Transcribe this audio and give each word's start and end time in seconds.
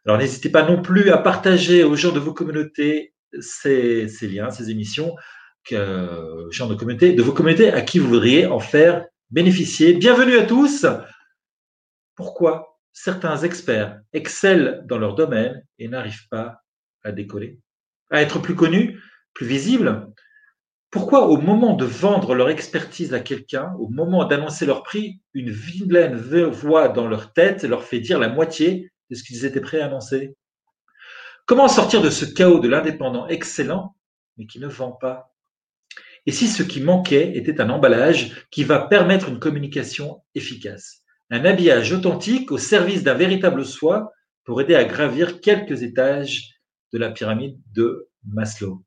Alors 0.06 0.18
n'hésitez 0.18 0.50
pas 0.50 0.62
non 0.62 0.82
plus 0.82 1.10
à 1.10 1.18
partager 1.18 1.82
aux 1.82 1.96
gens 1.96 2.12
de 2.12 2.20
vos 2.20 2.34
communautés 2.34 3.14
ces, 3.40 4.06
liens, 4.22 4.50
ces 4.50 4.70
émissions, 4.70 5.16
que, 5.64 6.46
gens 6.50 6.68
de 6.68 6.74
communauté, 6.74 7.14
de 7.14 7.22
vos 7.22 7.32
communautés 7.32 7.72
à 7.72 7.80
qui 7.80 7.98
vous 7.98 8.08
voudriez 8.08 8.46
en 8.46 8.60
faire 8.60 9.06
bénéficier. 9.30 9.94
Bienvenue 9.94 10.36
à 10.36 10.44
tous. 10.44 10.84
Pourquoi 12.16 12.78
certains 12.92 13.38
experts 13.38 13.98
excellent 14.12 14.82
dans 14.84 14.98
leur 14.98 15.14
domaine 15.14 15.64
et 15.78 15.88
n'arrivent 15.88 16.28
pas 16.30 16.60
à 17.02 17.10
décoller 17.10 17.58
à 18.10 18.20
être 18.20 18.38
plus 18.40 18.54
connus, 18.54 19.00
plus 19.32 19.46
visibles? 19.46 20.12
Pourquoi 20.90 21.28
au 21.28 21.38
moment 21.38 21.74
de 21.74 21.86
vendre 21.86 22.34
leur 22.34 22.50
expertise 22.50 23.14
à 23.14 23.20
quelqu'un, 23.20 23.72
au 23.80 23.88
moment 23.88 24.26
d'annoncer 24.26 24.66
leur 24.66 24.82
prix, 24.82 25.22
une 25.32 25.50
vilaine 25.50 26.14
voix 26.14 26.88
dans 26.88 27.08
leur 27.08 27.32
tête 27.32 27.64
leur 27.64 27.82
fait 27.82 28.00
dire 28.00 28.18
la 28.18 28.28
moitié 28.28 28.92
de 29.10 29.14
ce 29.14 29.22
qu'ils 29.22 29.44
étaient 29.44 29.60
prêts 29.60 29.80
à 29.80 29.86
annoncer. 29.86 30.36
Comment 31.46 31.68
sortir 31.68 32.00
de 32.00 32.10
ce 32.10 32.24
chaos 32.24 32.60
de 32.60 32.68
l'indépendant 32.68 33.26
excellent, 33.28 33.96
mais 34.36 34.46
qui 34.46 34.58
ne 34.58 34.66
vend 34.66 34.92
pas? 34.92 35.34
Et 36.26 36.32
si 36.32 36.48
ce 36.48 36.62
qui 36.62 36.80
manquait 36.80 37.36
était 37.36 37.60
un 37.60 37.68
emballage 37.68 38.46
qui 38.50 38.64
va 38.64 38.86
permettre 38.86 39.28
une 39.28 39.38
communication 39.38 40.22
efficace? 40.34 41.02
Un 41.30 41.44
habillage 41.44 41.92
authentique 41.92 42.50
au 42.50 42.58
service 42.58 43.02
d'un 43.02 43.14
véritable 43.14 43.64
soi 43.64 44.10
pour 44.44 44.60
aider 44.60 44.74
à 44.74 44.84
gravir 44.84 45.40
quelques 45.40 45.82
étages 45.82 46.54
de 46.92 46.98
la 46.98 47.10
pyramide 47.10 47.58
de 47.72 48.08
Maslow? 48.26 48.82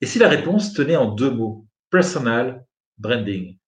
Et 0.00 0.06
si 0.06 0.18
la 0.18 0.28
réponse 0.28 0.72
tenait 0.72 0.96
en 0.96 1.10
deux 1.10 1.30
mots, 1.30 1.66
personal 1.90 2.66
branding? 2.98 3.58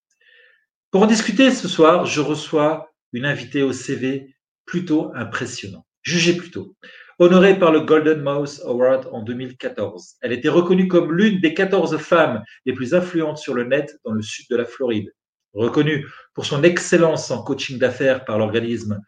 Pour 0.91 1.03
en 1.03 1.06
discuter 1.06 1.50
ce 1.50 1.69
soir, 1.69 2.06
je 2.06 2.20
reçois 2.20 2.94
une 3.12 3.26
invitée 3.26 3.62
au 3.62 3.72
CV 3.72 4.35
plutôt 4.66 5.12
impressionnant. 5.15 5.87
Jugez 6.03 6.37
plutôt. 6.37 6.77
Honorée 7.19 7.59
par 7.59 7.72
le 7.72 7.81
Golden 7.81 8.21
Mouse 8.21 8.62
Award 8.66 9.09
en 9.10 9.22
2014, 9.22 10.16
elle 10.21 10.32
était 10.32 10.50
reconnue 10.50 10.87
comme 10.87 11.15
l'une 11.15 11.41
des 11.41 11.54
14 11.54 11.97
femmes 11.97 12.43
les 12.66 12.75
plus 12.75 12.93
influentes 12.93 13.38
sur 13.38 13.54
le 13.54 13.65
net 13.65 13.99
dans 14.04 14.12
le 14.12 14.21
sud 14.21 14.44
de 14.50 14.56
la 14.56 14.66
Floride. 14.66 15.10
Reconnue 15.54 16.06
pour 16.34 16.44
son 16.44 16.62
excellence 16.62 17.31
en 17.31 17.43
coaching 17.43 17.78
d'affaires 17.78 18.27
par 18.27 18.38
l'organisme 18.38 19.00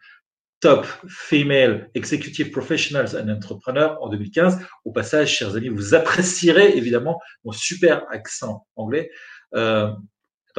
Top 0.59 0.87
Female 1.07 1.89
Executive 1.93 2.49
Professionals 2.49 3.15
and 3.15 3.29
Entrepreneurs 3.29 4.01
en 4.01 4.09
2015. 4.09 4.59
Au 4.85 4.91
passage, 4.91 5.37
chers 5.37 5.55
amis, 5.55 5.69
vous 5.69 5.93
apprécierez 5.93 6.75
évidemment 6.75 7.21
mon 7.43 7.51
super 7.51 8.05
accent 8.09 8.65
anglais. 8.75 9.11
Euh, 9.53 9.91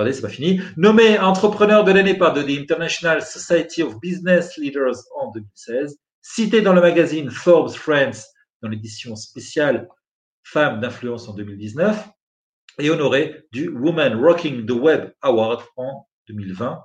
attendez, 0.00 0.14
c'est 0.14 0.22
pas 0.22 0.28
fini. 0.28 0.60
Nommé 0.78 1.18
entrepreneur 1.18 1.84
de 1.84 1.92
l'année 1.92 2.14
par 2.14 2.32
The 2.32 2.48
International 2.48 3.20
Society 3.20 3.82
of 3.82 4.00
Business 4.00 4.56
Leaders 4.56 4.96
en 5.20 5.30
2016. 5.30 5.98
Cité 6.22 6.62
dans 6.62 6.72
le 6.72 6.80
magazine 6.80 7.30
Forbes 7.30 7.72
Friends 7.72 8.24
dans 8.62 8.68
l'édition 8.68 9.14
spéciale 9.14 9.88
Femmes 10.42 10.80
d'influence 10.80 11.28
en 11.28 11.34
2019 11.34 12.08
et 12.78 12.88
honoré 12.88 13.44
du 13.52 13.68
Woman 13.68 14.18
Rocking 14.18 14.64
the 14.64 14.70
Web 14.70 15.12
Award 15.20 15.62
en 15.76 16.06
2020. 16.28 16.82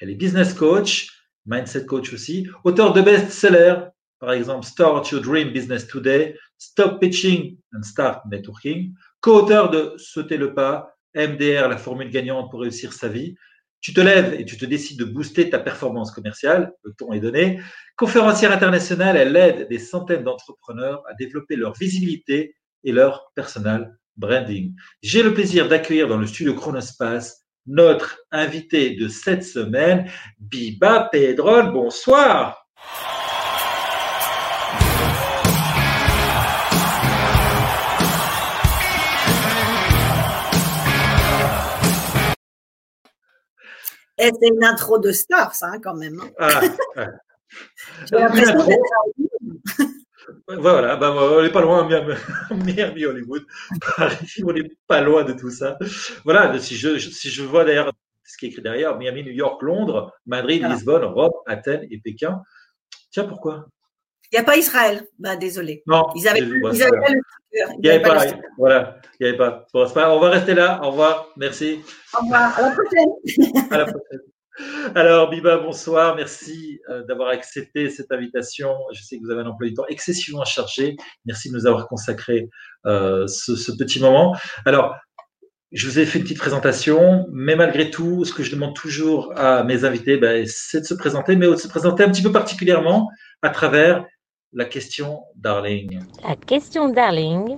Elle 0.00 0.10
est 0.10 0.14
business 0.14 0.54
coach, 0.54 1.10
mindset 1.44 1.84
coach 1.84 2.14
aussi, 2.14 2.48
auteur 2.64 2.94
de 2.94 3.02
best-sellers, 3.02 3.88
par 4.18 4.32
exemple 4.32 4.64
Start 4.64 5.10
Your 5.10 5.20
Dream 5.20 5.50
Business 5.50 5.86
Today, 5.86 6.38
Stop 6.56 7.00
Pitching 7.00 7.58
and 7.74 7.82
Start 7.82 8.22
Networking, 8.30 8.94
co-auteur 9.20 9.68
de 9.70 9.92
Sauter 9.98 10.38
le 10.38 10.54
pas, 10.54 10.95
MDR, 11.16 11.68
la 11.68 11.76
formule 11.76 12.10
gagnante 12.10 12.50
pour 12.50 12.60
réussir 12.60 12.92
sa 12.92 13.08
vie. 13.08 13.34
Tu 13.80 13.94
te 13.94 14.00
lèves 14.00 14.34
et 14.38 14.44
tu 14.44 14.56
te 14.56 14.64
décides 14.64 14.98
de 14.98 15.04
booster 15.04 15.50
ta 15.50 15.58
performance 15.58 16.10
commerciale, 16.10 16.72
le 16.82 16.92
ton 16.92 17.12
est 17.12 17.20
donné. 17.20 17.60
Conférencière 17.96 18.52
internationale, 18.52 19.16
elle 19.16 19.36
aide 19.36 19.68
des 19.68 19.78
centaines 19.78 20.24
d'entrepreneurs 20.24 21.02
à 21.08 21.14
développer 21.14 21.56
leur 21.56 21.74
visibilité 21.74 22.54
et 22.84 22.92
leur 22.92 23.32
personal 23.34 23.96
branding. 24.16 24.74
J'ai 25.02 25.22
le 25.22 25.34
plaisir 25.34 25.68
d'accueillir 25.68 26.08
dans 26.08 26.18
le 26.18 26.26
studio 26.26 26.54
Chronospace 26.54 27.46
notre 27.66 28.18
invité 28.30 28.94
de 28.94 29.08
cette 29.08 29.44
semaine, 29.44 30.10
Biba 30.38 31.08
Pedron. 31.10 31.72
Bonsoir. 31.72 32.66
Et 44.18 44.30
c'est 44.40 44.48
une 44.48 44.64
intro 44.64 44.98
de 44.98 45.12
star, 45.12 45.54
ça, 45.54 45.68
hein, 45.68 45.80
quand 45.82 45.94
même. 45.94 46.20
Hein. 46.20 46.30
Ah, 46.38 46.60
J'ai 48.10 48.16
l'impression 48.16 48.66
d'être 48.66 48.82
voilà, 50.48 50.96
bah, 50.96 51.14
on 51.14 51.42
n'est 51.42 51.50
pas 51.50 51.60
loin, 51.60 51.88
Miami, 52.50 53.04
Hollywood, 53.04 53.44
Paris, 53.96 54.42
on 54.44 54.52
n'est 54.52 54.70
pas 54.86 55.00
loin 55.00 55.24
de 55.24 55.32
tout 55.32 55.50
ça. 55.50 55.78
Voilà, 56.24 56.58
si 56.58 56.76
je, 56.76 56.98
si 56.98 57.30
je 57.30 57.42
vois 57.42 57.64
d'ailleurs 57.64 57.92
ce 58.24 58.36
qui 58.36 58.46
est 58.46 58.48
écrit 58.50 58.62
derrière, 58.62 58.96
Miami, 58.96 59.22
New 59.22 59.32
York, 59.32 59.62
Londres, 59.62 60.12
Madrid, 60.26 60.64
Lisbonne, 60.68 61.04
Rome, 61.04 61.32
Athènes 61.46 61.86
et 61.90 61.98
Pékin. 61.98 62.42
Tiens, 63.10 63.24
pourquoi? 63.24 63.66
Il 64.32 64.36
n'y 64.36 64.40
a 64.40 64.44
pas 64.44 64.56
Israël. 64.56 65.06
Bah, 65.18 65.36
désolé. 65.36 65.82
Non, 65.86 66.06
ils 66.14 66.26
avaient, 66.28 66.40
ils 66.40 66.82
avaient 66.82 67.00
pas 67.00 67.12
le 67.12 67.20
il 67.52 67.80
n'y 67.82 67.88
avait 67.88 68.02
pas, 68.02 68.24
voilà, 68.58 69.00
il 69.18 69.24
n'y 69.24 69.28
avait 69.28 69.38
pas. 69.38 69.66
Bon, 69.72 69.88
pas. 69.88 70.14
On 70.14 70.20
va 70.20 70.30
rester 70.30 70.54
là. 70.54 70.80
Au 70.82 70.90
revoir. 70.90 71.28
Merci. 71.36 71.80
Au 72.14 72.22
revoir. 72.22 72.58
À 72.58 72.62
la 72.62 72.70
prochaine. 72.70 73.66
à 73.70 73.78
la 73.78 73.84
prochaine. 73.84 74.20
Alors, 74.94 75.30
Biba, 75.30 75.58
bonsoir. 75.58 76.16
Merci 76.16 76.80
euh, 76.88 77.04
d'avoir 77.04 77.28
accepté 77.28 77.90
cette 77.90 78.10
invitation. 78.10 78.74
Je 78.92 79.02
sais 79.02 79.18
que 79.18 79.22
vous 79.24 79.30
avez 79.30 79.42
un 79.42 79.46
emploi 79.46 79.68
du 79.68 79.74
temps 79.74 79.86
excessivement 79.88 80.44
chargé. 80.44 80.96
Merci 81.24 81.50
de 81.50 81.54
nous 81.54 81.66
avoir 81.66 81.88
consacré 81.88 82.48
euh, 82.86 83.26
ce, 83.26 83.72
petit 83.76 84.00
moment. 84.00 84.34
Alors, 84.64 84.96
je 85.72 85.86
vous 85.86 85.98
ai 85.98 86.06
fait 86.06 86.18
une 86.18 86.24
petite 86.24 86.38
présentation, 86.38 87.26
mais 87.32 87.56
malgré 87.56 87.90
tout, 87.90 88.24
ce 88.24 88.32
que 88.32 88.42
je 88.42 88.50
demande 88.50 88.74
toujours 88.74 89.32
à 89.36 89.62
mes 89.64 89.84
invités, 89.84 90.16
ben, 90.16 90.46
c'est 90.46 90.80
de 90.80 90.86
se 90.86 90.94
présenter, 90.94 91.36
mais 91.36 91.46
de 91.46 91.56
se 91.56 91.68
présenter 91.68 92.04
un 92.04 92.10
petit 92.10 92.22
peu 92.22 92.32
particulièrement 92.32 93.10
à 93.42 93.50
travers 93.50 94.06
la 94.52 94.64
question 94.64 95.24
Darling. 95.34 96.00
La 96.22 96.36
question 96.36 96.88
Darling. 96.88 97.56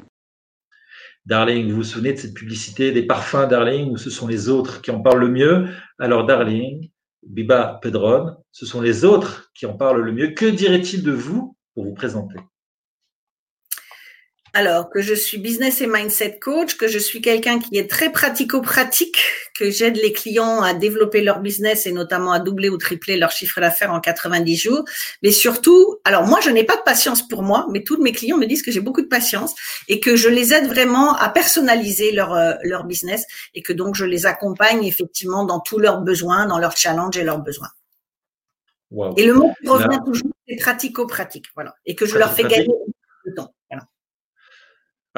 Darling, 1.26 1.70
vous 1.70 1.76
vous 1.76 1.85
souvenez 1.85 2.14
de 2.14 2.19
cette 2.19 2.35
publicité 2.35 2.90
des 2.90 3.02
parfums 3.02 3.46
Darling 3.49 3.90
où 3.90 3.96
ce 3.99 4.11
sont 4.11 4.26
les 4.26 4.49
autres 4.49 4.81
qui 4.81 4.90
en 4.90 5.00
parlent 5.00 5.20
le 5.20 5.29
mieux? 5.29 5.69
Alors 5.99 6.25
Darling, 6.25 6.90
Biba 7.23 7.79
Pedron, 7.82 8.37
ce 8.52 8.64
sont 8.64 8.81
les 8.81 9.05
autres 9.05 9.50
qui 9.55 9.67
en 9.67 9.76
parlent 9.76 10.00
le 10.00 10.12
mieux. 10.12 10.29
Que 10.29 10.46
dirait-il 10.46 11.02
de 11.02 11.12
vous 11.12 11.56
pour 11.75 11.85
vous 11.85 11.94
présenter? 11.94 12.38
Alors, 14.55 14.89
que 14.91 15.00
je 15.00 15.15
suis 15.15 15.39
business 15.39 15.81
et 15.81 15.87
mindset 15.87 16.39
coach, 16.39 16.77
que 16.77 16.89
je 16.89 16.99
suis 16.99 17.21
quelqu'un 17.21 17.59
qui 17.59 17.77
est 17.77 17.89
très 17.89 18.11
pratico-pratique, 18.11 19.19
que 19.59 19.71
j'aide 19.71 19.97
les 19.97 20.12
clients 20.12 20.62
à 20.62 20.75
développer 20.75 21.21
leur 21.21 21.41
business 21.41 21.87
et 21.87 21.93
notamment 21.93 22.33
à 22.33 22.41
doubler 22.41 22.69
ou 22.69 22.79
tripler 22.79 23.17
leur 23.17 23.31
chiffre 23.31 23.61
d'affaires 23.61 23.93
en 23.93 24.00
90 24.00 24.56
jours. 24.56 24.85
Mais 25.23 25.31
surtout, 25.31 25.99
alors 26.05 26.27
moi, 26.27 26.41
je 26.41 26.50
n'ai 26.50 26.65
pas 26.65 26.77
de 26.77 26.83
patience 26.83 27.27
pour 27.27 27.43
moi, 27.43 27.67
mais 27.71 27.83
tous 27.83 28.00
mes 28.03 28.12
clients 28.12 28.39
me 28.39 28.47
disent 28.47 28.62
que 28.62 28.71
j'ai 28.71 28.81
beaucoup 28.81 29.03
de 29.03 29.06
patience 29.06 29.55
et 29.89 30.00
que 30.00 30.17
je 30.17 30.29
les 30.29 30.55
aide 30.55 30.67
vraiment 30.67 31.15
à 31.15 31.29
personnaliser 31.29 32.12
leur, 32.12 32.33
euh, 32.33 32.55
leur 32.62 32.85
business 32.85 33.25
et 33.55 33.62
que 33.62 33.73
donc 33.73 33.94
je 33.94 34.05
les 34.05 34.27
accompagne 34.27 34.85
effectivement 34.85 35.44
dans 35.44 35.61
tous 35.61 35.79
leurs 35.79 36.01
besoins, 36.01 36.47
dans 36.47 36.59
leurs 36.59 36.77
challenges 36.77 37.17
et 37.17 37.25
leurs 37.25 37.41
besoins. 37.41 37.69
Et 39.17 39.27
le 39.27 39.35
mot 39.35 39.53
qui 39.61 39.69
revient 39.69 40.01
toujours, 40.05 40.31
c'est 40.49 40.56
pratico-pratique, 40.56 41.47
voilà. 41.55 41.75
Et 41.85 41.94
que 41.94 42.06
je 42.06 42.17
leur 42.17 42.33
fais 42.33 42.44
gagner 42.44 42.69
du 43.27 43.35
temps. 43.35 43.53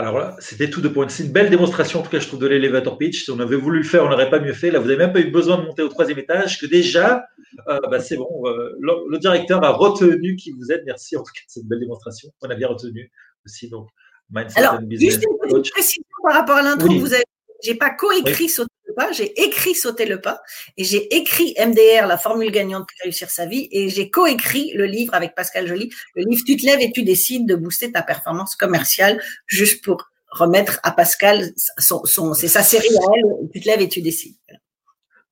Alors 0.00 0.18
là, 0.18 0.34
c'était 0.38 0.70
tout 0.70 0.80
de 0.80 0.88
point. 0.88 1.06
C'est 1.10 1.24
une 1.24 1.32
belle 1.32 1.50
démonstration, 1.50 2.00
en 2.00 2.02
tout 2.02 2.08
cas, 2.08 2.20
je 2.20 2.26
trouve, 2.26 2.40
de 2.40 2.46
l'elevator 2.46 2.96
pitch. 2.96 3.24
Si 3.24 3.30
on 3.30 3.38
avait 3.38 3.56
voulu 3.56 3.80
le 3.80 3.84
faire, 3.84 4.02
on 4.02 4.08
n'aurait 4.08 4.30
pas 4.30 4.40
mieux 4.40 4.54
fait. 4.54 4.70
Là, 4.70 4.78
vous 4.78 4.86
n'avez 4.86 4.96
même 4.96 5.12
pas 5.12 5.20
eu 5.20 5.30
besoin 5.30 5.58
de 5.58 5.66
monter 5.66 5.82
au 5.82 5.88
troisième 5.88 6.18
étage, 6.18 6.58
que 6.58 6.64
déjà, 6.64 7.26
euh, 7.68 7.78
bah, 7.90 8.00
c'est 8.00 8.16
bon, 8.16 8.46
euh, 8.46 8.74
le, 8.80 9.18
directeur 9.18 9.62
a 9.62 9.72
retenu 9.72 10.36
qui 10.36 10.52
vous 10.52 10.72
êtes. 10.72 10.84
Merci, 10.86 11.18
en 11.18 11.22
tout 11.22 11.32
cas, 11.34 11.42
de 11.46 11.50
cette 11.50 11.66
belle 11.66 11.80
démonstration. 11.80 12.30
On 12.40 12.48
a 12.48 12.54
bien 12.54 12.68
retenu 12.68 13.12
aussi, 13.44 13.68
donc, 13.68 13.88
Mindset 14.30 14.60
Alors, 14.60 14.80
Juste 14.88 15.22
une 15.22 15.58
petite 15.58 15.74
précision 15.74 16.02
par 16.22 16.34
rapport 16.34 16.56
à 16.56 16.62
l'intro 16.62 16.88
que 16.88 16.98
vous 16.98 17.12
avez 17.12 17.24
j'ai 17.62 17.74
pas 17.74 17.90
coécrit 17.90 18.48
sauter 18.48 18.70
le 18.86 18.94
pas, 18.94 19.12
j'ai 19.12 19.40
écrit 19.42 19.74
sauter 19.74 20.06
le 20.06 20.20
pas 20.20 20.40
et 20.76 20.84
j'ai 20.84 21.14
écrit 21.14 21.54
MDR, 21.58 22.06
la 22.06 22.18
formule 22.18 22.50
gagnante 22.50 22.88
pour 22.88 23.04
réussir 23.04 23.30
sa 23.30 23.46
vie 23.46 23.68
et 23.70 23.88
j'ai 23.88 24.10
coécrit 24.10 24.72
le 24.74 24.86
livre 24.86 25.14
avec 25.14 25.34
Pascal 25.34 25.66
Joly, 25.66 25.90
le 26.14 26.24
livre 26.24 26.42
Tu 26.46 26.56
te 26.56 26.66
lèves 26.66 26.80
et 26.80 26.92
tu 26.92 27.02
décides 27.02 27.46
de 27.46 27.54
booster 27.54 27.92
ta 27.92 28.02
performance 28.02 28.56
commerciale 28.56 29.22
juste 29.46 29.84
pour 29.84 30.10
remettre 30.30 30.80
à 30.82 30.92
Pascal 30.92 31.50
son, 31.78 32.04
son 32.04 32.34
c'est 32.34 32.48
sa 32.48 32.62
série 32.62 32.88
à 32.88 33.06
elle, 33.16 33.48
Tu 33.52 33.60
te 33.60 33.66
lèves 33.66 33.80
et 33.80 33.88
tu 33.88 34.02
décides. 34.02 34.36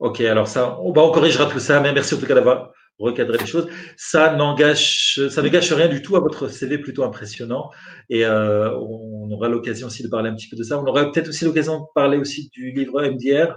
Ok, 0.00 0.20
alors 0.20 0.46
ça, 0.46 0.78
on, 0.80 0.92
bah, 0.92 1.02
on 1.02 1.10
corrigera 1.10 1.46
tout 1.46 1.58
ça, 1.58 1.80
mais 1.80 1.92
merci 1.92 2.14
en 2.14 2.18
tout 2.18 2.26
cas 2.26 2.34
d'avoir 2.34 2.72
recadrer 2.98 3.38
les 3.38 3.46
choses. 3.46 3.68
Ça 3.96 4.34
n'engage, 4.34 5.20
ça 5.30 5.42
ne 5.42 5.48
gâche 5.48 5.72
rien 5.72 5.88
du 5.88 6.02
tout 6.02 6.16
à 6.16 6.20
votre 6.20 6.48
CV 6.48 6.78
plutôt 6.78 7.04
impressionnant. 7.04 7.70
Et 8.10 8.24
euh, 8.24 8.74
on 8.76 9.30
aura 9.30 9.48
l'occasion 9.48 9.86
aussi 9.86 10.02
de 10.02 10.08
parler 10.08 10.30
un 10.30 10.34
petit 10.34 10.48
peu 10.48 10.56
de 10.56 10.62
ça. 10.62 10.78
On 10.78 10.86
aura 10.86 11.10
peut-être 11.10 11.28
aussi 11.28 11.44
l'occasion 11.44 11.80
de 11.80 11.84
parler 11.94 12.18
aussi 12.18 12.50
du 12.52 12.72
livre 12.72 13.02
MDR 13.02 13.56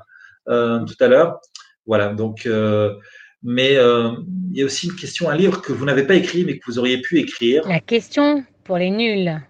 euh, 0.49 0.83
tout 0.85 0.95
à 0.99 1.07
l'heure. 1.07 1.39
Voilà. 1.85 2.13
Donc, 2.13 2.45
euh, 2.45 2.93
mais 3.43 3.73
il 3.73 4.57
y 4.57 4.61
a 4.61 4.65
aussi 4.65 4.87
une 4.87 4.95
question, 4.95 5.29
un 5.29 5.35
livre 5.35 5.61
que 5.61 5.73
vous 5.73 5.85
n'avez 5.85 6.05
pas 6.05 6.15
écrit 6.15 6.45
mais 6.45 6.59
que 6.59 6.65
vous 6.67 6.77
auriez 6.77 7.01
pu 7.01 7.19
écrire. 7.19 7.67
La 7.67 7.79
question 7.79 8.45
pour 8.63 8.77
les 8.77 8.91
nuls. 8.91 9.41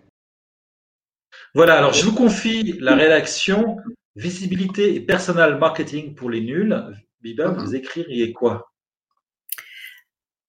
Voilà. 1.54 1.78
Alors, 1.78 1.94
je 1.94 2.06
vous 2.06 2.14
confie 2.14 2.78
la 2.80 2.96
rédaction 2.96 3.78
visibilité 4.16 4.96
et 4.96 5.00
personal 5.00 5.58
marketing 5.58 6.16
pour 6.16 6.30
les 6.30 6.42
nuls. 6.42 6.76
Biba, 7.22 7.50
vous 7.50 7.76
écririez 7.76 8.34
quoi? 8.34 8.71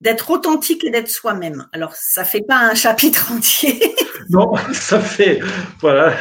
D'être 0.02 0.30
authentique 0.30 0.84
et 0.84 0.90
d'être 0.90 1.08
soi-même. 1.08 1.66
Alors, 1.72 1.94
ça 1.94 2.24
fait 2.24 2.42
pas 2.42 2.58
un 2.58 2.74
chapitre 2.84 3.32
entier. 3.32 3.94
non, 4.30 4.52
ça 4.72 5.00
fait, 5.00 5.40
voilà. 5.80 6.14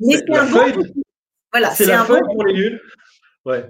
Mais 0.00 0.16
c'est 0.16 0.36
un 0.36 0.46
bon, 0.46 0.84
voilà, 1.52 1.70
c'est 1.70 1.86
la 1.86 2.04
feuille 2.04 2.20
pour 2.22 2.44
les 2.44 2.54
nuls. 2.54 2.80
Ouais 3.44 3.64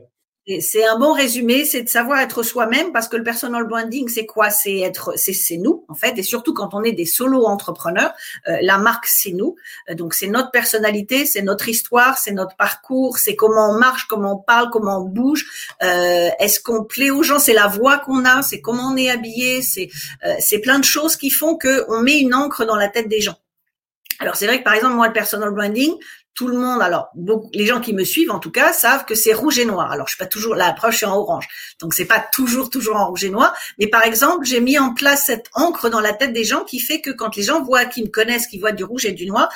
c'est 0.61 0.85
un 0.85 0.99
bon 0.99 1.12
résumé, 1.12 1.64
c'est 1.64 1.82
de 1.82 1.88
savoir 1.88 2.19
être 2.20 2.43
soi-même 2.43 2.93
parce 2.93 3.08
que 3.08 3.17
le 3.17 3.23
personal 3.23 3.67
branding, 3.67 4.08
c'est 4.08 4.26
quoi? 4.26 4.50
C'est 4.50 4.81
être, 4.81 5.14
c'est 5.17 5.56
nous 5.56 5.85
en 5.88 5.94
fait, 5.94 6.19
et 6.19 6.23
surtout 6.23 6.52
quand 6.52 6.75
on 6.75 6.82
est 6.82 6.93
des 6.93 7.06
solo 7.06 7.46
entrepreneurs, 7.46 8.12
euh, 8.49 8.58
la 8.61 8.76
marque 8.76 9.06
c'est 9.06 9.32
nous. 9.32 9.56
Euh, 9.88 9.94
donc 9.94 10.12
c'est 10.12 10.26
notre 10.26 10.50
personnalité, 10.50 11.25
c'est 11.25 11.41
notre 11.41 11.69
histoire, 11.69 12.19
c'est 12.19 12.32
notre 12.32 12.56
parcours, 12.56 13.17
c'est 13.19 13.37
comment 13.37 13.70
on 13.70 13.79
marche, 13.79 14.06
comment 14.06 14.35
on 14.35 14.43
parle, 14.43 14.69
comment 14.70 14.99
on 14.99 15.05
bouge. 15.05 15.46
Euh, 15.82 16.29
Est-ce 16.38 16.61
qu'on 16.61 16.85
plaît 16.85 17.11
aux 17.11 17.23
gens? 17.23 17.38
C'est 17.38 17.55
la 17.55 17.67
voix 17.67 17.99
qu'on 17.99 18.25
a, 18.26 18.43
c'est 18.43 18.61
comment 18.61 18.93
on 18.93 18.96
est 18.96 19.11
habillé, 19.11 19.62
c'est 19.62 19.88
c'est 20.41 20.58
plein 20.58 20.79
de 20.79 20.85
choses 20.85 21.17
qui 21.17 21.31
font 21.31 21.56
que 21.56 21.85
on 21.88 22.00
met 22.00 22.19
une 22.19 22.35
encre 22.35 22.67
dans 22.67 22.76
la 22.76 22.88
tête 22.88 23.08
des 23.08 23.20
gens. 23.20 23.37
Alors 24.20 24.37
c'est 24.37 24.46
vrai 24.46 24.58
que 24.58 24.64
par 24.64 24.75
exemple 24.75 24.94
moi 24.94 25.06
le 25.06 25.12
personal 25.12 25.50
branding, 25.50 25.93
tout 26.35 26.49
le 26.49 26.57
monde, 26.57 26.83
alors 26.83 27.11
les 27.53 27.67
gens 27.67 27.81
qui 27.81 27.93
me 27.93 28.03
suivent 28.03 28.31
en 28.31 28.41
tout 28.41 28.51
cas 28.51 28.73
savent 28.73 29.05
que 29.05 29.15
c'est 29.15 29.33
rouge 29.33 29.59
et 29.59 29.65
noir. 29.65 29.93
Alors 29.93 30.09
je 30.09 30.15
suis 30.15 30.19
pas 30.19 30.27
toujours 30.27 30.55
l'approche 30.55 31.03
est 31.03 31.07
en 31.07 31.17
orange, 31.17 31.47
donc 31.81 31.95
c'est 31.95 32.05
pas 32.05 32.25
toujours 32.33 32.71
toujours 32.71 32.97
en 32.97 33.09
rouge 33.09 33.25
et 33.25 33.31
noir. 33.31 33.55
Mais 33.79 33.87
par 33.87 34.03
exemple, 34.03 34.45
j'ai 34.45 34.61
mis 34.61 34.79
en 34.79 34.95
place 34.95 35.27
cette 35.27 35.47
encre 35.55 35.91
dans 35.91 36.01
la 36.01 36.13
tête 36.13 36.33
des 36.33 36.45
gens 36.45 36.65
qui 36.65 36.81
fait 36.81 37.01
que 37.01 37.11
quand 37.11 37.37
les 37.37 37.43
gens 37.45 37.63
voient, 37.63 37.85
qui 37.85 38.03
me 38.03 38.09
connaissent, 38.09 38.47
qui 38.49 38.59
voient 38.59 38.73
du 38.73 38.85
rouge 38.85 39.07
et 39.07 39.13
du 39.13 39.27
noir, 39.27 39.49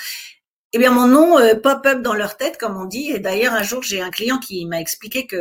eh 0.73 0.79
bien 0.79 0.91
mon 0.91 1.07
nom 1.07 1.39
euh, 1.39 1.55
pop 1.55 1.85
up 1.87 2.03
dans 2.03 2.15
leur 2.15 2.37
tête 2.37 2.59
comme 2.59 2.81
on 2.81 2.85
dit. 2.85 3.11
Et 3.11 3.19
d'ailleurs 3.19 3.55
un 3.55 3.63
jour 3.63 3.83
j'ai 3.83 4.01
un 4.01 4.11
client 4.11 4.39
qui 4.39 4.65
m'a 4.67 4.81
expliqué 4.81 5.27
que 5.27 5.37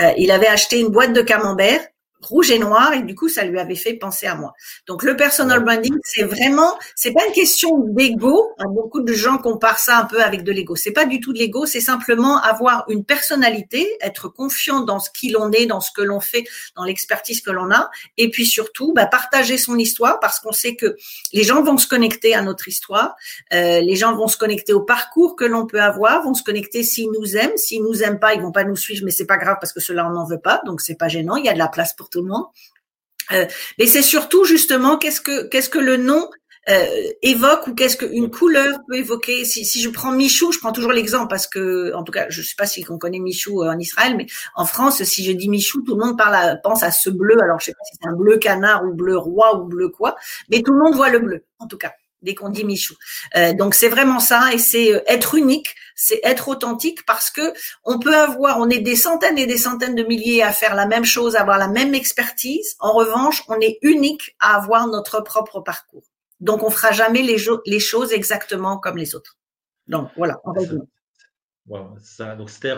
euh, 0.00 0.12
il 0.18 0.30
avait 0.30 0.48
acheté 0.48 0.80
une 0.80 0.88
boîte 0.88 1.12
de 1.12 1.22
camembert 1.22 1.80
rouge 2.26 2.50
et 2.50 2.58
noir 2.58 2.92
et 2.92 3.02
du 3.02 3.14
coup 3.14 3.28
ça 3.28 3.44
lui 3.44 3.58
avait 3.58 3.74
fait 3.74 3.94
penser 3.94 4.26
à 4.26 4.34
moi. 4.34 4.54
Donc 4.86 5.02
le 5.02 5.16
personal 5.16 5.62
branding 5.64 5.96
c'est 6.02 6.24
vraiment 6.24 6.78
c'est 6.94 7.12
pas 7.12 7.26
une 7.26 7.32
question 7.32 7.78
d'ego. 7.78 8.50
Hein, 8.58 8.66
beaucoup 8.70 9.00
de 9.00 9.12
gens 9.12 9.38
comparent 9.38 9.78
ça 9.78 9.98
un 9.98 10.04
peu 10.04 10.22
avec 10.22 10.42
de 10.42 10.52
l'ego. 10.52 10.76
C'est 10.76 10.92
pas 10.92 11.06
du 11.06 11.20
tout 11.20 11.32
de 11.32 11.38
l'ego, 11.38 11.66
c'est 11.66 11.80
simplement 11.80 12.40
avoir 12.40 12.84
une 12.88 13.04
personnalité, 13.04 13.86
être 14.00 14.28
confiant 14.28 14.80
dans 14.80 14.98
ce 14.98 15.10
qu'il 15.10 15.36
en 15.36 15.52
est, 15.52 15.66
dans 15.66 15.80
ce 15.80 15.90
que 15.92 16.02
l'on 16.02 16.20
fait, 16.20 16.44
dans 16.76 16.84
l'expertise 16.84 17.40
que 17.40 17.50
l'on 17.50 17.70
a 17.70 17.90
et 18.16 18.30
puis 18.30 18.46
surtout 18.46 18.92
bah, 18.92 19.06
partager 19.06 19.58
son 19.58 19.78
histoire 19.78 20.20
parce 20.20 20.40
qu'on 20.40 20.52
sait 20.52 20.76
que 20.76 20.96
les 21.32 21.42
gens 21.42 21.62
vont 21.62 21.78
se 21.78 21.86
connecter 21.86 22.34
à 22.34 22.42
notre 22.42 22.68
histoire, 22.68 23.16
euh, 23.52 23.80
les 23.80 23.96
gens 23.96 24.14
vont 24.14 24.28
se 24.28 24.36
connecter 24.36 24.72
au 24.72 24.80
parcours 24.80 25.36
que 25.36 25.44
l'on 25.44 25.66
peut 25.66 25.80
avoir, 25.80 26.22
vont 26.22 26.34
se 26.34 26.42
connecter 26.42 26.82
s'ils 26.82 27.10
nous 27.10 27.36
aiment, 27.36 27.56
s'ils 27.56 27.82
nous 27.82 28.02
aiment 28.02 28.18
pas, 28.18 28.34
ils 28.34 28.40
vont 28.40 28.52
pas 28.52 28.64
nous 28.64 28.76
suivre 28.76 29.04
mais 29.04 29.10
c'est 29.10 29.26
pas 29.26 29.36
grave 29.36 29.56
parce 29.60 29.72
que 29.72 29.80
cela 29.80 30.06
on 30.06 30.10
n'en 30.10 30.26
veut 30.26 30.40
pas 30.40 30.60
donc 30.66 30.80
c'est 30.80 30.96
pas 30.96 31.08
gênant, 31.08 31.36
il 31.36 31.44
y 31.44 31.48
a 31.48 31.54
de 31.54 31.58
la 31.58 31.68
place 31.68 31.92
pour 31.94 32.10
Euh, 33.32 33.46
mais 33.78 33.86
c'est 33.86 34.02
surtout 34.02 34.44
justement 34.44 34.98
qu'est-ce 34.98 35.20
que 35.20 35.48
qu'est-ce 35.48 35.70
que 35.70 35.78
le 35.78 35.96
nom 35.96 36.28
euh, 36.68 36.86
évoque 37.22 37.66
ou 37.66 37.74
qu'est-ce 37.74 37.96
qu'une 37.96 38.30
couleur 38.30 38.78
peut 38.88 38.96
évoquer? 38.96 39.44
Si, 39.44 39.64
si 39.64 39.80
je 39.82 39.90
prends 39.90 40.12
Michou, 40.12 40.52
je 40.52 40.58
prends 40.58 40.72
toujours 40.72 40.92
l'exemple 40.92 41.28
parce 41.28 41.46
que, 41.46 41.94
en 41.94 42.04
tout 42.04 42.12
cas, 42.12 42.26
je 42.30 42.40
sais 42.42 42.54
pas 42.56 42.66
si 42.66 42.84
on 42.88 42.98
connaît 42.98 43.18
Michou 43.18 43.62
euh, 43.62 43.70
en 43.70 43.78
Israël, 43.78 44.16
mais 44.16 44.26
en 44.54 44.64
France, 44.64 45.02
si 45.04 45.24
je 45.24 45.32
dis 45.32 45.48
Michou, 45.48 45.82
tout 45.82 45.94
le 45.94 46.04
monde 46.04 46.16
parle 46.16 46.60
pense 46.62 46.82
à 46.82 46.90
ce 46.90 47.10
bleu. 47.10 47.36
Alors, 47.42 47.60
je 47.60 47.66
sais 47.66 47.72
pas 47.72 47.84
si 47.84 47.96
c'est 48.00 48.08
un 48.08 48.14
bleu 48.14 48.38
canard 48.38 48.84
ou 48.84 48.94
bleu 48.94 49.16
roi 49.16 49.58
ou 49.58 49.64
bleu 49.64 49.88
quoi, 49.90 50.16
mais 50.48 50.62
tout 50.62 50.72
le 50.72 50.78
monde 50.78 50.94
voit 50.94 51.10
le 51.10 51.18
bleu, 51.18 51.44
en 51.58 51.66
tout 51.66 51.78
cas 51.78 51.92
dès 52.24 52.34
qu'on 52.34 52.48
dit 52.48 52.64
Michou. 52.64 52.94
Euh, 53.36 53.52
donc 53.52 53.74
c'est 53.74 53.88
vraiment 53.88 54.18
ça 54.18 54.52
et 54.52 54.58
c'est 54.58 54.92
euh, 54.92 55.00
être 55.06 55.34
unique, 55.34 55.74
c'est 55.94 56.20
être 56.24 56.48
authentique 56.48 57.06
parce 57.06 57.30
que 57.30 57.52
on 57.84 57.98
peut 57.98 58.16
avoir, 58.16 58.58
on 58.58 58.68
est 58.68 58.80
des 58.80 58.96
centaines 58.96 59.38
et 59.38 59.46
des 59.46 59.58
centaines 59.58 59.94
de 59.94 60.02
milliers 60.02 60.42
à 60.42 60.52
faire 60.52 60.74
la 60.74 60.86
même 60.86 61.04
chose, 61.04 61.36
à 61.36 61.42
avoir 61.42 61.58
la 61.58 61.68
même 61.68 61.94
expertise. 61.94 62.74
En 62.80 62.92
revanche, 62.92 63.44
on 63.48 63.60
est 63.60 63.78
unique 63.82 64.34
à 64.40 64.56
avoir 64.56 64.88
notre 64.88 65.20
propre 65.20 65.60
parcours. 65.60 66.04
Donc 66.40 66.62
on 66.62 66.70
fera 66.70 66.90
jamais 66.90 67.22
les, 67.22 67.36
les 67.66 67.80
choses 67.80 68.12
exactement 68.12 68.78
comme 68.78 68.96
les 68.96 69.14
autres. 69.14 69.38
Donc 69.86 70.08
voilà. 70.16 70.40
ça, 72.02 72.34
donc 72.34 72.50
c'était 72.50 72.74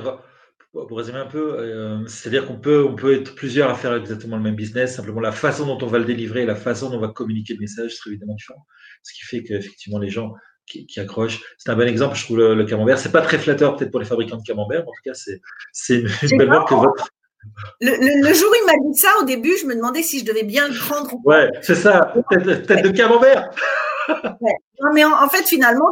pour 0.85 0.99
résumer 0.99 1.19
un 1.19 1.27
peu, 1.27 1.59
euh, 1.59 2.07
c'est-à-dire 2.07 2.47
qu'on 2.47 2.59
peut, 2.59 2.85
on 2.85 2.95
peut 2.95 3.15
être 3.15 3.35
plusieurs 3.35 3.71
à 3.71 3.75
faire 3.75 3.95
exactement 3.95 4.37
le 4.37 4.43
même 4.43 4.57
business, 4.57 4.97
simplement 4.97 5.21
la 5.21 5.33
façon 5.33 5.67
dont 5.67 5.79
on 5.85 5.87
va 5.89 5.99
le 5.99 6.05
délivrer 6.05 6.43
et 6.43 6.47
la 6.47 6.57
façon 6.57 6.91
dont 6.91 6.97
on 6.97 7.01
va 7.01 7.09
communiquer 7.09 7.55
le 7.55 7.61
message 7.61 7.97
serait 7.97 8.11
évidemment 8.11 8.35
différent. 8.35 8.67
Ce 9.03 9.13
qui 9.15 9.25
fait 9.25 9.43
qu'effectivement, 9.43 9.99
les 9.99 10.11
gens 10.11 10.35
qui, 10.67 11.01
accrochent. 11.01 11.41
C'est 11.59 11.71
un 11.71 11.77
bon 11.77 11.89
exemple, 11.89 12.17
je 12.17 12.25
trouve, 12.25 12.39
le, 12.39 12.65
camembert. 12.65 12.99
C'est 12.99 13.13
pas 13.13 13.23
très 13.23 13.39
flatteur 13.39 13.77
peut-être 13.77 13.91
pour 13.91 14.01
les 14.01 14.07
fabricants 14.07 14.37
de 14.37 14.43
camembert, 14.43 14.81
mais 14.81 14.89
en 14.89 14.93
tout 14.93 15.03
cas, 15.05 15.39
c'est 15.73 15.95
une, 15.95 16.39
belle 16.39 16.49
marque 16.49 16.69
que 16.69 16.75
votre. 16.75 17.09
Le, 17.81 18.35
jour 18.35 18.49
où 18.51 18.55
il 18.55 18.67
m'a 18.67 18.91
dit 18.91 18.99
ça, 18.99 19.11
au 19.21 19.25
début, 19.25 19.57
je 19.61 19.67
me 19.67 19.77
demandais 19.77 20.03
si 20.03 20.19
je 20.19 20.25
devais 20.25 20.43
bien 20.43 20.69
le 20.69 20.75
prendre. 20.75 21.15
Ouais, 21.25 21.49
c'est 21.63 21.77
ça, 21.77 22.15
tête 22.31 22.83
de 22.83 22.91
camembert. 22.91 23.51
Non, 24.83 24.93
mais 24.93 25.05
en, 25.05 25.29
fait, 25.29 25.47
finalement, 25.47 25.87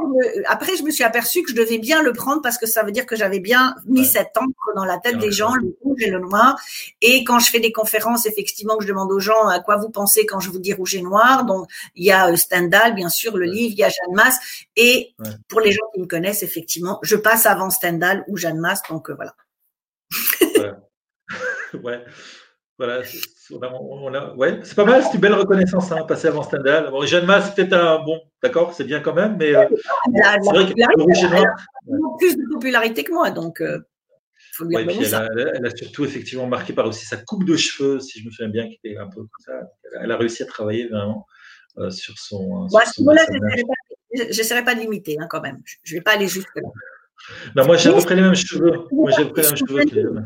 après, 0.47 0.76
je 0.76 0.83
me 0.83 0.91
suis 0.91 1.05
aperçue 1.05 1.43
que 1.43 1.50
je 1.50 1.57
devais 1.57 1.79
bien 1.79 2.03
le 2.03 2.12
prendre 2.12 2.43
parce 2.43 2.59
que 2.59 2.67
ça 2.67 2.83
veut 2.83 2.93
dire 2.93 3.07
que 3.07 3.17
j'avais 3.17 3.41
bien 3.41 3.75
mis 3.87 4.05
cette 4.05 4.37
encre 4.37 4.75
dans 4.76 4.85
la 4.85 4.99
tête 4.99 5.19
des 5.19 5.33
gens, 5.33 5.55
le 5.55 5.75
rouge 5.83 6.03
et 6.03 6.11
le 6.11 6.19
noir. 6.19 6.59
Et 7.00 7.25
quand 7.25 7.38
je 7.38 7.50
fais 7.50 7.61
des 7.61 7.73
conférences, 7.73 8.26
effectivement, 8.26 8.76
que 8.76 8.85
je 8.85 8.88
demande 8.88 9.11
aux 9.11 9.21
gens 9.21 9.49
à 9.49 9.61
quoi 9.61 9.76
vous 9.76 9.88
pensez 9.88 10.26
quand 10.26 10.41
je 10.41 10.50
vous 10.50 10.59
dis 10.59 10.75
rouge 10.75 10.95
et 10.95 11.03
noir. 11.03 11.45
Donc, 11.45 11.69
il 11.95 12.05
y 12.05 12.12
a 12.12 12.31
euh, 12.31 12.37
Stendhal, 12.37 12.95
bien 12.95 13.09
sûr, 13.09 13.37
le 13.37 13.47
livre, 13.47 13.73
il 13.73 13.79
y 13.79 13.85
a 13.85 13.88
Jeanne 13.88 14.14
Masse. 14.14 14.38
Et 14.76 15.14
pour 15.49 15.61
les 15.61 15.73
gens 15.73 15.85
qui 15.95 16.00
me 16.00 16.07
connaissent, 16.07 16.43
effectivement, 16.43 16.99
je 17.03 17.17
passe 17.17 17.47
avant 17.47 17.71
Stendhal 17.71 18.25
ou 18.29 18.37
Jeanne 18.37 18.59
Masse. 18.59 18.83
Donc, 18.91 19.09
euh, 19.09 19.14
voilà. 19.14 19.35
ouais. 21.83 22.05
Voilà, 22.78 23.02
ouais, 24.37 24.61
c'est 24.64 24.75
pas 24.75 24.85
mal, 24.85 25.02
c'est 25.04 25.14
une 25.14 25.21
belle 25.21 25.35
reconnaissance, 25.35 25.93
hein, 25.93 26.04
passer 26.09 26.26
avant 26.26 26.43
Stendhal. 26.43 26.90
Bon, 26.90 27.07
Jeanne 27.07 27.25
Masse, 27.25 27.47
c'est 27.47 27.54
peut-être 27.54 27.75
un 27.75 28.02
bon, 28.04 28.21
d'accord, 28.43 28.75
c'est 28.75 28.85
bien 28.85 28.99
quand 28.99 29.14
même, 29.14 29.37
mais 29.38 29.54
euh, 29.54 29.69
c'est 30.12 30.50
vrai 30.50 30.66
qu'elle 30.66 30.83
a 30.83 30.88
plus 32.19 32.37
de 32.37 32.52
popularité 32.52 33.04
que 33.04 33.12
moi, 33.12 33.31
donc. 33.31 33.61
Euh, 33.61 33.78
faut 34.57 34.64
lui 34.64 34.76
ouais, 34.76 34.87
puis 34.87 34.99
elle, 35.04 35.14
a, 35.14 35.28
elle, 35.54 35.66
a, 35.66 35.71
surtout 35.75 36.04
effectivement 36.04 36.47
marqué 36.47 36.73
par 36.73 36.87
aussi 36.87 37.04
sa 37.04 37.16
coupe 37.16 37.45
de 37.45 37.57
cheveux, 37.57 37.99
si 37.99 38.21
je 38.21 38.26
me 38.26 38.31
souviens 38.31 38.50
bien, 38.50 38.69
qui 38.69 38.78
était 38.85 38.97
un 38.97 39.09
peu 39.09 39.21
comme 39.21 39.28
ça. 39.40 39.52
Elle 40.00 40.12
a 40.12 40.16
réussi 40.16 40.45
à 40.45 40.47
travailler 40.47 40.87
vraiment 40.87 41.26
euh, 41.78 41.90
sur 41.90 42.16
son. 42.19 42.66
Bon, 42.66 42.78
à 42.78 42.85
ce 42.85 43.00
moment-là, 43.02 43.25
je 44.14 44.26
n'essaierai 44.26 44.64
pas 44.64 44.75
de 44.76 44.81
limiter 44.81 45.16
hein, 45.21 45.26
quand 45.28 45.40
même. 45.40 45.61
Je 45.83 45.95
ne 45.95 45.99
vais 45.99 46.02
pas 46.02 46.12
aller 46.12 46.28
jusque 46.28 46.54
là. 46.54 46.62
Non, 47.57 47.66
moi 47.66 47.76
j'ai 47.76 47.88
à 47.88 47.93
peu 47.95 48.02
près 48.02 48.14
les 48.16 48.23
mêmes 48.23 48.35
cheveux. 48.35 48.87
Moi 48.93 49.11
j'ai 49.11 49.23
à 49.23 49.26
peu 49.26 49.33
près 49.33 49.43
les 49.43 49.49
mêmes 49.49 49.57
cheveux 49.57 49.85
que 49.85 50.25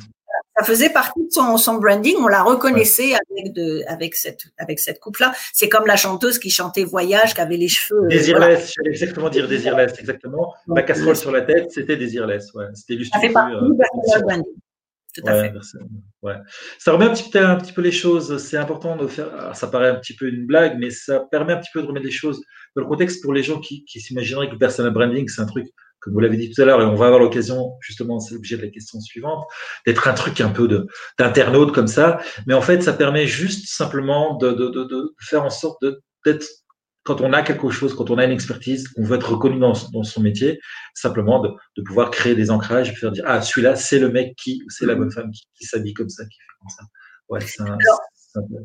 ça 0.58 0.64
faisait 0.64 0.90
partie 0.90 1.20
de 1.20 1.30
son, 1.30 1.56
son 1.56 1.74
branding. 1.74 2.16
On 2.18 2.26
la 2.26 2.42
reconnaissait 2.42 3.14
avec 3.14 3.52
de, 3.52 3.82
avec 3.86 4.14
cette, 4.14 4.46
avec 4.58 4.78
cette 4.80 4.98
coupe-là. 4.98 5.32
C'est 5.52 5.68
comme 5.68 5.86
la 5.86 5.96
chanteuse 5.96 6.38
qui 6.38 6.50
chantait 6.50 6.84
Voyage, 6.84 7.34
qui 7.34 7.40
avait 7.40 7.56
les 7.56 7.68
cheveux. 7.68 8.04
Euh, 8.04 8.08
Désirless, 8.08 8.72
j'allais 8.76 8.90
exactement 8.90 9.28
dire 9.28 9.46
Désirless, 9.46 9.98
exactement. 9.98 10.54
la 10.74 10.82
casserole 10.82 11.16
sur 11.16 11.30
la 11.30 11.42
tête, 11.42 11.70
c'était 11.70 11.96
Désirless. 11.96 12.52
Ouais. 12.54 12.66
C'était 12.74 13.02
Ça 13.04 13.20
fait 13.20 13.30
partie 13.30 13.54
euh, 13.54 13.68
du 13.68 14.22
branding. 14.22 14.44
Tout 15.14 15.22
à 15.26 15.42
fait. 15.42 15.52
Ouais. 16.22 16.34
Ça 16.78 16.92
remet 16.92 17.06
un 17.06 17.10
petit, 17.10 17.30
peu, 17.30 17.38
un 17.38 17.56
petit 17.56 17.72
peu 17.72 17.80
les 17.80 17.92
choses. 17.92 18.36
C'est 18.38 18.56
important 18.56 18.96
de 18.96 19.06
faire. 19.06 19.54
ça 19.54 19.66
paraît 19.66 19.88
un 19.88 19.96
petit 19.96 20.14
peu 20.14 20.28
une 20.28 20.46
blague, 20.46 20.76
mais 20.78 20.90
ça 20.90 21.20
permet 21.30 21.52
un 21.52 21.56
petit 21.56 21.70
peu 21.72 21.82
de 21.82 21.86
remettre 21.86 22.06
les 22.06 22.12
choses 22.12 22.40
dans 22.76 22.82
le 22.82 22.88
contexte 22.88 23.22
pour 23.22 23.32
les 23.32 23.42
gens 23.42 23.58
qui, 23.58 23.84
qui 23.84 24.00
s'imagineraient 24.00 24.48
que 24.48 24.52
le 24.52 24.58
personal 24.58 24.92
branding, 24.92 25.28
c'est 25.28 25.40
un 25.40 25.46
truc 25.46 25.66
comme 26.08 26.14
vous 26.14 26.20
l'avez 26.20 26.36
dit 26.36 26.50
tout 26.50 26.62
à 26.62 26.64
l'heure, 26.64 26.80
et 26.80 26.84
on 26.84 26.94
va 26.94 27.06
avoir 27.06 27.20
l'occasion, 27.20 27.72
justement, 27.80 28.18
c'est 28.18 28.34
l'objet 28.34 28.56
de 28.56 28.62
la 28.62 28.68
question 28.68 28.98
suivante, 29.00 29.44
d'être 29.86 30.08
un 30.08 30.14
truc 30.14 30.40
un 30.40 30.48
peu 30.48 30.66
de 30.66 30.86
d'internaute 31.18 31.72
comme 31.72 31.86
ça. 31.86 32.18
Mais 32.46 32.54
en 32.54 32.62
fait, 32.62 32.82
ça 32.82 32.94
permet 32.94 33.26
juste 33.26 33.68
simplement 33.68 34.36
de, 34.36 34.52
de, 34.52 34.68
de, 34.68 34.84
de 34.84 35.14
faire 35.20 35.44
en 35.44 35.50
sorte 35.50 35.84
d'être 36.24 36.46
quand 37.04 37.20
on 37.20 37.32
a 37.32 37.42
quelque 37.42 37.70
chose, 37.70 37.94
quand 37.94 38.10
on 38.10 38.18
a 38.18 38.24
une 38.24 38.32
expertise, 38.32 38.88
on 38.96 39.02
veut 39.02 39.16
être 39.16 39.32
reconnu 39.32 39.58
dans, 39.58 39.72
dans 39.92 40.02
son 40.02 40.20
métier, 40.20 40.60
simplement 40.94 41.40
de, 41.40 41.48
de, 41.76 41.82
pouvoir 41.82 42.10
créer 42.10 42.34
des 42.34 42.50
ancrages 42.50 42.90
et 42.90 42.94
faire 42.94 43.12
dire 43.12 43.24
ah 43.26 43.40
celui-là 43.40 43.76
c'est 43.76 43.98
le 43.98 44.10
mec 44.10 44.34
qui 44.36 44.62
c'est 44.68 44.84
la 44.84 44.94
bonne 44.94 45.10
femme 45.10 45.30
qui, 45.30 45.44
qui 45.54 45.64
s'habille 45.64 45.94
comme 45.94 46.10
ça, 46.10 46.24
qui 46.24 46.36
fait 46.36 46.58
comme 46.60 46.68
ça. 46.68 46.82
Ouais, 47.30 47.40
c'est 47.40 47.62
un, 47.62 47.78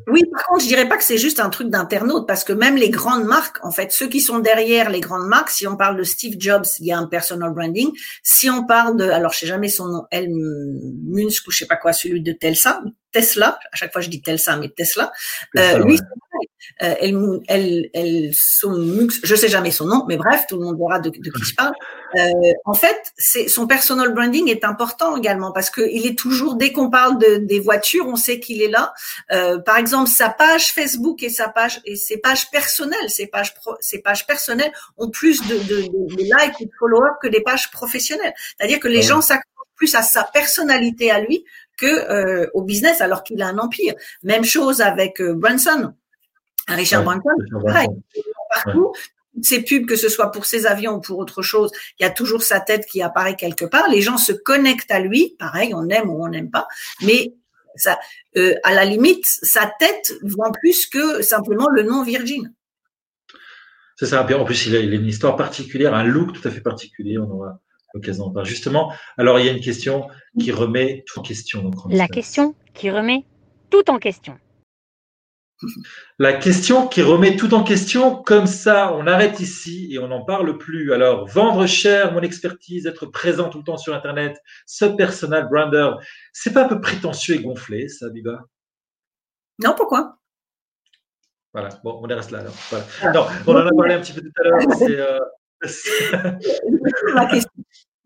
oui, 0.08 0.22
par 0.30 0.44
contre, 0.46 0.62
je 0.62 0.68
dirais 0.68 0.88
pas 0.88 0.96
que 0.96 1.04
c'est 1.04 1.18
juste 1.18 1.40
un 1.40 1.50
truc 1.50 1.68
d'internaute, 1.68 2.26
parce 2.26 2.44
que 2.44 2.52
même 2.52 2.76
les 2.76 2.90
grandes 2.90 3.24
marques, 3.24 3.58
en 3.64 3.70
fait, 3.70 3.92
ceux 3.92 4.08
qui 4.08 4.20
sont 4.20 4.38
derrière 4.38 4.90
les 4.90 5.00
grandes 5.00 5.26
marques, 5.26 5.50
si 5.50 5.66
on 5.66 5.76
parle 5.76 5.96
de 5.96 6.02
Steve 6.02 6.36
Jobs, 6.38 6.66
il 6.80 6.86
y 6.86 6.92
a 6.92 6.98
un 6.98 7.06
personal 7.06 7.52
branding. 7.52 7.90
Si 8.22 8.48
on 8.50 8.66
parle 8.66 8.96
de, 8.96 9.04
alors 9.04 9.32
je 9.32 9.40
sais 9.40 9.46
jamais 9.46 9.68
son 9.68 9.88
nom, 9.88 10.04
El 10.10 10.30
Munsk 10.30 11.46
ou 11.46 11.50
je 11.50 11.58
sais 11.58 11.66
pas 11.66 11.76
quoi, 11.76 11.92
celui 11.92 12.22
de 12.22 12.32
Tesla, 12.32 12.82
Tesla, 13.12 13.58
à 13.72 13.76
chaque 13.76 13.92
fois 13.92 14.02
je 14.02 14.10
dis 14.10 14.20
Tesla, 14.20 14.56
mais 14.56 14.68
Tesla, 14.68 15.12
euh, 15.56 15.78
lui, 15.78 15.98
euh, 16.82 16.94
elle, 17.00 17.40
elle, 17.48 17.90
elle, 17.94 18.30
son, 18.34 19.08
je 19.22 19.34
sais 19.34 19.48
jamais 19.48 19.70
son 19.70 19.86
nom, 19.86 20.04
mais 20.08 20.16
bref, 20.16 20.44
tout 20.48 20.58
le 20.58 20.64
monde 20.64 20.78
verra 20.78 20.98
de, 20.98 21.10
de 21.10 21.30
qui 21.30 21.42
je 21.42 21.54
parle. 21.54 21.74
Euh, 22.16 22.52
en 22.64 22.74
fait, 22.74 23.12
c'est 23.16 23.48
son 23.48 23.66
personal 23.66 24.12
branding 24.14 24.48
est 24.48 24.64
important 24.64 25.16
également 25.16 25.52
parce 25.52 25.70
que 25.70 25.82
il 25.90 26.06
est 26.06 26.18
toujours 26.18 26.56
dès 26.56 26.72
qu'on 26.72 26.90
parle 26.90 27.18
de, 27.18 27.36
des 27.36 27.60
voitures, 27.60 28.06
on 28.06 28.16
sait 28.16 28.40
qu'il 28.40 28.62
est 28.62 28.68
là. 28.68 28.92
Euh, 29.32 29.58
par 29.58 29.76
exemple, 29.76 30.08
sa 30.08 30.28
page 30.28 30.72
Facebook 30.72 31.22
et 31.22 31.30
sa 31.30 31.48
page 31.48 31.80
et 31.84 31.96
ses 31.96 32.18
pages 32.18 32.50
personnelles, 32.50 33.10
ses 33.10 33.26
pages 33.26 33.54
pro, 33.54 33.74
ses 33.80 34.00
pages 34.00 34.26
personnelles 34.26 34.72
ont 34.96 35.10
plus 35.10 35.40
de, 35.46 35.54
de, 35.54 35.82
de, 35.82 36.22
likes 36.22 36.60
et 36.60 36.66
de 36.66 36.70
followers 36.78 37.14
que 37.22 37.28
les 37.28 37.40
pages 37.40 37.70
professionnelles. 37.70 38.34
C'est-à-dire 38.56 38.80
que 38.80 38.88
les 38.88 39.02
gens 39.02 39.20
s'accrochent 39.20 39.44
plus 39.76 39.94
à 39.94 40.02
sa 40.02 40.24
personnalité 40.24 41.10
à 41.10 41.20
lui 41.20 41.44
que 41.76 41.86
euh, 41.86 42.46
au 42.54 42.62
business 42.62 43.00
alors 43.00 43.22
qu'il 43.22 43.42
a 43.42 43.48
un 43.48 43.58
empire. 43.58 43.94
Même 44.22 44.44
chose 44.44 44.80
avec 44.80 45.20
euh, 45.20 45.34
Branson. 45.34 45.92
Richard 46.68 47.06
ouais, 47.06 47.16
Branson, 47.16 48.02
partout. 48.50 48.92
Ces 49.42 49.62
pubs, 49.62 49.86
que 49.86 49.96
ce 49.96 50.08
soit 50.08 50.30
pour 50.30 50.46
ses 50.46 50.64
avions 50.64 50.94
ou 50.94 51.00
pour 51.00 51.18
autre 51.18 51.42
chose, 51.42 51.72
il 51.98 52.04
y 52.04 52.06
a 52.06 52.10
toujours 52.10 52.42
sa 52.42 52.60
tête 52.60 52.86
qui 52.86 53.02
apparaît 53.02 53.34
quelque 53.34 53.64
part. 53.64 53.88
Les 53.88 54.00
gens 54.00 54.16
se 54.16 54.32
connectent 54.32 54.92
à 54.92 55.00
lui. 55.00 55.34
Pareil, 55.38 55.74
on 55.74 55.88
aime 55.88 56.08
ou 56.08 56.24
on 56.24 56.28
n'aime 56.28 56.50
pas. 56.50 56.68
Mais 57.02 57.34
ça, 57.74 57.98
euh, 58.36 58.54
à 58.62 58.72
la 58.72 58.84
limite, 58.84 59.24
sa 59.24 59.70
tête 59.78 60.12
vend 60.22 60.52
plus 60.52 60.86
que 60.86 61.20
simplement 61.22 61.68
le 61.68 61.82
nom 61.82 62.04
Virgin. 62.04 62.52
C'est 63.96 64.06
ça. 64.06 64.22
En 64.22 64.44
plus, 64.44 64.66
il 64.66 64.76
a, 64.76 64.80
il 64.80 64.92
a, 64.92 64.96
une 64.96 65.06
histoire 65.06 65.36
particulière, 65.36 65.94
un 65.94 66.04
look 66.04 66.32
tout 66.32 66.46
à 66.46 66.50
fait 66.50 66.60
particulier. 66.60 67.18
On 67.18 67.30
aura 67.30 67.60
l'occasion 67.94 68.26
d'en 68.26 68.32
parler. 68.32 68.48
Justement, 68.48 68.92
alors 69.16 69.38
il 69.38 69.46
y 69.46 69.48
a 69.48 69.52
une 69.52 69.62
question 69.62 70.08
qui 70.38 70.52
remet 70.52 71.04
tout 71.06 71.20
en 71.20 71.22
question. 71.22 71.62
Donc, 71.62 71.74
la 71.90 72.08
question 72.08 72.54
qui 72.74 72.90
remet 72.90 73.24
tout 73.70 73.88
en 73.90 73.98
question. 73.98 74.36
La 76.18 76.32
question 76.32 76.88
qui 76.88 77.02
remet 77.02 77.36
tout 77.36 77.54
en 77.54 77.62
question, 77.62 78.16
comme 78.22 78.46
ça, 78.46 78.92
on 78.94 79.06
arrête 79.06 79.40
ici 79.40 79.88
et 79.90 79.98
on 79.98 80.08
n'en 80.08 80.24
parle 80.24 80.58
plus. 80.58 80.92
Alors, 80.92 81.26
vendre 81.26 81.66
cher 81.66 82.12
mon 82.12 82.20
expertise, 82.20 82.86
être 82.86 83.06
présent 83.06 83.48
tout 83.48 83.58
le 83.58 83.64
temps 83.64 83.76
sur 83.76 83.94
Internet, 83.94 84.36
ce 84.66 84.84
personal 84.84 85.48
brander, 85.48 85.90
c'est 86.32 86.52
pas 86.52 86.64
un 86.64 86.68
peu 86.68 86.80
prétentieux 86.80 87.36
et 87.36 87.42
gonflé, 87.42 87.88
ça, 87.88 88.10
Biba? 88.10 88.44
Non, 89.62 89.74
pourquoi? 89.76 90.18
Voilà, 91.52 91.68
bon, 91.84 92.00
on 92.02 92.06
reste 92.06 92.32
là 92.32 92.40
alors. 92.40 92.54
Voilà. 92.70 93.12
Non, 93.12 93.26
on 93.46 93.54
en 93.54 93.66
a 93.66 93.70
parlé 93.76 93.94
un 93.94 94.00
petit 94.00 94.12
peu 94.12 94.20
tout 94.20 94.32
à 94.40 94.42
l'heure. 94.42 94.60
C'est, 94.76 94.98
euh, 94.98 95.18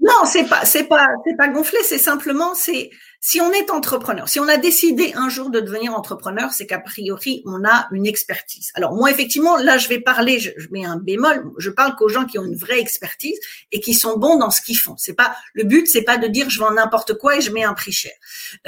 non, 0.00 0.25
c'est 0.26 0.47
pas, 0.47 0.64
c'est 0.64 0.85
pas, 0.85 1.07
c'est 1.25 1.37
pas 1.37 1.49
gonflé. 1.49 1.78
C'est 1.83 1.99
simplement, 1.99 2.55
c'est 2.55 2.90
si 3.20 3.40
on 3.40 3.52
est 3.52 3.70
entrepreneur, 3.70 4.28
si 4.28 4.38
on 4.38 4.48
a 4.48 4.58
décidé 4.58 5.12
un 5.16 5.28
jour 5.28 5.50
de 5.50 5.58
devenir 5.58 5.92
entrepreneur, 5.92 6.52
c'est 6.52 6.66
qu'a 6.66 6.78
priori 6.78 7.42
on 7.46 7.64
a 7.64 7.88
une 7.90 8.06
expertise. 8.06 8.70
Alors 8.75 8.94
moi, 8.94 9.10
effectivement, 9.10 9.56
là, 9.56 9.76
je 9.76 9.88
vais 9.88 9.98
parler, 9.98 10.38
je, 10.38 10.50
mets 10.70 10.84
un 10.84 10.96
bémol. 10.96 11.50
Je 11.58 11.70
parle 11.70 11.96
qu'aux 11.96 12.08
gens 12.08 12.26
qui 12.26 12.38
ont 12.38 12.44
une 12.44 12.54
vraie 12.56 12.78
expertise 12.78 13.38
et 13.72 13.80
qui 13.80 13.94
sont 13.94 14.18
bons 14.18 14.38
dans 14.38 14.50
ce 14.50 14.62
qu'ils 14.62 14.78
font. 14.78 14.96
C'est 14.96 15.14
pas 15.14 15.34
le 15.54 15.64
but, 15.64 15.88
c'est 15.88 16.02
pas 16.02 16.16
de 16.16 16.28
dire 16.28 16.48
je 16.48 16.60
vends 16.60 16.70
n'importe 16.70 17.14
quoi 17.14 17.37
et 17.37 17.40
je 17.40 17.50
mets 17.50 17.64
un 17.64 17.75
prix 17.75 17.90
cher. 17.90 18.12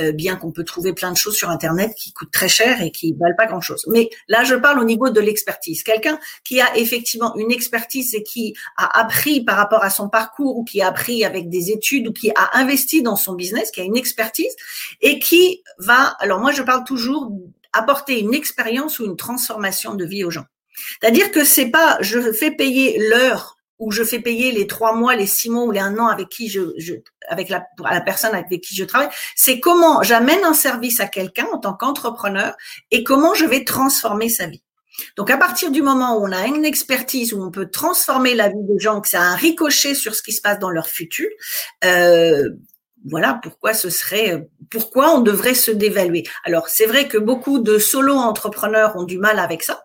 Euh, 0.00 0.10
bien 0.10 0.34
qu'on 0.34 0.50
peut 0.50 0.64
trouver 0.64 0.92
plein 0.94 1.12
de 1.12 1.16
choses 1.16 1.36
sur 1.36 1.48
Internet 1.48 1.94
qui 1.96 2.12
coûtent 2.12 2.32
très 2.32 2.48
cher 2.48 2.82
et 2.82 2.90
qui 2.90 3.14
valent 3.18 3.36
pas 3.36 3.46
grand 3.46 3.60
chose. 3.60 3.84
Mais 3.88 4.10
là, 4.26 4.42
je 4.42 4.56
parle 4.56 4.80
au 4.80 4.84
niveau 4.84 5.10
de 5.10 5.20
l'expertise. 5.20 5.84
Quelqu'un 5.84 6.18
qui 6.44 6.60
a 6.60 6.76
effectivement 6.76 7.36
une 7.36 7.52
expertise 7.52 8.14
et 8.16 8.24
qui 8.24 8.54
a 8.76 9.00
appris 9.00 9.44
par 9.44 9.56
rapport 9.56 9.84
à 9.84 9.90
son 9.90 10.08
parcours 10.08 10.56
ou 10.56 10.64
qui 10.64 10.82
a 10.82 10.88
appris 10.88 11.24
avec 11.24 11.48
des 11.48 11.70
études 11.70 12.08
ou 12.08 12.12
qui 12.12 12.30
a 12.30 12.58
investi 12.58 13.02
dans 13.02 13.16
son 13.16 13.34
business, 13.34 13.70
qui 13.70 13.80
a 13.80 13.84
une 13.84 13.96
expertise 13.96 14.39
et 15.00 15.18
qui 15.18 15.62
va, 15.78 16.16
alors 16.20 16.40
moi 16.40 16.52
je 16.52 16.62
parle 16.62 16.84
toujours 16.84 17.30
apporter 17.72 18.20
une 18.20 18.34
expérience 18.34 18.98
ou 18.98 19.04
une 19.04 19.16
transformation 19.16 19.94
de 19.94 20.04
vie 20.04 20.24
aux 20.24 20.30
gens. 20.30 20.46
C'est-à-dire 21.00 21.30
que 21.30 21.44
c'est 21.44 21.70
pas 21.70 21.98
je 22.00 22.32
fais 22.32 22.50
payer 22.50 22.98
l'heure 22.98 23.56
ou 23.78 23.90
je 23.90 24.04
fais 24.04 24.20
payer 24.20 24.52
les 24.52 24.66
trois 24.66 24.94
mois, 24.94 25.16
les 25.16 25.26
six 25.26 25.50
mois 25.50 25.64
ou 25.64 25.70
les 25.70 25.80
un 25.80 25.98
an 25.98 26.06
avec 26.06 26.28
qui 26.28 26.48
je, 26.48 26.60
je 26.78 26.94
avec 27.28 27.48
la, 27.48 27.64
la 27.90 28.00
personne 28.00 28.34
avec 28.34 28.60
qui 28.60 28.74
je 28.74 28.84
travaille, 28.84 29.08
c'est 29.34 29.58
comment 29.58 30.02
j'amène 30.02 30.44
un 30.44 30.54
service 30.54 31.00
à 31.00 31.06
quelqu'un 31.06 31.46
en 31.52 31.58
tant 31.58 31.74
qu'entrepreneur 31.74 32.54
et 32.90 33.02
comment 33.04 33.34
je 33.34 33.46
vais 33.46 33.64
transformer 33.64 34.28
sa 34.28 34.46
vie. 34.46 34.62
Donc 35.16 35.30
à 35.30 35.38
partir 35.38 35.70
du 35.70 35.82
moment 35.82 36.16
où 36.16 36.26
on 36.26 36.32
a 36.32 36.46
une 36.46 36.64
expertise 36.64 37.32
où 37.32 37.42
on 37.42 37.50
peut 37.50 37.70
transformer 37.70 38.34
la 38.34 38.48
vie 38.48 38.62
des 38.62 38.78
gens, 38.78 39.00
que 39.00 39.08
ça 39.08 39.22
a 39.22 39.24
un 39.24 39.36
ricochet 39.36 39.94
sur 39.94 40.14
ce 40.14 40.22
qui 40.22 40.32
se 40.32 40.40
passe 40.40 40.58
dans 40.58 40.70
leur 40.70 40.88
futur, 40.88 41.28
euh, 41.84 42.50
voilà 43.08 43.40
pourquoi 43.42 43.74
ce 43.74 43.90
serait, 43.90 44.48
pourquoi 44.70 45.14
on 45.14 45.20
devrait 45.20 45.54
se 45.54 45.70
dévaluer. 45.70 46.24
Alors 46.44 46.68
c'est 46.68 46.86
vrai 46.86 47.08
que 47.08 47.18
beaucoup 47.18 47.58
de 47.58 47.78
solo 47.78 48.14
entrepreneurs 48.14 48.96
ont 48.96 49.04
du 49.04 49.18
mal 49.18 49.38
avec 49.38 49.62
ça 49.62 49.84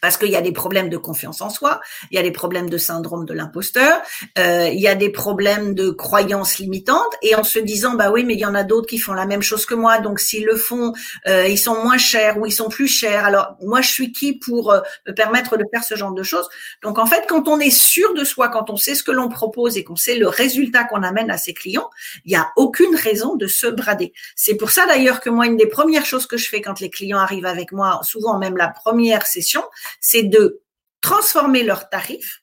parce 0.00 0.16
qu'il 0.16 0.30
y 0.30 0.36
a 0.36 0.40
des 0.40 0.52
problèmes 0.52 0.88
de 0.88 0.96
confiance 0.96 1.40
en 1.40 1.50
soi, 1.50 1.80
il 2.10 2.16
y 2.16 2.18
a 2.18 2.22
des 2.22 2.30
problèmes 2.30 2.70
de 2.70 2.78
syndrome 2.78 3.24
de 3.24 3.34
l'imposteur, 3.34 4.00
euh, 4.38 4.68
il 4.68 4.80
y 4.80 4.88
a 4.88 4.94
des 4.94 5.10
problèmes 5.10 5.74
de 5.74 5.90
croyances 5.90 6.58
limitantes, 6.58 7.12
et 7.22 7.34
en 7.34 7.44
se 7.44 7.58
disant 7.58 7.94
bah 7.94 8.10
oui 8.10 8.24
mais 8.24 8.34
il 8.34 8.40
y 8.40 8.46
en 8.46 8.54
a 8.54 8.64
d'autres 8.64 8.88
qui 8.88 8.98
font 8.98 9.12
la 9.12 9.26
même 9.26 9.42
chose 9.42 9.66
que 9.66 9.74
moi, 9.74 9.98
donc 9.98 10.20
s'ils 10.20 10.44
le 10.44 10.56
font, 10.56 10.92
euh, 11.28 11.46
ils 11.46 11.58
sont 11.58 11.82
moins 11.82 11.98
chers 11.98 12.38
ou 12.38 12.46
ils 12.46 12.52
sont 12.52 12.68
plus 12.68 12.88
chers. 12.88 13.24
Alors 13.24 13.56
moi 13.60 13.80
je 13.80 13.90
suis 13.90 14.12
qui 14.12 14.38
pour 14.38 14.72
euh, 14.72 14.80
me 15.06 15.12
permettre 15.12 15.56
de 15.56 15.64
faire 15.72 15.84
ce 15.84 15.94
genre 15.94 16.12
de 16.12 16.22
choses? 16.22 16.48
Donc 16.82 16.98
en 16.98 17.06
fait 17.06 17.24
quand 17.28 17.48
on 17.48 17.60
est 17.60 17.70
sûr 17.70 18.14
de 18.14 18.24
soi, 18.24 18.48
quand 18.48 18.70
on 18.70 18.76
sait 18.76 18.94
ce 18.94 19.02
que 19.02 19.12
l'on 19.12 19.28
propose 19.28 19.76
et 19.76 19.84
qu'on 19.84 19.96
sait 19.96 20.16
le 20.16 20.28
résultat 20.28 20.84
qu'on 20.84 21.02
amène 21.02 21.30
à 21.30 21.38
ses 21.38 21.54
clients, 21.54 21.90
il 22.24 22.30
n'y 22.30 22.36
a 22.36 22.50
aucune 22.56 22.94
raison 22.94 23.36
de 23.36 23.46
se 23.46 23.66
brader. 23.66 24.12
C'est 24.36 24.54
pour 24.54 24.70
ça 24.70 24.86
d'ailleurs 24.86 25.20
que 25.20 25.30
moi 25.30 25.46
une 25.46 25.56
des 25.56 25.66
premières 25.66 26.06
choses 26.06 26.26
que 26.26 26.36
je 26.36 26.48
fais 26.48 26.60
quand 26.60 26.80
les 26.80 26.90
clients 26.90 27.18
arrivent 27.18 27.46
avec 27.46 27.72
moi, 27.72 28.00
souvent 28.02 28.38
même 28.38 28.56
la 28.56 28.68
première 28.68 29.26
session, 29.26 29.62
c'est 30.00 30.24
de 30.24 30.62
transformer 31.00 31.62
leurs 31.62 31.88
tarifs, 31.88 32.42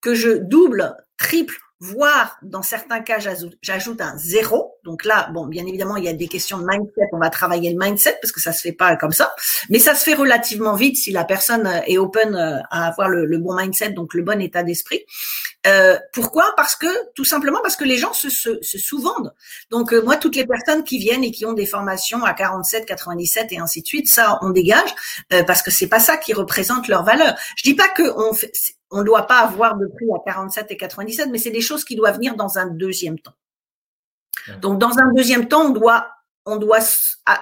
que 0.00 0.14
je 0.14 0.30
double, 0.30 0.96
triple, 1.16 1.58
voire 1.80 2.38
dans 2.42 2.62
certains 2.62 3.00
cas, 3.00 3.18
j'ajoute 3.18 4.00
un 4.00 4.16
zéro. 4.16 4.75
Donc 4.86 5.04
là, 5.04 5.28
bon, 5.34 5.46
bien 5.46 5.66
évidemment, 5.66 5.96
il 5.96 6.04
y 6.04 6.08
a 6.08 6.12
des 6.12 6.28
questions 6.28 6.58
de 6.58 6.64
mindset. 6.64 7.08
On 7.12 7.18
va 7.18 7.28
travailler 7.28 7.72
le 7.72 7.78
mindset 7.78 8.18
parce 8.22 8.30
que 8.30 8.40
ça 8.40 8.52
se 8.52 8.60
fait 8.60 8.72
pas 8.72 8.94
comme 8.96 9.10
ça, 9.10 9.34
mais 9.68 9.80
ça 9.80 9.96
se 9.96 10.04
fait 10.04 10.14
relativement 10.14 10.74
vite 10.74 10.96
si 10.96 11.10
la 11.10 11.24
personne 11.24 11.68
est 11.88 11.98
open 11.98 12.36
euh, 12.36 12.60
à 12.70 12.86
avoir 12.86 13.08
le, 13.08 13.38
bon 13.38 13.56
mindset, 13.56 13.90
donc 13.90 14.14
le 14.14 14.22
bon 14.22 14.40
état 14.40 14.62
d'esprit. 14.62 15.04
Euh, 15.66 15.98
pourquoi? 16.12 16.54
Parce 16.56 16.76
que 16.76 16.86
tout 17.14 17.24
simplement 17.24 17.58
parce 17.62 17.74
que 17.74 17.82
les 17.82 17.98
gens 17.98 18.12
se, 18.12 18.30
se, 18.30 18.60
sous-vendent. 18.62 19.34
Donc 19.70 19.92
euh, 19.92 20.02
moi, 20.02 20.16
toutes 20.16 20.36
les 20.36 20.46
personnes 20.46 20.84
qui 20.84 20.98
viennent 20.98 21.24
et 21.24 21.32
qui 21.32 21.44
ont 21.44 21.52
des 21.52 21.66
formations 21.66 22.24
à 22.24 22.32
47, 22.32 22.86
97 22.86 23.50
et 23.50 23.58
ainsi 23.58 23.82
de 23.82 23.86
suite, 23.88 24.08
ça 24.08 24.38
on 24.42 24.50
dégage 24.50 24.94
euh, 25.32 25.42
parce 25.42 25.62
que 25.62 25.72
c'est 25.72 25.88
pas 25.88 25.98
ça 25.98 26.16
qui 26.16 26.32
représente 26.32 26.86
leur 26.86 27.02
valeur. 27.02 27.34
Je 27.56 27.64
dis 27.64 27.74
pas 27.74 27.88
que 27.88 28.04
on 28.16 28.32
fait, 28.32 28.52
on 28.92 28.98
ne 28.98 29.04
doit 29.04 29.26
pas 29.26 29.38
avoir 29.38 29.76
de 29.76 29.86
prix 29.88 30.06
à 30.14 30.22
47 30.24 30.70
et 30.70 30.76
97, 30.76 31.28
mais 31.32 31.38
c'est 31.38 31.50
des 31.50 31.60
choses 31.60 31.84
qui 31.84 31.96
doivent 31.96 32.14
venir 32.14 32.36
dans 32.36 32.58
un 32.58 32.66
deuxième 32.66 33.18
temps. 33.18 33.34
Donc, 34.60 34.78
dans 34.78 34.98
un 34.98 35.12
deuxième 35.14 35.48
temps, 35.48 35.66
on 35.66 35.70
doit, 35.70 36.08
on 36.44 36.56
doit, 36.56 36.78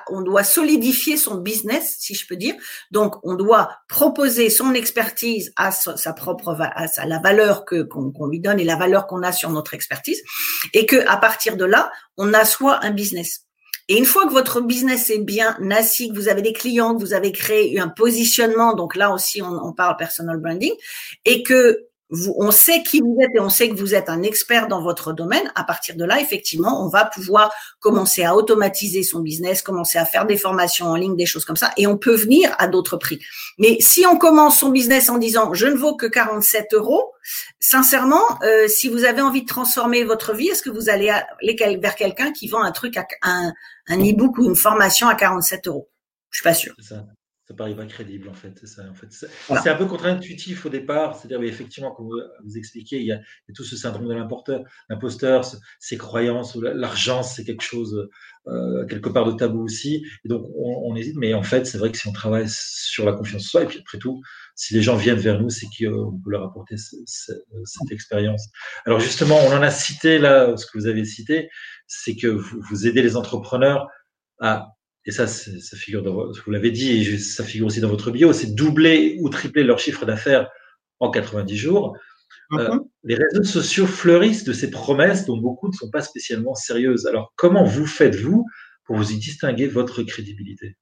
on 0.08 0.22
doit 0.22 0.44
solidifier 0.44 1.16
son 1.16 1.36
business, 1.36 1.96
si 1.98 2.14
je 2.14 2.26
peux 2.26 2.36
dire. 2.36 2.54
Donc, 2.90 3.16
on 3.22 3.34
doit 3.34 3.70
proposer 3.88 4.50
son 4.50 4.74
expertise 4.74 5.52
à 5.56 5.70
sa 5.70 6.12
propre, 6.12 6.56
à 6.58 7.06
la 7.06 7.18
valeur 7.18 7.64
que 7.64 7.82
qu'on 7.82 8.26
lui 8.26 8.40
donne 8.40 8.60
et 8.60 8.64
la 8.64 8.76
valeur 8.76 9.06
qu'on 9.06 9.22
a 9.22 9.32
sur 9.32 9.50
notre 9.50 9.74
expertise, 9.74 10.22
et 10.72 10.86
que 10.86 11.06
à 11.06 11.16
partir 11.16 11.56
de 11.56 11.64
là, 11.64 11.92
on 12.16 12.32
assoit 12.32 12.84
un 12.84 12.90
business. 12.90 13.40
Et 13.88 13.98
une 13.98 14.06
fois 14.06 14.26
que 14.26 14.32
votre 14.32 14.62
business 14.62 15.10
est 15.10 15.18
bien 15.18 15.58
assis, 15.70 16.08
que 16.08 16.14
vous 16.14 16.28
avez 16.28 16.40
des 16.40 16.54
clients, 16.54 16.94
que 16.94 17.00
vous 17.00 17.12
avez 17.12 17.32
créé 17.32 17.78
un 17.78 17.88
positionnement, 17.88 18.74
donc 18.74 18.96
là 18.96 19.10
aussi 19.12 19.42
on, 19.42 19.62
on 19.62 19.74
parle 19.74 19.96
personal 19.98 20.38
branding, 20.38 20.72
et 21.26 21.42
que 21.42 21.86
on 22.36 22.50
sait 22.50 22.82
qui 22.82 23.00
vous 23.00 23.16
êtes 23.20 23.30
et 23.34 23.40
on 23.40 23.48
sait 23.48 23.68
que 23.68 23.74
vous 23.74 23.94
êtes 23.94 24.08
un 24.08 24.22
expert 24.22 24.68
dans 24.68 24.82
votre 24.82 25.12
domaine. 25.12 25.50
À 25.54 25.64
partir 25.64 25.96
de 25.96 26.04
là, 26.04 26.20
effectivement, 26.20 26.84
on 26.84 26.88
va 26.88 27.04
pouvoir 27.04 27.52
commencer 27.80 28.24
à 28.24 28.34
automatiser 28.34 29.02
son 29.02 29.20
business, 29.20 29.62
commencer 29.62 29.98
à 29.98 30.04
faire 30.04 30.26
des 30.26 30.36
formations 30.36 30.86
en 30.86 30.96
ligne, 30.96 31.16
des 31.16 31.26
choses 31.26 31.44
comme 31.44 31.56
ça, 31.56 31.72
et 31.76 31.86
on 31.86 31.96
peut 31.96 32.14
venir 32.14 32.54
à 32.58 32.66
d'autres 32.66 32.96
prix. 32.96 33.20
Mais 33.58 33.78
si 33.80 34.06
on 34.06 34.16
commence 34.16 34.58
son 34.58 34.70
business 34.70 35.08
en 35.08 35.18
disant 35.18 35.54
je 35.54 35.66
ne 35.66 35.76
vaux 35.76 35.96
que 35.96 36.06
47 36.06 36.74
euros, 36.74 37.12
sincèrement, 37.60 38.24
euh, 38.42 38.68
si 38.68 38.88
vous 38.88 39.04
avez 39.04 39.22
envie 39.22 39.42
de 39.42 39.48
transformer 39.48 40.04
votre 40.04 40.34
vie, 40.34 40.48
est-ce 40.48 40.62
que 40.62 40.70
vous 40.70 40.88
allez 40.88 41.10
aller 41.10 41.76
vers 41.76 41.96
quelqu'un 41.96 42.32
qui 42.32 42.48
vend 42.48 42.62
un 42.62 42.72
truc 42.72 42.96
un, 43.22 43.52
e-book 43.90 44.38
ou 44.38 44.44
une 44.44 44.56
formation 44.56 45.08
à 45.08 45.14
47 45.14 45.68
euros? 45.68 45.88
Je 46.30 46.38
suis 46.38 46.44
pas 46.44 46.54
sûr 46.54 46.74
paraît 47.52 47.76
pas 47.76 47.84
crédible 47.84 48.28
en 48.28 48.34
fait. 48.34 48.52
C'est 48.58 48.66
ça, 48.66 48.82
en 48.88 48.94
fait. 48.94 49.08
C'est 49.10 49.68
un 49.68 49.76
peu 49.76 49.86
contre-intuitif 49.86 50.64
au 50.64 50.70
départ. 50.70 51.16
C'est-à-dire, 51.16 51.42
effectivement, 51.42 51.92
comme 51.92 52.06
vous, 52.06 52.56
expliquez, 52.56 53.00
il 53.00 53.06
y, 53.06 53.12
a, 53.12 53.20
tout 53.54 53.64
ce 53.64 53.76
syndrome 53.76 54.08
de 54.08 54.14
l'imposteur, 54.88 55.44
ses 55.78 55.98
croyances, 55.98 56.56
l'argent, 56.56 57.22
c'est 57.22 57.44
quelque 57.44 57.62
chose 57.62 58.08
euh, 58.46 58.86
quelque 58.86 59.08
part 59.08 59.24
de 59.24 59.32
tabou 59.32 59.62
aussi. 59.62 60.06
Et 60.24 60.28
donc, 60.28 60.46
on, 60.56 60.94
hésite. 60.96 61.16
Mais 61.16 61.34
en 61.34 61.42
fait, 61.42 61.66
c'est 61.66 61.78
vrai 61.78 61.90
que 61.90 61.98
si 61.98 62.06
on 62.08 62.12
travaille 62.12 62.46
sur 62.48 63.04
la 63.04 63.12
confiance 63.12 63.44
en 63.44 63.48
soi, 63.48 63.62
et 63.62 63.66
puis 63.66 63.78
après 63.78 63.98
tout, 63.98 64.22
si 64.54 64.74
les 64.74 64.82
gens 64.82 64.96
viennent 64.96 65.18
vers 65.18 65.40
nous, 65.40 65.50
c'est 65.50 65.66
qu'on 65.66 66.18
peut 66.24 66.30
leur 66.30 66.44
apporter 66.44 66.76
cette 66.76 67.90
expérience. 67.90 68.48
Alors 68.86 69.00
justement, 69.00 69.38
on 69.46 69.52
en 69.52 69.62
a 69.62 69.70
cité 69.70 70.18
là, 70.18 70.56
ce 70.56 70.66
que 70.66 70.78
vous 70.78 70.86
avez 70.86 71.04
cité, 71.04 71.48
c'est 71.86 72.16
que 72.16 72.28
vous, 72.28 72.60
vous 72.70 72.86
aidez 72.86 73.02
les 73.02 73.16
entrepreneurs 73.16 73.88
à 74.40 74.68
et 75.06 75.10
ça, 75.10 75.26
ça 75.26 75.76
figure 75.76 76.02
dans, 76.02 76.32
vous 76.32 76.50
l'avez 76.50 76.70
dit, 76.70 76.92
et 76.92 77.18
ça 77.18 77.44
figure 77.44 77.66
aussi 77.66 77.80
dans 77.80 77.88
votre 77.88 78.10
bio, 78.10 78.32
c'est 78.32 78.54
doubler 78.54 79.18
ou 79.20 79.28
tripler 79.28 79.62
leur 79.62 79.78
chiffre 79.78 80.06
d'affaires 80.06 80.50
en 81.00 81.10
90 81.10 81.56
jours. 81.56 81.96
Euh, 82.52 82.74
mhm. 82.74 82.80
les 83.04 83.16
réseaux 83.16 83.44
sociaux 83.44 83.86
fleurissent 83.86 84.44
de 84.44 84.52
ces 84.52 84.70
promesses 84.70 85.24
dont 85.24 85.38
beaucoup 85.38 85.68
ne 85.68 85.72
sont 85.72 85.90
pas 85.90 86.02
spécialement 86.02 86.54
sérieuses. 86.54 87.06
Alors, 87.06 87.32
comment 87.36 87.64
vous 87.64 87.86
faites-vous 87.86 88.46
pour 88.84 88.96
vous 88.96 89.12
y 89.12 89.16
distinguer 89.16 89.66
votre 89.66 90.02
crédibilité? 90.02 90.76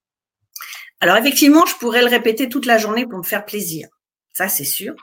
Alors, 1.00 1.16
effectivement, 1.16 1.66
je 1.66 1.74
pourrais 1.76 2.02
le 2.02 2.08
répéter 2.08 2.48
toute 2.48 2.66
la 2.66 2.78
journée 2.78 3.06
pour 3.06 3.18
me 3.18 3.24
faire 3.24 3.44
plaisir. 3.44 3.88
Ça, 4.32 4.48
c'est 4.48 4.64
sûr. 4.64 4.94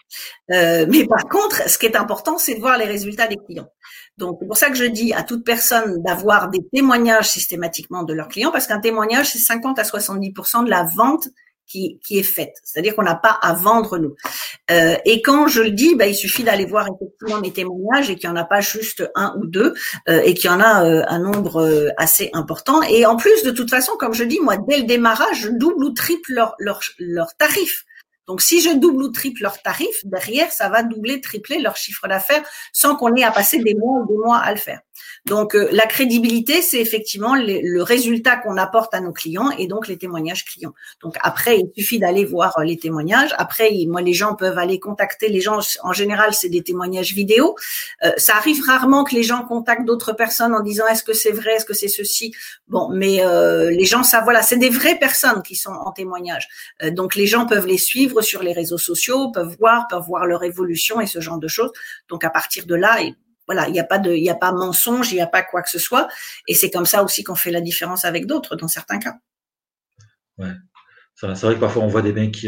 Euh, 0.52 0.86
mais 0.90 1.06
par 1.06 1.24
contre, 1.30 1.70
ce 1.70 1.78
qui 1.78 1.86
est 1.86 1.96
important, 1.96 2.38
c'est 2.38 2.56
de 2.56 2.60
voir 2.60 2.78
les 2.78 2.86
résultats 2.86 3.28
des 3.28 3.38
clients. 3.46 3.70
Donc, 4.20 4.38
c'est 4.40 4.48
pour 4.48 4.58
ça 4.58 4.70
que 4.70 4.76
je 4.76 4.84
dis 4.84 5.14
à 5.14 5.24
toute 5.24 5.44
personne 5.46 6.04
d'avoir 6.04 6.50
des 6.50 6.68
témoignages 6.74 7.30
systématiquement 7.30 8.04
de 8.04 8.14
leurs 8.14 8.28
clients, 8.28 8.52
parce 8.52 8.68
qu'un 8.68 8.82
témoignage, 8.82 9.32
c'est 9.32 9.40
50 9.40 9.80
à 9.80 9.84
70% 9.84 10.66
de 10.66 10.70
la 10.70 10.84
vente 10.84 11.30
qui, 11.66 12.00
qui 12.06 12.20
est 12.20 12.24
faite. 12.24 12.56
C'est-à-dire 12.64 12.96
qu'on 12.96 13.04
n'a 13.04 13.16
pas 13.16 13.38
à 13.42 13.54
vendre 13.54 13.98
nous. 13.98 14.16
Euh, 14.72 14.96
et 15.06 15.22
quand 15.22 15.48
je 15.48 15.62
le 15.62 15.72
dis, 15.72 15.96
bah, 15.96 16.08
il 16.08 16.16
suffit 16.16 16.44
d'aller 16.44 16.66
voir 16.66 16.88
effectivement 16.88 17.40
mes 17.40 17.54
témoignages 17.54 18.10
et 18.10 18.16
qu'il 18.16 18.30
n'y 18.30 18.36
en 18.36 18.42
a 18.42 18.44
pas 18.44 18.60
juste 18.60 19.10
un 19.16 19.36
ou 19.40 19.46
deux, 19.46 19.74
euh, 20.10 20.22
et 20.26 20.34
qu'il 20.34 20.50
y 20.50 20.54
en 20.54 20.60
a 20.60 20.84
euh, 20.84 21.04
un 21.08 21.20
nombre 21.20 21.94
assez 21.98 22.30
important. 22.34 22.82
Et 22.84 23.06
en 23.06 23.16
plus, 23.16 23.44
de 23.44 23.52
toute 23.52 23.70
façon, 23.70 23.94
comme 23.98 24.14
je 24.14 24.24
dis, 24.26 24.40
moi, 24.42 24.58
dès 24.68 24.80
le 24.80 24.84
démarrage, 24.84 25.42
je 25.42 25.50
double 25.50 25.86
ou 25.86 25.92
triple 25.92 26.34
leur, 26.34 26.56
leur, 26.60 26.82
leur 26.98 27.36
tarif. 27.38 27.86
Donc, 28.30 28.42
si 28.42 28.62
je 28.62 28.70
double 28.70 29.02
ou 29.02 29.10
triple 29.10 29.42
leur 29.42 29.60
tarif, 29.60 30.06
derrière, 30.06 30.52
ça 30.52 30.70
va 30.70 30.84
doubler, 30.84 31.20
tripler 31.20 31.58
leur 31.58 31.76
chiffre 31.76 32.08
d'affaires 32.08 32.44
sans 32.72 32.96
qu'on 32.96 33.16
ait 33.16 33.24
à 33.24 33.32
passer 33.32 33.58
des 33.58 33.74
mois 33.74 34.04
ou 34.04 34.08
des 34.08 34.18
mois 34.18 34.38
à 34.38 34.52
le 34.52 34.60
faire. 34.60 34.82
Donc, 35.26 35.56
euh, 35.56 35.70
la 35.72 35.86
crédibilité, 35.86 36.62
c'est 36.62 36.80
effectivement 36.80 37.36
le, 37.36 37.82
résultat 37.82 38.38
qu'on 38.38 38.58
apporte 38.58 38.94
à 38.94 39.02
nos 39.02 39.12
clients 39.12 39.52
et 39.52 39.68
donc 39.68 39.88
les 39.88 39.98
témoignages 39.98 40.46
clients. 40.46 40.74
Donc, 41.02 41.16
après, 41.22 41.60
il 41.60 41.72
suffit 41.78 42.00
d'aller 42.00 42.26
voir 42.26 42.58
euh, 42.58 42.64
les 42.64 42.78
témoignages. 42.78 43.34
Après, 43.38 43.72
moi, 43.88 44.02
les 44.02 44.14
gens 44.14 44.36
peuvent 44.36 44.58
aller 44.58 44.80
contacter 44.80 45.30
les 45.30 45.42
gens. 45.42 45.60
En 45.84 45.94
général, 45.94 46.34
c'est 46.34 46.50
des 46.50 46.64
témoignages 46.64 47.14
vidéo. 47.14 47.56
Euh, 48.04 48.12
ça 48.18 48.36
arrive 48.36 48.64
rarement 48.66 49.04
que 49.04 49.16
les 49.16 49.24
gens 49.24 49.44
contactent 49.44 49.86
d'autres 49.86 50.14
personnes 50.14 50.54
en 50.54 50.62
disant 50.62 50.86
est-ce 50.88 51.04
que 51.04 51.14
c'est 51.14 51.32
vrai, 51.32 51.54
est-ce 51.56 51.66
que 51.66 51.74
c'est 51.74 51.88
ceci? 51.88 52.34
Bon, 52.68 52.90
mais 52.90 53.22
les 53.72 53.86
gens, 53.86 54.04
ça, 54.04 54.22
voilà, 54.22 54.42
c'est 54.42 54.58
des 54.58 54.70
vraies 54.70 54.98
personnes 55.00 55.42
qui 55.42 55.56
sont 55.56 55.72
en 55.72 55.92
témoignage. 55.92 56.48
donc, 56.92 57.16
les 57.16 57.28
gens 57.28 57.46
peuvent 57.46 57.66
les 57.66 57.78
suivre 57.78 58.22
sur 58.22 58.44
les 58.44 58.54
réseaux 58.54 58.78
sociaux, 58.78 59.32
peuvent 59.32 59.56
voir, 59.60 59.88
peuvent 59.88 60.06
voir 60.06 60.26
leur 60.26 60.44
évolution 60.44 61.02
et 61.02 61.08
ce 61.08 61.20
genre 61.20 61.40
de 61.40 61.48
choses. 61.48 61.72
Donc, 62.10 62.24
à 62.24 62.30
partir 62.30 62.66
de 62.66 62.76
là, 62.76 62.98
voilà, 63.50 63.68
il 63.68 63.72
n'y 63.72 63.80
a 63.80 63.84
pas 63.84 63.98
de, 63.98 64.14
il 64.14 64.24
y 64.24 64.30
a 64.30 64.36
pas 64.36 64.52
mensonge, 64.52 65.12
il 65.12 65.16
n'y 65.16 65.22
a 65.22 65.28
pas 65.28 65.42
quoi 65.42 65.64
que 65.64 65.72
ce 65.72 65.80
soit. 65.80 66.08
Et 66.48 66.54
c'est 66.54 66.70
comme 66.70 66.86
ça 66.86 67.04
aussi 67.04 67.24
qu'on 67.24 67.34
fait 67.34 67.50
la 67.50 67.62
différence 67.62 68.06
avec 68.06 68.28
d'autres 68.28 68.56
dans 68.56 68.68
certains 68.68 69.00
cas. 69.00 69.16
Ouais. 70.38 70.54
C'est 71.16 71.28
vrai 71.42 71.56
que 71.56 71.60
parfois 71.60 71.82
on 71.82 71.88
voit 71.88 72.04
des 72.04 72.14
mecs 72.14 72.32
qui, 72.32 72.48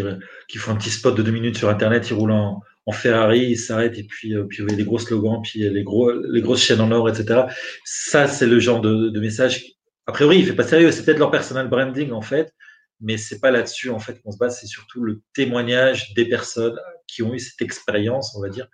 font 0.59 0.71
un 0.71 0.75
petit 0.75 0.91
spot 0.91 1.17
de 1.17 1.23
deux 1.23 1.31
minutes 1.31 1.57
sur 1.57 1.69
Internet, 1.69 2.07
ils 2.11 2.13
roulent 2.13 2.31
en, 2.31 2.61
Ferrari, 2.93 3.39
ils 3.39 3.57
s'arrêtent 3.57 3.97
et 3.97 4.03
puis, 4.03 4.35
euh, 4.35 4.43
puis 4.43 4.59
vous 4.59 4.65
voyez 4.65 4.77
des 4.77 4.83
gros 4.83 4.99
slogans, 4.99 5.41
puis 5.41 5.67
les, 5.67 5.83
gros, 5.83 6.11
les 6.11 6.41
grosses 6.41 6.61
chaînes 6.61 6.81
en 6.81 6.91
or, 6.91 7.07
etc. 7.09 7.43
Ça, 7.85 8.27
c'est 8.27 8.47
le 8.47 8.59
genre 8.59 8.81
de, 8.81 9.17
message. 9.17 9.63
A 10.07 10.11
priori, 10.11 10.39
il 10.39 10.45
fait 10.45 10.53
pas 10.53 10.67
sérieux. 10.67 10.91
C'est 10.91 11.05
peut-être 11.05 11.19
leur 11.19 11.31
personal 11.31 11.69
branding 11.69 12.11
en 12.11 12.21
fait, 12.21 12.53
mais 12.99 13.17
c'est 13.17 13.39
pas 13.39 13.49
là-dessus 13.49 13.89
en 13.89 13.99
fait 13.99 14.21
qu'on 14.21 14.31
se 14.31 14.37
base. 14.37 14.59
C'est 14.59 14.67
surtout 14.67 15.03
le 15.03 15.21
témoignage 15.33 16.13
des 16.13 16.25
personnes 16.25 16.77
qui 17.07 17.23
ont 17.23 17.33
eu 17.33 17.39
cette 17.39 17.61
expérience, 17.61 18.35
on 18.35 18.41
va 18.41 18.49
dire, 18.49 18.67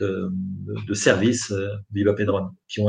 de, 0.00 0.32
de, 0.86 0.94
services 0.94 1.50
euh, 1.50 1.68
qui 2.68 2.80
ont 2.80 2.88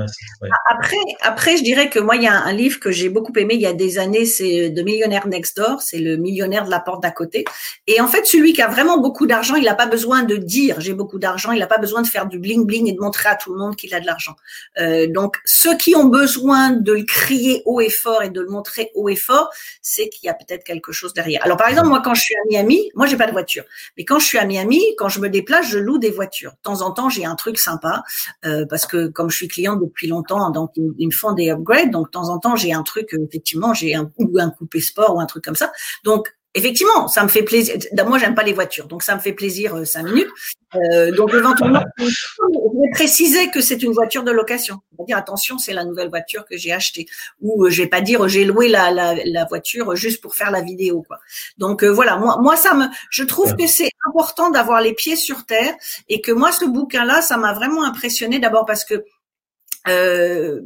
Après, 0.69 0.95
après, 1.21 1.57
je 1.57 1.63
dirais 1.63 1.89
que 1.89 1.99
moi, 1.99 2.15
il 2.15 2.23
y 2.23 2.27
a 2.27 2.33
un, 2.33 2.53
livre 2.53 2.79
que 2.79 2.91
j'ai 2.91 3.09
beaucoup 3.09 3.33
aimé 3.37 3.55
il 3.55 3.61
y 3.61 3.65
a 3.65 3.73
des 3.73 3.99
années, 3.99 4.25
c'est 4.25 4.69
de 4.69 4.81
Millionnaire 4.81 5.27
Next 5.27 5.57
Door, 5.57 5.81
c'est 5.81 5.99
le 5.99 6.17
millionnaire 6.17 6.65
de 6.65 6.69
la 6.69 6.79
porte 6.79 7.01
d'à 7.01 7.11
côté. 7.11 7.43
Et 7.87 7.99
en 7.99 8.07
fait, 8.07 8.25
celui 8.25 8.53
qui 8.53 8.61
a 8.61 8.67
vraiment 8.67 8.99
beaucoup 8.99 9.27
d'argent, 9.27 9.55
il 9.55 9.65
n'a 9.65 9.75
pas 9.75 9.87
besoin 9.87 10.23
de 10.23 10.37
dire 10.37 10.79
j'ai 10.79 10.93
beaucoup 10.93 11.19
d'argent, 11.19 11.51
il 11.51 11.59
n'a 11.59 11.67
pas 11.67 11.77
besoin 11.77 12.01
de 12.01 12.07
faire 12.07 12.27
du 12.27 12.39
bling 12.39 12.65
bling 12.65 12.87
et 12.87 12.93
de 12.93 12.99
montrer 12.99 13.29
à 13.29 13.35
tout 13.35 13.53
le 13.53 13.59
monde 13.59 13.75
qu'il 13.75 13.93
a 13.93 13.99
de 13.99 14.05
l'argent. 14.05 14.35
Euh, 14.79 15.07
donc, 15.07 15.37
ceux 15.45 15.75
qui 15.77 15.95
ont 15.95 16.05
besoin 16.05 16.71
de 16.71 16.93
le 16.93 17.03
crier 17.03 17.61
haut 17.65 17.81
et 17.81 17.89
fort 17.89 18.23
et 18.23 18.29
de 18.29 18.41
le 18.41 18.49
montrer 18.49 18.91
haut 18.95 19.09
et 19.09 19.15
fort, 19.15 19.49
c'est 19.81 20.09
qu'il 20.09 20.27
y 20.27 20.29
a 20.29 20.33
peut-être 20.33 20.63
quelque 20.63 20.91
chose 20.91 21.13
derrière. 21.13 21.43
Alors, 21.43 21.57
par 21.57 21.67
exemple, 21.67 21.89
moi, 21.89 22.01
quand 22.03 22.13
je 22.13 22.21
suis 22.21 22.35
à 22.35 22.41
Miami, 22.49 22.89
moi, 22.95 23.07
j'ai 23.07 23.17
pas 23.17 23.27
de 23.27 23.31
voiture, 23.31 23.63
mais 23.97 24.05
quand 24.05 24.19
je 24.19 24.25
suis 24.25 24.37
à 24.37 24.45
Miami, 24.45 24.81
quand 24.97 25.09
je 25.09 25.19
me 25.19 25.29
déplace, 25.29 25.67
je 25.69 25.77
loue 25.77 25.97
des 25.97 26.11
voitures. 26.11 26.51
De 26.51 26.61
temps 26.63 26.81
en 26.81 26.91
temps, 26.91 27.00
j'ai 27.09 27.25
un 27.25 27.35
truc 27.35 27.57
sympa 27.57 28.03
euh, 28.45 28.65
parce 28.69 28.85
que 28.85 29.07
comme 29.07 29.29
je 29.29 29.37
suis 29.37 29.47
client 29.47 29.75
depuis 29.75 30.07
longtemps, 30.07 30.49
donc 30.51 30.71
ils, 30.75 31.07
me 31.07 31.11
font 31.11 31.33
des 31.33 31.49
upgrades. 31.49 31.91
Donc 31.91 32.07
de 32.07 32.11
temps 32.11 32.29
en 32.29 32.39
temps, 32.39 32.55
j'ai 32.55 32.73
un 32.73 32.83
truc, 32.83 33.13
euh, 33.13 33.25
effectivement, 33.27 33.73
j'ai 33.73 33.95
un 33.95 34.11
ou 34.17 34.39
un 34.39 34.49
coupé 34.49 34.81
sport 34.81 35.15
ou 35.15 35.19
un 35.19 35.25
truc 35.25 35.43
comme 35.43 35.55
ça. 35.55 35.71
Donc 36.03 36.33
Effectivement, 36.53 37.07
ça 37.07 37.23
me 37.23 37.29
fait 37.29 37.43
plaisir. 37.43 37.77
Moi, 38.05 38.19
j'aime 38.19 38.35
pas 38.35 38.43
les 38.43 38.53
voitures, 38.53 38.87
donc 38.87 39.03
ça 39.03 39.15
me 39.15 39.21
fait 39.21 39.31
plaisir 39.31 39.75
euh, 39.75 39.85
cinq 39.85 40.03
minutes. 40.03 40.29
Euh, 40.75 41.11
donc 41.11 41.33
éventuellement, 41.33 41.83
je 41.97 42.05
vais 42.05 42.91
préciser 42.91 43.49
que 43.49 43.61
c'est 43.61 43.83
une 43.83 43.91
voiture 43.91 44.23
de 44.23 44.31
location. 44.31 44.79
On 44.97 45.03
va 45.03 45.05
dire 45.05 45.17
attention, 45.17 45.57
c'est 45.57 45.73
la 45.73 45.83
nouvelle 45.83 46.09
voiture 46.09 46.45
que 46.45 46.57
j'ai 46.57 46.71
achetée. 46.71 47.07
Ou 47.41 47.65
euh, 47.65 47.69
je 47.69 47.81
vais 47.81 47.87
pas 47.87 48.01
dire 48.01 48.27
j'ai 48.27 48.45
loué 48.45 48.69
la, 48.69 49.45
voiture 49.49 49.95
juste 49.95 50.21
pour 50.21 50.35
faire 50.35 50.51
la 50.51 50.61
vidéo, 50.61 51.03
quoi. 51.07 51.19
Donc 51.57 51.83
euh, 51.83 51.89
voilà, 51.89 52.17
moi, 52.17 52.37
moi 52.41 52.55
ça 52.55 52.73
me, 52.73 52.85
je 53.09 53.23
trouve 53.23 53.55
que 53.55 53.67
c'est 53.67 53.91
important 54.07 54.49
d'avoir 54.49 54.81
les 54.81 54.93
pieds 54.93 55.15
sur 55.15 55.45
terre 55.45 55.73
et 56.09 56.21
que 56.21 56.31
moi 56.31 56.51
ce 56.51 56.65
bouquin-là, 56.65 57.21
ça 57.21 57.37
m'a 57.37 57.53
vraiment 57.53 57.83
impressionné. 57.83 58.39
D'abord 58.39 58.65
parce 58.65 58.85
que 58.85 59.03
euh, 59.87 60.61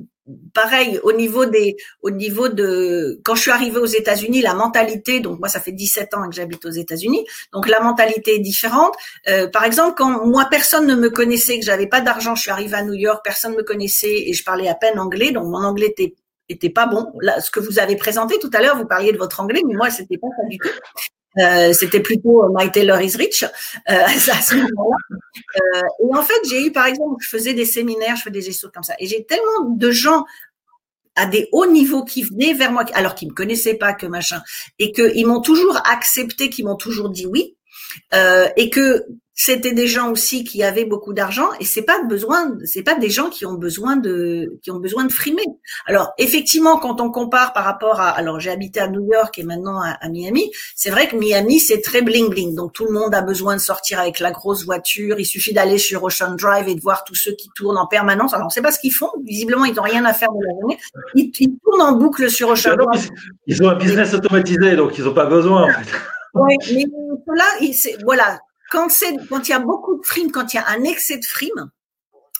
pareil 0.54 1.00
au 1.04 1.12
niveau 1.12 1.46
des 1.46 1.76
au 2.02 2.10
niveau 2.10 2.50
de 2.50 3.20
quand 3.24 3.36
je 3.36 3.42
suis 3.42 3.52
arrivée 3.52 3.78
aux 3.78 3.86
États-Unis 3.86 4.42
la 4.42 4.56
mentalité 4.56 5.20
donc 5.20 5.40
moi 5.40 5.50
ça 5.50 5.60
fait 5.60 5.72
17 5.72 6.14
ans 6.16 6.28
que 6.28 6.36
j'habite 6.36 6.66
aux 6.66 6.72
États-Unis 6.72 7.26
donc 7.54 7.68
la 7.68 7.80
mentalité 7.80 8.36
est 8.36 8.40
différente 8.40 8.94
euh, 9.28 9.48
par 9.48 9.64
exemple 9.66 9.94
quand 9.96 10.26
moi 10.26 10.48
personne 10.50 10.88
ne 10.88 10.96
me 10.96 11.10
connaissait 11.10 11.60
que 11.60 11.66
j'avais 11.66 11.88
pas 11.88 12.02
d'argent 12.02 12.34
je 12.34 12.42
suis 12.42 12.52
arrivée 12.52 12.76
à 12.76 12.84
New 12.84 12.94
York 12.94 13.22
personne 13.24 13.52
ne 13.52 13.58
me 13.58 13.64
connaissait 13.64 14.24
et 14.28 14.34
je 14.34 14.44
parlais 14.44 14.68
à 14.68 14.76
peine 14.76 14.98
anglais 14.98 15.32
donc 15.32 15.46
mon 15.46 15.64
anglais 15.64 15.88
était 15.88 16.16
était 16.50 16.70
pas 16.70 16.86
bon. 16.86 17.12
Là, 17.22 17.42
ce 17.42 17.50
que 17.50 17.60
vous 17.60 17.80
avez 17.80 17.96
présenté 17.96 18.38
tout 18.40 18.52
à 18.54 18.62
l'heure, 18.62 18.78
vous 18.78 18.86
parliez 18.86 19.12
de 19.12 19.18
votre 19.18 19.40
anglais, 19.40 19.64
mais 19.68 19.74
moi, 19.74 19.90
c'était 19.90 20.18
pas 20.18 20.28
du 20.50 20.58
tout. 20.60 20.70
Euh, 21.38 21.74
c'était 21.74 22.00
plutôt 22.00 22.44
My 22.54 22.72
Taylor 22.72 23.02
is 23.02 23.16
Rich 23.18 23.44
euh, 23.44 23.50
à 23.88 24.42
ce 24.42 24.56
moment-là. 24.56 24.98
Euh, 25.58 25.82
et 26.04 26.16
en 26.16 26.24
fait, 26.24 26.40
j'ai 26.50 26.66
eu, 26.66 26.72
par 26.72 26.86
exemple, 26.86 27.16
je 27.22 27.30
faisais 27.30 27.54
des 27.54 27.66
séminaires, 27.66 28.16
je 28.16 28.22
faisais 28.22 28.32
des 28.32 28.42
gestions 28.42 28.70
comme 28.74 28.84
ça, 28.84 28.96
et 29.00 29.08
j'ai 29.08 29.26
tellement 29.26 29.70
de 29.70 29.92
gens 29.92 30.26
à 31.16 31.26
des 31.26 31.48
hauts 31.52 31.66
niveaux 31.66 32.04
qui 32.04 32.24
venaient 32.24 32.54
vers 32.54 32.72
moi, 32.72 32.84
alors 32.94 33.16
qu'ils 33.16 33.30
me 33.30 33.34
connaissaient 33.34 33.76
pas 33.76 33.94
que 33.94 34.06
machin, 34.06 34.42
et 34.80 34.92
qu'ils 34.92 35.26
m'ont 35.26 35.42
toujours 35.42 35.78
accepté, 35.86 36.50
qu'ils 36.50 36.66
m'ont 36.66 36.76
toujours 36.76 37.10
dit 37.10 37.26
oui, 37.26 37.56
euh, 38.14 38.48
et 38.58 38.70
que 38.70 39.06
c'était 39.38 39.74
des 39.74 39.88
gens 39.88 40.12
aussi 40.12 40.46
qui 40.46 40.64
avaient 40.64 40.86
beaucoup 40.86 41.14
d'argent 41.14 41.50
et 41.60 41.66
c'est 41.66 41.82
pas 41.82 42.02
besoin 42.04 42.54
c'est 42.64 42.84
pas 42.84 42.96
des 42.96 43.10
gens 43.10 43.30
qui 43.30 43.46
ont 43.46 43.56
besoin 43.56 43.98
de 43.98 44.58
qui 44.64 44.72
ont 44.72 44.80
besoin 44.80 45.04
de 45.04 45.12
frimer. 45.12 45.44
Alors 45.86 46.14
effectivement 46.18 46.78
quand 46.78 47.02
on 47.02 47.12
compare 47.12 47.52
par 47.52 47.66
rapport 47.66 48.00
à 48.00 48.10
alors 48.12 48.40
j'ai 48.40 48.50
habité 48.50 48.80
à 48.80 48.88
New 48.88 49.12
York 49.12 49.38
et 49.38 49.44
maintenant 49.44 49.82
à, 49.82 50.08
Miami, 50.08 50.50
c'est 50.74 50.90
vrai 50.90 51.10
que 51.10 51.18
Miami 51.18 51.60
c'est 51.60 51.82
très 51.82 52.02
bling 52.02 52.30
bling 52.30 52.56
donc 52.56 52.72
tout 52.72 52.86
le 52.86 52.94
monde 52.94 53.14
a 53.14 53.22
besoin 53.22 53.58
de 53.58 53.62
sortir 53.62 54.00
avec 54.00 54.22
la 54.22 54.32
grosse 54.32 54.64
voiture, 54.64 55.20
il 55.20 55.26
suffit 55.26 55.54
d'aller 55.54 55.80
sur 55.80 56.04
Ocean 56.04 56.36
Drive 56.36 56.70
et 56.70 56.76
de 56.76 56.82
voir 56.82 57.04
tous 57.04 57.16
ceux 57.16 57.34
qui 57.34 57.50
tournent 57.56 57.78
en 57.78 57.88
permanence. 57.88 58.34
Alors 58.34 58.48
on 58.48 58.50
sait 58.50 58.62
pas 58.62 58.72
ce 58.72 58.80
qu'ils 58.80 58.94
font, 58.94 59.12
visiblement 59.26 59.66
ils 59.66 59.76
n'ont 59.76 59.82
rien 59.84 60.06
à 60.06 60.14
faire 60.14 60.30
de 60.32 60.46
la 60.46 60.52
journée. 60.62 60.80
Ils, 61.16 61.32
tournent 61.62 61.82
en 61.82 61.92
boucle 61.98 62.30
sur 62.30 62.50
Ocean 62.50 62.76
Drive. 62.78 63.10
Ils 63.48 63.62
ont 63.62 63.70
un 63.70 63.76
business 63.76 64.14
automatisé 64.14 64.78
donc 64.78 64.98
ils 64.98 65.04
n'ont 65.04 65.14
pas 65.14 65.26
besoin 65.26 65.64
en 65.64 65.70
fait. 65.70 65.92
Oui, 66.36 66.56
mais 66.74 66.86
là, 67.36 67.46
voilà, 68.04 68.40
quand 68.76 68.90
c'est 68.90 69.16
quand 69.30 69.48
il 69.48 69.52
y 69.52 69.54
a 69.54 69.60
beaucoup 69.60 69.98
de 69.98 70.06
frimes, 70.06 70.32
quand 70.32 70.54
il 70.54 70.58
y 70.58 70.60
a 70.60 70.68
un 70.68 70.84
excès 70.84 71.18
de 71.18 71.26
frimes, 71.26 71.72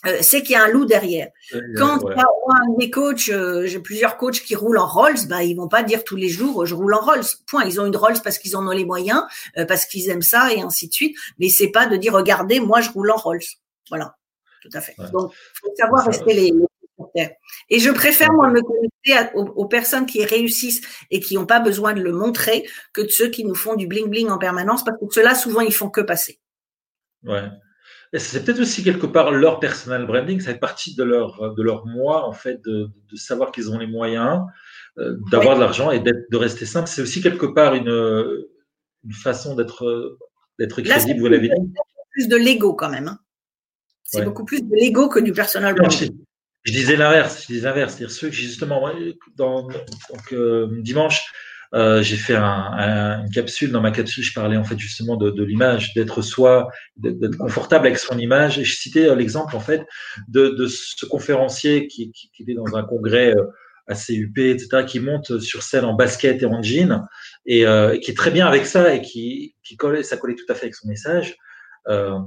euh, 0.06 0.18
c'est 0.22 0.42
qu'il 0.42 0.52
y 0.52 0.56
a 0.56 0.64
un 0.64 0.68
loup 0.68 0.86
derrière. 0.86 1.30
Quand 1.78 2.00
il 2.04 2.18
y 2.18 2.20
a 2.20 2.78
des 2.78 2.92
coachs, 2.92 3.30
euh, 3.30 3.66
j'ai 3.66 3.80
plusieurs 3.80 4.18
coachs 4.18 4.42
qui 4.42 4.56
roulent 4.56 4.78
en 4.78 4.86
Rolls, 4.86 5.28
bah 5.30 5.44
ils 5.44 5.56
vont 5.56 5.70
pas 5.70 5.82
dire 5.82 6.04
tous 6.04 6.18
les 6.18 6.30
jours 6.30 6.66
je 6.66 6.76
roule 6.76 6.94
en 6.94 7.00
Rolls. 7.00 7.24
Point. 7.48 7.64
Ils 7.66 7.80
ont 7.80 7.86
une 7.86 7.96
Rolls 7.96 8.22
parce 8.24 8.38
qu'ils 8.38 8.56
en 8.58 8.68
ont 8.68 8.72
les 8.72 8.86
moyens, 8.86 9.24
euh, 9.58 9.66
parce 9.66 9.86
qu'ils 9.86 10.10
aiment 10.10 10.22
ça 10.22 10.54
et 10.54 10.62
ainsi 10.62 10.90
de 10.90 10.94
suite. 10.94 11.18
Mais 11.40 11.50
c'est 11.50 11.70
pas 11.70 11.88
de 11.88 11.96
dire 11.96 12.14
regardez 12.14 12.60
moi 12.60 12.82
je 12.82 12.92
roule 12.92 13.12
en 13.12 13.18
Rolls. 13.18 13.40
Voilà, 13.90 14.16
tout 14.62 14.70
à 14.74 14.82
fait. 14.82 14.96
Donc 15.14 15.34
faut 15.62 15.74
savoir 15.78 16.06
rester 16.06 16.34
les, 16.34 16.52
les 16.52 16.66
et 17.70 17.80
je 17.80 17.90
préfère 17.92 18.32
moi 18.34 18.50
me 18.50 18.62
connecter 18.62 19.32
aux, 19.36 19.66
personnes 19.68 20.06
qui 20.06 20.26
réussissent 20.26 20.82
et 21.12 21.20
qui 21.20 21.36
n'ont 21.36 21.46
pas 21.46 21.60
besoin 21.60 21.94
de 21.94 22.02
le 22.02 22.12
montrer 22.12 22.68
que 22.94 23.02
de 23.02 23.10
ceux 23.10 23.30
qui 23.30 23.46
nous 23.46 23.56
font 23.56 23.76
du 23.76 23.88
bling 23.88 24.10
bling 24.10 24.30
en 24.30 24.38
permanence 24.38 24.84
parce 24.84 24.98
que 25.00 25.06
ceux-là 25.10 25.36
souvent 25.36 25.62
ils 25.62 25.74
font 25.74 25.90
que 25.90 26.02
passer. 26.02 26.40
Ouais 27.24 27.50
c'est 28.18 28.44
peut-être 28.44 28.60
aussi 28.60 28.84
quelque 28.84 29.06
part 29.06 29.32
leur 29.32 29.60
personal 29.60 30.06
branding, 30.06 30.40
ça 30.40 30.54
fait 30.54 30.60
partie 30.60 30.96
de 30.96 31.04
leur, 31.04 31.54
de 31.54 31.64
leur 31.64 31.86
moi, 31.86 32.26
en 32.28 32.34
fait, 32.34 32.62
de, 32.64 32.90
de 33.12 33.16
savoir 33.16 33.52
qu'ils 33.52 33.70
ont 33.72 33.78
les 33.78 33.88
moyens, 33.88 34.42
euh, 34.98 35.18
d'avoir 35.32 35.56
de 35.56 35.62
l'argent 35.62 35.92
et 35.92 36.00
de 36.00 36.38
rester 36.38 36.66
simple. 36.66 36.88
C'est 36.88 37.02
aussi 37.02 37.22
quelque 37.22 37.46
part 37.46 37.76
une, 37.76 38.46
une 39.04 39.14
façon 39.14 39.56
d'être 39.56 40.18
d'être 40.58 40.82
crédible, 40.82 41.20
vous 41.20 41.28
l'avez 41.28 41.50
dit. 41.50 41.74
plus 42.12 42.28
de 42.28 42.38
l'ego 42.38 42.74
quand 42.74 42.90
même. 42.90 43.10
Hein. 43.10 43.20
C'est 44.04 44.24
beaucoup 44.24 44.46
plus 44.46 44.62
de 44.62 44.74
l'ego 44.74 45.10
que 45.10 45.20
du 45.20 45.34
personal 45.34 45.76
branding. 45.76 46.16
Je, 46.66 46.72
disais 46.72 46.96
l'inverse, 46.96 47.44
je 47.44 47.54
disais 47.54 47.68
l'inverse. 47.68 47.96
C'est-à-dire 47.96 48.16
ceux 48.16 48.30
qui, 48.30 48.38
justement, 48.38 48.90
dans, 49.36 49.64
donc, 49.64 50.34
euh, 50.34 50.68
dimanche, 50.82 51.32
euh, 51.74 52.02
j'ai 52.02 52.18
fait 52.18 52.36
un, 52.36 53.24
une 53.24 53.32
capsule. 53.32 53.72
Dans 53.72 53.82
ma 53.82 53.92
capsule, 53.92 54.24
je 54.24 54.34
parlais 54.34 54.58
en 54.58 54.64
fait 54.64 54.78
justement 54.78 55.18
de, 55.18 55.32
de 55.32 55.44
l'image, 55.44 55.94
d'être 55.94 56.22
soi, 56.22 56.70
d'être 56.98 57.38
confortable 57.38 57.88
avec 57.88 57.98
son 57.98 58.18
image. 58.18 58.60
Et 58.60 58.64
je 58.64 58.76
citais 58.76 59.10
euh, 59.10 59.16
l'exemple 59.16 59.56
en 59.56 59.60
fait 59.60 59.86
de, 60.28 60.50
de, 60.50 60.68
ce 60.68 61.06
conférencier 61.06 61.88
qui, 61.88 62.12
qui, 62.12 62.30
qui, 62.32 62.54
dans 62.54 62.76
un 62.76 62.84
congrès 62.84 63.36
euh, 63.36 63.44
assez 63.88 64.16
huppé, 64.16 64.52
etc., 64.52 64.86
qui 64.86 65.00
monte 65.00 65.40
sur 65.40 65.64
scène 65.64 65.86
en 65.86 65.94
basket 65.94 66.42
et 66.42 66.46
en 66.46 66.62
jean, 66.62 67.06
et 67.46 67.66
euh, 67.66 67.98
qui 67.98 68.12
est 68.12 68.16
très 68.16 68.32
bien 68.32 68.48
avec 68.48 68.66
ça 68.66 68.94
et 68.94 69.02
qui, 69.02 69.56
qui 69.64 69.76
collait, 69.78 70.04
ça 70.04 70.18
collait 70.18 70.36
tout 70.36 70.46
à 70.50 70.56
fait 70.56 70.64
avec 70.64 70.76
son 70.76 70.88
message. 70.88 71.36
Euh, 71.88 72.18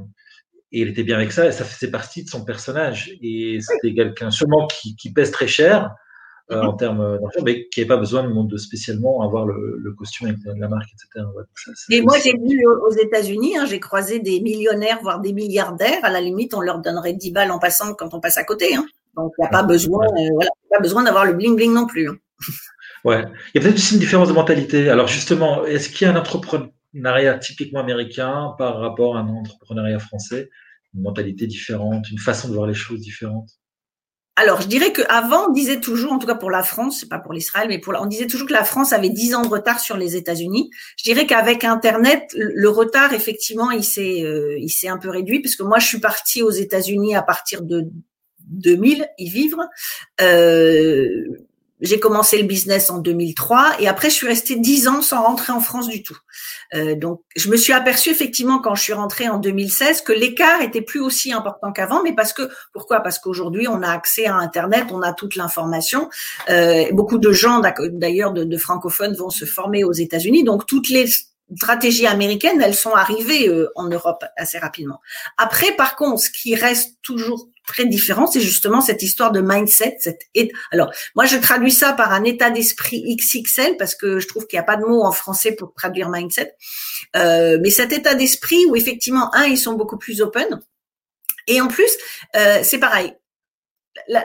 et 0.73 0.81
il 0.81 0.89
était 0.89 1.03
bien 1.03 1.17
avec 1.17 1.33
ça, 1.33 1.47
et 1.47 1.53
ça 1.53 1.65
faisait 1.65 1.91
partie 1.91 2.25
de 2.25 2.29
son 2.29 2.45
personnage. 2.45 3.11
Et 3.23 3.59
c'était 3.61 3.95
quelqu'un 3.95 4.31
sûrement 4.31 4.67
qui, 4.67 4.97
qui 4.97 5.13
pèse 5.13 5.31
très 5.31 5.47
cher, 5.49 5.95
euh, 6.51 6.63
en 6.63 6.73
termes 6.73 7.19
d'argent, 7.21 7.43
mais 7.45 7.69
qui 7.69 7.81
n'avait 7.81 7.89
pas 7.89 7.97
besoin 7.99 8.25
de, 8.25 8.57
spécialement 8.57 9.23
avoir 9.23 9.45
le, 9.45 9.77
le, 9.79 9.93
costume 9.93 10.29
avec 10.29 10.59
la 10.59 10.69
marque, 10.69 10.89
etc. 10.93 11.27
et 11.91 12.01
moi, 12.01 12.17
j'ai 12.25 12.33
vu 12.33 12.65
aux 12.67 12.91
États-Unis, 12.91 13.59
hein, 13.59 13.67
j'ai 13.67 13.81
croisé 13.81 14.19
des 14.19 14.41
millionnaires, 14.41 14.99
voire 15.03 15.21
des 15.21 15.35
milliardaires. 15.35 15.99
À 16.03 16.11
la 16.11 16.23
limite, 16.23 16.55
on 16.55 16.61
leur 16.61 16.79
donnerait 16.79 17.13
10 17.13 17.33
balles 17.33 17.51
en 17.51 17.59
passant 17.59 17.93
quand 17.95 18.15
on 18.15 18.21
passe 18.21 18.39
à 18.39 18.45
côté. 18.45 18.75
Hein. 18.75 18.87
Donc, 19.15 19.33
il 19.37 19.43
n'y 19.43 19.47
a 19.47 19.51
pas 19.51 19.63
besoin, 19.63 20.07
euh, 20.07 20.29
voilà, 20.35 20.51
pas 20.71 20.81
besoin 20.81 21.03
d'avoir 21.03 21.27
le 21.27 21.35
bling 21.35 21.55
bling 21.55 21.73
non 21.73 21.87
plus. 21.87 22.09
Hein. 22.09 22.17
Ouais, 23.05 23.25
il 23.55 23.61
y 23.61 23.65
a 23.65 23.65
peut-être 23.65 23.77
aussi 23.77 23.95
une 23.95 24.01
différence 24.01 24.29
de 24.29 24.33
mentalité. 24.33 24.89
Alors 24.89 25.07
justement, 25.07 25.65
est-ce 25.65 25.89
qu'il 25.89 26.07
y 26.07 26.11
a 26.11 26.13
un 26.13 26.17
entrepreneuriat 26.95 27.39
typiquement 27.39 27.81
américain 27.81 28.55
par 28.59 28.79
rapport 28.81 29.17
à 29.17 29.21
un 29.21 29.29
entrepreneuriat 29.29 29.99
français, 29.99 30.49
une 30.95 31.03
mentalité 31.03 31.47
différente, 31.47 32.11
une 32.11 32.19
façon 32.19 32.49
de 32.49 32.55
voir 32.55 32.67
les 32.67 32.75
choses 32.75 33.01
différentes 33.01 33.51
alors, 34.41 34.61
je 34.61 34.69
dirais 34.69 34.93
qu'avant, 34.93 35.49
on 35.49 35.53
disait 35.53 35.81
toujours, 35.81 36.13
en 36.13 36.21
tout 36.21 36.29
cas 36.29 36.37
pour 36.37 36.53
la 36.53 36.63
France, 36.63 37.05
pas 37.05 37.19
pour 37.19 37.33
l'Israël, 37.33 37.67
mais 37.67 37.81
pour 37.81 37.93
on 37.99 38.07
disait 38.07 38.29
toujours 38.29 38.47
que 38.47 38.53
la 38.53 38.63
France 38.63 38.93
avait 38.93 39.09
10 39.09 39.35
ans 39.35 39.43
de 39.43 39.49
retard 39.49 39.81
sur 39.81 39.97
les 39.97 40.15
États-Unis. 40.15 40.71
Je 40.97 41.03
dirais 41.03 41.27
qu'avec 41.27 41.65
Internet, 41.65 42.23
le 42.37 42.69
retard, 42.69 43.13
effectivement, 43.15 43.73
il 43.73 43.83
s'est, 43.83 44.23
euh, 44.23 44.57
il 44.57 44.69
s'est 44.69 44.87
un 44.87 44.97
peu 44.97 45.11
réduit, 45.11 45.41
puisque 45.41 45.63
moi, 45.63 45.81
je 45.81 45.89
suis 45.89 45.99
partie 45.99 46.43
aux 46.43 46.53
États-Unis 46.53 47.17
à 47.17 47.23
partir 47.23 47.63
de 47.63 47.91
2000 48.49 49.09
y 49.19 49.29
vivre. 49.29 49.59
Euh, 50.21 51.09
j'ai 51.81 52.01
commencé 52.01 52.39
le 52.39 52.47
business 52.47 52.91
en 52.91 52.99
2003 52.99 53.77
et 53.81 53.89
après 53.89 54.11
je 54.11 54.15
suis 54.15 54.27
restée 54.27 54.57
dix 54.57 54.89
ans 54.89 55.03
sans 55.03 55.23
rentrer 55.23 55.53
en 55.53 55.61
France 55.61 55.89
du 55.89 56.03
tout. 56.03 56.17
Euh, 56.75 56.95
donc 56.95 57.23
je 57.37 57.49
me 57.49 57.57
suis 57.57 57.73
aperçue 57.73 58.11
effectivement 58.11 58.59
quand 58.59 58.75
je 58.75 58.83
suis 58.83 58.93
rentrée 58.93 59.29
en 59.29 59.39
2016 59.39 60.03
que 60.03 60.13
l'écart 60.13 60.61
était 60.63 60.83
plus 60.83 61.01
aussi 61.01 61.33
important 61.33 61.73
qu'avant, 61.73 62.03
mais 62.03 62.15
parce 62.15 62.33
que 62.33 62.49
pourquoi? 62.73 63.01
Parce 63.01 63.19
qu'aujourd'hui 63.19 63.69
on 63.69 63.83
a 63.83 63.91
accès 63.91 64.27
à 64.27 64.35
Internet, 64.35 64.87
on 64.91 65.03
a 65.03 65.13
toute 65.13 65.37
l'information. 65.37 66.09
Euh, 66.51 66.85
beaucoup 66.93 67.19
de 67.19 67.33
gens 67.33 67.61
d'ailleurs 67.93 68.33
de, 68.33 68.45
de 68.45 68.57
francophones 68.57 69.15
vont 69.15 69.31
se 69.31 69.45
former 69.45 69.85
aux 69.85 69.93
États-Unis, 69.93 70.45
donc 70.45 70.67
toutes 70.67 70.89
les 70.89 71.07
stratégies 71.57 72.07
américaines, 72.07 72.61
elles 72.61 72.75
sont 72.75 72.93
arrivées 72.93 73.49
euh, 73.49 73.71
en 73.75 73.89
Europe 73.89 74.25
assez 74.37 74.59
rapidement. 74.59 75.01
Après, 75.37 75.73
par 75.73 75.97
contre, 75.97 76.23
ce 76.23 76.31
qui 76.31 76.55
reste 76.55 76.97
toujours 77.03 77.49
très 77.67 77.87
différent, 77.87 78.27
c'est 78.27 78.41
justement 78.41 78.81
cette 78.81 79.03
histoire 79.03 79.33
de 79.33 79.41
mindset. 79.41 79.97
Cette 80.01 80.21
Alors, 80.71 80.93
moi, 81.15 81.27
je 81.27 81.37
traduis 81.37 81.73
ça 81.73 81.93
par 81.93 82.13
un 82.13 82.25
état 82.25 82.51
d'esprit 82.51 83.17
XXL 83.17 83.77
parce 83.77 83.95
que 83.95 84.19
je 84.21 84.29
trouve 84.29 84.47
qu'il 84.47 84.59
n'y 84.59 84.63
a 84.63 84.67
pas 84.67 84.77
de 84.77 84.85
mot 84.85 85.03
en 85.03 85.13
français 85.13 85.53
pour 85.53 85.73
traduire 85.75 86.09
mindset. 86.09 86.55
Euh, 87.17 87.59
mais 87.63 87.71
cet 87.71 87.93
état 87.93 88.15
d'esprit 88.15 88.65
où 88.67 88.77
effectivement, 88.77 89.35
un, 89.35 89.45
ils 89.45 89.59
sont 89.59 89.75
beaucoup 89.75 89.99
plus 89.99 90.21
open. 90.21 90.61
Et 91.47 91.61
en 91.61 91.69
plus, 91.69 91.91
euh, 92.37 92.61
c'est 92.63 92.79
pareil. 92.79 93.15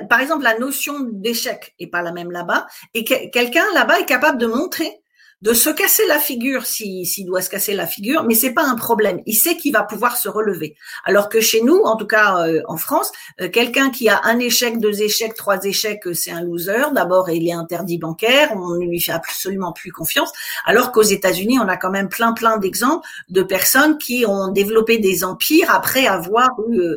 par 0.09 0.19
exemple, 0.19 0.43
la 0.43 0.57
notion 0.59 0.99
d'échec 1.11 1.73
est 1.79 1.87
pas 1.87 2.01
la 2.01 2.11
même 2.11 2.31
là-bas. 2.31 2.67
Et 2.93 3.03
quelqu'un 3.03 3.65
là-bas 3.73 3.99
est 3.99 4.05
capable 4.05 4.37
de 4.37 4.47
montrer 4.47 5.02
de 5.43 5.53
se 5.53 5.69
casser 5.69 6.03
la 6.07 6.19
figure 6.19 6.65
s'il 6.65 7.25
doit 7.25 7.41
se 7.41 7.49
casser 7.49 7.73
la 7.73 7.85
figure, 7.85 8.23
mais 8.23 8.33
c'est 8.33 8.53
pas 8.53 8.63
un 8.63 8.75
problème. 8.75 9.19
Il 9.25 9.35
sait 9.35 9.57
qu'il 9.57 9.73
va 9.73 9.83
pouvoir 9.83 10.15
se 10.15 10.29
relever. 10.29 10.75
Alors 11.03 11.27
que 11.27 11.41
chez 11.41 11.61
nous, 11.61 11.81
en 11.83 11.97
tout 11.97 12.07
cas 12.07 12.47
euh, 12.47 12.61
en 12.69 12.77
France, 12.77 13.11
euh, 13.41 13.49
quelqu'un 13.49 13.89
qui 13.89 14.07
a 14.07 14.21
un 14.23 14.39
échec, 14.39 14.79
deux 14.79 15.01
échecs, 15.01 15.35
trois 15.35 15.61
échecs, 15.65 16.07
euh, 16.07 16.13
c'est 16.13 16.31
un 16.31 16.41
loser. 16.41 16.93
D'abord, 16.95 17.29
il 17.29 17.45
est 17.45 17.53
interdit 17.53 17.97
bancaire, 17.97 18.51
on 18.55 18.75
ne 18.75 18.85
lui 18.85 19.01
fait 19.01 19.11
absolument 19.11 19.73
plus 19.73 19.91
confiance. 19.91 20.31
Alors 20.63 20.93
qu'aux 20.93 21.01
États-Unis, 21.01 21.59
on 21.59 21.67
a 21.67 21.75
quand 21.75 21.91
même 21.91 22.07
plein 22.07 22.31
plein 22.31 22.57
d'exemples 22.57 23.05
de 23.27 23.43
personnes 23.43 23.97
qui 23.97 24.25
ont 24.25 24.47
développé 24.47 24.97
des 24.97 25.25
empires 25.25 25.69
après 25.69 26.07
avoir 26.07 26.51
eu 26.69 26.95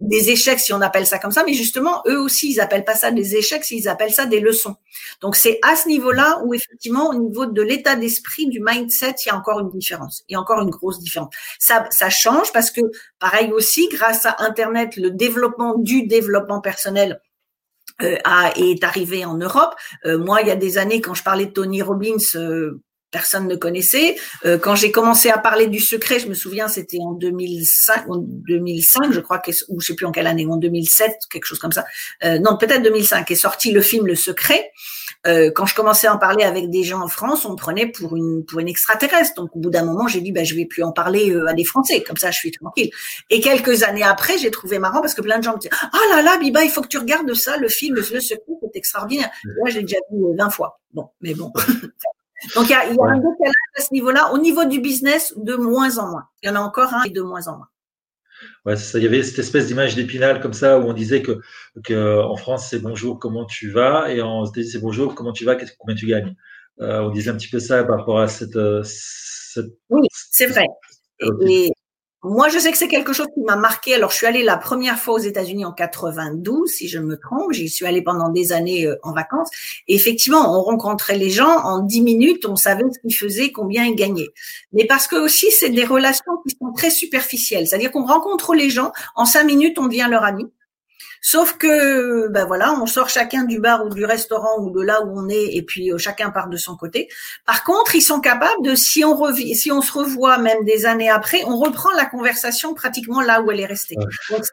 des 0.00 0.30
échecs, 0.30 0.60
si 0.60 0.72
on 0.72 0.80
appelle 0.80 1.06
ça 1.06 1.18
comme 1.18 1.30
ça, 1.30 1.44
mais 1.44 1.54
justement, 1.54 2.02
eux 2.06 2.20
aussi, 2.20 2.52
ils 2.52 2.60
appellent 2.60 2.84
pas 2.84 2.94
ça 2.94 3.10
des 3.10 3.36
échecs, 3.36 3.68
ils 3.70 3.88
appellent 3.88 4.12
ça 4.12 4.26
des 4.26 4.40
leçons. 4.40 4.76
Donc, 5.20 5.36
c'est 5.36 5.58
à 5.62 5.76
ce 5.76 5.88
niveau-là 5.88 6.40
où, 6.44 6.54
effectivement, 6.54 7.10
au 7.10 7.14
niveau 7.14 7.46
de 7.46 7.62
l'état 7.62 7.96
d'esprit, 7.96 8.48
du 8.48 8.60
mindset, 8.60 9.14
il 9.24 9.28
y 9.28 9.30
a 9.30 9.36
encore 9.36 9.60
une 9.60 9.70
différence. 9.70 10.24
Il 10.28 10.34
y 10.34 10.36
a 10.36 10.40
encore 10.40 10.60
une 10.60 10.70
grosse 10.70 11.00
différence. 11.00 11.34
Ça, 11.58 11.86
ça 11.90 12.10
change 12.10 12.52
parce 12.52 12.70
que, 12.70 12.80
pareil 13.18 13.50
aussi, 13.52 13.88
grâce 13.88 14.26
à 14.26 14.36
Internet, 14.38 14.96
le 14.96 15.10
développement 15.10 15.76
du 15.78 16.06
développement 16.06 16.60
personnel 16.60 17.20
euh, 18.02 18.16
est 18.56 18.84
arrivé 18.84 19.24
en 19.24 19.36
Europe. 19.36 19.74
Euh, 20.06 20.18
moi, 20.18 20.42
il 20.42 20.48
y 20.48 20.50
a 20.50 20.56
des 20.56 20.78
années, 20.78 21.00
quand 21.00 21.14
je 21.14 21.22
parlais 21.22 21.46
de 21.46 21.52
Tony 21.52 21.82
Robbins, 21.82 22.16
euh, 22.36 22.80
personne 23.12 23.46
ne 23.46 23.54
connaissait. 23.54 24.16
Euh, 24.44 24.58
quand 24.58 24.74
j'ai 24.74 24.90
commencé 24.90 25.30
à 25.30 25.38
parler 25.38 25.68
du 25.68 25.78
secret, 25.78 26.18
je 26.18 26.26
me 26.26 26.34
souviens, 26.34 26.66
c'était 26.66 26.98
en 27.00 27.12
2005, 27.12 28.08
en 28.08 28.16
2005, 28.16 29.12
je 29.12 29.20
crois, 29.20 29.40
ou 29.68 29.80
je 29.80 29.86
sais 29.86 29.94
plus 29.94 30.06
en 30.06 30.10
quelle 30.10 30.26
année, 30.26 30.46
en 30.50 30.56
2007, 30.56 31.12
quelque 31.30 31.44
chose 31.44 31.60
comme 31.60 31.72
ça. 31.72 31.84
Euh, 32.24 32.38
non, 32.38 32.56
peut-être 32.56 32.82
2005, 32.82 33.30
est 33.30 33.36
sorti 33.36 33.70
le 33.70 33.80
film 33.80 34.06
Le 34.06 34.16
Secret. 34.16 34.72
Euh, 35.26 35.52
quand 35.54 35.66
je 35.66 35.74
commençais 35.74 36.08
à 36.08 36.14
en 36.14 36.18
parler 36.18 36.42
avec 36.42 36.68
des 36.68 36.82
gens 36.82 37.00
en 37.00 37.06
France, 37.06 37.44
on 37.44 37.52
me 37.52 37.56
prenait 37.56 37.86
pour 37.86 38.16
une 38.16 38.44
pour 38.44 38.58
une 38.58 38.68
extraterrestre. 38.68 39.34
Donc 39.36 39.54
au 39.54 39.60
bout 39.60 39.70
d'un 39.70 39.84
moment, 39.84 40.08
j'ai 40.08 40.20
dit 40.20 40.32
ben 40.32 40.44
je 40.44 40.54
vais 40.54 40.64
plus 40.64 40.82
en 40.82 40.90
parler 40.90 41.30
euh, 41.30 41.46
à 41.46 41.52
des 41.52 41.64
Français, 41.64 42.02
comme 42.02 42.16
ça 42.16 42.32
je 42.32 42.38
suis 42.38 42.50
tranquille. 42.50 42.90
Et 43.30 43.40
quelques 43.40 43.84
années 43.84 44.02
après, 44.02 44.36
j'ai 44.38 44.50
trouvé 44.50 44.80
marrant 44.80 45.00
parce 45.00 45.14
que 45.14 45.22
plein 45.22 45.38
de 45.38 45.44
gens 45.44 45.52
me 45.52 45.58
disaient 45.58 45.74
ah 45.80 46.00
là 46.10 46.22
là 46.22 46.38
Biba, 46.38 46.64
il 46.64 46.70
faut 46.70 46.82
que 46.82 46.88
tu 46.88 46.98
regardes 46.98 47.32
ça, 47.34 47.56
le 47.56 47.68
film 47.68 47.94
Le 47.94 48.02
Secret, 48.02 48.20
c'est 48.20 48.40
extraordinaire. 48.74 49.30
Moi, 49.60 49.70
j'ai 49.70 49.82
déjà 49.82 49.98
vu 50.10 50.18
20 50.36 50.50
fois. 50.50 50.80
Bon, 50.92 51.08
mais 51.20 51.34
bon. 51.34 51.52
Donc, 52.54 52.66
il 52.66 52.70
y 52.70 52.74
a, 52.74 52.86
il 52.88 52.96
y 52.96 52.98
a 52.98 53.04
un 53.04 53.16
décalage 53.16 53.70
à 53.76 53.82
ce 53.82 53.92
niveau-là. 53.92 54.32
Au 54.32 54.38
niveau 54.38 54.64
du 54.64 54.80
business, 54.80 55.34
de 55.36 55.54
moins 55.54 55.98
en 55.98 56.10
moins. 56.10 56.24
Il 56.42 56.48
y 56.48 56.50
en 56.50 56.56
a 56.56 56.60
encore 56.60 56.92
un 56.92 57.02
et 57.04 57.10
de 57.10 57.22
moins 57.22 57.46
en 57.48 57.56
moins. 57.56 57.68
Ouais, 58.64 58.76
ça. 58.76 58.98
Il 58.98 59.04
y 59.04 59.06
avait 59.06 59.22
cette 59.22 59.38
espèce 59.38 59.66
d'image 59.66 59.94
d'épinal 59.94 60.40
comme 60.40 60.52
ça 60.52 60.78
où 60.78 60.82
on 60.82 60.92
disait 60.92 61.22
que, 61.22 61.40
que 61.84 62.20
en 62.20 62.36
France 62.36 62.68
c'est 62.70 62.80
bonjour, 62.80 63.18
comment 63.18 63.44
tu 63.44 63.70
vas, 63.70 64.12
et 64.12 64.20
en 64.20 64.44
États-Unis 64.44 64.70
c'est 64.70 64.80
bonjour, 64.80 65.14
comment 65.14 65.32
tu 65.32 65.44
vas, 65.44 65.56
combien 65.78 65.94
tu 65.94 66.06
gagnes? 66.06 66.34
Euh, 66.80 67.00
on 67.02 67.10
disait 67.10 67.30
un 67.30 67.36
petit 67.36 67.48
peu 67.48 67.60
ça 67.60 67.84
par 67.84 67.98
rapport 67.98 68.20
à 68.20 68.28
cette. 68.28 68.56
Euh, 68.56 68.82
cette... 68.84 69.66
Oui, 69.90 70.06
c'est 70.12 70.46
vrai. 70.46 70.66
Et, 71.46 71.70
moi, 72.24 72.48
je 72.48 72.58
sais 72.58 72.70
que 72.70 72.78
c'est 72.78 72.88
quelque 72.88 73.12
chose 73.12 73.26
qui 73.34 73.40
m'a 73.40 73.56
marqué. 73.56 73.94
Alors, 73.94 74.10
je 74.12 74.16
suis 74.16 74.26
allée 74.26 74.44
la 74.44 74.56
première 74.56 74.96
fois 74.96 75.14
aux 75.14 75.18
États-Unis 75.18 75.64
en 75.64 75.72
92, 75.72 76.70
si 76.70 76.86
je 76.86 77.00
me 77.00 77.16
trompe. 77.16 77.52
J'y 77.52 77.68
suis 77.68 77.84
allée 77.84 78.00
pendant 78.00 78.28
des 78.28 78.52
années 78.52 78.86
euh, 78.86 78.96
en 79.02 79.12
vacances. 79.12 79.50
Et 79.88 79.96
effectivement, 79.96 80.56
on 80.56 80.62
rencontrait 80.62 81.18
les 81.18 81.30
gens 81.30 81.50
en 81.50 81.80
dix 81.80 82.00
minutes, 82.00 82.46
on 82.46 82.54
savait 82.54 82.84
ce 82.92 83.00
qu'ils 83.00 83.16
faisaient, 83.16 83.50
combien 83.50 83.84
ils 83.84 83.96
gagnaient. 83.96 84.30
Mais 84.72 84.86
parce 84.86 85.08
que 85.08 85.16
aussi, 85.16 85.50
c'est 85.50 85.70
des 85.70 85.84
relations 85.84 86.32
qui 86.46 86.56
sont 86.56 86.72
très 86.72 86.90
superficielles. 86.90 87.66
C'est-à-dire 87.66 87.90
qu'on 87.90 88.06
rencontre 88.06 88.54
les 88.54 88.70
gens, 88.70 88.92
en 89.16 89.24
cinq 89.24 89.42
minutes, 89.42 89.78
on 89.80 89.86
devient 89.86 90.06
leur 90.08 90.22
ami. 90.22 90.46
Sauf 91.24 91.56
que, 91.56 92.26
ben 92.28 92.44
voilà, 92.46 92.74
on 92.82 92.86
sort 92.86 93.08
chacun 93.08 93.44
du 93.44 93.60
bar 93.60 93.86
ou 93.86 93.90
du 93.90 94.04
restaurant 94.04 94.58
ou 94.58 94.70
de 94.70 94.82
là 94.82 95.02
où 95.04 95.16
on 95.16 95.28
est, 95.28 95.54
et 95.54 95.62
puis 95.62 95.92
euh, 95.92 95.96
chacun 95.96 96.30
part 96.30 96.48
de 96.48 96.56
son 96.56 96.76
côté. 96.76 97.08
Par 97.46 97.62
contre, 97.62 97.94
ils 97.94 98.02
sont 98.02 98.20
capables 98.20 98.60
de, 98.64 98.74
si 98.74 99.04
on 99.04 99.14
revit, 99.14 99.54
si 99.54 99.70
on 99.70 99.82
se 99.82 99.92
revoit 99.92 100.38
même 100.38 100.64
des 100.64 100.84
années 100.84 101.08
après, 101.08 101.44
on 101.46 101.58
reprend 101.58 101.92
la 101.92 102.06
conversation 102.06 102.74
pratiquement 102.74 103.20
là 103.20 103.40
où 103.40 103.52
elle 103.52 103.60
est 103.60 103.66
restée. 103.66 103.94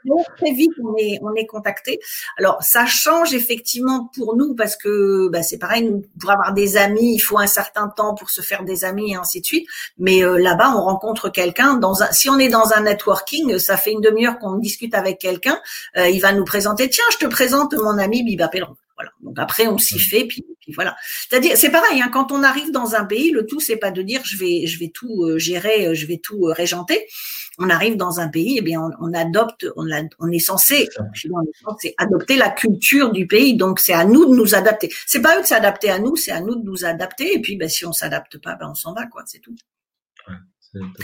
Donc 0.05 0.25
très 0.38 0.51
vite, 0.51 0.69
on 0.84 0.95
est, 0.95 1.17
on 1.23 1.34
est 1.34 1.47
contacté. 1.47 1.99
Alors 2.38 2.62
ça 2.62 2.86
change 2.86 3.34
effectivement 3.34 4.12
pour 4.15 4.38
nous 4.38 4.53
parce 4.53 4.75
que 4.75 5.27
ben, 5.29 5.41
c'est 5.41 5.58
pareil, 5.58 5.89
nous, 5.89 6.03
pour 6.21 6.29
avoir 6.29 6.53
des 6.53 6.77
amis, 6.77 7.15
il 7.15 7.19
faut 7.19 7.39
un 7.39 7.47
certain 7.47 7.88
temps 7.88 8.13
pour 8.13 8.29
se 8.29 8.41
faire 8.41 8.63
des 8.63 8.86
amis 8.86 9.13
et 9.13 9.15
ainsi 9.15 9.41
de 9.41 9.45
suite. 9.45 9.67
Mais 9.97 10.23
euh, 10.23 10.38
là-bas, 10.38 10.71
on 10.75 10.84
rencontre 10.84 11.29
quelqu'un 11.29 11.77
dans 11.77 12.03
un. 12.03 12.12
Si 12.12 12.29
on 12.29 12.38
est 12.38 12.49
dans 12.49 12.73
un 12.73 12.82
networking, 12.82 13.58
ça 13.58 13.75
fait 13.75 13.91
une 13.91 14.01
demi-heure 14.01 14.38
qu'on 14.38 14.58
discute 14.58 14.93
avec 14.93 15.17
quelqu'un. 15.17 15.60
Euh, 15.97 16.08
il 16.08 16.21
va 16.21 16.32
nous 16.32 16.45
présenter. 16.45 16.59
Tiens, 16.60 17.04
je 17.12 17.17
te 17.17 17.26
présente 17.26 17.74
mon 17.74 17.98
ami 17.98 18.24
Biba 18.24 18.48
Pelleron. 18.48 18.76
Voilà. 18.95 19.12
Donc 19.22 19.39
après, 19.39 19.67
on 19.67 19.78
s'y 19.78 19.98
fait, 19.98 20.26
puis, 20.26 20.43
puis 20.60 20.74
voilà. 20.74 20.95
C'est-à-dire, 21.30 21.56
c'est 21.56 21.69
pareil. 21.69 22.02
Hein, 22.02 22.10
quand 22.12 22.34
on 22.34 22.43
arrive 22.43 22.72
dans 22.72 22.95
un 22.95 23.06
pays, 23.06 23.32
le 23.32 23.45
tout, 23.45 23.62
c'est 23.62 23.78
pas 23.78 23.91
de 23.91 24.02
dire 24.02 24.22
je 24.26 24.36
vais, 24.36 24.67
je 24.67 24.78
vais 24.78 24.89
tout 24.93 25.24
euh, 25.24 25.38
gérer, 25.38 25.95
je 25.95 26.06
vais 26.06 26.17
tout 26.17 26.41
régenter. 26.43 27.08
On 27.60 27.69
arrive 27.69 27.95
dans 27.95 28.19
un 28.19 28.30
pays, 28.30 28.56
et 28.56 28.60
eh 28.60 28.62
bien, 28.62 28.82
on, 28.82 28.91
on 29.10 29.13
adopte, 29.13 29.65
on, 29.76 29.86
on, 30.19 30.32
est 30.32 30.39
censé, 30.39 30.88
c'est 31.80 31.93
adopter 31.98 32.38
la 32.38 32.50
culture 32.50 33.12
du 33.12 33.28
pays. 33.28 33.56
Donc, 33.58 33.80
c'est 33.80 33.93
à 33.93 34.06
nous 34.06 34.26
de 34.26 34.36
nous 34.36 34.56
adapter. 34.56 34.89
C'est 35.06 35.22
pas 35.22 35.38
eux 35.38 35.41
de 35.41 35.48
s'adapter 35.48 35.89
à 35.89 36.00
nous, 36.00 36.15
c'est 36.15 36.32
à 36.32 36.39
nous 36.39 36.56
de 36.56 36.63
nous 36.63 36.86
adapter. 36.86 37.36
Et 37.36 37.41
puis, 37.41 37.58
ben, 37.58 37.67
si 37.67 37.86
on 37.86 37.91
s'adapte 37.91 38.38
pas, 38.38 38.56
ben, 38.56 38.69
on 38.72 38.76
s'en 38.76 38.93
va, 38.93 39.06
quoi. 39.08 39.24
C'est 39.26 39.39
tout. 39.39 39.56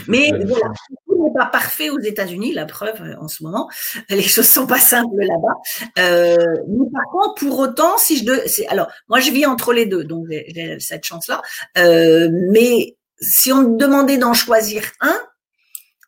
Mais 0.07 0.31
voilà, 0.45 0.67
tout 1.07 1.23
n'est 1.23 1.33
pas 1.33 1.45
parfait 1.47 1.89
aux 1.89 1.99
États-Unis, 1.99 2.53
la 2.53 2.65
preuve 2.65 3.01
euh, 3.01 3.19
en 3.19 3.27
ce 3.27 3.43
moment. 3.43 3.69
Les 4.09 4.21
choses 4.21 4.47
sont 4.47 4.67
pas 4.67 4.79
simples 4.79 5.17
là-bas. 5.17 5.55
Euh, 5.99 6.35
mais 6.67 6.89
par 6.91 7.03
contre, 7.11 7.35
pour 7.35 7.59
autant, 7.59 7.97
si 7.97 8.17
je 8.17 8.25
de, 8.25 8.69
alors 8.69 8.91
moi 9.09 9.19
je 9.19 9.31
vis 9.31 9.45
entre 9.45 9.73
les 9.73 9.85
deux, 9.85 10.03
donc 10.03 10.27
j'ai 10.29 10.77
cette 10.79 11.03
chance-là. 11.03 11.41
Euh, 11.77 12.29
mais 12.51 12.97
si 13.19 13.51
on 13.51 13.69
me 13.69 13.77
demandait 13.77 14.17
d'en 14.17 14.33
choisir 14.33 14.83
un, 15.01 15.19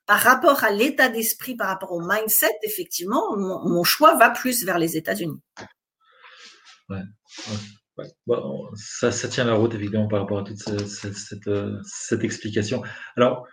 par 0.06 0.20
rapport 0.20 0.64
à 0.64 0.72
l'état 0.72 1.10
d'esprit, 1.10 1.56
par 1.56 1.68
rapport 1.68 1.92
au 1.92 2.02
mindset, 2.02 2.56
effectivement, 2.64 3.36
mon, 3.36 3.84
choix 3.84 4.16
va 4.16 4.30
plus 4.30 4.64
vers 4.64 4.80
les 4.80 4.98
États-Unis. 4.98 5.42
Ouais, 6.90 7.02
ça, 8.76 9.12
ça, 9.12 9.28
tient 9.28 9.46
la 9.46 9.56
route, 9.56 9.74
évidemment, 9.74 10.08
par 10.08 10.22
rapport 10.22 10.40
à 10.40 10.44
toute 10.44 10.58
cette, 10.58 11.48
euh, 11.48 11.80
cette, 11.84 12.24
explication. 12.24 12.84
Alors, 13.16 13.48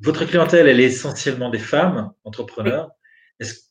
votre 0.00 0.24
clientèle, 0.24 0.68
elle 0.68 0.80
est 0.80 0.84
essentiellement 0.84 1.50
des 1.50 1.58
femmes 1.58 2.12
entrepreneurs. 2.24 2.90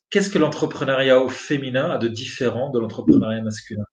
Qu'est-ce 0.10 0.30
que 0.30 0.40
l'entrepreneuriat 0.40 1.20
au 1.20 1.30
féminin 1.30 1.92
a 1.92 1.98
de 1.98 2.08
différent 2.08 2.70
de 2.70 2.80
l'entrepreneuriat 2.80 3.42
masculin? 3.42 3.84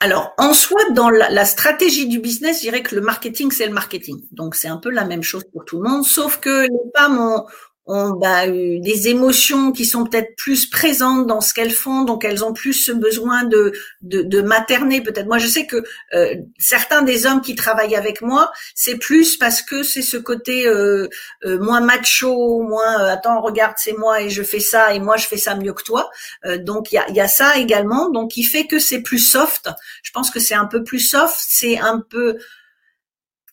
Alors, 0.00 0.32
en 0.38 0.54
soi, 0.54 0.78
dans 0.94 1.10
la, 1.10 1.28
la, 1.28 1.44
stratégie 1.44 2.06
du 2.06 2.20
business, 2.20 2.58
je 2.58 2.62
dirais 2.62 2.82
que 2.84 2.94
le 2.94 3.00
marketing, 3.00 3.50
c'est 3.50 3.66
le 3.66 3.72
marketing. 3.72 4.16
Donc, 4.30 4.54
c'est 4.54 4.68
un 4.68 4.76
peu 4.76 4.90
la 4.90 5.04
même 5.04 5.24
chose 5.24 5.42
pour 5.52 5.64
tout 5.64 5.82
le 5.82 5.88
monde, 5.88 6.04
sauf 6.04 6.38
que 6.38 6.62
les 6.62 6.90
femmes 6.96 7.18
ont, 7.18 7.44
ont 7.88 8.10
bah, 8.10 8.46
des 8.46 9.08
émotions 9.08 9.72
qui 9.72 9.86
sont 9.86 10.04
peut-être 10.04 10.36
plus 10.36 10.66
présentes 10.66 11.26
dans 11.26 11.40
ce 11.40 11.54
qu'elles 11.54 11.72
font, 11.72 12.04
donc 12.04 12.24
elles 12.24 12.44
ont 12.44 12.52
plus 12.52 12.74
ce 12.74 12.92
besoin 12.92 13.44
de, 13.44 13.72
de, 14.02 14.20
de 14.20 14.42
materner 14.42 15.00
peut-être. 15.00 15.26
Moi, 15.26 15.38
je 15.38 15.46
sais 15.46 15.66
que 15.66 15.82
euh, 16.14 16.34
certains 16.58 17.00
des 17.00 17.24
hommes 17.24 17.40
qui 17.40 17.54
travaillent 17.54 17.96
avec 17.96 18.20
moi, 18.20 18.52
c'est 18.74 18.96
plus 18.96 19.38
parce 19.38 19.62
que 19.62 19.82
c'est 19.82 20.02
ce 20.02 20.18
côté 20.18 20.66
euh, 20.66 21.08
euh, 21.46 21.58
moins 21.58 21.80
macho, 21.80 22.62
moins 22.62 23.06
attends, 23.06 23.40
regarde, 23.40 23.74
c'est 23.78 23.96
moi 23.96 24.20
et 24.20 24.28
je 24.28 24.42
fais 24.42 24.60
ça 24.60 24.92
et 24.92 25.00
moi 25.00 25.16
je 25.16 25.26
fais 25.26 25.38
ça 25.38 25.54
mieux 25.54 25.72
que 25.72 25.82
toi. 25.82 26.10
donc 26.58 26.92
il 26.92 26.96
y 26.96 26.98
a, 26.98 27.10
y 27.10 27.20
a 27.20 27.28
ça 27.28 27.56
également, 27.56 28.10
donc 28.10 28.36
il 28.36 28.44
fait 28.44 28.66
que 28.66 28.78
c'est 28.78 29.00
plus 29.00 29.18
soft. 29.18 29.70
Je 30.02 30.10
pense 30.12 30.30
que 30.30 30.40
c'est 30.40 30.54
un 30.54 30.66
peu 30.66 30.84
plus 30.84 31.00
soft, 31.00 31.36
c'est 31.38 31.78
un 31.78 32.00
peu 32.00 32.36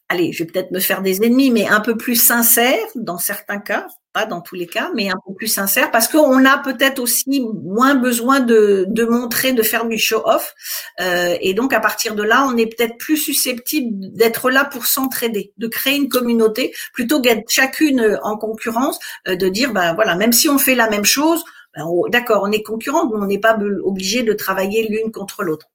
allez, 0.10 0.34
je 0.34 0.43
vais 0.43 0.52
peut-être 0.52 0.71
me 0.71 0.80
faire 0.80 1.02
des 1.02 1.24
ennemis, 1.24 1.52
mais 1.52 1.67
un 1.67 1.80
peu 1.80 1.95
plus 1.95 2.15
sincère 2.15 2.78
dans 2.95 3.17
certains 3.17 3.60
cas 3.60 3.88
pas 4.15 4.25
dans 4.25 4.39
tous 4.39 4.56
les 4.56 4.65
cas, 4.65 4.91
mais 4.95 5.10
un 5.10 5.19
peu 5.28 5.34
plus 5.34 5.47
sincère, 5.47 5.91
parce 5.91 6.08
qu'on 6.08 6.45
a 6.45 6.58
peut-être 6.60 6.99
aussi 6.99 7.45
moins 7.63 7.95
besoin 7.95 8.39
de, 8.39 8.86
de 8.88 9.04
montrer, 9.04 9.51
de 9.51 9.62
faire 9.62 9.86
du 9.86 9.97
show-off. 9.97 10.56
Euh, 11.01 11.36
et 11.41 11.54
donc, 11.54 11.73
à 11.73 11.82
partir 11.82 12.15
de 12.15 12.23
là, 12.23 12.47
on 12.49 12.56
est 12.56 12.65
peut-être 12.65 12.97
plus 12.97 13.17
susceptible 13.17 13.91
d'être 14.13 14.49
là 14.49 14.63
pour 14.63 14.86
s'entraider, 14.86 15.51
de 15.58 15.67
créer 15.67 15.97
une 15.97 16.08
communauté, 16.08 16.73
plutôt 16.93 17.19
qu'être 17.21 17.43
chacune 17.49 18.17
en 18.23 18.38
concurrence, 18.38 18.99
euh, 19.28 19.36
de 19.36 19.49
dire, 19.49 19.73
ben 19.73 19.93
voilà, 19.95 20.15
même 20.15 20.32
si 20.32 20.47
on 20.47 20.58
fait 20.58 20.75
la 20.75 20.89
même 20.89 21.06
chose, 21.06 21.43
ben, 21.75 21.86
d'accord, 22.10 22.43
on 22.45 22.51
est 22.54 22.63
concurrent, 22.63 23.10
mais 23.10 23.17
on 23.21 23.25
n'est 23.25 23.39
pas 23.39 23.58
obligé 23.84 24.23
de 24.23 24.32
travailler 24.32 24.88
l'une 24.88 25.12
contre 25.12 25.43
l'autre. 25.43 25.67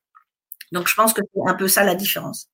Donc, 0.73 0.89
je 0.89 0.95
pense 0.95 1.13
que 1.13 1.21
c'est 1.35 1.43
un 1.47 1.55
peu 1.55 1.69
ça 1.69 1.85
la 1.85 1.95
différence. 1.95 2.50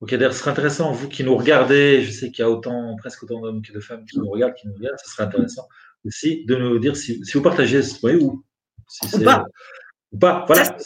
Ok, 0.00 0.10
d'ailleurs, 0.10 0.32
ce 0.32 0.40
serait 0.40 0.52
intéressant, 0.52 0.92
vous 0.92 1.08
qui 1.08 1.24
nous 1.24 1.36
regardez, 1.36 2.02
je 2.02 2.10
sais 2.10 2.30
qu'il 2.30 2.42
y 2.42 2.46
a 2.46 2.50
autant, 2.50 2.94
presque 2.98 3.24
autant 3.24 3.40
d'hommes 3.40 3.62
que 3.62 3.72
de 3.72 3.80
femmes 3.80 4.04
qui 4.04 4.18
nous 4.18 4.28
regardent, 4.28 4.54
qui 4.54 4.68
nous 4.68 4.74
regardent, 4.74 4.98
ce 5.04 5.10
serait 5.10 5.24
intéressant 5.24 5.66
aussi 6.04 6.44
de 6.46 6.54
nous 6.54 6.78
dire 6.78 6.96
si, 6.96 7.24
si 7.24 7.32
vous 7.32 7.42
partagez 7.42 7.82
ce 7.82 7.98
point 7.98 8.14
ou 8.14 8.44
si 8.88 9.08
c'est. 9.08 9.18
Ou 9.18 10.18
pas. 10.18 10.44
Voilà. 10.46 10.76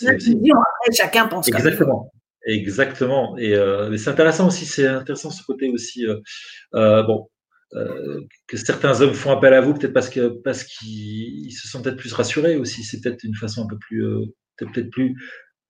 chacun 0.92 1.28
pense 1.28 1.46
Exactement. 1.48 2.10
Exactement. 2.44 3.36
Et 3.38 3.54
euh, 3.54 3.96
c'est 3.96 4.10
intéressant 4.10 4.48
aussi, 4.48 4.64
c'est 4.66 4.86
intéressant 4.86 5.30
ce 5.30 5.44
côté 5.44 5.68
aussi, 5.68 6.06
euh, 6.06 6.18
euh, 6.74 7.02
bon, 7.04 7.28
euh, 7.74 8.20
que 8.48 8.56
certains 8.56 9.00
hommes 9.00 9.14
font 9.14 9.30
appel 9.30 9.54
à 9.54 9.60
vous, 9.60 9.74
peut-être 9.74 9.92
parce 9.94 10.10
que 10.10 10.28
parce 10.28 10.64
qu'ils 10.64 11.52
se 11.52 11.68
sentent 11.68 11.84
peut-être 11.84 11.96
plus 11.96 12.12
rassurés 12.12 12.56
aussi. 12.56 12.82
C'est 12.82 13.00
peut-être 13.00 13.24
une 13.24 13.34
façon 13.34 13.64
un 13.64 13.66
peu 13.66 13.78
plus, 13.78 14.04
euh, 14.04 14.24
peut-être 14.58 14.90
plus. 14.90 15.14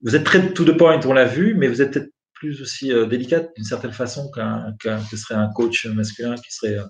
Vous 0.01 0.17
êtes 0.17 0.25
très 0.25 0.53
to 0.53 0.65
the 0.65 0.77
point, 0.77 0.99
on 1.05 1.13
l'a 1.13 1.27
vu, 1.27 1.55
mais 1.55 1.69
vous 1.69 1.81
êtes 1.83 1.93
peut-être 1.93 2.11
plus 2.43 2.61
aussi 2.61 2.93
euh, 2.93 3.07
délicate 3.07 3.55
d'une 3.55 3.65
certaine 3.65 3.93
façon 3.93 4.29
qu'un 4.29 4.75
que 4.81 5.17
serait 5.17 5.37
un 5.37 5.49
coach 5.55 5.87
masculin 5.87 6.35
qui 6.35 6.53
serait 6.53 6.77
euh, 6.77 6.85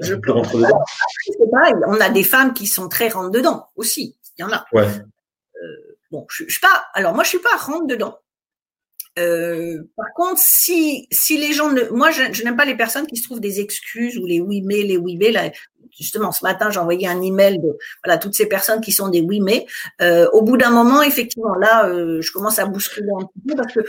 je 0.00 0.14
peu 0.14 0.32
rentre 0.32 0.56
dedans. 0.56 0.82
Pareil, 1.52 1.74
on 1.88 2.00
a 2.00 2.08
des 2.08 2.24
femmes 2.24 2.54
qui 2.54 2.66
sont 2.66 2.88
très 2.88 3.10
rentre 3.10 3.30
dedans 3.30 3.66
aussi. 3.76 4.16
Il 4.38 4.42
y 4.42 4.44
en 4.44 4.50
a. 4.50 4.64
Ouais. 4.72 4.86
Euh, 4.86 5.96
bon, 6.10 6.24
je, 6.30 6.44
je 6.44 6.52
suis 6.52 6.60
pas. 6.60 6.86
Alors 6.94 7.12
moi, 7.14 7.22
je 7.22 7.28
suis 7.28 7.38
pas 7.38 7.54
rentre 7.58 7.86
dedans. 7.86 8.18
Euh, 9.18 9.82
par 9.94 10.06
contre, 10.14 10.40
si 10.40 11.06
si 11.10 11.36
les 11.36 11.52
gens 11.52 11.70
ne, 11.70 11.82
moi 11.90 12.10
je, 12.10 12.32
je 12.32 12.42
n'aime 12.42 12.56
pas 12.56 12.64
les 12.64 12.76
personnes 12.76 13.06
qui 13.06 13.16
se 13.16 13.24
trouvent 13.24 13.40
des 13.40 13.60
excuses 13.60 14.16
ou 14.16 14.24
les 14.24 14.40
oui 14.40 14.62
mais 14.62 14.82
les 14.84 14.96
oui 14.96 15.16
mais 15.18 15.32
là 15.32 15.50
justement 15.98 16.32
ce 16.32 16.44
matin 16.44 16.70
j'ai 16.70 16.80
envoyé 16.80 17.06
un 17.08 17.20
email 17.20 17.58
de 17.58 17.76
voilà 18.04 18.18
toutes 18.18 18.34
ces 18.34 18.46
personnes 18.46 18.80
qui 18.80 18.92
sont 18.92 19.08
des 19.08 19.20
oui 19.20 19.40
mais 19.40 19.66
euh, 20.00 20.28
au 20.32 20.42
bout 20.42 20.56
d'un 20.56 20.70
moment 20.70 21.02
effectivement 21.02 21.54
là 21.54 21.88
euh, 21.88 22.20
je 22.20 22.32
commence 22.32 22.58
à 22.58 22.66
bousculer 22.66 23.08
un 23.20 23.26
petit 23.26 23.48
peu 23.48 23.54
parce 23.56 23.72
que 23.72 23.80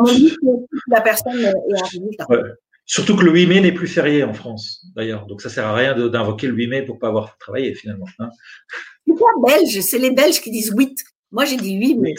on 0.00 0.04
dit 0.04 0.36
que 0.36 0.46
la 0.88 1.00
personne 1.00 1.38
est 1.40 1.52
ouais. 2.28 2.42
Surtout 2.86 3.16
que 3.16 3.24
le 3.24 3.32
8 3.32 3.46
mai 3.46 3.60
n'est 3.60 3.72
plus 3.72 3.86
férié 3.86 4.24
en 4.24 4.34
France, 4.34 4.84
d'ailleurs. 4.94 5.24
Donc, 5.26 5.40
ça 5.40 5.48
sert 5.48 5.66
à 5.66 5.74
rien 5.74 5.94
d'invoquer 6.08 6.48
le 6.48 6.54
8 6.54 6.66
mai 6.66 6.82
pour 6.82 6.98
pas 6.98 7.08
avoir 7.08 7.38
travaillé, 7.38 7.74
finalement. 7.74 8.04
Hein. 8.18 8.28
C'est 9.06 9.14
pas 9.14 9.48
belge, 9.48 9.80
c'est 9.80 9.98
les 9.98 10.10
Belges 10.10 10.40
qui 10.40 10.50
disent 10.50 10.72
8. 10.76 11.02
Moi, 11.34 11.44
j'ai 11.46 11.56
dit 11.56 11.76
oui, 11.76 11.96
mais. 11.98 12.14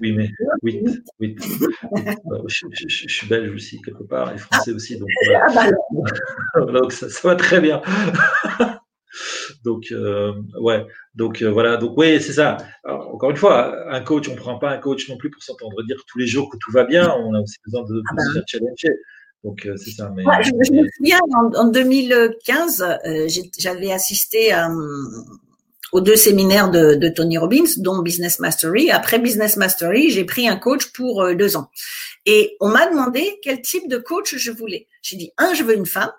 Oui, 0.00 0.12
mais. 0.12 0.30
Oui, 0.62 0.84
oui. 1.18 1.36
je, 2.46 3.08
suis 3.08 3.26
belge 3.26 3.52
aussi, 3.52 3.82
quelque 3.82 4.04
part, 4.04 4.32
et 4.32 4.38
français 4.38 4.70
aussi. 4.70 4.96
Donc, 4.98 5.08
ah, 5.34 5.72
bah 6.54 6.72
donc 6.80 6.92
ça, 6.92 7.08
va 7.24 7.34
très 7.34 7.60
bien. 7.60 7.82
donc, 9.64 9.86
euh, 9.90 10.32
ouais. 10.60 10.86
Donc, 11.16 11.42
euh, 11.42 11.50
voilà. 11.50 11.76
Donc, 11.76 11.98
oui, 11.98 12.20
c'est 12.20 12.34
ça. 12.34 12.58
encore 12.84 13.30
une 13.30 13.36
fois, 13.36 13.92
un 13.92 14.00
coach, 14.00 14.28
on 14.28 14.34
ne 14.34 14.36
prend 14.36 14.60
pas 14.60 14.70
un 14.70 14.78
coach 14.78 15.08
non 15.08 15.16
plus 15.16 15.30
pour 15.32 15.42
s'entendre 15.42 15.82
dire 15.82 16.00
tous 16.06 16.18
les 16.18 16.28
jours 16.28 16.48
que 16.50 16.56
tout 16.56 16.70
va 16.70 16.84
bien. 16.84 17.12
On 17.12 17.34
a 17.34 17.40
aussi 17.40 17.56
besoin 17.66 17.82
de, 17.82 18.00
ah, 18.10 18.14
bah 18.16 18.22
se 18.22 18.32
faire 18.32 18.44
challenger. 18.46 18.96
Donc, 19.42 19.66
euh, 19.66 19.76
c'est 19.76 19.90
ça. 19.90 20.12
Mais, 20.14 20.22
je, 20.22 20.72
me 20.72 20.88
souviens, 20.96 21.18
en, 21.56 21.66
2015, 21.66 22.84
j'avais 23.58 23.90
assisté 23.90 24.52
à 24.52 24.68
aux 25.92 26.00
deux 26.00 26.16
séminaires 26.16 26.70
de, 26.70 27.08
Tony 27.08 27.38
Robbins, 27.38 27.64
dont 27.78 28.02
Business 28.02 28.38
Mastery. 28.38 28.90
Après 28.90 29.18
Business 29.18 29.56
Mastery, 29.56 30.10
j'ai 30.10 30.24
pris 30.24 30.48
un 30.48 30.56
coach 30.56 30.92
pour 30.92 31.22
euh, 31.22 31.34
deux 31.34 31.56
ans. 31.56 31.70
Et 32.26 32.56
on 32.60 32.68
m'a 32.68 32.88
demandé 32.88 33.38
quel 33.42 33.62
type 33.62 33.88
de 33.88 33.98
coach 33.98 34.34
je 34.36 34.50
voulais. 34.50 34.88
J'ai 35.02 35.16
dit, 35.16 35.32
un, 35.38 35.54
je 35.54 35.62
veux 35.62 35.74
une 35.74 35.86
femme. 35.86 36.12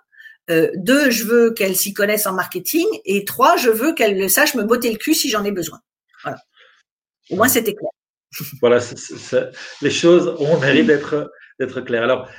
Euh, 0.50 0.70
deux, 0.76 1.12
je 1.12 1.24
veux 1.24 1.52
qu'elle 1.52 1.76
s'y 1.76 1.94
connaisse 1.94 2.26
en 2.26 2.34
marketing. 2.34 2.86
Et 3.06 3.26
trois, 3.26 3.58
je 3.58 3.70
veux 3.70 3.94
qu'elle 3.94 4.30
sache 4.30 4.56
me 4.56 4.64
botter 4.64 4.92
le 4.92 4.98
cul 4.98 5.14
si 5.14 5.30
j'en 5.30 5.44
ai 5.44 5.52
besoin. 5.52 5.80
Voilà. 6.24 6.40
Au 7.30 7.36
moins, 7.36 7.48
c'était 7.48 7.76
clair. 7.76 7.92
voilà, 8.62 8.80
les 9.82 9.92
choses 9.92 10.36
ont 10.40 10.60
mérite 10.60 10.88
d'être 10.88 11.32
d'être 11.60 11.82
claires. 11.82 12.04
Alors, 12.04 12.30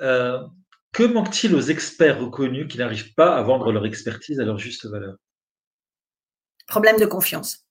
euh, 0.00 0.38
que 0.92 1.04
manque-t-il 1.04 1.54
aux 1.54 1.60
experts 1.60 2.20
reconnus 2.20 2.66
qui 2.68 2.78
n'arrivent 2.78 3.14
pas 3.14 3.36
à 3.36 3.42
vendre 3.42 3.72
leur 3.72 3.86
expertise 3.86 4.40
à 4.40 4.44
leur 4.44 4.58
juste 4.58 4.86
valeur? 4.86 5.14
Problème 6.66 6.98
de 6.98 7.06
confiance. 7.06 7.62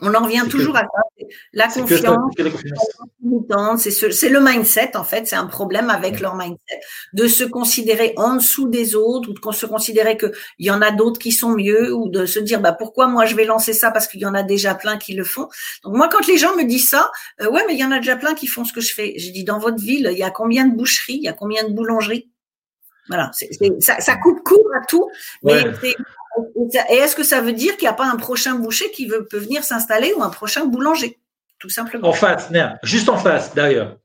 On 0.00 0.14
en 0.14 0.24
revient 0.24 0.44
toujours 0.50 0.74
à 0.76 0.80
ça. 0.80 1.26
la 1.52 1.68
confiance. 1.68 2.32
C'est 3.80 4.28
le 4.30 4.40
mindset, 4.40 4.96
en 4.96 5.04
fait. 5.04 5.26
C'est 5.26 5.36
un 5.36 5.46
problème 5.46 5.90
avec 5.90 6.18
leur 6.18 6.34
mindset. 6.34 6.80
De 7.12 7.28
se 7.28 7.44
considérer 7.44 8.14
en 8.16 8.36
dessous 8.36 8.68
des 8.68 8.94
autres 8.94 9.28
ou 9.28 9.32
de 9.34 9.54
se 9.54 9.66
considérer 9.66 10.16
qu'il 10.16 10.32
y 10.58 10.70
en 10.70 10.80
a 10.80 10.92
d'autres 10.92 11.20
qui 11.20 11.30
sont 11.30 11.52
mieux 11.52 11.94
ou 11.94 12.08
de 12.08 12.24
se 12.24 12.38
dire, 12.38 12.60
bah, 12.60 12.72
pourquoi 12.72 13.06
moi 13.06 13.26
je 13.26 13.36
vais 13.36 13.44
lancer 13.44 13.74
ça 13.74 13.90
parce 13.90 14.08
qu'il 14.08 14.20
y 14.20 14.26
en 14.26 14.34
a 14.34 14.42
déjà 14.42 14.74
plein 14.74 14.96
qui 14.96 15.12
le 15.14 15.24
font. 15.24 15.48
Donc, 15.84 15.94
moi, 15.94 16.08
quand 16.08 16.26
les 16.26 16.38
gens 16.38 16.56
me 16.56 16.64
disent 16.64 16.88
ça, 16.88 17.10
euh, 17.42 17.50
ouais, 17.50 17.62
mais 17.66 17.74
il 17.74 17.78
y 17.78 17.84
en 17.84 17.92
a 17.92 17.98
déjà 17.98 18.16
plein 18.16 18.34
qui 18.34 18.46
font 18.46 18.64
ce 18.64 18.72
que 18.72 18.80
je 18.80 18.94
fais. 18.94 19.12
J'ai 19.18 19.30
dit, 19.30 19.44
dans 19.44 19.58
votre 19.58 19.78
ville, 19.78 20.08
il 20.10 20.18
y 20.18 20.24
a 20.24 20.30
combien 20.30 20.66
de 20.66 20.74
boucheries? 20.74 21.16
Il 21.16 21.24
y 21.24 21.28
a 21.28 21.34
combien 21.34 21.64
de 21.64 21.72
boulangeries? 21.72 22.30
Voilà, 23.08 23.30
ça, 23.80 24.00
ça, 24.00 24.16
coupe 24.16 24.42
court 24.42 24.68
à 24.74 24.86
tout. 24.86 25.10
Mais 25.42 25.64
et 26.90 26.94
est-ce 26.94 27.16
que 27.16 27.24
ça 27.24 27.40
veut 27.40 27.52
dire 27.52 27.76
qu'il 27.76 27.86
n'y 27.86 27.92
a 27.92 27.94
pas 27.94 28.06
un 28.06 28.16
prochain 28.16 28.54
boucher 28.54 28.90
qui 28.90 29.06
peut 29.06 29.38
venir 29.38 29.64
s'installer 29.64 30.12
ou 30.14 30.22
un 30.22 30.30
prochain 30.30 30.64
boulanger 30.64 31.18
Tout 31.58 31.68
simplement? 31.68 32.08
En 32.08 32.12
face, 32.12 32.50
juste 32.82 33.08
en 33.08 33.18
face 33.18 33.54
d'ailleurs. 33.54 33.98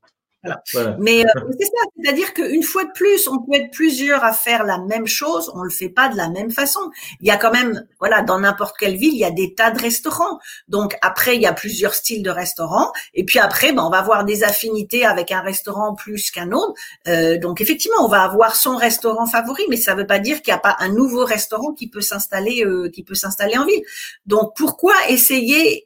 Mais 1.00 1.26
euh, 1.26 1.41
c'est 1.60 1.65
ça, 1.65 1.84
c'est-à-dire 2.00 2.34
qu'une 2.34 2.63
fois 2.63 2.84
de 2.86 2.91
plus, 2.93 3.28
on 3.28 3.39
peut 3.39 3.56
être 3.56 3.71
plusieurs 3.71 4.23
à 4.23 4.34
faire 4.34 4.63
la 4.63 4.78
même 4.78 5.08
chose, 5.08 5.52
on 5.56 5.63
le 5.63 5.69
fait 5.69 5.89
pas 5.89 6.10
de 6.10 6.17
la 6.17 6.30
même 6.30 6.52
façon. 6.52 6.80
Il 7.21 7.28
y 7.28 7.32
a 7.32 7.38
quand 7.38 7.52
même, 7.52 7.86
voilà, 8.00 8.21
dans 8.21 8.39
n'importe 8.39 8.78
quelle 8.78 8.97
ville, 8.97 9.13
il 9.13 9.19
y 9.19 9.26
a 9.26 9.32
des 9.32 9.56
tas 9.56 9.71
de 9.71 9.80
restaurants. 9.80 10.39
Donc 10.67 10.95
après, 11.02 11.36
il 11.36 11.41
y 11.41 11.47
a 11.47 11.54
plusieurs 11.54 11.93
styles 11.93 12.23
de 12.23 12.30
restaurants, 12.30 12.91
et 13.13 13.26
puis 13.26 13.39
après, 13.39 13.73
ben, 13.73 13.84
on 13.84 13.89
va 13.89 14.00
avoir 14.00 14.26
des 14.26 14.43
affinités 14.43 15.06
avec 15.06 15.32
un 15.32 15.41
restaurant 15.41 15.95
plus 15.95 16.32
qu'un 16.32 16.52
autre. 16.52 16.73
Euh, 17.08 17.38
donc 17.39 17.62
effectivement, 17.62 18.06
on 18.06 18.08
va 18.08 18.21
avoir 18.21 18.56
son 18.56 18.76
restaurant 18.76 19.26
favori, 19.26 19.63
mais 19.69 19.78
ça 19.78 19.95
ne 19.95 20.02
veut 20.02 20.08
pas 20.08 20.19
dire 20.19 20.41
qu'il 20.41 20.54
n'y 20.54 20.58
a 20.58 20.62
pas 20.62 20.76
un 20.80 20.89
nouveau 20.89 21.26
restaurant 21.26 21.73
qui 21.73 21.89
peut 21.89 22.02
s'installer, 22.02 22.63
euh, 22.63 22.89
qui 22.89 23.04
peut 23.04 23.15
s'installer 23.15 23.58
en 23.58 23.65
ville. 23.65 23.82
Donc 24.26 24.52
pourquoi 24.56 24.93
essayer 25.10 25.86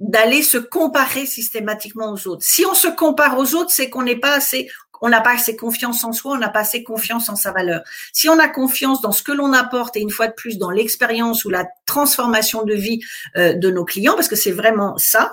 d'aller 0.00 0.42
se 0.42 0.58
comparer 0.58 1.26
systématiquement 1.26 2.12
aux 2.12 2.26
autres. 2.26 2.42
Si 2.44 2.64
on 2.66 2.74
se 2.74 2.88
compare 2.88 3.38
aux 3.38 3.54
autres, 3.54 3.70
c'est 3.70 3.90
qu'on 3.90 4.02
n'est 4.02 4.16
pas 4.16 4.32
assez, 4.32 4.68
on 5.02 5.08
n'a 5.08 5.20
pas 5.20 5.32
assez 5.34 5.56
confiance 5.56 6.04
en 6.04 6.12
soi, 6.12 6.32
on 6.32 6.38
n'a 6.38 6.48
pas 6.48 6.60
assez 6.60 6.82
confiance 6.82 7.28
en 7.28 7.36
sa 7.36 7.52
valeur. 7.52 7.82
Si 8.12 8.28
on 8.28 8.38
a 8.38 8.48
confiance 8.48 9.00
dans 9.00 9.12
ce 9.12 9.22
que 9.22 9.32
l'on 9.32 9.52
apporte 9.52 9.96
et 9.96 10.00
une 10.00 10.10
fois 10.10 10.26
de 10.26 10.32
plus 10.32 10.58
dans 10.58 10.70
l'expérience 10.70 11.44
ou 11.44 11.50
la 11.50 11.66
transformation 11.86 12.64
de 12.64 12.74
vie 12.74 13.00
euh, 13.36 13.54
de 13.54 13.70
nos 13.70 13.84
clients, 13.84 14.14
parce 14.14 14.28
que 14.28 14.36
c'est 14.36 14.52
vraiment 14.52 14.96
ça. 14.96 15.32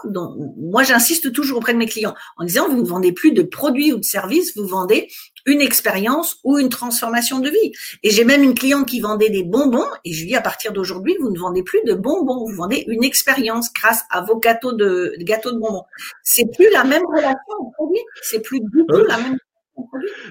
moi, 0.57 0.83
j'insiste 0.83 1.31
toujours 1.31 1.57
auprès 1.57 1.73
de 1.73 1.77
mes 1.77 1.87
clients 1.87 2.15
en 2.37 2.43
disant 2.43 2.67
vous 2.69 2.81
ne 2.81 2.87
vendez 2.87 3.11
plus 3.11 3.31
de 3.31 3.43
produits 3.43 3.93
ou 3.93 3.97
de 3.97 4.05
services, 4.05 4.55
vous 4.57 4.67
vendez 4.67 5.09
une 5.47 5.61
expérience 5.61 6.37
ou 6.43 6.59
une 6.59 6.69
transformation 6.69 7.39
de 7.39 7.49
vie. 7.49 7.71
Et 8.03 8.11
j'ai 8.11 8.25
même 8.25 8.43
une 8.43 8.53
cliente 8.53 8.87
qui 8.87 8.99
vendait 8.99 9.29
des 9.29 9.43
bonbons 9.43 9.87
et 10.05 10.13
je 10.13 10.21
lui 10.21 10.27
dis 10.27 10.35
à 10.35 10.41
partir 10.41 10.73
d'aujourd'hui, 10.73 11.15
vous 11.19 11.31
ne 11.31 11.39
vendez 11.39 11.63
plus 11.63 11.81
de 11.85 11.93
bonbons, 11.93 12.45
vous 12.45 12.55
vendez 12.55 12.83
une 12.87 13.03
expérience 13.03 13.73
grâce 13.73 14.03
à 14.11 14.21
vos 14.21 14.37
gâteaux 14.37 14.73
de, 14.73 15.15
gâteaux 15.21 15.51
de 15.51 15.57
bonbons. 15.57 15.85
C'est 16.21 16.45
plus 16.53 16.69
la 16.71 16.83
même 16.83 17.03
relation 17.05 17.55
au 17.59 17.71
produit, 17.71 18.01
c'est 18.21 18.41
plus 18.41 18.59
du 18.59 18.85
tout 18.87 19.03
la 19.05 19.17
même 19.17 19.37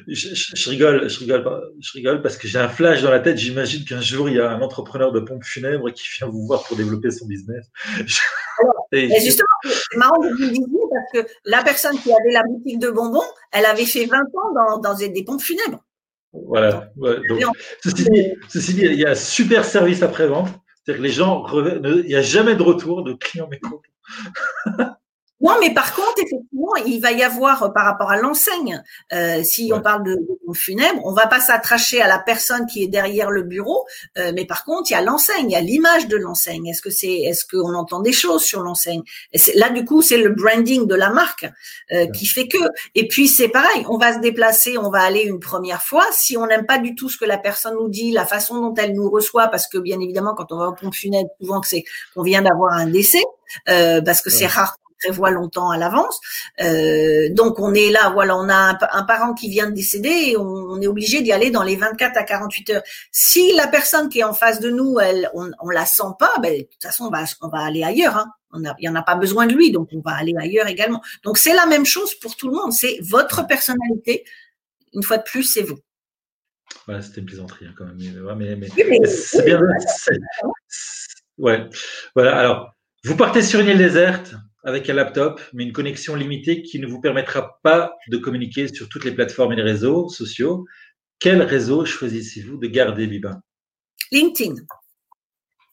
je, 0.09 0.71
rigole, 0.71 1.09
je 1.09 1.21
rigole, 1.21 1.73
je 1.81 1.93
rigole 1.93 2.21
parce 2.21 2.37
que 2.37 2.49
j'ai 2.49 2.59
un 2.59 2.69
flash 2.69 3.03
dans 3.03 3.11
la 3.11 3.21
tête. 3.21 3.39
J'imagine 3.39 3.85
qu'un 3.85 4.01
jour 4.01 4.29
il 4.29 4.37
y 4.37 4.41
a 4.41 4.51
un 4.51 4.61
entrepreneur 4.61 5.13
de 5.13 5.21
pompes 5.21 5.45
funèbres 5.45 5.91
qui 5.93 6.09
vient 6.19 6.27
vous 6.27 6.47
voir 6.47 6.65
pour 6.65 6.77
développer 6.77 7.11
son 7.11 7.27
business. 7.27 7.67
Justement, 8.93 9.47
c'est 9.63 9.97
marrant 9.97 10.21
que 10.21 10.29
vous 10.29 10.39
le 10.39 10.49
disiez 10.49 10.81
parce 10.93 11.13
que 11.13 11.33
la 11.45 11.63
personne 11.63 11.99
qui 11.99 12.13
avait 12.13 12.33
la 12.33 12.43
boutique 12.43 12.79
de 12.79 12.91
bonbons, 12.91 13.25
elle 13.53 13.67
avait 13.67 13.85
fait 13.85 14.07
20 14.07 14.19
ans 14.19 14.53
dans, 14.55 14.79
dans 14.79 14.95
des 14.95 15.25
pompes 15.25 15.41
funèbres. 15.41 15.85
Voilà. 16.33 16.91
ceci, 17.83 18.75
dit, 18.75 18.83
il 18.83 18.95
y 18.95 19.07
a 19.07 19.11
un 19.11 19.15
super 19.15 19.65
service 19.65 20.03
après-vente. 20.03 20.49
C'est-à-dire 20.85 21.03
que 21.03 21.07
les 21.07 21.13
gens, 21.13 21.47
il 21.49 22.07
n'y 22.07 22.15
a 22.15 22.23
jamais 22.23 22.55
de 22.55 22.63
retour 22.63 23.03
de 23.03 23.15
clients 23.15 23.49
mécontents. 23.49 23.83
Non, 25.41 25.57
mais 25.61 25.75
par 25.75 25.95
contre, 25.95 26.15
effectivement, 26.17 26.75
il 26.87 26.99
va 26.99 27.13
y 27.13 27.23
avoir 27.23 27.63
euh, 27.63 27.69
par 27.69 27.85
rapport 27.85 28.11
à 28.11 28.17
l'enseigne, 28.17 28.83
euh, 29.13 29.43
si 29.43 29.71
on 29.75 29.83
parle 29.83 30.03
de, 30.03 30.15
de 30.15 30.55
funèbre, 30.55 31.01
on 31.05 31.13
va 31.13 31.27
pas 31.27 31.41
s'attracher 31.41 32.01
à 32.01 32.09
la 32.09 32.19
personne 32.19 32.65
qui 32.65 32.83
est 32.83 32.87
derrière 32.87 33.31
le 33.31 33.43
bureau, 33.43 33.85
euh, 34.17 34.33
mais 34.35 34.47
par 34.47 34.65
contre, 34.65 34.91
il 34.91 34.95
y 34.95 34.97
a 34.97 35.03
l'enseigne, 35.03 35.51
il 35.51 35.53
y 35.53 35.57
a 35.57 35.61
l'image 35.61 36.09
de 36.09 36.17
l'enseigne. 36.17 36.67
Est-ce 36.69 36.81
que 36.81 36.89
c'est, 36.89 37.13
est-ce 37.13 37.45
qu'on 37.45 37.75
entend 37.75 38.01
des 38.01 38.13
choses 38.13 38.45
sur 38.45 38.63
l'enseigne? 38.63 39.03
Là, 39.57 39.69
du 39.69 39.85
coup, 39.85 40.01
c'est 40.01 40.17
le 40.17 40.31
branding 40.31 40.87
de 40.87 40.95
la 40.95 41.11
marque 41.11 41.47
qui 42.15 42.27
fait 42.27 42.49
que. 42.49 42.59
Et 42.95 43.07
puis, 43.07 43.29
c'est 43.29 43.49
pareil, 43.49 43.85
on 43.89 43.99
va 43.99 44.15
se 44.15 44.21
déplacer, 44.21 44.79
on 44.79 44.91
va 44.91 45.03
aller 45.03 45.23
une 45.23 45.41
première 45.41 45.83
fois. 45.83 46.05
Si 46.13 46.37
on 46.37 46.47
n'aime 46.47 46.67
pas 46.67 46.79
du 46.79 46.95
tout 46.95 47.09
ce 47.09 47.19
que 47.19 47.25
la 47.25 47.39
personne 47.39 47.75
nous 47.75 47.89
dit, 47.89 48.11
la 48.11 48.27
façon 48.27 48.61
dont 48.61 48.75
elle 48.75 48.95
nous 48.95 49.11
reçoit, 49.11 49.49
parce 49.49 49.67
que 49.67 49.79
bien 49.79 50.01
évidemment, 50.01 50.35
quand 50.35 50.51
on 50.53 50.59
va 50.59 50.69
au 50.69 50.73
pont 50.73 50.93
funèbre, 50.93 51.31
souvent 51.41 51.61
que 51.61 51.69
c'est 51.69 51.85
qu'on 52.15 52.23
vient 52.23 52.43
d'avoir 52.43 52.73
un 52.73 52.87
décès, 52.87 53.25
parce 53.67 54.23
que 54.23 54.31
c'est 54.31 54.47
rare 54.47 54.77
prévoit 55.07 55.31
longtemps 55.31 55.71
à 55.71 55.79
l'avance. 55.79 56.21
Euh, 56.61 57.29
donc 57.31 57.61
on 57.61 57.75
est 57.75 57.91
là, 57.91 58.11
voilà, 58.11 58.37
on 58.37 58.49
a 58.49 58.77
un, 58.93 59.03
parent 59.05 59.35
qui 59.35 59.49
vient 59.49 59.69
de 59.69 59.75
décéder 59.75 60.09
et 60.09 60.37
on, 60.37 60.81
est 60.81 60.87
obligé 60.87 61.23
d'y 61.23 61.33
aller 61.33 61.51
dans 61.51 61.63
les 61.63 61.77
24 61.77 62.17
à 62.17 62.23
48 62.25 62.71
heures. 62.71 62.83
Si 63.13 63.53
la 63.55 63.69
personne 63.69 64.09
qui 64.09 64.21
est 64.21 64.25
en 64.25 64.35
face 64.35 64.61
de 64.61 64.71
nous, 64.71 64.99
elle, 64.99 65.31
on, 65.35 65.51
on 65.61 65.71
la 65.71 65.87
sent 65.87 66.15
pas, 66.19 66.33
ben, 66.43 66.59
de 66.59 66.63
toute 66.65 66.83
façon 66.83 67.05
on 67.05 67.11
va, 67.11 67.25
on 67.41 67.49
va 67.49 67.61
aller 67.61 67.83
ailleurs. 67.83 68.17
Hein. 68.17 68.27
On 68.53 68.65
a, 68.65 68.75
il 68.79 68.85
y 68.85 68.89
en 68.89 68.95
a 68.95 69.03
pas 69.03 69.17
besoin 69.17 69.47
de 69.47 69.55
lui, 69.55 69.71
donc 69.71 69.89
on 69.93 70.01
va 70.01 70.17
aller 70.17 70.35
ailleurs 70.39 70.67
également. 70.67 71.03
Donc 71.25 71.39
c'est 71.39 71.55
la 71.55 71.67
même 71.67 71.87
chose 71.87 72.15
pour 72.15 72.37
tout 72.37 72.49
le 72.49 72.55
monde. 72.55 72.73
C'est 72.73 72.99
votre 73.03 73.47
personnalité. 73.47 74.25
Une 74.93 75.03
fois 75.03 75.19
de 75.19 75.25
plus, 75.25 75.45
c'est 75.45 75.63
vous. 75.63 75.79
Voilà, 76.87 77.03
c'était 77.03 77.21
une 77.21 77.27
plaisanterie 77.27 77.67
hein, 77.67 77.75
quand 77.77 77.85
même. 77.85 77.97
Mais, 78.37 78.57
mais, 78.57 79.07
c'est 79.07 79.45
bien. 79.45 79.61
Ouais. 81.39 81.69
Voilà. 82.15 82.37
Alors, 82.37 82.73
vous 83.05 83.17
partez 83.17 83.43
sur 83.43 83.61
une 83.61 83.69
île 83.69 83.79
déserte 83.79 84.35
avec 84.67 84.91
un 84.91 84.95
laptop, 84.95 85.41
mais 85.55 85.63
une 85.63 85.73
connexion 85.73 86.17
limitée 86.17 86.63
qui 86.63 86.81
ne 86.81 86.87
vous 86.89 87.01
permettra 87.01 87.61
pas 87.63 87.97
de 88.09 88.17
communiquer 88.17 88.67
sur 88.67 88.89
toutes 88.89 89.05
les 89.05 89.13
plateformes 89.13 89.53
et 89.53 89.57
les 89.57 89.63
réseaux 89.63 90.09
sociaux. 90.09 90.67
Quel 91.21 91.41
réseau 91.41 91.85
choisissez-vous 91.85 92.59
de 92.59 92.67
garder, 92.67 93.07
Bibin? 93.07 93.41
LinkedIn. 94.11 94.57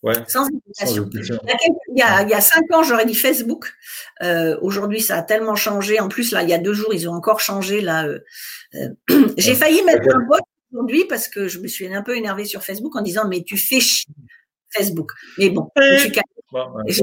Ouais. 0.03 0.13
Sans 0.27 0.47
hésitation. 0.47 1.09
Il, 1.11 1.97
y 1.97 2.01
a, 2.03 2.41
cinq 2.41 2.71
ans, 2.71 2.83
j'aurais 2.83 3.05
dit 3.05 3.15
Facebook. 3.15 3.73
Euh, 4.21 4.57
aujourd'hui, 4.61 5.01
ça 5.01 5.17
a 5.17 5.23
tellement 5.23 5.55
changé. 5.55 5.99
En 5.99 6.07
plus, 6.07 6.31
là, 6.31 6.43
il 6.43 6.49
y 6.49 6.53
a 6.53 6.59
deux 6.59 6.73
jours, 6.73 6.93
ils 6.93 7.09
ont 7.09 7.13
encore 7.13 7.39
changé. 7.39 7.81
Là, 7.81 8.05
euh, 8.05 8.19
euh, 8.75 8.89
j'ai 9.37 9.55
failli 9.55 9.81
mettre 9.83 10.15
un 10.15 10.19
bot 10.19 10.37
aujourd'hui 10.71 11.05
parce 11.09 11.27
que 11.27 11.47
je 11.47 11.59
me 11.59 11.67
suis 11.67 11.91
un 11.91 12.03
peu 12.03 12.15
énervée 12.15 12.45
sur 12.45 12.63
Facebook 12.63 12.95
en 12.95 13.01
disant 13.01 13.27
mais 13.27 13.43
tu 13.43 13.57
fais 13.57 13.79
chier 13.79 14.13
Facebook. 14.69 15.13
Mais 15.37 15.49
bon, 15.49 15.69
je 15.77 15.97
suis 15.97 16.11
il 16.87 16.93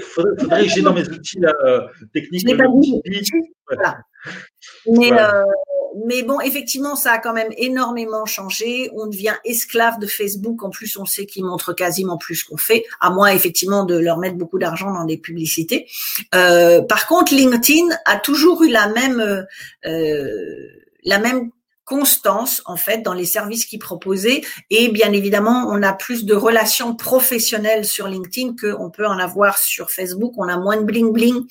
faudrait, 0.00 0.64
que 0.64 0.68
j'ai 0.68 0.82
dans 0.82 0.94
mes 0.94 1.08
outils 1.08 1.40
euh, 1.44 1.80
techniques. 2.12 2.46
Mais, 4.86 5.12
euh, 5.12 5.44
mais 6.06 6.22
bon, 6.22 6.40
effectivement, 6.40 6.96
ça 6.96 7.12
a 7.12 7.18
quand 7.18 7.32
même 7.32 7.52
énormément 7.56 8.24
changé. 8.24 8.90
On 8.94 9.06
devient 9.06 9.34
esclave 9.44 9.98
de 9.98 10.06
Facebook. 10.06 10.62
En 10.62 10.70
plus, 10.70 10.96
on 10.96 11.04
sait 11.04 11.26
qu'ils 11.26 11.44
montrent 11.44 11.72
quasiment 11.72 12.16
plus 12.18 12.42
qu'on 12.42 12.56
fait, 12.56 12.84
à 13.00 13.10
moins 13.10 13.28
effectivement 13.28 13.84
de 13.84 13.96
leur 13.96 14.18
mettre 14.18 14.36
beaucoup 14.36 14.58
d'argent 14.58 14.92
dans 14.92 15.04
des 15.04 15.18
publicités. 15.18 15.88
Euh, 16.34 16.82
par 16.82 17.06
contre, 17.06 17.34
LinkedIn 17.34 17.88
a 18.04 18.16
toujours 18.16 18.62
eu 18.62 18.70
la 18.70 18.88
même 18.88 19.46
la 21.04 21.18
même 21.18 21.50
constance 21.88 22.60
en 22.66 22.76
fait 22.76 23.02
dans 23.02 23.14
les 23.14 23.24
services 23.24 23.64
qu'ils 23.64 23.78
proposaient 23.78 24.42
et 24.68 24.88
bien 24.88 25.10
évidemment 25.12 25.66
on 25.68 25.82
a 25.82 25.94
plus 25.94 26.26
de 26.26 26.34
relations 26.34 26.94
professionnelles 26.94 27.86
sur 27.86 28.08
LinkedIn 28.08 28.54
qu'on 28.60 28.90
peut 28.90 29.06
en 29.06 29.18
avoir 29.18 29.56
sur 29.56 29.90
Facebook. 29.90 30.34
On 30.36 30.48
a 30.48 30.58
moins 30.58 30.76
de 30.76 30.84
bling 30.84 31.12
bling 31.12 31.46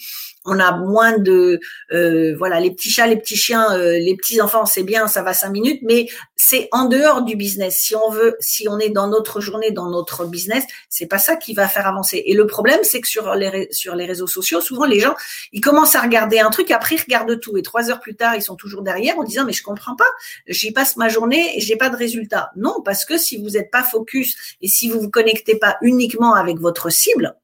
on 0.47 0.59
a 0.59 0.71
moins 0.77 1.17
de 1.17 1.59
euh, 1.91 2.35
voilà 2.37 2.59
les 2.59 2.71
petits 2.71 2.89
chats, 2.89 3.05
les 3.05 3.17
petits 3.17 3.35
chiens, 3.35 3.71
euh, 3.73 3.91
les 3.99 4.15
petits 4.15 4.41
enfants, 4.41 4.65
c'est 4.65 4.83
bien, 4.83 5.07
ça 5.07 5.21
va 5.21 5.33
cinq 5.33 5.49
minutes, 5.49 5.81
mais 5.83 6.07
c'est 6.35 6.69
en 6.71 6.85
dehors 6.85 7.21
du 7.21 7.35
business. 7.35 7.77
Si 7.79 7.95
on 7.95 8.09
veut, 8.09 8.35
si 8.39 8.67
on 8.69 8.79
est 8.79 8.89
dans 8.89 9.07
notre 9.07 9.41
journée, 9.41 9.71
dans 9.71 9.89
notre 9.89 10.25
business, 10.25 10.63
c'est 10.89 11.05
pas 11.05 11.19
ça 11.19 11.35
qui 11.35 11.53
va 11.53 11.67
faire 11.67 11.85
avancer. 11.85 12.23
Et 12.25 12.33
le 12.33 12.47
problème, 12.47 12.79
c'est 12.83 13.01
que 13.01 13.07
sur 13.07 13.35
les 13.35 14.05
réseaux 14.05 14.27
sociaux, 14.27 14.61
souvent 14.61 14.85
les 14.85 14.99
gens 14.99 15.15
ils 15.51 15.61
commencent 15.61 15.95
à 15.95 16.01
regarder 16.01 16.39
un 16.39 16.49
truc, 16.49 16.71
après 16.71 16.95
ils 16.95 17.01
regardent 17.01 17.39
tout, 17.39 17.57
et 17.57 17.61
trois 17.61 17.91
heures 17.91 17.99
plus 17.99 18.15
tard, 18.15 18.35
ils 18.35 18.41
sont 18.41 18.55
toujours 18.55 18.81
derrière 18.81 19.19
en 19.19 19.23
disant 19.23 19.45
mais 19.45 19.53
je 19.53 19.63
comprends 19.63 19.95
pas, 19.95 20.09
j'y 20.47 20.71
passe 20.71 20.95
ma 20.95 21.09
journée 21.09 21.57
et 21.57 21.61
j'ai 21.61 21.75
pas 21.75 21.89
de 21.89 21.97
résultat. 21.97 22.51
Non, 22.55 22.81
parce 22.83 23.05
que 23.05 23.17
si 23.17 23.37
vous 23.37 23.51
n'êtes 23.51 23.69
pas 23.71 23.83
focus 23.83 24.35
et 24.61 24.67
si 24.67 24.89
vous 24.89 25.01
vous 25.01 25.09
connectez 25.09 25.57
pas 25.57 25.77
uniquement 25.81 26.33
avec 26.33 26.57
votre 26.57 26.89
cible, 26.89 27.35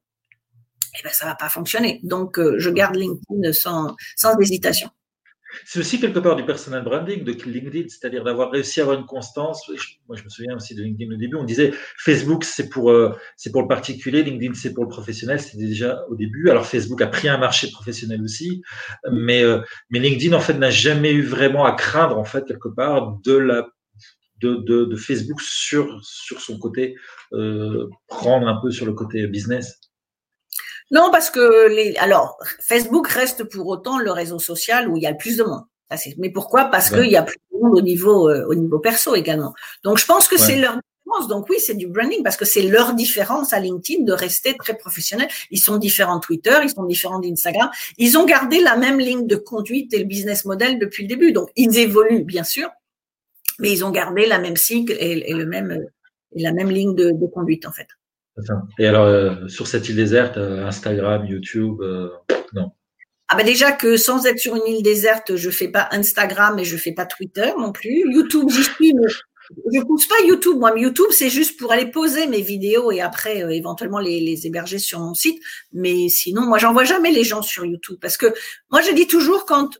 eh 0.98 1.02
ben, 1.02 1.12
ça 1.12 1.26
va 1.26 1.34
pas 1.34 1.48
fonctionner. 1.48 2.00
Donc, 2.02 2.38
euh, 2.38 2.56
je 2.58 2.70
garde 2.70 2.96
LinkedIn 2.96 3.52
sans, 3.52 3.96
sans 4.16 4.38
hésitation. 4.38 4.90
C'est 5.64 5.78
aussi 5.78 6.00
quelque 6.00 6.18
part 6.18 6.36
du 6.36 6.44
personal 6.44 6.82
branding 6.82 7.24
de 7.24 7.32
LinkedIn, 7.32 7.88
c'est-à-dire 7.88 8.24
d'avoir 8.24 8.50
réussi 8.50 8.80
à 8.80 8.84
avoir 8.84 8.98
une 8.98 9.06
constance. 9.06 9.68
Moi, 10.08 10.16
je 10.16 10.24
me 10.24 10.28
souviens 10.28 10.56
aussi 10.56 10.74
de 10.74 10.82
LinkedIn 10.82 11.14
au 11.14 11.16
début. 11.16 11.36
On 11.36 11.44
disait 11.44 11.72
Facebook, 11.98 12.44
c'est 12.44 12.68
pour, 12.68 12.90
euh, 12.90 13.14
pour 13.52 13.62
le 13.62 13.68
particulier, 13.68 14.22
LinkedIn, 14.22 14.54
c'est 14.54 14.72
pour 14.72 14.84
le 14.84 14.88
professionnel. 14.88 15.40
C'était 15.40 15.64
déjà 15.64 16.04
au 16.08 16.16
début. 16.16 16.50
Alors, 16.50 16.66
Facebook 16.66 17.00
a 17.02 17.06
pris 17.06 17.28
un 17.28 17.38
marché 17.38 17.70
professionnel 17.70 18.22
aussi. 18.22 18.62
Mais, 19.12 19.42
euh, 19.42 19.60
LinkedIn, 19.90 20.34
en 20.34 20.40
fait, 20.40 20.54
n'a 20.54 20.70
jamais 20.70 21.12
eu 21.12 21.22
vraiment 21.22 21.64
à 21.64 21.72
craindre, 21.72 22.18
en 22.18 22.24
fait, 22.24 22.44
quelque 22.46 22.68
part, 22.68 23.18
de 23.24 23.36
la 23.36 23.66
de, 24.40 24.56
de, 24.56 24.96
Facebook 24.96 25.40
sur, 25.40 26.04
sur 26.04 26.38
son 26.42 26.58
côté, 26.58 26.96
prendre 28.08 28.46
un 28.46 28.60
peu 28.60 28.70
sur 28.70 28.84
le 28.84 28.92
côté 28.92 29.26
business. 29.26 29.83
Non, 30.90 31.10
parce 31.10 31.30
que 31.30 31.68
les, 31.68 31.96
alors 31.96 32.36
Facebook 32.60 33.08
reste 33.08 33.44
pour 33.44 33.66
autant 33.66 33.98
le 33.98 34.10
réseau 34.10 34.38
social 34.38 34.88
où 34.88 34.96
il 34.96 35.02
y 35.02 35.06
a 35.06 35.10
le 35.10 35.16
plus 35.16 35.36
de 35.36 35.44
monde. 35.44 35.64
Mais 36.18 36.30
pourquoi? 36.30 36.66
Parce 36.66 36.90
qu'il 36.90 37.10
y 37.10 37.16
a 37.16 37.22
plus 37.22 37.38
de 37.52 37.58
monde 37.58 37.78
au 37.78 37.82
niveau 37.82 38.28
euh, 38.28 38.46
au 38.48 38.54
niveau 38.54 38.78
perso 38.78 39.14
également. 39.14 39.54
Donc 39.82 39.98
je 39.98 40.06
pense 40.06 40.28
que 40.28 40.36
c'est 40.36 40.56
leur 40.56 40.72
différence. 40.72 41.28
Donc 41.28 41.48
oui, 41.48 41.56
c'est 41.58 41.74
du 41.74 41.86
branding 41.86 42.22
parce 42.22 42.36
que 42.36 42.44
c'est 42.44 42.62
leur 42.62 42.94
différence 42.94 43.52
à 43.52 43.60
LinkedIn 43.60 44.04
de 44.04 44.12
rester 44.12 44.54
très 44.56 44.76
professionnel. 44.76 45.28
Ils 45.50 45.60
sont 45.60 45.76
différents 45.76 46.16
de 46.16 46.20
Twitter, 46.20 46.56
ils 46.62 46.70
sont 46.70 46.84
différents 46.84 47.20
d'Instagram. 47.20 47.70
Ils 47.98 48.18
ont 48.18 48.24
gardé 48.24 48.60
la 48.60 48.76
même 48.76 48.98
ligne 48.98 49.26
de 49.26 49.36
conduite 49.36 49.94
et 49.94 49.98
le 49.98 50.04
business 50.04 50.44
model 50.44 50.78
depuis 50.78 51.04
le 51.04 51.08
début. 51.08 51.32
Donc 51.32 51.50
ils 51.54 51.78
évoluent 51.78 52.24
bien 52.24 52.44
sûr, 52.44 52.68
mais 53.58 53.70
ils 53.70 53.84
ont 53.84 53.90
gardé 53.90 54.26
la 54.26 54.38
même 54.38 54.56
cycle 54.56 54.96
et, 54.98 55.32
le 55.32 55.46
même 55.46 55.86
et 56.34 56.42
la 56.42 56.52
même 56.52 56.70
ligne 56.70 56.94
de, 56.94 57.12
de 57.12 57.26
conduite 57.26 57.66
en 57.66 57.72
fait. 57.72 57.86
Et 58.78 58.86
alors, 58.86 59.06
euh, 59.06 59.48
sur 59.48 59.66
cette 59.66 59.88
île 59.88 59.96
déserte, 59.96 60.36
euh, 60.36 60.66
Instagram, 60.66 61.24
YouTube, 61.26 61.80
euh, 61.82 62.08
non. 62.52 62.72
Ah 63.28 63.36
ben 63.36 63.46
déjà 63.46 63.72
que 63.72 63.96
sans 63.96 64.26
être 64.26 64.38
sur 64.38 64.54
une 64.54 64.66
île 64.66 64.82
déserte, 64.82 65.36
je 65.36 65.50
fais 65.50 65.68
pas 65.68 65.88
Instagram 65.92 66.58
et 66.58 66.64
je 66.64 66.76
fais 66.76 66.92
pas 66.92 67.06
Twitter 67.06 67.52
non 67.58 67.72
plus. 67.72 68.04
YouTube, 68.12 68.50
j'y 68.50 68.64
suis, 68.64 68.92
mais 68.92 69.08
je 69.72 69.80
pousse 69.82 70.06
pas 70.06 70.20
YouTube. 70.26 70.58
Moi, 70.58 70.78
YouTube, 70.78 71.10
c'est 71.10 71.30
juste 71.30 71.58
pour 71.58 71.72
aller 71.72 71.90
poser 71.90 72.26
mes 72.26 72.42
vidéos 72.42 72.92
et 72.92 73.00
après 73.00 73.38
éventuellement 73.56 73.98
les, 73.98 74.20
les, 74.20 74.46
héberger 74.46 74.78
sur 74.78 75.00
mon 75.00 75.14
site. 75.14 75.42
Mais 75.72 76.08
sinon, 76.08 76.42
moi, 76.42 76.58
j'envoie 76.58 76.84
jamais 76.84 77.12
les 77.12 77.24
gens 77.24 77.40
sur 77.40 77.64
YouTube 77.64 77.96
parce 78.00 78.18
que 78.18 78.26
moi, 78.70 78.82
je 78.82 78.92
dis 78.92 79.06
toujours 79.06 79.46
quand 79.46 79.78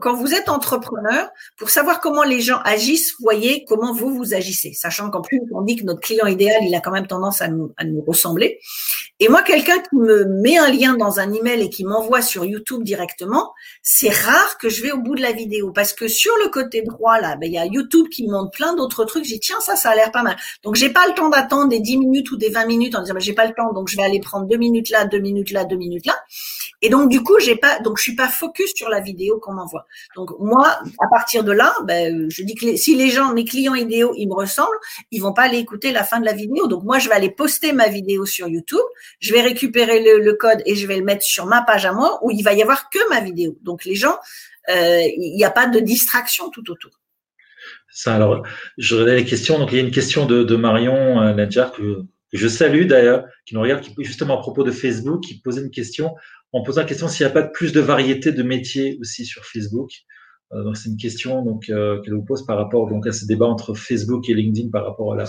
quand 0.00 0.14
vous 0.14 0.34
êtes 0.34 0.48
entrepreneur, 0.48 1.28
pour 1.56 1.70
savoir 1.70 2.00
comment 2.00 2.22
les 2.22 2.40
gens 2.40 2.58
agissent, 2.64 3.14
voyez 3.20 3.64
comment 3.66 3.92
vous 3.92 4.14
vous 4.14 4.34
agissez, 4.34 4.72
sachant 4.72 5.10
qu'en 5.10 5.22
plus 5.22 5.40
on 5.52 5.62
dit 5.62 5.76
que 5.76 5.84
notre 5.84 6.00
client 6.00 6.26
idéal, 6.26 6.62
il 6.62 6.74
a 6.74 6.80
quand 6.80 6.92
même 6.92 7.06
tendance 7.06 7.42
à 7.42 7.48
nous, 7.48 7.72
à 7.76 7.84
nous 7.84 8.02
ressembler. 8.02 8.58
Et 9.20 9.28
moi, 9.28 9.42
quelqu'un 9.42 9.78
qui 9.78 9.94
me 9.96 10.24
met 10.24 10.58
un 10.58 10.70
lien 10.70 10.96
dans 10.96 11.20
un 11.20 11.32
email 11.32 11.62
et 11.62 11.70
qui 11.70 11.84
m'envoie 11.84 12.20
sur 12.20 12.44
YouTube 12.44 12.82
directement, 12.82 13.52
c'est 13.82 14.10
rare 14.10 14.58
que 14.58 14.68
je 14.68 14.82
vais 14.82 14.90
au 14.90 14.98
bout 14.98 15.14
de 15.14 15.22
la 15.22 15.32
vidéo 15.32 15.70
parce 15.70 15.92
que 15.92 16.08
sur 16.08 16.32
le 16.42 16.50
côté 16.50 16.82
droit 16.82 17.20
là, 17.20 17.36
ben, 17.36 17.46
il 17.46 17.52
y 17.52 17.58
a 17.58 17.64
YouTube 17.64 18.08
qui 18.08 18.26
montre 18.26 18.50
plein 18.50 18.74
d'autres 18.74 19.04
trucs. 19.04 19.24
J'ai 19.24 19.38
tiens 19.38 19.60
ça, 19.60 19.76
ça 19.76 19.90
a 19.90 19.94
l'air 19.94 20.10
pas 20.10 20.22
mal. 20.22 20.36
Donc 20.62 20.74
j'ai 20.74 20.90
pas 20.90 21.06
le 21.06 21.14
temps 21.14 21.28
d'attendre 21.28 21.68
des 21.68 21.80
10 21.80 21.98
minutes 21.98 22.30
ou 22.32 22.36
des 22.36 22.48
20 22.48 22.66
minutes 22.66 22.94
en 22.96 23.02
disant 23.02 23.14
ben, 23.14 23.20
j'ai 23.20 23.34
pas 23.34 23.46
le 23.46 23.54
temps, 23.54 23.72
donc 23.72 23.88
je 23.88 23.96
vais 23.96 24.02
aller 24.02 24.20
prendre 24.20 24.46
deux 24.46 24.56
minutes 24.56 24.90
là, 24.90 25.04
deux 25.04 25.20
minutes 25.20 25.52
là, 25.52 25.64
deux 25.64 25.76
minutes 25.76 26.06
là. 26.06 26.16
Et 26.82 26.88
donc 26.88 27.08
du 27.08 27.22
coup 27.22 27.38
j'ai 27.38 27.56
pas, 27.56 27.78
donc 27.80 27.98
je 27.98 28.02
suis 28.02 28.16
pas 28.16 28.28
focus 28.28 28.72
sur 28.74 28.88
la 28.88 29.00
vidéo 29.00 29.38
qu'on 29.40 29.52
m'envoie. 29.52 29.73
Donc 30.16 30.30
moi, 30.38 30.78
à 31.00 31.08
partir 31.08 31.44
de 31.44 31.52
là, 31.52 31.74
ben, 31.84 32.30
je 32.30 32.42
dis 32.42 32.54
que 32.54 32.76
si 32.76 32.96
les 32.96 33.10
gens, 33.10 33.32
mes 33.32 33.44
clients 33.44 33.74
idéaux, 33.74 34.12
ils 34.16 34.26
me 34.26 34.34
ressemblent, 34.34 34.78
ils 35.10 35.20
vont 35.20 35.32
pas 35.32 35.42
aller 35.42 35.58
écouter 35.58 35.92
la 35.92 36.04
fin 36.04 36.20
de 36.20 36.24
la 36.24 36.32
vidéo. 36.32 36.66
Donc 36.66 36.84
moi, 36.84 36.98
je 36.98 37.08
vais 37.08 37.14
aller 37.14 37.30
poster 37.30 37.72
ma 37.72 37.88
vidéo 37.88 38.26
sur 38.26 38.48
YouTube, 38.48 38.78
je 39.20 39.32
vais 39.32 39.40
récupérer 39.40 40.00
le, 40.00 40.34
code 40.34 40.62
et 40.66 40.74
je 40.74 40.86
vais 40.86 40.96
le 40.96 41.04
mettre 41.04 41.22
sur 41.22 41.46
ma 41.46 41.62
page 41.62 41.86
à 41.86 41.92
moi 41.92 42.18
où 42.22 42.30
il 42.30 42.42
va 42.42 42.52
y 42.54 42.62
avoir 42.62 42.90
que 42.90 42.98
ma 43.08 43.20
vidéo. 43.20 43.56
Donc 43.62 43.84
les 43.84 43.94
gens, 43.94 44.16
euh, 44.68 45.02
il 45.16 45.36
n'y 45.36 45.44
a 45.44 45.50
pas 45.50 45.66
de 45.66 45.78
distraction 45.78 46.50
tout 46.50 46.70
autour. 46.70 46.90
Ça, 47.90 48.16
alors, 48.16 48.44
je 48.76 48.96
regarde 48.96 49.18
les 49.18 49.24
questions. 49.24 49.58
Donc, 49.58 49.70
il 49.70 49.76
y 49.76 49.80
a 49.80 49.84
une 49.84 49.92
question 49.92 50.26
de, 50.26 50.56
Marion 50.56 51.22
euh, 51.22 51.32
Nadjar 51.32 51.72
que, 51.72 52.02
je 52.32 52.48
salue 52.48 52.86
d'ailleurs, 52.86 53.26
qui 53.46 53.54
nous 53.54 53.60
regarde, 53.60 53.82
qui 53.82 53.94
justement 54.00 54.36
à 54.36 54.40
propos 54.40 54.64
de 54.64 54.72
Facebook, 54.72 55.22
qui 55.22 55.40
posait 55.40 55.60
une 55.60 55.70
question 55.70 56.16
en 56.54 56.62
posant 56.62 56.82
la 56.82 56.86
question 56.86 57.08
s'il 57.08 57.26
n'y 57.26 57.30
a 57.30 57.34
pas 57.34 57.42
plus 57.42 57.72
de 57.72 57.80
variété 57.80 58.30
de 58.30 58.42
métiers 58.42 58.96
aussi 59.00 59.26
sur 59.26 59.44
Facebook. 59.44 59.90
Euh, 60.52 60.62
donc 60.62 60.76
c'est 60.76 60.88
une 60.88 60.96
question 60.96 61.44
donc 61.44 61.68
euh, 61.68 62.00
qu'elle 62.00 62.14
vous 62.14 62.24
pose 62.24 62.46
par 62.46 62.56
rapport 62.56 62.88
donc 62.88 63.06
à 63.08 63.12
ce 63.12 63.26
débat 63.26 63.46
entre 63.46 63.74
Facebook 63.74 64.28
et 64.30 64.34
LinkedIn 64.34 64.70
par 64.70 64.84
rapport 64.86 65.12
à 65.14 65.16
la, 65.16 65.24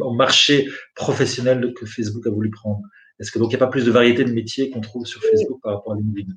au 0.00 0.12
marché 0.12 0.68
professionnel 0.96 1.72
que 1.74 1.86
Facebook 1.86 2.26
a 2.26 2.30
voulu 2.30 2.50
prendre. 2.50 2.80
Est-ce 3.20 3.30
que 3.30 3.38
donc 3.38 3.52
il 3.52 3.56
n'y 3.56 3.62
a 3.62 3.66
pas 3.66 3.70
plus 3.70 3.84
de 3.84 3.92
variété 3.92 4.24
de 4.24 4.32
métiers 4.32 4.70
qu'on 4.70 4.80
trouve 4.80 5.06
sur 5.06 5.22
Facebook 5.22 5.60
par 5.62 5.76
rapport 5.76 5.92
à 5.92 5.96
LinkedIn? 5.96 6.32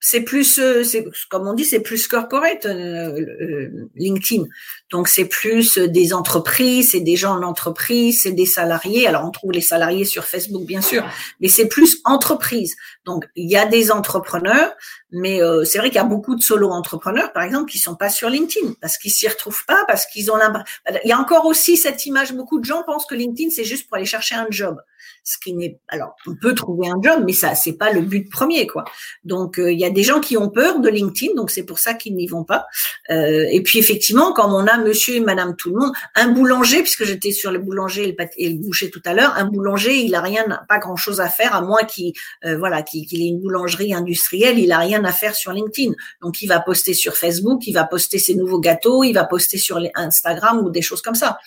C'est 0.00 0.22
plus, 0.22 0.58
euh, 0.58 0.82
c'est 0.82 1.04
comme 1.28 1.46
on 1.46 1.52
dit, 1.52 1.64
c'est 1.64 1.80
plus 1.80 2.08
corporate 2.08 2.64
euh, 2.64 3.20
euh, 3.20 3.90
LinkedIn. 3.94 4.44
Donc 4.90 5.08
c'est 5.08 5.26
plus 5.26 5.76
des 5.76 6.14
entreprises, 6.14 6.92
c'est 6.92 7.00
des 7.00 7.16
gens 7.16 7.36
en 7.36 7.42
entreprise, 7.42 8.22
c'est 8.22 8.32
des 8.32 8.46
salariés. 8.46 9.06
Alors 9.06 9.26
on 9.26 9.30
trouve 9.30 9.52
les 9.52 9.60
salariés 9.60 10.06
sur 10.06 10.24
Facebook 10.24 10.64
bien 10.64 10.80
sûr, 10.80 11.04
mais 11.40 11.48
c'est 11.48 11.68
plus 11.68 12.00
entreprise. 12.04 12.76
Donc 13.04 13.28
il 13.36 13.48
y 13.48 13.56
a 13.56 13.66
des 13.66 13.92
entrepreneurs, 13.92 14.72
mais 15.12 15.38
c'est 15.64 15.78
vrai 15.78 15.88
qu'il 15.88 15.96
y 15.96 15.98
a 15.98 16.04
beaucoup 16.04 16.34
de 16.34 16.42
solo 16.42 16.70
entrepreneurs 16.70 17.32
par 17.32 17.44
exemple 17.44 17.70
qui 17.70 17.78
sont 17.78 17.94
pas 17.94 18.08
sur 18.08 18.30
LinkedIn 18.30 18.74
parce 18.80 18.98
qu'ils 18.98 19.12
s'y 19.12 19.28
retrouvent 19.28 19.64
pas, 19.66 19.84
parce 19.86 20.06
qu'ils 20.06 20.32
ont 20.32 20.36
l'impression. 20.36 20.66
Il 21.04 21.08
y 21.08 21.12
a 21.12 21.20
encore 21.20 21.46
aussi 21.46 21.76
cette 21.76 22.04
image. 22.06 22.32
Beaucoup 22.32 22.58
de 22.58 22.64
gens 22.64 22.82
pensent 22.82 23.06
que 23.06 23.14
LinkedIn 23.14 23.50
c'est 23.50 23.64
juste 23.64 23.86
pour 23.86 23.96
aller 23.96 24.06
chercher 24.06 24.34
un 24.34 24.46
job 24.50 24.80
ce 25.24 25.36
qui 25.38 25.54
n'est 25.54 25.78
alors 25.88 26.14
on 26.26 26.34
peut 26.34 26.54
trouver 26.54 26.88
un 26.88 27.00
job 27.02 27.22
mais 27.24 27.32
ça 27.32 27.54
c'est 27.54 27.74
pas 27.74 27.92
le 27.92 28.00
but 28.00 28.30
premier 28.30 28.66
quoi. 28.66 28.84
Donc 29.24 29.58
euh, 29.58 29.72
il 29.72 29.78
y 29.78 29.84
a 29.84 29.90
des 29.90 30.02
gens 30.02 30.20
qui 30.20 30.36
ont 30.36 30.48
peur 30.48 30.80
de 30.80 30.88
LinkedIn 30.88 31.34
donc 31.34 31.50
c'est 31.50 31.64
pour 31.64 31.78
ça 31.78 31.94
qu'ils 31.94 32.14
n'y 32.14 32.26
vont 32.26 32.44
pas. 32.44 32.66
Euh, 33.10 33.46
et 33.50 33.62
puis 33.62 33.78
effectivement 33.78 34.32
quand 34.32 34.52
on 34.52 34.66
a 34.66 34.78
monsieur 34.78 35.16
et 35.16 35.20
madame 35.20 35.56
tout 35.56 35.70
le 35.70 35.80
monde 35.80 35.92
un 36.14 36.28
boulanger 36.28 36.82
puisque 36.82 37.04
j'étais 37.04 37.32
sur 37.32 37.52
le 37.52 37.58
boulanger 37.58 38.16
et 38.36 38.48
le, 38.48 38.58
boucher 38.58 38.90
tout 38.90 39.02
à 39.04 39.14
l'heure 39.14 39.34
un 39.36 39.44
boulanger 39.44 39.96
il 40.02 40.14
a 40.14 40.20
rien 40.20 40.44
pas 40.68 40.78
grand 40.78 40.96
chose 40.96 41.20
à 41.20 41.28
faire 41.28 41.54
à 41.54 41.62
moins 41.62 41.84
qu'il 41.84 42.12
euh, 42.44 42.56
voilà 42.56 42.82
qu'il 42.82 43.22
ait 43.22 43.26
une 43.26 43.40
boulangerie 43.40 43.94
industrielle 43.94 44.58
il 44.58 44.72
a 44.72 44.78
rien 44.78 45.04
à 45.04 45.12
faire 45.12 45.34
sur 45.34 45.52
LinkedIn. 45.52 45.92
Donc 46.22 46.42
il 46.42 46.46
va 46.46 46.60
poster 46.60 46.94
sur 46.94 47.16
Facebook 47.16 47.66
il 47.66 47.72
va 47.72 47.84
poster 47.84 48.18
ses 48.18 48.34
nouveaux 48.34 48.60
gâteaux 48.60 49.04
il 49.04 49.12
va 49.12 49.24
poster 49.24 49.58
sur 49.58 49.80
Instagram 49.94 50.60
ou 50.64 50.70
des 50.70 50.82
choses 50.82 51.02
comme 51.02 51.14
ça 51.14 51.38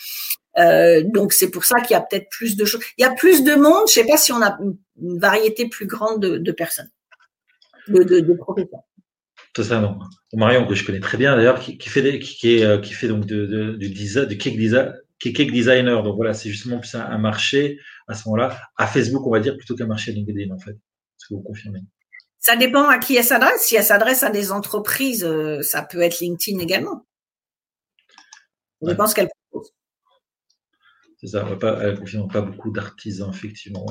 euh, 0.57 1.03
donc 1.05 1.33
c'est 1.33 1.49
pour 1.49 1.65
ça 1.65 1.81
qu'il 1.81 1.91
y 1.91 1.97
a 1.97 2.01
peut-être 2.01 2.29
plus 2.29 2.55
de 2.55 2.65
choses. 2.65 2.81
Il 2.97 3.01
y 3.01 3.05
a 3.05 3.11
plus 3.11 3.43
de 3.43 3.55
monde. 3.55 3.87
Je 3.87 3.93
sais 3.93 4.05
pas 4.05 4.17
si 4.17 4.31
on 4.31 4.41
a 4.41 4.57
une 5.01 5.19
variété 5.19 5.67
plus 5.67 5.87
grande 5.87 6.21
de, 6.21 6.51
personnes, 6.51 6.89
de, 7.87 8.03
de, 8.03 8.19
de 8.19 8.33
professeurs. 8.33 8.81
Non. 9.69 9.99
Marion 10.33 10.65
que 10.65 10.73
je 10.73 10.83
connais 10.83 10.99
très 10.99 11.17
bien 11.17 11.35
d'ailleurs, 11.35 11.59
qui, 11.59 11.77
fait 11.77 12.19
qui, 12.19 12.55
est, 12.55 12.81
qui 12.81 12.93
fait 12.93 13.07
donc 13.07 13.25
de, 13.25 13.75
du 13.75 13.89
design, 13.89 14.25
de 14.25 14.33
cake 14.33 14.57
design, 14.57 14.93
designer. 15.51 16.03
Donc 16.03 16.15
voilà, 16.15 16.33
c'est 16.33 16.49
justement 16.49 16.79
plus 16.79 16.95
un, 16.95 17.17
marché 17.17 17.79
à 18.07 18.15
ce 18.15 18.27
moment-là 18.27 18.57
à 18.77 18.87
Facebook, 18.87 19.25
on 19.25 19.31
va 19.31 19.39
dire, 19.39 19.55
plutôt 19.55 19.75
qu'un 19.75 19.85
marché 19.85 20.11
LinkedIn 20.11 20.53
en 20.53 20.59
fait. 20.59 20.71
Est-ce 20.71 21.27
que 21.29 21.35
vous 21.35 21.41
confirmez? 21.41 21.81
Ça 22.39 22.55
dépend 22.57 22.89
à 22.89 22.97
qui 22.97 23.15
elle 23.15 23.23
s'adresse. 23.23 23.61
Si 23.61 23.75
elle 23.75 23.83
s'adresse 23.83 24.23
à 24.23 24.29
des 24.29 24.51
entreprises, 24.51 25.23
euh, 25.23 25.61
ça 25.61 25.81
peut 25.81 26.01
être 26.01 26.19
LinkedIn 26.19 26.59
également. 26.59 27.05
Je 28.81 28.93
pense 28.93 29.13
dépend 29.13 29.27
qu'elle. 29.27 29.29
C'est 31.24 31.30
ça, 31.30 31.45
pas, 31.55 31.80
elle 31.82 31.97
confirme 31.97 32.28
pas 32.28 32.41
beaucoup 32.41 32.69
d'artisans, 32.69 33.32
effectivement. 33.34 33.86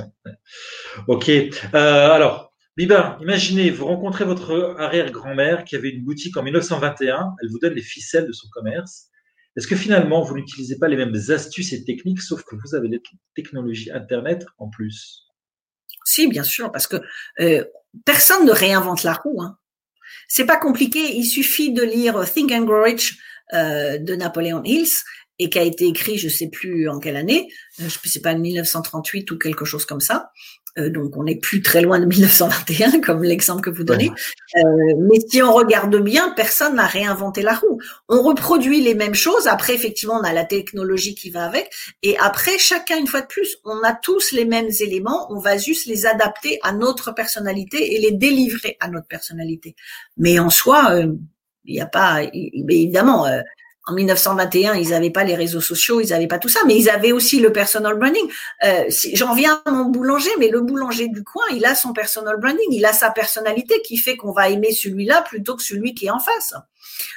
Ok. 1.09 1.31
Euh, 1.31 1.49
alors, 1.73 2.53
Biba, 2.77 3.19
imaginez, 3.23 3.71
vous 3.71 3.87
rencontrez 3.87 4.27
votre 4.27 4.77
arrière-grand-mère 4.79 5.65
qui 5.65 5.75
avait 5.75 5.89
une 5.89 6.05
boutique 6.05 6.37
en 6.37 6.43
1921. 6.43 7.35
Elle 7.41 7.49
vous 7.49 7.59
donne 7.59 7.73
les 7.73 7.83
ficelles 7.83 8.27
de 8.27 8.33
son 8.33 8.49
commerce. 8.51 9.09
Est-ce 9.57 9.67
que 9.67 9.77
finalement, 9.77 10.21
vous 10.21 10.35
n'utilisez 10.35 10.79
pas 10.79 10.89
les 10.89 10.97
mêmes 10.97 11.17
astuces 11.29 11.73
et 11.73 11.85
techniques, 11.85 12.21
sauf 12.21 12.43
que 12.43 12.55
vous 12.55 12.75
avez 12.75 12.89
les 12.89 13.01
technologies 13.35 13.91
Internet 13.91 14.45
en 14.59 14.69
plus? 14.69 15.23
Si, 16.05 16.27
bien 16.27 16.43
sûr, 16.43 16.71
parce 16.71 16.87
que 16.87 16.97
euh, 17.41 17.65
personne 18.05 18.45
ne 18.45 18.53
réinvente 18.53 19.05
la 19.05 19.15
roue. 19.15 19.41
Hein. 19.41 19.57
C'est 20.29 20.47
pas 20.47 20.59
compliqué. 20.59 21.17
Il 21.17 21.25
suffit 21.25 21.73
de 21.73 21.83
lire 21.83 22.31
Think 22.31 22.53
and 22.53 22.65
Grow 22.65 22.83
Rich 22.83 23.19
euh, 23.55 23.97
de 23.97 24.15
Napoleon 24.17 24.63
Hills 24.65 25.03
et 25.43 25.51
qui 25.51 25.59
a 25.59 25.63
été 25.63 25.87
écrit, 25.87 26.19
je 26.19 26.29
sais 26.29 26.49
plus 26.49 26.89
en 26.89 26.99
quelle 26.99 27.17
année, 27.17 27.49
euh, 27.81 27.89
je 27.89 28.09
sais 28.09 28.21
pas 28.21 28.35
1938 28.35 29.31
ou 29.31 29.39
quelque 29.39 29.65
chose 29.65 29.85
comme 29.85 30.01
ça. 30.01 30.31
Euh, 30.79 30.89
donc 30.89 31.19
on 31.19 31.25
n'est 31.25 31.37
plus 31.37 31.61
très 31.61 31.83
loin 31.83 32.01
de 32.01 32.07
1921 32.07 33.01
comme 33.03 33.23
l'exemple 33.23 33.61
que 33.61 33.71
vous 33.71 33.85
donnez. 33.85 34.11
Euh, 34.57 34.61
mais 34.99 35.19
si 35.29 35.43
on 35.43 35.53
regarde 35.53 35.95
bien, 35.97 36.31
personne 36.31 36.77
n'a 36.77 36.87
réinventé 36.87 37.43
la 37.43 37.55
roue. 37.55 37.79
On 38.09 38.23
reproduit 38.23 38.81
les 38.81 38.95
mêmes 38.95 39.15
choses. 39.15 39.47
Après, 39.49 39.75
effectivement, 39.75 40.19
on 40.21 40.25
a 40.25 40.33
la 40.33 40.45
technologie 40.45 41.15
qui 41.15 41.31
va 41.31 41.45
avec. 41.45 41.71
Et 42.03 42.17
après, 42.19 42.59
chacun, 42.59 42.99
une 42.99 43.07
fois 43.07 43.21
de 43.21 43.27
plus, 43.27 43.59
on 43.65 43.83
a 43.83 43.93
tous 43.95 44.33
les 44.33 44.47
mêmes 44.47 44.71
éléments. 44.81 45.27
On 45.31 45.39
va 45.39 45.59
juste 45.59 45.87
les 45.87 46.07
adapter 46.07 46.59
à 46.63 46.73
notre 46.73 47.13
personnalité 47.13 47.95
et 47.95 48.01
les 48.01 48.13
délivrer 48.13 48.77
à 48.81 48.89
notre 48.89 49.09
personnalité. 49.09 49.77
Mais 50.17 50.39
en 50.39 50.49
soi, 50.49 51.03
il 51.65 51.75
n'y 51.75 51.81
a 51.81 51.87
pas, 51.87 52.23
évidemment, 52.33 53.27
en 53.87 53.95
1921, 53.95 54.75
ils 54.75 54.91
n'avaient 54.91 55.11
pas 55.11 55.25
les 55.25 55.35
réseaux 55.35 55.61
sociaux, 55.61 56.01
ils 56.01 56.11
n'avaient 56.11 56.29
pas 56.29 56.39
tout 56.39 56.49
ça, 56.49 56.61
mais 56.67 56.77
ils 56.77 56.89
avaient 56.89 57.13
aussi 57.13 57.41
le 57.41 57.53
personal 57.53 57.99
branding. 57.99 58.29
Euh, 58.65 58.85
J'en 59.15 59.35
viens 59.35 59.61
à 59.65 59.71
mon 59.71 59.87
boulanger, 59.87 60.31
mais 60.39 60.49
le 60.49 60.61
boulanger 60.61 61.09
du 61.09 61.25
coin, 61.25 61.45
il 61.53 61.65
a 61.65 61.75
son 61.75 61.93
personal 61.93 62.37
branding, 62.39 62.69
il 62.71 62.85
a 62.87 62.93
sa 62.93 63.11
personnalité 63.11 63.83
qui 63.83 63.97
fait 63.97 64.17
qu'on 64.17 64.33
va 64.33 64.51
aimer 64.51 64.73
celui-là 64.73 65.23
plutôt 65.23 65.57
que 65.57 65.63
celui 65.63 65.95
qui 65.95 66.07
est 66.07 66.11
en 66.11 66.21
face. 66.21 66.55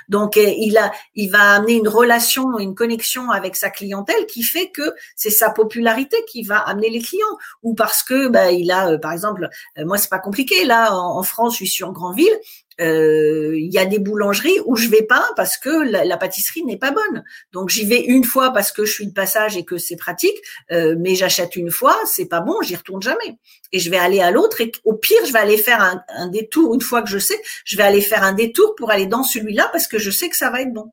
Donc, 0.09 0.37
euh, 0.37 0.45
il 0.57 0.77
a, 0.77 0.91
il 1.15 1.29
va 1.29 1.51
amener 1.51 1.73
une 1.73 1.87
relation, 1.87 2.59
une 2.59 2.75
connexion 2.75 3.31
avec 3.31 3.55
sa 3.55 3.69
clientèle 3.69 4.25
qui 4.27 4.43
fait 4.43 4.69
que 4.69 4.93
c'est 5.15 5.29
sa 5.29 5.49
popularité 5.49 6.17
qui 6.27 6.43
va 6.43 6.59
amener 6.59 6.89
les 6.89 7.01
clients, 7.01 7.25
ou 7.63 7.73
parce 7.73 8.03
que 8.03 8.27
bah, 8.27 8.51
il 8.51 8.71
a, 8.71 8.91
euh, 8.91 8.97
par 8.97 9.11
exemple, 9.11 9.49
euh, 9.77 9.85
moi 9.85 9.97
c'est 9.97 10.09
pas 10.09 10.19
compliqué 10.19 10.65
là 10.65 10.95
en, 10.95 11.23
France, 11.23 11.53
je 11.53 11.57
suis 11.57 11.67
sur 11.67 11.91
Grandville, 11.91 12.39
il 12.77 13.69
y 13.71 13.77
a 13.77 13.85
des 13.85 13.99
boulangeries 13.99 14.59
où 14.65 14.75
je 14.75 14.89
vais 14.89 15.03
pas 15.03 15.25
parce 15.35 15.57
que 15.57 15.69
la, 15.69 16.17
pâtisserie 16.17 16.63
n'est 16.63 16.77
pas 16.77 16.91
bonne. 16.91 17.23
Donc 17.53 17.69
j'y 17.69 17.85
vais 17.85 18.01
une 18.01 18.23
fois 18.23 18.51
parce 18.51 18.71
que 18.71 18.85
je 18.85 18.91
suis 18.91 19.07
de 19.07 19.13
passage 19.13 19.55
et 19.57 19.63
que 19.63 19.77
c'est 19.77 19.95
pratique, 19.95 20.35
euh, 20.71 20.95
mais 20.99 21.15
j'achète 21.15 21.55
une 21.55 21.71
fois, 21.71 21.97
c'est 22.05 22.25
pas 22.25 22.41
bon, 22.41 22.61
j'y 22.61 22.75
retourne 22.75 23.01
jamais. 23.01 23.37
Et 23.71 23.79
je 23.79 23.89
vais 23.89 23.97
aller 23.97 24.21
à 24.21 24.29
l'autre 24.29 24.61
et 24.61 24.71
au 24.83 24.93
pire, 24.93 25.25
je 25.25 25.31
vais 25.31 25.39
aller 25.39 25.57
faire 25.57 25.81
un, 25.81 26.03
un 26.09 26.27
détour 26.27 26.73
une 26.73 26.81
fois 26.81 27.01
que 27.01 27.09
je 27.09 27.17
sais, 27.17 27.41
je 27.63 27.77
vais 27.77 27.83
aller 27.83 28.01
faire 28.01 28.23
un 28.23 28.33
détour 28.33 28.75
pour 28.75 28.91
aller 28.91 29.07
dans 29.07 29.23
celui-là 29.23 29.54
parce 29.71 29.87
que 29.87 29.97
je 29.97 30.11
sais 30.11 30.29
que 30.29 30.35
ça 30.35 30.49
va 30.49 30.61
être 30.61 30.73
bon. 30.73 30.91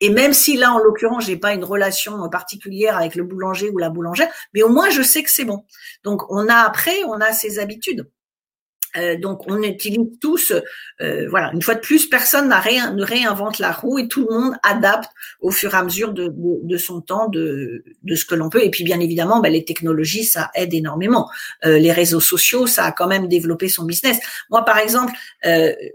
Et 0.00 0.10
même 0.10 0.32
si 0.32 0.56
là, 0.56 0.72
en 0.72 0.78
l'occurrence, 0.78 1.26
j'ai 1.26 1.36
pas 1.36 1.54
une 1.54 1.64
relation 1.64 2.28
particulière 2.28 2.96
avec 2.96 3.14
le 3.14 3.24
boulanger 3.24 3.70
ou 3.70 3.78
la 3.78 3.90
boulangère, 3.90 4.28
mais 4.54 4.62
au 4.62 4.68
moins 4.68 4.90
je 4.90 5.02
sais 5.02 5.22
que 5.22 5.30
c'est 5.30 5.44
bon. 5.44 5.64
Donc 6.04 6.22
on 6.30 6.48
a 6.48 6.56
après, 6.56 6.96
on 7.06 7.20
a 7.20 7.32
ses 7.32 7.58
habitudes. 7.58 8.08
Euh, 8.96 9.16
donc 9.18 9.42
on 9.46 9.62
utilise 9.62 10.18
tous, 10.20 10.52
euh, 11.00 11.26
voilà, 11.28 11.50
une 11.52 11.62
fois 11.62 11.74
de 11.74 11.80
plus, 11.80 12.06
personne 12.06 12.48
n'a 12.48 12.60
rien, 12.60 12.92
ne 12.92 13.04
réinvente 13.04 13.58
la 13.58 13.72
roue 13.72 13.98
et 13.98 14.08
tout 14.08 14.26
le 14.28 14.34
monde 14.34 14.54
adapte 14.62 15.10
au 15.40 15.50
fur 15.50 15.74
et 15.74 15.76
à 15.76 15.82
mesure 15.82 16.12
de, 16.12 16.76
son 16.76 17.00
temps, 17.00 17.28
de, 17.28 17.84
ce 18.14 18.24
que 18.24 18.34
l'on 18.34 18.48
peut. 18.48 18.64
Et 18.64 18.70
puis 18.70 18.84
bien 18.84 19.00
évidemment, 19.00 19.40
ben, 19.40 19.52
les 19.52 19.64
technologies, 19.64 20.24
ça 20.24 20.50
aide 20.54 20.72
énormément. 20.72 21.28
Euh, 21.64 21.78
les 21.78 21.92
réseaux 21.92 22.20
sociaux, 22.20 22.66
ça 22.66 22.84
a 22.84 22.92
quand 22.92 23.06
même 23.06 23.28
développé 23.28 23.68
son 23.68 23.84
business. 23.84 24.18
Moi, 24.50 24.64
par 24.64 24.78
exemple, 24.78 25.12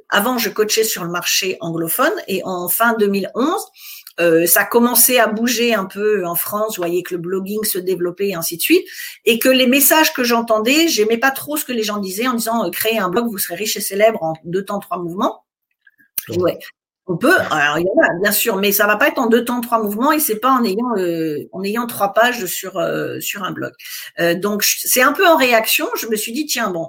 avant, 0.10 0.38
je 0.38 0.50
coachais 0.50 0.84
sur 0.84 1.04
le 1.04 1.10
marché 1.10 1.58
anglophone 1.60 2.14
et 2.28 2.42
en 2.46 2.70
fin 2.70 2.96
2011, 2.98 3.62
euh, 4.20 4.46
ça 4.46 4.64
commençait 4.64 5.20
à 5.20 5.28
bouger 5.28 5.74
un 5.74 5.86
peu 5.86 6.26
en 6.26 6.36
France, 6.36 6.78
vous 6.78 6.84
voyez 6.84 7.04
que 7.04 7.16
le 7.16 7.22
blogging 7.22 7.64
se 7.64 7.78
développait 7.80 8.30
et 8.30 8.36
ainsi 8.36 8.58
de 8.58 8.62
suite, 8.62 8.86
et 9.26 9.40
que 9.40 9.50
les 9.50 9.68
messages 9.68 10.14
que 10.14 10.24
j'entendais, 10.24 10.88
j'aimais 10.88 11.18
pas 11.18 11.32
trop 11.32 11.58
ce 11.58 11.66
que 11.66 11.74
les 11.74 11.84
gens 11.84 11.98
disaient 11.98 12.28
en 12.28 12.34
disant 12.34 12.66
euh, 12.66 12.70
créez 12.70 13.00
un 13.00 13.10
blog, 13.10 13.28
vous 13.28 13.38
serez 13.38 13.56
riche 13.56 13.78
et 13.78 13.82
célèbre 13.82 14.22
en 14.24 14.34
deux 14.44 14.66
temps, 14.66 14.80
trois 14.80 15.00
mouvements. 15.00 15.44
Ouais. 16.38 16.58
On 17.06 17.18
peut, 17.18 17.36
alors 17.52 17.80
il 17.80 17.86
y 17.86 17.90
en 17.90 18.02
a 18.02 18.20
bien 18.22 18.32
sûr, 18.32 18.56
mais 18.56 18.72
ça 18.72 18.88
va 18.88 18.96
pas 18.96 19.10
être 19.10 19.20
en 19.20 19.28
deux 19.28 19.44
temps, 19.44 19.60
trois 19.60 19.84
mouvements 19.84 20.14
et 20.14 20.20
c'est 20.20 20.40
pas 20.40 20.52
en 20.52 20.64
ayant 20.64 20.96
euh, 20.98 21.50
en 21.52 21.62
ayant 21.62 21.86
trois 21.86 22.14
pages 22.14 22.46
sur 22.46 22.78
euh, 22.78 23.20
sur 23.20 23.44
un 23.44 23.52
blog. 23.52 23.74
Euh, 24.20 24.36
donc 24.36 24.64
c'est 24.64 25.02
un 25.02 25.12
peu 25.12 25.28
en 25.28 25.36
réaction. 25.36 25.90
Je 25.98 26.08
me 26.08 26.16
suis 26.16 26.32
dit 26.32 26.46
tiens 26.46 26.70
bon, 26.70 26.88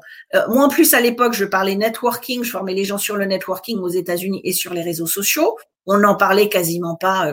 moi 0.48 0.66
en 0.66 0.68
plus 0.68 0.94
à 0.94 1.00
l'époque 1.00 1.32
je 1.32 1.44
parlais 1.44 1.74
networking, 1.74 2.44
je 2.44 2.50
formais 2.50 2.74
les 2.74 2.84
gens 2.84 2.98
sur 2.98 3.16
le 3.16 3.24
networking 3.24 3.80
aux 3.80 3.88
États-Unis 3.88 4.40
et 4.44 4.52
sur 4.52 4.72
les 4.72 4.82
réseaux 4.82 5.08
sociaux. 5.08 5.56
On 5.86 5.98
n'en 5.98 6.14
parlait 6.14 6.48
quasiment 6.48 6.96
pas 6.96 7.32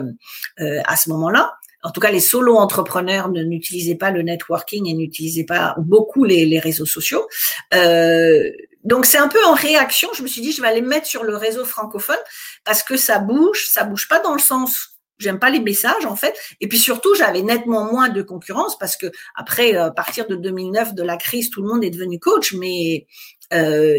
à 0.58 0.96
ce 0.96 1.08
moment-là. 1.10 1.54
En 1.82 1.90
tout 1.90 2.00
cas, 2.00 2.10
les 2.10 2.20
solo 2.20 2.56
entrepreneurs 2.56 3.28
n'utilisaient 3.28 3.96
pas 3.96 4.12
le 4.12 4.22
networking 4.22 4.88
et 4.88 4.94
n'utilisaient 4.94 5.44
pas 5.44 5.74
beaucoup 5.78 6.24
les, 6.24 6.58
réseaux 6.60 6.86
sociaux. 6.86 7.26
Euh, 7.74 8.50
donc 8.84 9.04
c'est 9.04 9.18
un 9.18 9.28
peu 9.28 9.44
en 9.44 9.54
réaction. 9.54 10.08
Je 10.14 10.22
me 10.22 10.28
suis 10.28 10.40
dit, 10.40 10.52
je 10.52 10.62
vais 10.62 10.68
aller 10.68 10.80
me 10.80 10.88
mettre 10.88 11.06
sur 11.06 11.24
le 11.24 11.36
réseau 11.36 11.64
francophone 11.64 12.18
parce 12.64 12.82
que 12.82 12.96
ça 12.96 13.18
bouge, 13.18 13.66
ça 13.68 13.84
bouge 13.84 14.08
pas 14.08 14.20
dans 14.20 14.34
le 14.34 14.40
sens 14.40 14.88
j'aime 15.18 15.38
pas 15.38 15.50
les 15.50 15.60
messages 15.60 16.04
en 16.04 16.16
fait 16.16 16.34
et 16.60 16.66
puis 16.66 16.80
surtout 16.80 17.14
j'avais 17.14 17.42
nettement 17.42 17.84
moins 17.84 18.08
de 18.08 18.22
concurrence 18.22 18.76
parce 18.76 18.96
que 18.96 19.06
après 19.36 19.76
euh, 19.76 19.86
à 19.86 19.90
partir 19.92 20.26
de 20.26 20.34
2009 20.34 20.94
de 20.94 21.02
la 21.04 21.16
crise 21.16 21.48
tout 21.48 21.62
le 21.62 21.68
monde 21.68 21.84
est 21.84 21.90
devenu 21.90 22.18
coach 22.18 22.54
mais 22.54 23.06
euh, 23.52 23.98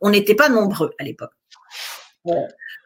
on 0.00 0.08
n'était 0.08 0.34
pas 0.34 0.48
nombreux 0.48 0.92
à 0.98 1.04
l'époque 1.04 1.32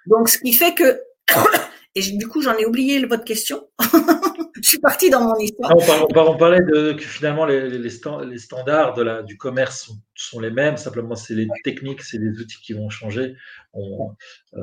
donc 0.06 0.28
ce 0.28 0.38
qui 0.38 0.52
fait 0.52 0.74
que 0.74 1.00
et 1.94 2.00
du 2.00 2.28
coup 2.28 2.42
j'en 2.42 2.56
ai 2.56 2.66
oublié 2.66 3.04
votre 3.06 3.24
question 3.24 3.68
je 4.62 4.68
suis 4.68 4.78
partie 4.78 5.10
dans 5.10 5.22
mon 5.22 5.36
histoire. 5.36 5.72
on, 5.74 6.36
parlait 6.36 6.60
de 6.60 6.92
que 6.92 7.02
finalement 7.02 7.46
les, 7.46 7.70
les, 7.70 8.38
standards 8.38 8.94
de 8.94 9.02
la, 9.02 9.22
du 9.22 9.36
commerce 9.36 9.90
sont, 10.14 10.40
les 10.40 10.50
mêmes, 10.50 10.76
simplement 10.76 11.14
c'est 11.14 11.34
les 11.34 11.46
techniques, 11.64 12.02
c'est 12.02 12.18
les 12.18 12.30
outils 12.40 12.60
qui 12.62 12.72
vont 12.72 12.90
changer. 12.90 13.34
Euh, 13.74 14.60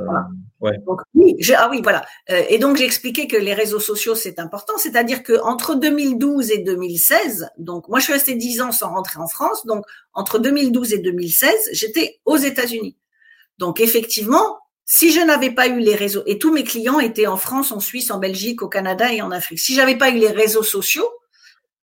ouais. 0.59 0.77
oui, 1.13 1.35
ah 1.55 1.69
oui, 1.71 1.81
voilà. 1.81 2.05
Euh, 2.29 2.41
et 2.49 2.57
donc 2.57 2.77
j'ai 2.77 2.85
expliqué 2.85 3.27
que 3.27 3.37
les 3.37 3.53
réseaux 3.53 3.79
sociaux 3.79 4.15
c'est 4.15 4.39
important, 4.39 4.77
c'est-à-dire 4.77 5.23
que 5.23 5.39
entre 5.43 5.75
2012 5.75 6.51
et 6.51 6.59
2016, 6.59 7.49
donc 7.57 7.87
moi 7.87 7.99
je 7.99 8.05
suis 8.05 8.13
restée 8.13 8.35
10 8.35 8.61
ans 8.61 8.71
sans 8.71 8.89
rentrer 8.89 9.19
en 9.19 9.27
France, 9.27 9.65
donc 9.65 9.85
entre 10.13 10.39
2012 10.39 10.93
et 10.93 10.99
2016, 10.99 11.69
j'étais 11.71 12.19
aux 12.25 12.37
États-Unis. 12.37 12.97
Donc 13.57 13.79
effectivement, 13.79 14.59
si 14.85 15.11
je 15.11 15.19
n'avais 15.19 15.51
pas 15.51 15.67
eu 15.67 15.79
les 15.79 15.95
réseaux, 15.95 16.23
et 16.25 16.37
tous 16.37 16.53
mes 16.53 16.63
clients 16.63 16.99
étaient 16.99 17.27
en 17.27 17.37
France, 17.37 17.71
en 17.71 17.79
Suisse, 17.79 18.11
en 18.11 18.19
Belgique, 18.19 18.61
au 18.61 18.69
Canada 18.69 19.11
et 19.11 19.21
en 19.21 19.31
Afrique, 19.31 19.59
si 19.59 19.75
j'avais 19.75 19.97
pas 19.97 20.11
eu 20.11 20.19
les 20.19 20.31
réseaux 20.31 20.63
sociaux, 20.63 21.09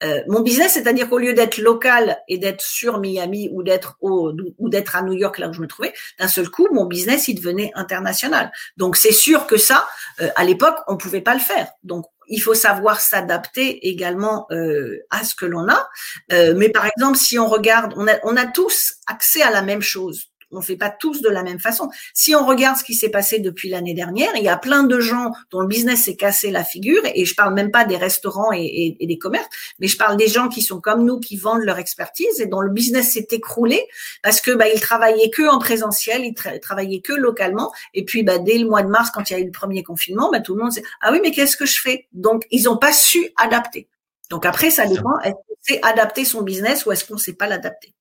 euh, 0.02 0.20
mon 0.26 0.40
business, 0.40 0.72
c'est-à-dire 0.72 1.08
qu'au 1.08 1.18
lieu 1.18 1.32
d'être 1.32 1.58
local 1.58 2.18
et 2.26 2.38
d'être 2.38 2.60
sur 2.60 2.98
Miami 2.98 3.48
ou 3.52 3.62
d'être 3.62 3.96
ou 4.00 4.68
d'être 4.68 4.96
à 4.96 5.02
New 5.02 5.12
York 5.12 5.38
là 5.38 5.48
où 5.48 5.52
je 5.52 5.60
me 5.60 5.68
trouvais, 5.68 5.92
d'un 6.18 6.26
seul 6.26 6.48
coup, 6.48 6.66
mon 6.72 6.86
business 6.86 7.28
il 7.28 7.34
devenait 7.34 7.70
international. 7.74 8.50
Donc 8.76 8.96
c'est 8.96 9.12
sûr 9.12 9.46
que 9.46 9.56
ça, 9.56 9.86
euh, 10.20 10.28
à 10.34 10.44
l'époque, 10.44 10.76
on 10.88 10.96
pouvait 10.96 11.20
pas 11.20 11.34
le 11.34 11.40
faire. 11.40 11.68
Donc 11.84 12.06
il 12.26 12.40
faut 12.40 12.54
savoir 12.54 13.00
s'adapter 13.00 13.88
également 13.88 14.46
euh, 14.50 15.04
à 15.10 15.22
ce 15.24 15.34
que 15.34 15.46
l'on 15.46 15.68
a. 15.68 15.88
mais 16.30 16.70
par 16.70 16.86
exemple, 16.86 17.18
si 17.18 17.38
on 17.38 17.46
regarde, 17.46 17.94
on 17.96 18.36
a 18.36 18.46
tous 18.46 18.94
accès 19.06 19.42
à 19.42 19.50
la 19.50 19.62
même 19.62 19.82
chose 19.82 20.31
on 20.52 20.58
ne 20.58 20.62
fait 20.62 20.76
pas 20.76 20.90
tous 20.90 21.22
de 21.22 21.28
la 21.28 21.42
même 21.42 21.58
façon. 21.58 21.88
Si 22.14 22.34
on 22.34 22.46
regarde 22.46 22.76
ce 22.76 22.84
qui 22.84 22.94
s'est 22.94 23.08
passé 23.08 23.38
depuis 23.38 23.68
l'année 23.68 23.94
dernière, 23.94 24.30
il 24.36 24.42
y 24.42 24.48
a 24.48 24.56
plein 24.56 24.84
de 24.84 25.00
gens 25.00 25.32
dont 25.50 25.60
le 25.60 25.66
business 25.66 26.04
s'est 26.04 26.16
cassé 26.16 26.50
la 26.50 26.64
figure, 26.64 27.02
et 27.14 27.24
je 27.24 27.34
parle 27.34 27.54
même 27.54 27.70
pas 27.70 27.84
des 27.84 27.96
restaurants 27.96 28.52
et, 28.52 28.96
des 29.00 29.18
commerces, 29.18 29.48
mais 29.78 29.88
je 29.88 29.96
parle 29.96 30.16
des 30.16 30.28
gens 30.28 30.48
qui 30.48 30.62
sont 30.62 30.80
comme 30.80 31.04
nous, 31.04 31.18
qui 31.18 31.36
vendent 31.36 31.62
leur 31.62 31.78
expertise 31.78 32.40
et 32.40 32.46
dont 32.46 32.60
le 32.60 32.70
business 32.70 33.12
s'est 33.12 33.28
écroulé 33.30 33.84
parce 34.22 34.40
que 34.40 34.52
bah, 34.52 34.66
ils 34.72 34.80
travaillaient 34.80 35.30
que 35.30 35.48
en 35.48 35.58
présentiel, 35.58 36.24
ils 36.24 36.34
travaillaient 36.60 37.00
que 37.00 37.12
localement, 37.12 37.72
et 37.94 38.04
puis 38.04 38.22
bah, 38.22 38.38
dès 38.38 38.58
le 38.58 38.68
mois 38.68 38.82
de 38.82 38.88
mars, 38.88 39.10
quand 39.10 39.30
il 39.30 39.32
y 39.32 39.36
a 39.36 39.40
eu 39.40 39.46
le 39.46 39.50
premier 39.50 39.82
confinement, 39.82 40.30
bah, 40.30 40.40
tout 40.40 40.54
le 40.54 40.62
monde 40.62 40.72
s'est 40.72 40.82
ah 41.00 41.10
oui, 41.12 41.20
mais 41.22 41.30
qu'est-ce 41.30 41.56
que 41.56 41.66
je 41.66 41.80
fais? 41.80 42.06
Donc 42.12 42.44
ils 42.50 42.64
n'ont 42.64 42.78
pas 42.78 42.92
su 42.92 43.32
adapter. 43.36 43.88
Donc 44.30 44.46
après, 44.46 44.70
ça 44.70 44.86
dépend. 44.86 45.18
Est-ce 45.20 45.34
qu'on 45.34 45.56
sait 45.60 45.80
adapter 45.82 46.24
son 46.24 46.42
business 46.42 46.86
ou 46.86 46.92
est-ce 46.92 47.04
qu'on 47.04 47.14
ne 47.14 47.18
sait 47.18 47.34
pas 47.34 47.46
l'adapter 47.46 47.94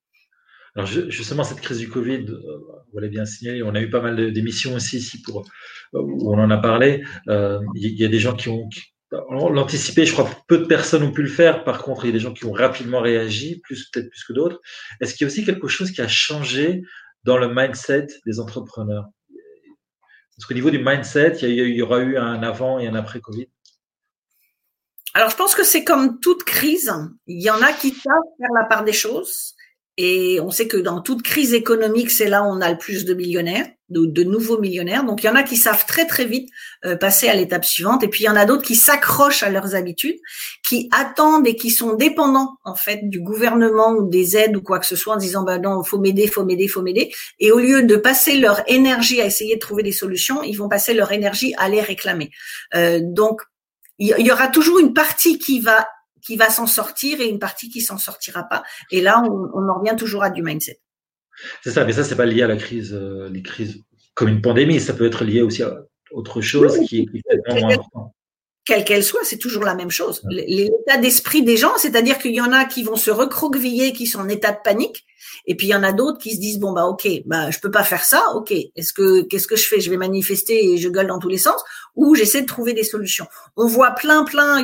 alors 0.76 0.88
justement, 0.88 1.44
cette 1.44 1.60
crise 1.60 1.80
du 1.80 1.90
Covid, 1.90 2.26
euh, 2.30 2.58
vous 2.92 3.00
l'avez 3.00 3.10
bien 3.10 3.26
signalé, 3.26 3.62
on 3.62 3.76
a 3.76 3.82
eu 3.82 3.90
pas 3.90 4.02
mal 4.02 4.32
d'émissions 4.32 4.76
aussi 4.76 4.98
ici 4.98 5.22
pour, 5.22 5.46
où 5.94 6.34
on 6.34 6.40
en 6.40 6.50
a 6.50 6.58
parlé. 6.58 7.04
Euh, 7.28 7.60
il 7.76 8.00
y 8.00 8.06
a 8.06 8.08
des 8.08 8.20
gens 8.20 8.36
qui 8.36 8.48
ont 8.48 8.70
l'anticipé, 9.12 10.06
je 10.06 10.14
crois 10.14 10.30
peu 10.48 10.60
de 10.60 10.66
personnes 10.66 11.04
ont 11.04 11.12
pu 11.12 11.24
le 11.24 11.30
faire. 11.30 11.66
Par 11.66 11.84
contre, 11.84 12.06
il 12.06 12.08
y 12.08 12.12
a 12.12 12.14
des 12.14 12.20
gens 12.20 12.34
qui 12.34 12.46
ont 12.46 12.54
rapidement 12.54 13.02
réagi, 13.02 13.60
plus 13.60 13.90
peut-être 13.90 14.10
plus 14.10 14.24
que 14.24 14.32
d'autres. 14.32 14.62
Est-ce 15.02 15.14
qu'il 15.14 15.26
y 15.26 15.30
a 15.30 15.32
aussi 15.32 15.44
quelque 15.44 15.68
chose 15.68 15.92
qui 15.92 16.02
a 16.02 16.08
changé 16.08 16.84
dans 17.26 17.38
le 17.38 17.54
mindset 17.54 18.08
des 18.26 18.40
entrepreneurs? 18.40 19.08
Parce 20.38 20.48
qu'au 20.48 20.54
niveau 20.54 20.72
du 20.72 20.80
mindset, 20.80 21.40
il 21.42 21.76
y 21.76 21.82
aura 21.82 22.00
eu 22.00 22.18
un 22.18 22.42
avant 22.44 22.80
et 22.80 22.88
un 22.88 22.96
après 22.96 23.20
Covid. 23.20 23.48
Alors, 25.14 25.30
je 25.30 25.36
pense 25.36 25.54
que 25.54 25.66
c'est 25.66 25.84
comme 25.84 26.22
toute 26.22 26.46
crise. 26.46 26.94
Il 27.28 27.44
y 27.44 27.50
en 27.50 27.62
a 27.62 27.74
qui 27.74 27.90
savent 27.90 28.14
faire 28.38 28.50
la 28.56 28.64
part 28.64 28.86
des 28.86 28.94
choses 28.94 29.56
et 30.02 30.40
on 30.40 30.50
sait 30.50 30.68
que 30.68 30.78
dans 30.78 31.00
toute 31.00 31.22
crise 31.22 31.54
économique, 31.54 32.10
c'est 32.10 32.28
là 32.28 32.42
où 32.42 32.48
on 32.48 32.60
a 32.60 32.72
le 32.72 32.78
plus 32.78 33.06
de 33.06 33.14
millionnaires, 33.14 33.68
de, 33.90 34.24
nouveaux 34.24 34.60
millionnaires. 34.60 35.04
Donc 35.04 35.22
il 35.22 35.28
y 35.28 35.30
en 35.30 35.36
a 35.36 35.44
qui 35.44 35.58
savent 35.58 35.86
très 35.86 36.08
très 36.08 36.26
vite 36.26 36.50
euh, 36.86 36.96
passer 36.96 37.30
à 37.30 37.36
l'étape 37.36 37.66
suivante, 37.66 38.04
et 38.04 38.08
puis 38.08 38.24
il 38.24 38.26
y 38.26 38.30
en 38.30 38.36
a 38.36 38.46
d'autres 38.46 38.64
qui 38.64 38.76
s'accrochent 38.76 39.44
à 39.44 39.50
leurs 39.50 39.76
habitudes, 39.76 40.18
qui 40.68 40.90
attendent 40.92 41.46
et 41.46 41.56
qui 41.56 41.70
sont 41.70 41.94
dépendants 41.94 42.58
en 42.64 42.74
fait 42.74 43.10
du 43.10 43.22
gouvernement 43.22 43.92
ou 43.92 44.10
des 44.10 44.38
aides 44.38 44.56
ou 44.56 44.62
quoi 44.62 44.80
que 44.80 44.88
ce 44.88 44.96
soit, 44.96 45.14
en 45.14 45.18
disant 45.18 45.44
bah 45.44 45.60
non, 45.60 45.84
faut 45.84 46.00
m'aider, 46.00 46.26
faut 46.26 46.46
m'aider, 46.46 46.68
faut 46.68 46.82
m'aider. 46.82 47.14
Et 47.40 47.52
au 47.52 47.60
lieu 47.60 47.84
de 47.84 47.96
passer 47.96 48.38
leur 48.38 48.64
énergie 48.68 49.22
à 49.22 49.26
essayer 49.26 49.56
de 49.56 49.60
trouver 49.60 49.84
des 49.84 49.92
solutions, 49.92 50.42
ils 50.42 50.56
vont 50.56 50.70
passer 50.70 50.96
leur 50.96 51.12
énergie 51.12 51.54
à 51.58 51.70
les 51.70 51.82
réclamer. 51.82 52.32
Euh, 52.74 53.00
donc 53.04 53.42
il 54.00 54.26
y 54.26 54.32
aura 54.32 54.48
toujours 54.48 54.80
une 54.80 54.94
partie 54.94 55.38
qui 55.38 55.60
va 55.60 55.88
qui 56.22 56.38
va 56.38 56.50
s'en 56.50 56.68
sortir 56.68 57.20
et 57.22 57.28
une 57.28 57.40
partie 57.40 57.70
qui 57.70 57.82
s'en 57.82 57.98
sortira 57.98 58.44
pas. 58.44 58.64
Et 58.92 59.02
là, 59.02 59.24
on, 59.24 59.70
en 59.70 59.80
revient 59.80 59.96
toujours 59.98 60.24
à 60.24 60.30
du 60.30 60.44
mindset. 60.44 60.80
C'est 61.64 61.72
ça, 61.72 61.86
mais 61.86 61.94
ça, 61.94 62.04
c'est 62.04 62.16
pas 62.16 62.26
lié 62.26 62.44
à 62.44 62.48
la 62.48 62.58
crise, 62.58 62.94
euh, 62.94 63.30
les 63.30 63.42
crises 63.42 63.84
comme 64.14 64.30
une 64.30 64.42
pandémie. 64.42 64.80
Ça 64.80 64.94
peut 64.94 65.06
être 65.06 65.24
lié 65.24 65.42
aussi 65.42 65.64
à 65.64 65.82
autre 66.12 66.42
chose 66.42 66.80
qui, 66.88 67.10
est 67.14 67.50
vraiment 67.50 67.70
important 67.70 68.14
quelle 68.64 68.84
qu'elle 68.84 69.04
soit, 69.04 69.24
c'est 69.24 69.38
toujours 69.38 69.64
la 69.64 69.74
même 69.74 69.90
chose. 69.90 70.22
L'état 70.30 70.98
d'esprit 70.98 71.44
des 71.44 71.58
gens, 71.58 71.76
c'est-à-dire 71.78 72.20
qu'il 72.20 72.34
y 72.34 72.42
en 72.42 72.52
a 72.52 72.66
qui 72.66 72.84
vont 72.84 72.96
se 72.96 73.10
recroqueviller, 73.10 73.92
qui 73.92 74.06
sont 74.06 74.20
en 74.20 74.30
état 74.30 74.52
de 74.52 74.60
panique, 74.64 75.06
et 75.48 75.56
puis 75.56 75.68
il 75.68 75.70
y 75.72 75.76
en 75.76 75.84
a 75.84 75.92
d'autres 75.92 76.20
qui 76.20 76.36
se 76.36 76.40
disent 76.40 76.60
bon 76.60 76.72
bah 76.72 76.86
ok, 76.86 77.08
bah 77.26 77.50
je 77.50 77.60
peux 77.60 77.72
pas 77.72 77.84
faire 77.84 78.06
ça, 78.06 78.24
ok. 78.36 78.52
Est-ce 78.52 78.94
que 78.94 79.24
qu'est-ce 79.24 79.48
que 79.48 79.56
je 79.56 79.68
fais? 79.68 79.80
Je 79.80 79.90
vais 79.90 79.98
manifester 79.98 80.74
et 80.74 80.78
je 80.78 80.90
gueule 80.90 81.08
dans 81.08 81.20
tous 81.20 81.30
les 81.30 81.40
sens, 81.40 81.62
ou 81.96 82.14
j'essaie 82.14 82.42
de 82.42 82.48
trouver 82.48 82.74
des 82.74 82.84
solutions. 82.84 83.26
On 83.58 83.66
voit 83.66 83.92
plein 83.92 84.24
plein 84.26 84.64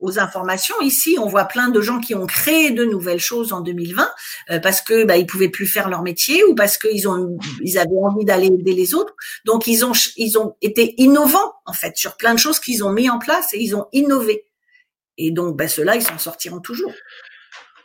aux 0.00 0.18
informations. 0.18 0.74
Ici, 0.80 1.16
on 1.20 1.26
voit 1.26 1.44
plein 1.44 1.68
de 1.68 1.80
gens 1.80 2.00
qui 2.00 2.14
ont 2.14 2.26
créé 2.26 2.70
de 2.70 2.84
nouvelles 2.84 3.20
choses 3.20 3.52
en 3.52 3.60
2020 3.60 4.10
euh, 4.50 4.58
parce 4.60 4.80
que 4.80 5.04
bah, 5.04 5.16
ils 5.16 5.26
pouvaient 5.26 5.48
plus 5.48 5.66
faire 5.66 5.88
leur 5.88 6.02
métier 6.02 6.44
ou 6.44 6.54
parce 6.54 6.78
qu'ils 6.78 7.08
ont 7.08 7.38
ils 7.62 7.78
avaient 7.78 7.90
envie 8.02 8.24
d'aller 8.24 8.46
aider 8.46 8.72
les 8.72 8.94
autres. 8.94 9.14
Donc 9.44 9.66
ils 9.66 9.84
ont 9.84 9.92
ils 10.16 10.38
ont 10.38 10.56
été 10.60 10.94
innovants 11.00 11.52
en 11.66 11.72
fait 11.72 11.96
sur 11.96 12.16
plein 12.16 12.34
de 12.34 12.38
choses 12.38 12.60
qu'ils 12.60 12.84
ont 12.84 12.92
mis 12.92 13.08
en 13.10 13.18
place 13.18 13.54
et 13.54 13.60
ils 13.60 13.74
ont 13.76 13.86
innové. 13.92 14.46
Et 15.18 15.30
donc 15.30 15.56
bah, 15.56 15.68
ceux-là, 15.68 15.96
ils 15.96 16.02
s'en 16.02 16.18
sortiront 16.18 16.60
toujours. 16.60 16.92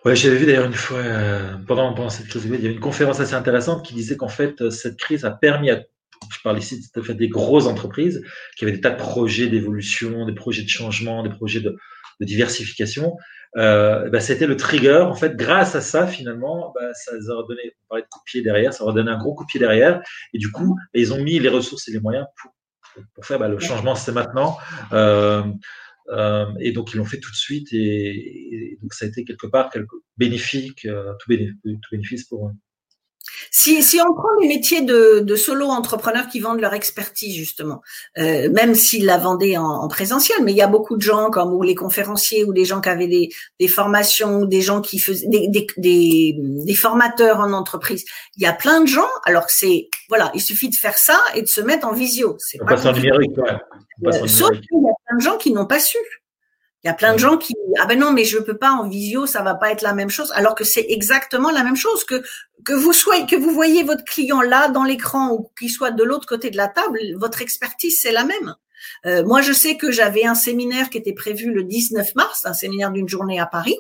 Ouais, 0.06 0.16
j'avais 0.16 0.38
vu 0.38 0.46
d'ailleurs 0.46 0.66
une 0.66 0.74
fois 0.74 1.00
euh, 1.00 1.56
pendant, 1.68 1.94
pendant 1.94 2.10
cette 2.10 2.28
crise, 2.28 2.46
il 2.46 2.64
y 2.64 2.68
a 2.68 2.72
une 2.72 2.80
conférence 2.80 3.20
assez 3.20 3.34
intéressante 3.34 3.86
qui 3.86 3.94
disait 3.94 4.16
qu'en 4.16 4.30
fait 4.30 4.70
cette 4.70 4.98
crise 4.98 5.26
a 5.26 5.32
permis 5.32 5.70
à 5.70 5.82
je 6.32 6.42
parle 6.44 6.58
ici 6.58 6.82
de 6.94 7.02
fait 7.02 7.14
des 7.14 7.30
grosses 7.30 7.68
entreprises 7.68 8.24
qui 8.58 8.66
avaient 8.66 8.74
des 8.74 8.82
tas 8.82 8.92
de 8.92 8.98
projets 8.98 9.48
d'évolution, 9.48 10.26
des 10.26 10.36
projets 10.36 10.64
de 10.64 10.70
changement, 10.70 11.24
des 11.24 11.30
projets 11.30 11.62
de, 11.62 11.76
de 12.20 12.26
diversification. 12.26 13.16
Euh, 13.56 14.10
bah, 14.10 14.20
c'était 14.20 14.48
le 14.48 14.58
trigger. 14.58 15.06
En 15.08 15.16
fait, 15.16 15.36
grâce 15.36 15.76
à 15.76 15.82
ça, 15.82 16.06
finalement, 16.08 16.74
bah, 16.76 16.94
ça 16.94 17.12
leur 17.28 17.40
a 17.40 17.48
donné, 17.48 17.62
on 17.84 17.88
parlait 17.90 18.04
de 18.04 18.08
coup 18.10 18.20
de 18.20 18.26
pied 18.26 18.42
derrière, 18.42 18.74
ça 18.74 18.84
leur 18.84 18.94
a 18.94 18.96
donné 18.96 19.12
un 19.12 19.18
gros 19.18 19.34
coup 19.34 19.44
de 19.44 19.48
pied 19.48 19.60
derrière. 19.60 20.02
Et 20.34 20.38
du 20.38 20.52
coup, 20.52 20.78
ils 20.94 21.14
ont 21.14 21.24
mis 21.24 21.40
les 21.40 21.50
ressources 21.50 21.88
et 21.88 21.92
les 21.92 22.00
moyens 22.00 22.28
pour, 22.42 22.52
pour 23.14 23.26
faire 23.26 23.40
bah, 23.40 23.48
le 23.48 23.60
changement, 23.60 23.96
c'est 23.96 24.12
maintenant. 24.12 24.58
Euh, 24.92 25.44
euh, 26.10 26.46
et 26.60 26.72
donc, 26.72 26.94
ils 26.94 26.98
l'ont 26.98 27.06
fait 27.06 27.20
tout 27.20 27.32
de 27.32 27.36
suite. 27.36 27.74
Et, 27.74 28.74
et, 28.74 28.80
donc, 28.82 28.94
ça 28.94 29.06
a 29.06 29.08
été 29.08 29.24
quelque 29.24 29.48
part 29.48 29.70
quelque 29.70 29.96
bénéfique, 30.18 30.86
euh, 30.86 31.14
tout, 31.20 31.30
bénéfice, 31.30 31.56
tout 31.64 31.90
bénéfice 31.92 32.26
pour 32.26 32.48
eux. 32.48 32.52
Si, 33.52 33.84
si 33.84 34.00
on 34.02 34.14
prend 34.14 34.30
les 34.42 34.48
métiers 34.48 34.82
de, 34.82 35.20
de 35.20 35.36
solo 35.36 35.68
entrepreneurs 35.68 36.28
qui 36.28 36.40
vendent 36.40 36.60
leur 36.60 36.74
expertise 36.74 37.36
justement, 37.36 37.82
euh, 38.18 38.50
même 38.52 38.76
s'ils 38.76 39.06
la 39.06 39.18
vendaient 39.18 39.58
en, 39.58 39.66
en, 39.66 39.88
présentiel, 39.88 40.38
mais 40.44 40.52
il 40.52 40.58
y 40.58 40.62
a 40.62 40.68
beaucoup 40.68 40.96
de 40.96 41.02
gens 41.02 41.30
comme 41.30 41.54
ou 41.54 41.62
les 41.64 41.76
conférenciers 41.76 42.44
ou 42.44 42.52
les 42.52 42.66
gens 42.66 42.82
qui 42.82 42.90
avaient 42.90 43.08
des, 43.08 43.30
des 43.60 43.68
formations, 43.68 44.46
des 44.46 44.62
gens 44.62 44.82
qui 44.82 45.00
faisaient 45.00 45.28
des, 45.28 45.48
des, 45.48 45.68
des, 45.78 46.36
des 46.38 46.76
formateurs 46.76 47.40
en 47.40 47.54
entreprise. 47.54 48.06
Il 48.36 48.44
y 48.44 48.46
a 48.46 48.54
plein 48.54 48.82
de 48.82 48.88
gens. 48.88 49.08
Alors 49.26 49.46
que 49.46 49.54
c'est 49.54 49.90
voilà, 50.10 50.32
il 50.34 50.42
suffit 50.42 50.70
de 50.70 50.76
faire 50.76 50.98
ça 50.98 51.20
et 51.36 51.42
de 51.42 51.48
se 51.48 51.62
mettre 51.62 51.88
en 51.88 51.94
visio. 51.94 52.36
C'est 52.40 52.60
passe 52.66 52.86
en 52.86 52.94
numérique, 52.94 53.38
ouais. 53.38 53.52
En 54.06 54.28
Sauf 54.28 54.52
qu'il 54.52 54.82
y 54.82 54.90
a 54.90 54.94
plein 55.08 55.18
de 55.18 55.22
gens 55.22 55.38
qui 55.38 55.52
n'ont 55.52 55.66
pas 55.66 55.80
su. 55.80 55.98
Il 56.84 56.88
y 56.88 56.90
a 56.90 56.94
plein 56.94 57.14
de 57.14 57.18
gens 57.18 57.38
qui 57.38 57.56
ah 57.80 57.86
ben 57.86 58.00
non 58.00 58.12
mais 58.12 58.24
je 58.24 58.38
peux 58.38 58.58
pas 58.58 58.72
en 58.72 58.88
visio 58.88 59.26
ça 59.26 59.42
va 59.42 59.56
pas 59.56 59.72
être 59.72 59.82
la 59.82 59.94
même 59.94 60.10
chose 60.10 60.32
alors 60.34 60.56
que 60.56 60.64
c'est 60.64 60.86
exactement 60.90 61.52
la 61.52 61.64
même 61.64 61.76
chose 61.76 62.04
que 62.04 62.24
que 62.66 62.74
vous 62.74 62.94
soyez 62.94 63.26
que 63.26 63.36
vous 63.36 63.52
voyez 63.52 63.84
votre 63.84 64.04
client 64.04 64.42
là 64.42 64.70
dans 64.70 64.84
l'écran 64.84 65.32
ou 65.32 65.52
qu'il 65.58 65.72
soit 65.72 65.92
de 65.92 66.04
l'autre 66.04 66.28
côté 66.28 66.50
de 66.50 66.58
la 66.58 66.68
table 66.68 67.00
votre 67.16 67.42
expertise 67.42 68.00
c'est 68.02 68.12
la 68.12 68.24
même. 68.24 68.56
Euh, 69.06 69.24
moi 69.26 69.42
je 69.42 69.54
sais 69.54 69.76
que 69.76 69.92
j'avais 69.92 70.26
un 70.26 70.36
séminaire 70.36 70.90
qui 70.90 71.00
était 71.00 71.14
prévu 71.14 71.52
le 71.52 71.64
19 71.64 72.16
mars 72.16 72.46
un 72.46 72.54
séminaire 72.54 72.92
d'une 72.92 73.10
journée 73.10 73.40
à 73.40 73.48
Paris 73.48 73.78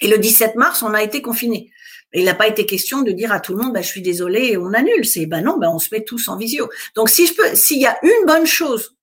et 0.00 0.08
le 0.08 0.18
17 0.18 0.56
mars 0.56 0.82
on 0.82 0.92
a 0.94 1.02
été 1.02 1.22
confiné. 1.22 1.72
Il 2.14 2.24
n'a 2.26 2.34
pas 2.34 2.46
été 2.46 2.66
question 2.66 3.00
de 3.02 3.10
dire 3.10 3.32
à 3.32 3.40
tout 3.40 3.54
le 3.54 3.62
monde, 3.62 3.72
bah, 3.72 3.80
je 3.80 3.86
suis 3.86 4.02
désolé, 4.02 4.58
on 4.58 4.74
annule. 4.74 5.06
C'est, 5.06 5.24
ben 5.24 5.40
non, 5.40 5.56
ben 5.56 5.70
on 5.70 5.78
se 5.78 5.88
met 5.92 6.04
tous 6.04 6.28
en 6.28 6.36
visio. 6.36 6.68
Donc, 6.94 7.08
si 7.08 7.26
je 7.26 7.34
peux, 7.34 7.54
s'il 7.54 7.80
y 7.80 7.86
a 7.86 7.96
une 8.02 8.26
bonne 8.26 8.46
chose 8.46 8.94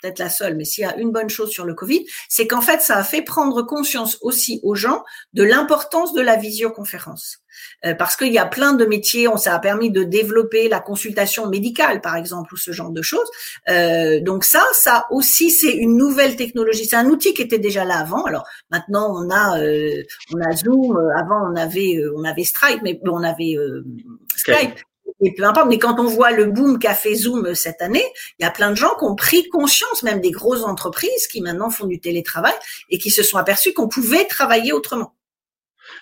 peut-être 0.00 0.18
la 0.18 0.30
seule, 0.30 0.56
mais 0.56 0.64
s'il 0.64 0.82
y 0.82 0.86
a 0.86 0.96
une 0.96 1.10
bonne 1.10 1.28
chose 1.28 1.50
sur 1.50 1.64
le 1.64 1.74
Covid, 1.74 2.06
c'est 2.28 2.46
qu'en 2.46 2.60
fait, 2.60 2.80
ça 2.80 2.96
a 2.96 3.04
fait 3.04 3.22
prendre 3.22 3.62
conscience 3.62 4.18
aussi 4.22 4.60
aux 4.62 4.74
gens 4.74 5.04
de 5.32 5.42
l'importance 5.42 6.12
de 6.12 6.20
la 6.20 6.36
visioconférence. 6.36 7.38
Euh, 7.84 7.94
parce 7.94 8.16
qu'il 8.16 8.32
y 8.32 8.38
a 8.38 8.46
plein 8.46 8.72
de 8.72 8.84
métiers, 8.84 9.28
on 9.28 9.36
ça 9.36 9.54
a 9.54 9.58
permis 9.58 9.90
de 9.90 10.04
développer 10.04 10.68
la 10.68 10.80
consultation 10.80 11.48
médicale, 11.48 12.00
par 12.00 12.16
exemple, 12.16 12.54
ou 12.54 12.56
ce 12.56 12.72
genre 12.72 12.90
de 12.90 13.02
choses. 13.02 13.28
Euh, 13.68 14.20
donc 14.20 14.44
ça, 14.44 14.62
ça 14.72 15.06
aussi, 15.10 15.50
c'est 15.50 15.72
une 15.72 15.96
nouvelle 15.96 16.36
technologie. 16.36 16.86
C'est 16.86 16.96
un 16.96 17.06
outil 17.06 17.34
qui 17.34 17.42
était 17.42 17.58
déjà 17.58 17.84
là 17.84 17.98
avant. 17.98 18.24
Alors 18.24 18.46
maintenant, 18.70 19.12
on 19.16 19.30
a, 19.30 19.60
euh, 19.60 20.02
on 20.34 20.40
a 20.40 20.52
Zoom. 20.52 20.96
Avant, 21.16 21.50
on 21.52 21.56
avait, 21.56 22.00
on 22.16 22.24
avait 22.24 22.44
Stripe, 22.44 22.80
mais 22.82 23.00
on 23.04 23.22
avait 23.22 23.56
Skype 24.36 24.78
et 25.20 25.34
peu 25.34 25.44
importe. 25.44 25.68
Mais 25.68 25.78
quand 25.78 25.98
on 25.98 26.04
voit 26.04 26.30
le 26.30 26.46
boom 26.46 26.78
qu'a 26.78 26.94
fait 26.94 27.14
Zoom 27.14 27.54
cette 27.54 27.82
année, 27.82 28.04
il 28.38 28.44
y 28.44 28.46
a 28.46 28.50
plein 28.50 28.70
de 28.70 28.76
gens 28.76 28.94
qui 28.98 29.04
ont 29.04 29.14
pris 29.14 29.48
conscience, 29.48 30.02
même 30.02 30.20
des 30.20 30.30
grosses 30.30 30.64
entreprises 30.64 31.26
qui 31.30 31.40
maintenant 31.40 31.70
font 31.70 31.86
du 31.86 32.00
télétravail 32.00 32.54
et 32.90 32.98
qui 32.98 33.10
se 33.10 33.22
sont 33.22 33.38
aperçus 33.38 33.72
qu'on 33.72 33.88
pouvait 33.88 34.24
travailler 34.24 34.72
autrement. 34.72 35.14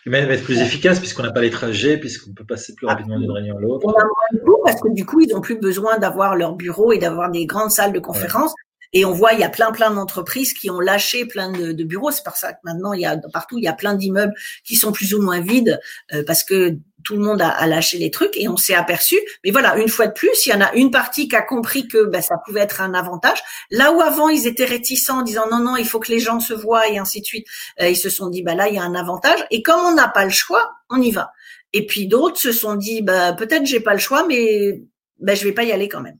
Et 0.05 0.11
même 0.11 0.31
être 0.31 0.45
plus 0.45 0.61
efficace 0.61 0.99
puisqu'on 0.99 1.23
n'a 1.23 1.33
pas 1.33 1.41
les 1.41 1.51
trajets, 1.51 1.99
puisqu'on 1.99 2.33
peut 2.33 2.45
passer 2.45 2.75
plus 2.75 2.87
rapidement 2.87 3.19
d'une 3.19 3.31
réunion 3.31 3.57
à 3.57 3.61
l'autre. 3.61 3.87
On 3.87 3.91
a 3.91 4.05
moins 4.05 4.33
de 4.33 4.41
parce 4.65 4.81
que 4.81 4.93
du 4.93 5.05
coup, 5.05 5.21
ils 5.21 5.29
n'ont 5.29 5.41
plus 5.41 5.59
besoin 5.59 5.99
d'avoir 5.99 6.35
leur 6.35 6.55
bureau 6.55 6.93
et 6.93 6.99
d'avoir 6.99 7.31
des 7.31 7.47
grandes 7.47 7.71
salles 7.71 7.93
de 7.93 8.01
conférence. 8.01 8.53
Et 8.93 9.05
on 9.05 9.13
voit, 9.13 9.33
il 9.33 9.41
y 9.41 9.45
a 9.45 9.49
plein, 9.49 9.73
plein 9.73 9.91
d'entreprises 9.91 10.53
qui 10.53 10.71
ont 10.71 10.81
lâché 10.81 11.27
plein 11.27 11.51
de, 11.51 11.73
de 11.73 11.85
bureaux. 11.85 12.11
C'est 12.11 12.25
pour 12.25 12.37
ça 12.37 12.53
que 12.53 12.59
maintenant, 12.65 12.93
il 12.93 13.01
y 13.01 13.07
a 13.07 13.17
partout, 13.33 13.59
il 13.59 13.65
y 13.65 13.69
a 13.69 13.73
plein 13.73 13.95
d'immeubles 13.95 14.33
qui 14.65 14.77
sont 14.77 14.93
plus 14.93 15.13
ou 15.15 15.23
moins 15.23 15.41
vides 15.41 15.81
euh, 16.15 16.23
parce 16.27 16.45
que 16.45 16.77
tout 17.07 17.15
le 17.17 17.23
monde 17.23 17.41
a, 17.41 17.51
a, 17.51 17.69
lâché 17.69 17.99
les 17.99 18.11
trucs 18.11 18.37
et 18.37 18.49
on 18.49 18.57
s'est 18.57 18.75
aperçu. 18.75 19.17
Mais 19.45 19.53
voilà, 19.53 19.77
une 19.79 19.89
fois 19.89 20.09
de 20.09 20.13
plus, 20.13 20.45
il 20.45 20.51
y 20.51 20.53
en 20.53 20.61
a 20.61 20.75
une 20.75 20.91
partie 20.91 21.29
qui 21.29 21.37
a 21.37 21.43
compris 21.43 21.87
que 21.87 22.05
ben, 22.05 22.21
ça 22.21 22.35
pouvait 22.45 22.61
être 22.61 22.81
un 22.81 22.95
avantage. 22.95 23.39
Là 23.71 23.93
où 23.93 24.01
avant 24.01 24.29
ils 24.29 24.49
étaient 24.49 24.65
réticents 24.65 25.21
en 25.21 25.23
disant 25.23 25.45
non 25.49 25.61
non, 25.61 25.77
il 25.77 25.87
faut 25.87 26.01
que 26.01 26.11
les 26.11 26.19
gens 26.19 26.41
se 26.41 26.53
voient 26.53 26.89
et 26.89 26.99
ainsi 26.99 27.21
de 27.21 27.25
suite, 27.25 27.47
euh, 27.81 27.89
ils 27.89 27.97
se 27.97 28.11
sont 28.11 28.29
dit 28.29 28.43
bah 28.43 28.57
là 28.57 28.69
il 28.69 28.75
y 28.75 28.79
a 28.79 28.83
un 28.83 28.97
avantage. 28.97 29.39
Et 29.53 29.63
comme 29.63 29.79
on 29.81 29.95
n'a 29.95 30.09
pas 30.09 30.25
le 30.25 30.33
choix, 30.33 30.73
on 30.91 31.01
y 31.01 31.13
va. 31.13 31.31
Et 31.73 31.87
puis 31.87 32.09
d'autres 32.09 32.41
se 32.41 32.51
sont 32.51 32.75
dit 32.75 33.03
bah 33.03 33.33
peut-être 33.35 33.67
j'ai 33.67 33.81
pas 33.81 33.95
le 33.95 34.01
choix, 34.01 34.27
mais 34.27 34.83
ben, 35.21 35.37
je 35.37 35.45
vais 35.45 35.53
pas 35.53 35.63
y 35.63 35.71
aller 35.71 35.89
quand 35.89 36.03
même. 36.03 36.19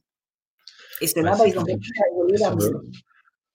Et 1.01 1.07
c'est 1.07 1.21
là 1.21 1.35
bah, 1.37 1.43
ils 1.45 1.59
ont 1.59 1.63
de, 1.63 2.81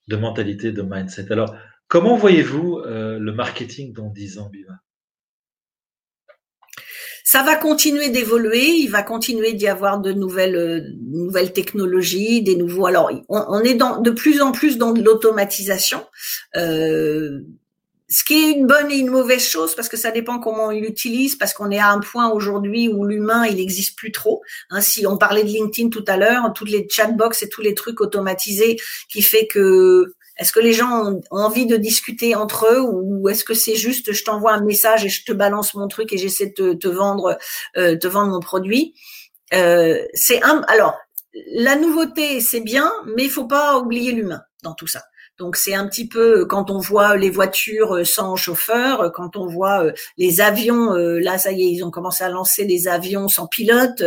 de 0.08 0.16
mentalité, 0.16 0.70
de 0.70 0.82
mindset. 0.82 1.32
Alors 1.32 1.56
comment 1.88 2.14
voyez-vous 2.14 2.80
euh, 2.80 3.18
le 3.18 3.32
marketing 3.32 3.94
dans 3.94 4.10
10 4.10 4.38
ans, 4.38 4.50
Biva 4.50 4.74
ça 7.24 7.42
va 7.42 7.56
continuer 7.56 8.10
d'évoluer, 8.10 8.66
il 8.66 8.88
va 8.88 9.02
continuer 9.02 9.52
d'y 9.52 9.68
avoir 9.68 10.00
de 10.00 10.12
nouvelles 10.12 10.56
euh, 10.56 10.80
nouvelles 11.06 11.52
technologies, 11.52 12.42
des 12.42 12.56
nouveaux. 12.56 12.86
Alors, 12.86 13.10
on, 13.28 13.60
est 13.60 13.74
dans, 13.74 14.00
de 14.00 14.10
plus 14.10 14.42
en 14.42 14.52
plus 14.52 14.78
dans 14.78 14.92
de 14.92 15.02
l'automatisation. 15.02 16.04
Euh, 16.56 17.40
ce 18.12 18.24
qui 18.24 18.34
est 18.34 18.52
une 18.52 18.66
bonne 18.66 18.90
et 18.90 18.96
une 18.96 19.08
mauvaise 19.08 19.42
chose 19.42 19.74
parce 19.74 19.88
que 19.88 19.96
ça 19.96 20.10
dépend 20.10 20.38
comment 20.38 20.66
on 20.66 20.70
l'utilise 20.70 21.34
parce 21.36 21.54
qu'on 21.54 21.70
est 21.70 21.78
à 21.78 21.88
un 21.88 22.00
point 22.00 22.28
aujourd'hui 22.28 22.88
où 22.88 23.06
l'humain 23.06 23.46
il 23.46 23.56
n'existe 23.56 23.96
plus 23.96 24.12
trop. 24.12 24.42
Hein, 24.68 24.82
si 24.82 25.06
on 25.06 25.16
parlait 25.16 25.44
de 25.44 25.48
LinkedIn 25.48 25.88
tout 25.88 26.04
à 26.06 26.18
l'heure, 26.18 26.52
toutes 26.54 26.68
les 26.70 26.86
chatbox 26.90 27.42
et 27.42 27.48
tous 27.48 27.62
les 27.62 27.74
trucs 27.74 28.02
automatisés 28.02 28.78
qui 29.08 29.22
fait 29.22 29.46
que 29.46 30.14
est-ce 30.38 30.52
que 30.52 30.60
les 30.60 30.72
gens 30.72 31.12
ont, 31.12 31.22
envie 31.30 31.66
de 31.66 31.76
discuter 31.76 32.34
entre 32.34 32.66
eux 32.66 32.80
ou 32.80 33.28
est-ce 33.28 33.44
que 33.44 33.54
c'est 33.54 33.74
juste 33.74 34.12
je 34.12 34.24
t'envoie 34.24 34.52
un 34.52 34.64
message 34.64 35.04
et 35.04 35.08
je 35.08 35.24
te 35.24 35.32
balance 35.32 35.74
mon 35.74 35.88
truc 35.88 36.12
et 36.12 36.18
j'essaie 36.18 36.52
de 36.56 36.72
te, 36.72 36.88
vendre 36.88 37.38
euh, 37.76 37.96
te 37.96 38.06
vendre 38.06 38.32
mon 38.32 38.40
produit? 38.40 38.94
Euh, 39.54 40.02
C'est 40.14 40.42
un 40.42 40.62
alors 40.68 40.96
la 41.54 41.76
nouveauté 41.76 42.40
c'est 42.40 42.60
bien 42.60 42.92
mais 43.16 43.24
il 43.24 43.30
faut 43.30 43.46
pas 43.46 43.78
oublier 43.78 44.12
l'humain 44.12 44.42
dans 44.62 44.74
tout 44.74 44.86
ça. 44.86 45.02
Donc 45.38 45.56
c'est 45.56 45.74
un 45.74 45.88
petit 45.88 46.06
peu 46.06 46.44
quand 46.44 46.70
on 46.70 46.78
voit 46.78 47.16
les 47.16 47.30
voitures 47.30 48.06
sans 48.06 48.36
chauffeur, 48.36 49.10
quand 49.12 49.36
on 49.36 49.46
voit 49.46 49.90
les 50.18 50.40
avions, 50.40 50.92
là 50.92 51.38
ça 51.38 51.52
y 51.52 51.62
est, 51.62 51.72
ils 51.72 51.82
ont 51.82 51.90
commencé 51.90 52.22
à 52.22 52.28
lancer 52.28 52.64
des 52.64 52.86
avions 52.86 53.28
sans 53.28 53.46
pilote. 53.48 54.02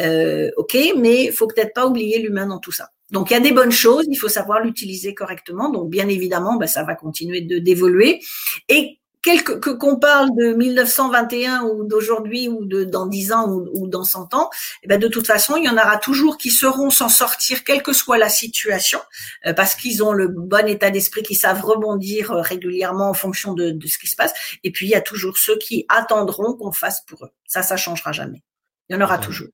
Euh, 0.00 0.50
ok, 0.56 0.76
mais 0.96 1.30
faut 1.30 1.46
peut-être 1.46 1.74
pas 1.74 1.86
oublier 1.86 2.18
l'humain 2.18 2.46
dans 2.46 2.58
tout 2.58 2.72
ça. 2.72 2.90
Donc 3.10 3.30
il 3.30 3.34
y 3.34 3.36
a 3.36 3.40
des 3.40 3.52
bonnes 3.52 3.72
choses, 3.72 4.04
il 4.08 4.16
faut 4.16 4.28
savoir 4.28 4.60
l'utiliser 4.60 5.14
correctement. 5.14 5.70
Donc 5.70 5.90
bien 5.90 6.08
évidemment, 6.08 6.56
ben, 6.56 6.66
ça 6.66 6.84
va 6.84 6.94
continuer 6.94 7.40
de 7.40 7.58
d'évoluer. 7.58 8.20
Et 8.68 9.00
quelque 9.22 9.52
que 9.52 9.70
qu'on 9.70 9.96
parle 9.96 10.30
de 10.36 10.54
1921 10.54 11.62
ou 11.64 11.84
d'aujourd'hui 11.84 12.48
ou 12.48 12.64
de 12.64 12.84
dans 12.84 13.06
10 13.06 13.32
ans 13.32 13.48
ou, 13.50 13.68
ou 13.74 13.88
dans 13.88 14.04
100 14.04 14.34
ans, 14.34 14.50
eh 14.82 14.88
ben 14.88 14.98
de 14.98 15.08
toute 15.08 15.26
façon, 15.26 15.56
il 15.56 15.64
y 15.64 15.68
en 15.68 15.74
aura 15.76 15.98
toujours 15.98 16.38
qui 16.38 16.50
sauront 16.50 16.90
s'en 16.90 17.08
sortir 17.08 17.64
quelle 17.64 17.82
que 17.82 17.92
soit 17.92 18.18
la 18.18 18.28
situation 18.28 19.00
euh, 19.46 19.52
parce 19.52 19.74
qu'ils 19.74 20.02
ont 20.02 20.12
le 20.12 20.28
bon 20.28 20.66
état 20.66 20.90
d'esprit, 20.90 21.22
qui 21.22 21.34
savent 21.34 21.62
rebondir 21.62 22.32
euh, 22.32 22.40
régulièrement 22.40 23.10
en 23.10 23.14
fonction 23.14 23.52
de, 23.54 23.70
de, 23.70 23.86
ce 23.86 23.98
qui 23.98 24.06
se 24.06 24.16
passe. 24.16 24.32
Et 24.64 24.70
puis 24.70 24.86
il 24.86 24.90
y 24.90 24.94
a 24.94 25.02
toujours 25.02 25.36
ceux 25.36 25.58
qui 25.58 25.84
attendront 25.88 26.54
qu'on 26.54 26.72
fasse 26.72 27.02
pour 27.06 27.24
eux. 27.24 27.30
Ça, 27.46 27.62
ça 27.62 27.76
changera 27.76 28.12
jamais. 28.12 28.42
Il 28.88 28.94
y 28.94 28.96
en 28.96 29.02
aura 29.02 29.18
toujours. 29.18 29.48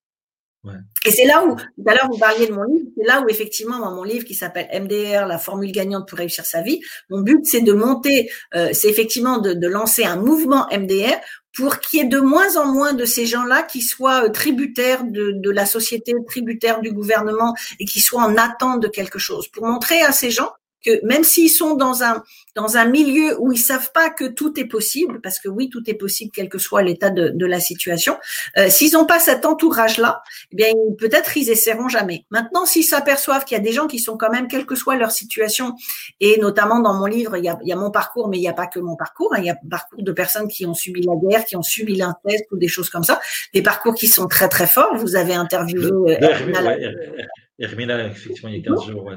Et 1.05 1.11
c'est 1.11 1.27
là 1.27 1.45
où, 1.45 1.55
tout 1.55 1.85
à 1.87 1.95
l'heure, 1.95 2.09
vous 2.11 2.19
parliez 2.19 2.49
de 2.49 2.53
mon 2.53 2.65
livre, 2.65 2.89
c'est 2.97 3.07
là 3.07 3.21
où 3.21 3.29
effectivement, 3.29 3.79
dans 3.79 3.95
mon 3.95 4.03
livre 4.03 4.25
qui 4.25 4.35
s'appelle 4.35 4.69
MDR, 4.73 5.27
la 5.27 5.39
formule 5.39 5.71
gagnante 5.71 6.09
pour 6.09 6.19
réussir 6.19 6.45
sa 6.45 6.63
vie, 6.63 6.81
mon 7.09 7.21
but, 7.21 7.41
c'est 7.45 7.61
de 7.61 7.73
monter, 7.73 8.31
euh, 8.55 8.71
c'est 8.73 8.89
effectivement 8.89 9.39
de, 9.39 9.67
lancer 9.67 10.05
un 10.05 10.17
mouvement 10.17 10.67
MDR 10.73 11.17
pour 11.57 11.81
qu'il 11.81 12.01
y 12.01 12.03
ait 12.03 12.09
de 12.09 12.21
moins 12.21 12.57
en 12.57 12.67
moins 12.67 12.95
de 12.95 13.05
ces 13.05 13.27
gens-là 13.27 13.63
qui 13.63 13.81
soient 13.81 14.25
euh, 14.25 14.29
tributaires 14.29 15.05
de, 15.05 15.33
de 15.33 15.51
la 15.51 15.67
société, 15.67 16.13
tributaires 16.27 16.81
du 16.81 16.93
gouvernement 16.93 17.55
et 17.79 17.85
qui 17.85 18.01
soient 18.01 18.23
en 18.23 18.37
attente 18.37 18.81
de 18.81 18.89
quelque 18.89 19.19
chose. 19.19 19.49
Pour 19.49 19.67
montrer 19.67 20.03
à 20.03 20.13
ces 20.13 20.31
gens 20.31 20.51
que 20.87 21.05
même 21.05 21.25
s'ils 21.25 21.51
sont 21.51 21.75
dans 21.75 22.03
un 22.03 22.23
dans 22.55 22.79
un 22.79 22.87
milieu 22.87 23.39
où 23.39 23.53
ils 23.53 23.59
savent 23.59 23.93
pas 23.93 24.09
que 24.09 24.25
tout 24.25 24.59
est 24.59 24.65
possible, 24.65 25.21
parce 25.21 25.39
que 25.39 25.49
oui, 25.49 25.69
tout 25.69 25.83
est 25.91 25.95
possible, 25.95 26.31
quel 26.35 26.49
que 26.49 26.59
soit 26.59 26.83
l'état 26.83 27.11
de, 27.11 27.29
de, 27.29 27.47
la 27.47 27.61
situation, 27.61 28.17
euh, 28.57 28.71
s'ils 28.71 28.95
n'ont 28.95 29.05
pas 29.05 29.21
cet 29.21 29.45
entourage-là, 29.45 30.23
eh 30.53 30.57
bien 30.57 30.69
peut-être 30.99 31.37
ils 31.37 31.51
essaieront 31.51 31.89
jamais. 31.89 32.25
Maintenant, 32.31 32.65
s'ils 32.65 32.85
s'aperçoivent 32.85 33.45
qu'il 33.45 33.59
y 33.59 33.61
a 33.61 33.63
des 33.63 33.73
gens 33.73 33.87
qui 33.87 33.99
sont 33.99 34.17
quand 34.17 34.31
même, 34.31 34.49
quelle 34.49 34.65
que 34.65 34.75
soit 34.75 34.97
leur 34.97 35.11
situation, 35.11 35.75
et 36.21 36.39
notamment 36.41 36.81
dans 36.81 36.95
mon 36.95 37.07
livre, 37.07 37.37
il 37.37 37.45
y 37.45 37.49
a, 37.49 37.59
il 37.63 37.69
y 37.69 37.73
a 37.73 37.77
mon 37.77 37.91
parcours, 37.91 38.29
mais 38.29 38.39
il 38.39 38.41
n'y 38.41 38.49
a 38.49 38.55
pas 38.55 38.67
que 38.67 38.81
mon 38.81 38.97
parcours, 38.97 39.35
hein, 39.35 39.39
il 39.41 39.45
y 39.45 39.51
a 39.51 39.53
un 39.53 39.69
parcours 39.69 40.03
de 40.03 40.13
personnes 40.13 40.49
qui 40.49 40.65
ont 40.65 40.75
subi 40.75 41.03
la 41.03 41.15
guerre, 41.17 41.45
qui 41.45 41.57
ont 41.57 41.63
subi 41.63 41.97
l'inceste 41.97 42.47
ou 42.53 42.57
des 42.57 42.69
choses 42.69 42.89
comme 42.89 43.05
ça, 43.05 43.21
des 43.53 43.63
parcours 43.63 43.95
qui 43.95 44.07
sont 44.07 44.29
très 44.29 44.49
très 44.49 44.67
forts. 44.67 44.97
Vous 44.97 45.15
avez 45.17 45.35
interviewé. 45.35 45.91
Euh, 45.93 46.87
Hermina, 47.59 48.07
effectivement, 48.07 48.51
il 48.51 48.57
y 48.57 48.61
a 48.61 48.71
15 48.71 48.87
jours. 48.87 49.11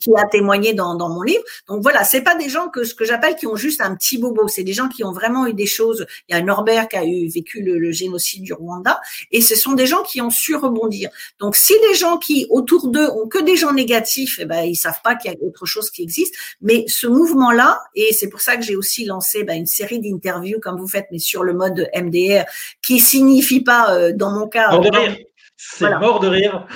qui, 0.00 0.10
a 0.16 0.26
témoigné 0.26 0.74
dans, 0.74 0.96
dans, 0.96 1.08
mon 1.08 1.22
livre. 1.22 1.42
Donc 1.68 1.82
voilà, 1.82 2.02
c'est 2.02 2.22
pas 2.22 2.34
des 2.34 2.48
gens 2.48 2.68
que 2.68 2.82
ce 2.82 2.92
que 2.94 3.04
j'appelle 3.04 3.36
qui 3.36 3.46
ont 3.46 3.54
juste 3.54 3.80
un 3.80 3.94
petit 3.94 4.18
bobo. 4.18 4.48
C'est 4.48 4.64
des 4.64 4.72
gens 4.72 4.88
qui 4.88 5.04
ont 5.04 5.12
vraiment 5.12 5.46
eu 5.46 5.54
des 5.54 5.66
choses. 5.66 6.04
Il 6.28 6.34
y 6.34 6.38
a 6.38 6.42
Norbert 6.42 6.88
qui 6.88 6.96
a 6.96 7.04
eu 7.04 7.28
vécu 7.28 7.62
le, 7.62 7.78
le, 7.78 7.92
génocide 7.92 8.42
du 8.42 8.52
Rwanda, 8.52 9.00
et 9.30 9.40
ce 9.40 9.54
sont 9.54 9.72
des 9.72 9.86
gens 9.86 10.02
qui 10.02 10.20
ont 10.20 10.30
su 10.30 10.56
rebondir. 10.56 11.10
Donc 11.38 11.54
si 11.54 11.72
les 11.88 11.94
gens 11.94 12.18
qui 12.18 12.46
autour 12.50 12.88
d'eux 12.88 13.08
ont 13.10 13.28
que 13.28 13.38
des 13.38 13.56
gens 13.56 13.72
négatifs, 13.72 14.38
eh 14.40 14.44
ben 14.44 14.62
ils 14.62 14.76
savent 14.76 15.00
pas 15.02 15.14
qu'il 15.14 15.30
y 15.30 15.34
a 15.34 15.36
autre 15.40 15.64
chose 15.64 15.90
qui 15.90 16.02
existe. 16.02 16.34
Mais 16.60 16.84
ce 16.88 17.06
mouvement-là, 17.06 17.80
et 17.94 18.12
c'est 18.12 18.28
pour 18.28 18.40
ça 18.40 18.56
que 18.56 18.62
j'ai 18.62 18.76
aussi 18.76 19.04
lancé 19.04 19.44
ben, 19.44 19.56
une 19.56 19.66
série 19.66 20.00
d'interviews 20.00 20.58
comme 20.60 20.78
vous 20.80 20.88
faites, 20.88 21.06
mais 21.12 21.18
sur 21.18 21.44
le 21.44 21.52
mode 21.52 21.88
MDR, 21.94 22.44
qui 22.82 22.98
signifie 22.98 23.60
pas 23.60 23.94
euh, 23.94 24.12
dans 24.12 24.32
mon 24.32 24.48
cas. 24.48 24.70
Mort 24.72 24.80
de 24.80 24.96
rire. 24.96 25.16
C'est 25.56 25.98
mort 25.98 26.20
de 26.20 26.28
rire. 26.28 26.66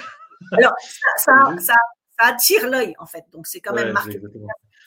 Alors, 0.53 0.75
ça, 1.17 1.33
ça, 1.59 1.75
attire 2.19 2.69
l'œil, 2.69 2.95
en 2.99 3.07
fait. 3.07 3.25
Donc, 3.33 3.47
c'est 3.47 3.61
quand 3.61 3.75
même 3.75 3.93
marqué. 3.93 4.21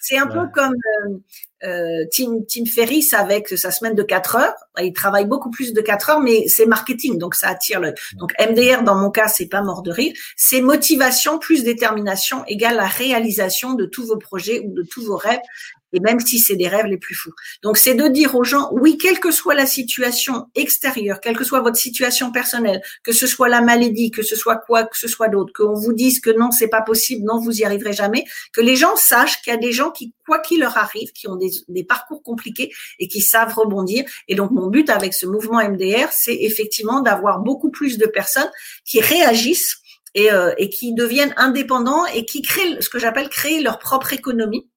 C'est 0.07 0.19
un 0.19 0.27
peu 0.27 0.47
comme 0.53 0.75
euh, 1.07 1.17
euh, 1.63 2.05
Tim, 2.11 2.41
Tim 2.47 2.65
Ferriss 2.65 3.15
avec 3.15 3.47
sa 3.47 3.71
semaine 3.71 3.95
de 3.95 4.03
4 4.03 4.35
heures. 4.35 4.53
Il 4.79 4.93
travaille 4.93 5.25
beaucoup 5.25 5.49
plus 5.49 5.73
de 5.73 5.81
4 5.81 6.09
heures, 6.11 6.19
mais 6.19 6.47
c'est 6.47 6.67
marketing, 6.67 7.17
donc 7.17 7.33
ça 7.33 7.49
attire 7.49 7.79
l'œil. 7.79 7.95
Donc 8.17 8.31
MDR, 8.39 8.83
dans 8.83 8.93
mon 8.93 9.09
cas, 9.09 9.27
c'est 9.27 9.47
pas 9.47 9.63
mort 9.63 9.81
de 9.81 9.89
rire. 9.89 10.13
C'est 10.35 10.61
motivation 10.61 11.39
plus 11.39 11.63
détermination 11.63 12.45
égale 12.45 12.75
la 12.75 12.85
réalisation 12.85 13.73
de 13.73 13.85
tous 13.85 14.05
vos 14.05 14.17
projets 14.17 14.59
ou 14.59 14.75
de 14.75 14.83
tous 14.83 15.07
vos 15.07 15.17
rêves 15.17 15.39
et 15.95 16.01
même 16.01 16.19
si 16.19 16.39
c'est 16.39 16.57
des 16.57 16.67
rêves 16.67 16.85
les 16.85 16.97
plus 16.97 17.15
fous. 17.15 17.31
Donc 17.63 17.77
c'est 17.77 17.95
de 17.95 18.07
dire 18.07 18.35
aux 18.35 18.43
gens, 18.43 18.69
oui, 18.73 18.97
quelle 18.97 19.19
que 19.19 19.31
soit 19.31 19.55
la 19.55 19.65
situation 19.65 20.47
extérieure, 20.53 21.21
quelle 21.21 21.37
que 21.37 21.45
soit 21.45 21.61
votre 21.61 21.77
situation 21.77 22.31
personnelle, 22.31 22.81
que 23.03 23.13
ce 23.13 23.27
soit 23.27 23.47
la 23.47 23.61
maladie, 23.61 24.11
que 24.11 24.21
ce 24.21 24.35
soit 24.35 24.57
quoi 24.57 24.83
que 24.83 24.97
ce 24.97 25.07
soit 25.07 25.29
d'autre, 25.29 25.53
qu'on 25.55 25.73
vous 25.73 25.93
dise 25.93 26.19
que 26.19 26.29
non, 26.29 26.51
c'est 26.51 26.67
pas 26.67 26.81
possible, 26.81 27.25
non, 27.25 27.39
vous 27.39 27.59
y 27.59 27.63
arriverez 27.63 27.93
jamais, 27.93 28.25
que 28.51 28.59
les 28.59 28.75
gens 28.75 28.95
sachent 28.97 29.41
qu'il 29.41 29.53
y 29.53 29.55
a 29.55 29.59
des 29.59 29.71
gens 29.71 29.89
qui, 29.89 30.13
quoi 30.27 30.39
qu'il 30.39 30.59
leur 30.59 30.77
arrive, 30.77 31.11
qui 31.13 31.27
ont 31.29 31.37
des, 31.37 31.83
parcours 31.85 32.21
compliqués 32.23 32.71
et 32.99 33.07
qui 33.07 33.21
savent 33.21 33.53
rebondir. 33.53 34.03
Et 34.27 34.35
donc 34.35 34.51
mon 34.51 34.67
but 34.67 34.89
avec 34.89 35.13
ce 35.13 35.25
mouvement 35.25 35.63
MDR, 35.63 36.11
c'est 36.11 36.35
effectivement 36.35 36.99
d'avoir 36.99 37.39
beaucoup 37.39 37.71
plus 37.71 37.97
de 37.97 38.05
personnes 38.05 38.49
qui 38.83 38.99
réagissent 38.99 39.77
et, 40.13 40.31
euh, 40.31 40.53
et, 40.57 40.69
qui 40.69 40.93
deviennent 40.93 41.33
indépendants 41.37 42.05
et 42.07 42.25
qui 42.25 42.41
créent 42.41 42.81
ce 42.81 42.89
que 42.89 42.99
j'appelle 42.99 43.29
créer 43.29 43.61
leur 43.61 43.79
propre 43.79 44.13
économie 44.13 44.67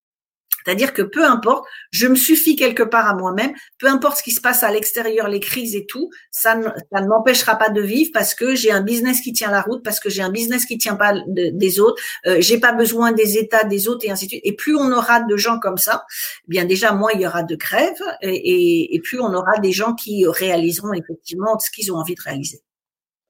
c'est-à-dire 0.69 0.93
que 0.93 1.01
peu 1.01 1.25
importe, 1.25 1.67
je 1.93 2.07
me 2.07 2.15
suffis 2.15 2.55
quelque 2.55 2.83
part 2.83 3.09
à 3.09 3.15
moi-même, 3.15 3.53
peu 3.79 3.87
importe 3.87 4.19
ce 4.19 4.23
qui 4.23 4.33
se 4.33 4.41
passe 4.43 4.63
à 4.63 4.71
l'extérieur, 4.71 5.27
les 5.27 5.41
crises 5.41 5.75
et 5.75 5.87
tout, 5.87 6.11
ça 6.31 6.57
ne, 6.57 7.07
m'empêchera 7.07 7.57
pas 7.57 7.71
de 7.71 7.81
vivre 7.81 8.11
parce 8.13 8.35
que 8.35 8.55
j'ai 8.55 8.71
un 8.71 8.83
business 8.83 9.23
qui 9.23 9.33
tient 9.33 9.51
la 9.51 9.63
route, 9.63 9.83
parce 9.83 9.99
que 9.99 10.11
j'ai 10.11 10.21
un 10.21 10.31
business 10.31 10.67
qui 10.67 10.77
tient 10.77 10.97
pas 10.97 11.15
des 11.27 11.81
autres, 11.81 12.03
euh, 12.27 12.37
j'ai 12.41 12.61
pas 12.61 12.73
besoin 12.73 13.13
des 13.13 13.39
états 13.39 13.65
des 13.65 13.89
autres 13.89 14.05
et 14.05 14.11
ainsi 14.11 14.27
de 14.27 14.33
suite. 14.33 14.43
Et 14.45 14.53
plus 14.53 14.77
on 14.77 14.93
aura 14.93 15.21
de 15.21 15.37
gens 15.39 15.59
comme 15.59 15.79
ça, 15.79 16.05
eh 16.45 16.51
bien 16.51 16.67
déjà 16.67 16.93
moins 16.93 17.13
il 17.15 17.23
y 17.23 17.27
aura 17.27 17.45
de 17.45 17.57
crèves 17.57 18.03
et, 18.21 18.95
et, 18.95 19.01
plus 19.01 19.21
on 19.21 19.33
aura 19.33 19.59
des 19.61 19.73
gens 19.73 19.95
qui 19.95 20.27
réaliseront 20.27 20.93
effectivement 20.93 21.59
ce 21.59 21.71
qu'ils 21.71 21.91
ont 21.93 21.97
envie 21.97 22.15
de 22.15 22.23
réaliser. 22.23 22.61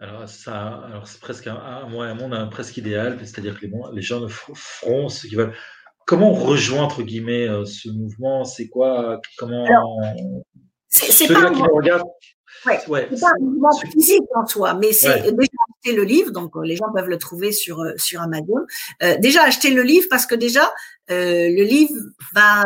Alors, 0.00 0.28
ça, 0.28 0.80
alors 0.86 1.06
c'est 1.06 1.20
presque 1.20 1.46
un, 1.46 1.56
un, 1.56 2.14
monde 2.14 2.50
presque 2.50 2.76
idéal, 2.76 3.18
c'est-à-dire 3.20 3.58
que 3.58 3.66
les, 3.66 3.72
les 3.92 4.02
gens 4.02 4.20
ne 4.20 4.28
feront 4.28 5.08
ce 5.08 5.26
qu'ils 5.26 5.36
veulent 5.36 5.54
comment 6.08 6.30
on 6.30 6.34
rejoint 6.34 6.82
entre 6.82 7.02
guillemets 7.02 7.46
euh, 7.46 7.64
ce 7.66 7.90
mouvement? 7.90 8.44
C'est 8.44 8.68
quoi 8.68 9.20
Comment 9.36 9.66
C'est 10.88 11.28
pas, 11.28 11.40
un... 11.40 11.52
ouais, 11.52 12.80
ouais, 12.88 13.06
pas 13.06 13.28
un 13.28 13.44
mouvement 13.44 13.70
physique 13.92 14.22
en 14.34 14.46
soi, 14.46 14.74
mais 14.74 14.92
c'est 14.92 15.20
déjà 15.32 15.52
acheter 15.78 15.94
le 15.94 16.04
livre, 16.04 16.32
donc 16.32 16.56
euh, 16.56 16.62
les 16.62 16.76
gens 16.76 16.90
peuvent 16.94 17.08
le 17.08 17.18
trouver 17.18 17.52
sur 17.52 17.82
euh, 17.82 17.92
sur 17.96 18.22
Amazon. 18.22 18.64
Euh, 19.02 19.16
déjà 19.18 19.42
acheter 19.42 19.70
le 19.70 19.82
livre 19.82 20.06
parce 20.08 20.24
que 20.24 20.34
déjà 20.34 20.72
euh, 21.10 21.48
le 21.48 21.62
livre 21.64 21.94
va, 22.34 22.62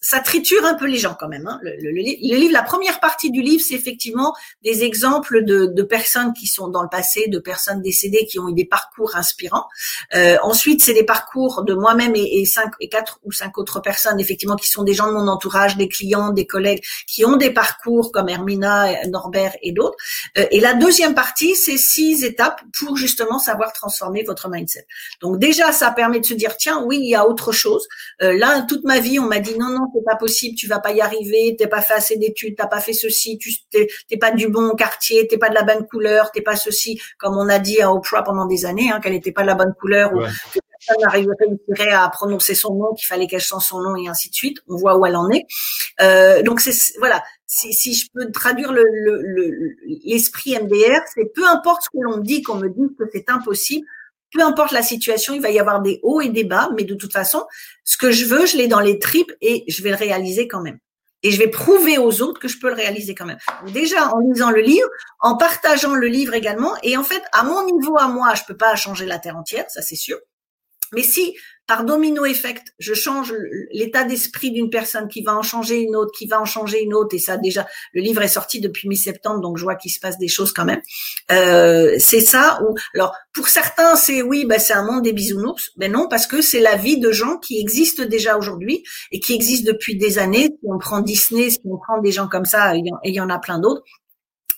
ça 0.00 0.20
triture 0.20 0.64
un 0.64 0.74
peu 0.74 0.86
les 0.86 0.98
gens 0.98 1.16
quand 1.18 1.28
même. 1.28 1.46
Hein. 1.46 1.58
Le, 1.62 1.70
le, 1.80 1.90
le, 1.90 2.36
livre, 2.36 2.52
la 2.52 2.62
première 2.62 3.00
partie 3.00 3.30
du 3.30 3.42
livre, 3.42 3.62
c'est 3.66 3.74
effectivement 3.74 4.34
des 4.62 4.84
exemples 4.84 5.44
de, 5.44 5.66
de, 5.66 5.82
personnes 5.82 6.32
qui 6.32 6.46
sont 6.46 6.68
dans 6.68 6.82
le 6.82 6.88
passé, 6.88 7.28
de 7.28 7.38
personnes 7.38 7.80
décédées 7.80 8.26
qui 8.26 8.38
ont 8.38 8.48
eu 8.48 8.54
des 8.54 8.64
parcours 8.64 9.16
inspirants. 9.16 9.66
Euh, 10.14 10.36
ensuite, 10.42 10.82
c'est 10.82 10.94
des 10.94 11.04
parcours 11.04 11.62
de 11.64 11.74
moi-même 11.74 12.14
et, 12.16 12.40
et, 12.40 12.44
cinq 12.44 12.72
et 12.80 12.88
quatre 12.88 13.18
ou 13.24 13.32
cinq 13.32 13.56
autres 13.58 13.80
personnes, 13.80 14.20
effectivement, 14.20 14.56
qui 14.56 14.68
sont 14.68 14.82
des 14.82 14.94
gens 14.94 15.08
de 15.08 15.12
mon 15.12 15.28
entourage, 15.28 15.76
des 15.76 15.88
clients, 15.88 16.30
des 16.30 16.46
collègues, 16.46 16.82
qui 17.06 17.24
ont 17.24 17.36
des 17.36 17.50
parcours 17.50 18.12
comme 18.12 18.28
Hermina, 18.28 19.06
Norbert 19.06 19.54
et 19.62 19.72
d'autres. 19.72 19.96
Euh, 20.38 20.46
et 20.50 20.60
la 20.60 20.74
deuxième 20.74 21.14
partie, 21.14 21.56
c'est 21.56 21.78
six 21.78 22.24
étapes 22.24 22.60
pour 22.78 22.96
justement 22.96 23.38
savoir 23.38 23.72
transformer 23.72 24.22
votre 24.22 24.48
mindset. 24.48 24.86
Donc 25.20 25.38
déjà, 25.38 25.72
ça 25.72 25.90
permet 25.90 26.20
de 26.20 26.26
se 26.26 26.34
dire 26.34 26.56
tiens, 26.56 26.82
oui, 26.84 26.98
il 27.00 27.08
y 27.08 27.14
a 27.14 27.26
autre 27.26 27.52
chose. 27.52 27.85
Euh, 28.22 28.36
là, 28.38 28.64
toute 28.68 28.84
ma 28.84 29.00
vie, 29.00 29.18
on 29.18 29.26
m'a 29.26 29.40
dit 29.40 29.56
non, 29.58 29.68
non, 29.68 29.86
c'est 29.94 30.04
pas 30.04 30.16
possible, 30.16 30.56
tu 30.56 30.66
vas 30.66 30.80
pas 30.80 30.92
y 30.92 31.00
arriver, 31.00 31.54
t'es 31.58 31.66
pas 31.66 31.82
fait 31.82 31.94
assez 31.94 32.16
d'études, 32.16 32.56
t'as 32.56 32.66
pas 32.66 32.80
fait 32.80 32.92
ceci, 32.92 33.38
tu 33.38 33.52
t'es 33.70 34.16
pas 34.16 34.30
du 34.30 34.48
bon 34.48 34.74
quartier, 34.74 35.26
t'es 35.28 35.38
pas 35.38 35.48
de 35.48 35.54
la 35.54 35.62
bonne 35.62 35.86
couleur, 35.86 36.30
t'es 36.32 36.42
pas 36.42 36.56
ceci, 36.56 37.00
comme 37.18 37.36
on 37.36 37.48
a 37.48 37.58
dit 37.58 37.80
à 37.80 37.92
Oprah 37.92 38.22
pendant 38.22 38.46
des 38.46 38.64
années, 38.64 38.90
hein, 38.90 39.00
qu'elle 39.00 39.12
n'était 39.12 39.32
pas 39.32 39.42
de 39.42 39.48
la 39.48 39.54
bonne 39.54 39.74
couleur, 39.78 40.12
ou 40.14 40.20
que 40.20 40.60
personne 40.78 41.02
n'arriverait 41.02 41.92
à 41.92 42.08
prononcer 42.08 42.54
son 42.54 42.74
nom, 42.74 42.94
qu'il 42.94 43.06
fallait 43.06 43.26
qu'elle 43.26 43.40
change 43.40 43.64
son 43.64 43.80
nom 43.80 43.96
et 43.96 44.08
ainsi 44.08 44.30
de 44.30 44.34
suite. 44.34 44.58
On 44.68 44.76
voit 44.76 44.96
où 44.96 45.06
elle 45.06 45.16
en 45.16 45.30
est. 45.30 45.46
Euh, 46.00 46.42
donc 46.42 46.60
c'est 46.60 46.74
voilà. 46.98 47.22
Si, 47.48 47.72
si, 47.72 47.94
je 47.94 48.08
peux 48.12 48.30
traduire 48.32 48.72
l'esprit 48.72 50.54
le, 50.54 50.58
le, 50.58 50.64
MDR, 50.64 51.00
c'est 51.14 51.32
peu 51.32 51.46
importe 51.46 51.82
ce 51.82 51.90
que 51.90 52.02
l'on 52.02 52.16
me 52.16 52.22
dit, 52.22 52.42
qu'on 52.42 52.56
me 52.56 52.68
dise 52.68 52.90
que 52.98 53.04
c'est 53.12 53.30
impossible, 53.30 53.86
peu 54.32 54.42
importe 54.42 54.72
la 54.72 54.82
situation, 54.82 55.34
il 55.34 55.40
va 55.40 55.50
y 55.50 55.58
avoir 55.58 55.80
des 55.80 56.00
hauts 56.02 56.20
et 56.20 56.28
des 56.28 56.44
bas, 56.44 56.70
mais 56.76 56.84
de 56.84 56.94
toute 56.94 57.12
façon, 57.12 57.44
ce 57.84 57.96
que 57.96 58.10
je 58.10 58.24
veux, 58.24 58.46
je 58.46 58.56
l'ai 58.56 58.68
dans 58.68 58.80
les 58.80 58.98
tripes 58.98 59.32
et 59.40 59.64
je 59.68 59.82
vais 59.82 59.90
le 59.90 59.96
réaliser 59.96 60.48
quand 60.48 60.60
même. 60.60 60.78
Et 61.22 61.30
je 61.30 61.38
vais 61.38 61.48
prouver 61.48 61.98
aux 61.98 62.22
autres 62.22 62.40
que 62.40 62.48
je 62.48 62.58
peux 62.58 62.68
le 62.68 62.74
réaliser 62.74 63.14
quand 63.14 63.24
même. 63.24 63.38
déjà, 63.72 64.12
en 64.14 64.18
lisant 64.20 64.50
le 64.50 64.60
livre, 64.60 64.88
en 65.20 65.36
partageant 65.36 65.94
le 65.94 66.06
livre 66.06 66.34
également, 66.34 66.74
et 66.82 66.96
en 66.96 67.02
fait, 67.02 67.22
à 67.32 67.42
mon 67.42 67.64
niveau, 67.64 67.96
à 67.98 68.08
moi, 68.08 68.34
je 68.34 68.42
peux 68.46 68.56
pas 68.56 68.76
changer 68.76 69.06
la 69.06 69.18
terre 69.18 69.36
entière, 69.36 69.64
ça 69.68 69.82
c'est 69.82 69.96
sûr. 69.96 70.18
Mais 70.92 71.02
si 71.02 71.34
par 71.66 71.84
domino 71.84 72.24
effect, 72.24 72.74
je 72.78 72.94
change 72.94 73.34
l'état 73.72 74.04
d'esprit 74.04 74.52
d'une 74.52 74.70
personne 74.70 75.08
qui 75.08 75.22
va 75.22 75.36
en 75.36 75.42
changer 75.42 75.80
une 75.80 75.96
autre, 75.96 76.12
qui 76.16 76.26
va 76.26 76.40
en 76.40 76.44
changer 76.44 76.80
une 76.82 76.94
autre, 76.94 77.14
et 77.16 77.18
ça 77.18 77.36
déjà, 77.36 77.66
le 77.92 78.02
livre 78.02 78.22
est 78.22 78.28
sorti 78.28 78.60
depuis 78.60 78.88
mi-septembre, 78.88 79.40
donc 79.40 79.58
je 79.58 79.64
vois 79.64 79.74
qu'il 79.74 79.90
se 79.90 79.98
passe 79.98 80.16
des 80.18 80.28
choses 80.28 80.52
quand 80.52 80.64
même. 80.64 80.80
Euh, 81.32 81.96
c'est 81.98 82.20
ça. 82.20 82.60
Ou 82.62 82.76
alors 82.94 83.14
pour 83.32 83.48
certains, 83.48 83.96
c'est 83.96 84.22
oui, 84.22 84.44
ben 84.44 84.60
c'est 84.60 84.74
un 84.74 84.84
monde 84.84 85.02
des 85.02 85.12
bisounours. 85.12 85.70
Ben 85.76 85.90
non, 85.90 86.06
parce 86.08 86.28
que 86.28 86.40
c'est 86.40 86.60
la 86.60 86.76
vie 86.76 87.00
de 87.00 87.10
gens 87.10 87.36
qui 87.38 87.58
existent 87.58 88.04
déjà 88.04 88.38
aujourd'hui 88.38 88.84
et 89.10 89.18
qui 89.18 89.34
existent 89.34 89.70
depuis 89.70 89.96
des 89.96 90.18
années. 90.18 90.44
Si 90.44 90.68
on 90.68 90.78
prend 90.78 91.00
Disney, 91.00 91.50
si 91.50 91.60
on 91.64 91.78
prend 91.78 92.00
des 92.00 92.12
gens 92.12 92.28
comme 92.28 92.46
ça, 92.46 92.76
et 92.76 92.82
il 93.04 93.14
y 93.14 93.20
en 93.20 93.28
a 93.28 93.38
plein 93.40 93.58
d'autres 93.58 93.82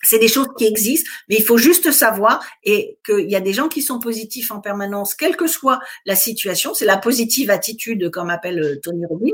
c'est 0.03 0.19
des 0.19 0.27
choses 0.27 0.47
qui 0.57 0.65
existent, 0.65 1.09
mais 1.27 1.35
il 1.35 1.43
faut 1.43 1.57
juste 1.57 1.91
savoir 1.91 2.43
et 2.63 2.97
qu'il 3.05 3.29
y 3.29 3.35
a 3.35 3.41
des 3.41 3.53
gens 3.53 3.67
qui 3.67 3.81
sont 3.81 3.99
positifs 3.99 4.51
en 4.51 4.61
permanence, 4.61 5.13
quelle 5.13 5.35
que 5.35 5.47
soit 5.47 5.79
la 6.05 6.15
situation. 6.15 6.73
C'est 6.73 6.85
la 6.85 6.97
positive 6.97 7.49
attitude, 7.49 8.09
comme 8.09 8.29
appelle 8.29 8.59
euh, 8.59 8.79
Tony 8.81 9.05
Robbins, 9.05 9.31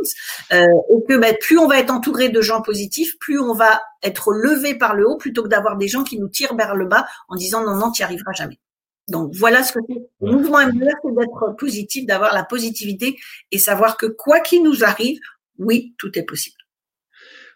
euh, 0.53 0.65
et 0.89 1.03
que 1.07 1.17
ben, 1.17 1.35
plus 1.39 1.57
on 1.57 1.67
va 1.67 1.79
être 1.79 1.91
entouré 1.91 2.29
de 2.29 2.41
gens 2.41 2.61
positifs, 2.61 3.17
plus 3.19 3.39
on 3.39 3.53
va 3.53 3.81
être 4.03 4.31
levé 4.33 4.75
par 4.75 4.95
le 4.95 5.07
haut, 5.07 5.17
plutôt 5.17 5.43
que 5.43 5.49
d'avoir 5.49 5.77
des 5.77 5.87
gens 5.87 6.03
qui 6.03 6.17
nous 6.19 6.29
tirent 6.29 6.55
vers 6.55 6.75
le 6.75 6.85
bas 6.85 7.05
en 7.29 7.35
disant 7.35 7.63
non 7.63 7.75
non, 7.75 7.91
tu 7.91 8.01
n'y 8.01 8.05
arriveras 8.05 8.33
jamais. 8.33 8.59
Donc 9.07 9.31
voilà 9.35 9.63
ce 9.63 9.73
que 9.73 9.79
c'est. 9.87 10.01
Le 10.21 10.31
mouvement 10.31 10.65
MDR, 10.65 10.95
c'est 11.03 11.15
d'être 11.15 11.55
positif, 11.59 12.05
d'avoir 12.07 12.33
la 12.33 12.43
positivité 12.43 13.17
et 13.51 13.59
savoir 13.59 13.97
que 13.97 14.07
quoi 14.07 14.39
qu'il 14.39 14.63
nous 14.63 14.83
arrive, 14.83 15.19
oui, 15.59 15.93
tout 15.99 16.17
est 16.17 16.23
possible. 16.23 16.57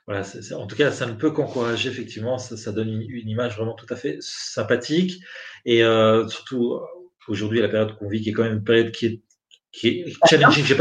Voilà, 0.09 0.25
en 0.55 0.65
tout 0.65 0.75
cas, 0.75 0.91
ça 0.91 1.05
ne 1.05 1.11
peut 1.11 1.29
qu'encourager, 1.29 1.87
effectivement, 1.87 2.39
ça, 2.39 2.57
ça 2.57 2.71
donne 2.71 2.89
une, 2.89 3.29
image 3.29 3.57
vraiment 3.57 3.75
tout 3.75 3.85
à 3.91 3.95
fait 3.95 4.17
sympathique. 4.21 5.21
Et 5.65 5.83
euh, 5.83 6.27
surtout, 6.27 6.79
aujourd'hui, 7.27 7.61
la 7.61 7.69
période 7.69 7.95
qu'on 7.95 8.09
vit, 8.09 8.19
qui 8.19 8.31
est 8.31 8.33
quand 8.33 8.41
même 8.41 8.53
une 8.53 8.63
période 8.63 8.91
qui 8.91 9.05
est, 9.05 9.21
qui 9.71 9.87
est 9.87 10.05
challenging, 10.27 10.65
j'aime 10.65 10.77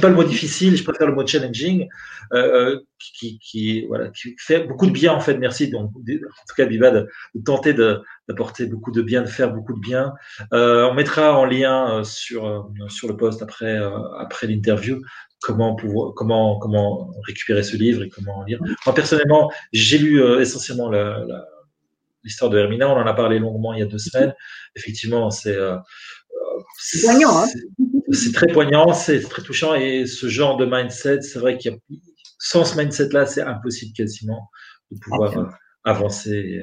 pas, 0.00 0.08
le 0.08 0.14
mot 0.14 0.22
difficile, 0.22 0.76
je 0.76 0.84
préfère 0.84 1.08
le 1.08 1.14
mot 1.16 1.26
challenging, 1.26 1.88
euh, 2.34 2.76
euh 2.76 2.80
qui, 3.00 3.40
qui, 3.40 3.84
voilà, 3.86 4.10
qui 4.10 4.36
fait 4.38 4.60
beaucoup 4.60 4.86
de 4.86 4.92
bien, 4.92 5.12
en 5.12 5.18
fait. 5.18 5.36
Merci, 5.38 5.68
donc, 5.68 5.90
en 5.90 6.00
tout 6.00 6.54
cas, 6.56 6.66
Biba, 6.66 6.92
de, 6.92 7.08
de 7.34 7.42
tenter 7.42 7.74
d'apporter 7.74 8.66
beaucoup 8.66 8.92
de 8.92 9.02
bien, 9.02 9.22
de 9.22 9.26
faire 9.26 9.52
beaucoup 9.52 9.74
de 9.74 9.80
bien. 9.80 10.12
Euh, 10.52 10.88
on 10.88 10.94
mettra 10.94 11.36
en 11.36 11.46
lien 11.46 11.98
euh, 11.98 12.04
sur, 12.04 12.46
euh, 12.46 12.62
sur 12.90 13.08
le 13.08 13.16
post 13.16 13.42
après, 13.42 13.76
après 14.20 14.46
l'interview 14.46 15.00
comment 15.46 15.76
pouvoir, 15.76 16.12
comment, 16.14 16.58
comment 16.58 17.12
récupérer 17.24 17.62
ce 17.62 17.76
livre 17.76 18.02
et 18.02 18.08
comment 18.08 18.42
lire. 18.42 18.58
Moi, 18.84 18.94
personnellement, 18.94 19.52
j'ai 19.72 19.96
lu 19.96 20.20
euh, 20.20 20.40
essentiellement 20.40 20.90
l'histoire 22.24 22.50
de 22.50 22.58
Hermina. 22.58 22.88
On 22.90 22.96
en 22.96 23.06
a 23.06 23.14
parlé 23.14 23.38
longuement 23.38 23.72
il 23.72 23.78
y 23.78 23.82
a 23.82 23.86
deux 23.86 23.98
semaines. 23.98 24.34
Effectivement, 24.74 25.30
c'est 25.30 25.54
euh, 25.54 25.76
poignant. 27.04 27.44
Hein 27.44 27.46
c'est 28.10 28.32
très 28.32 28.48
poignant, 28.48 28.92
c'est 28.92 29.20
très 29.20 29.42
touchant. 29.42 29.76
Et 29.76 30.06
ce 30.06 30.26
genre 30.26 30.56
de 30.56 30.66
mindset, 30.66 31.22
c'est 31.22 31.38
vrai 31.38 31.58
qu'il 31.58 31.70
y 31.70 31.74
a, 31.74 31.78
sans 32.40 32.64
ce 32.64 32.76
mindset-là, 32.76 33.26
c'est 33.26 33.42
impossible 33.42 33.92
quasiment 33.96 34.50
de 34.90 34.98
pouvoir 34.98 35.38
euh, 35.38 35.44
avancer. 35.84 36.60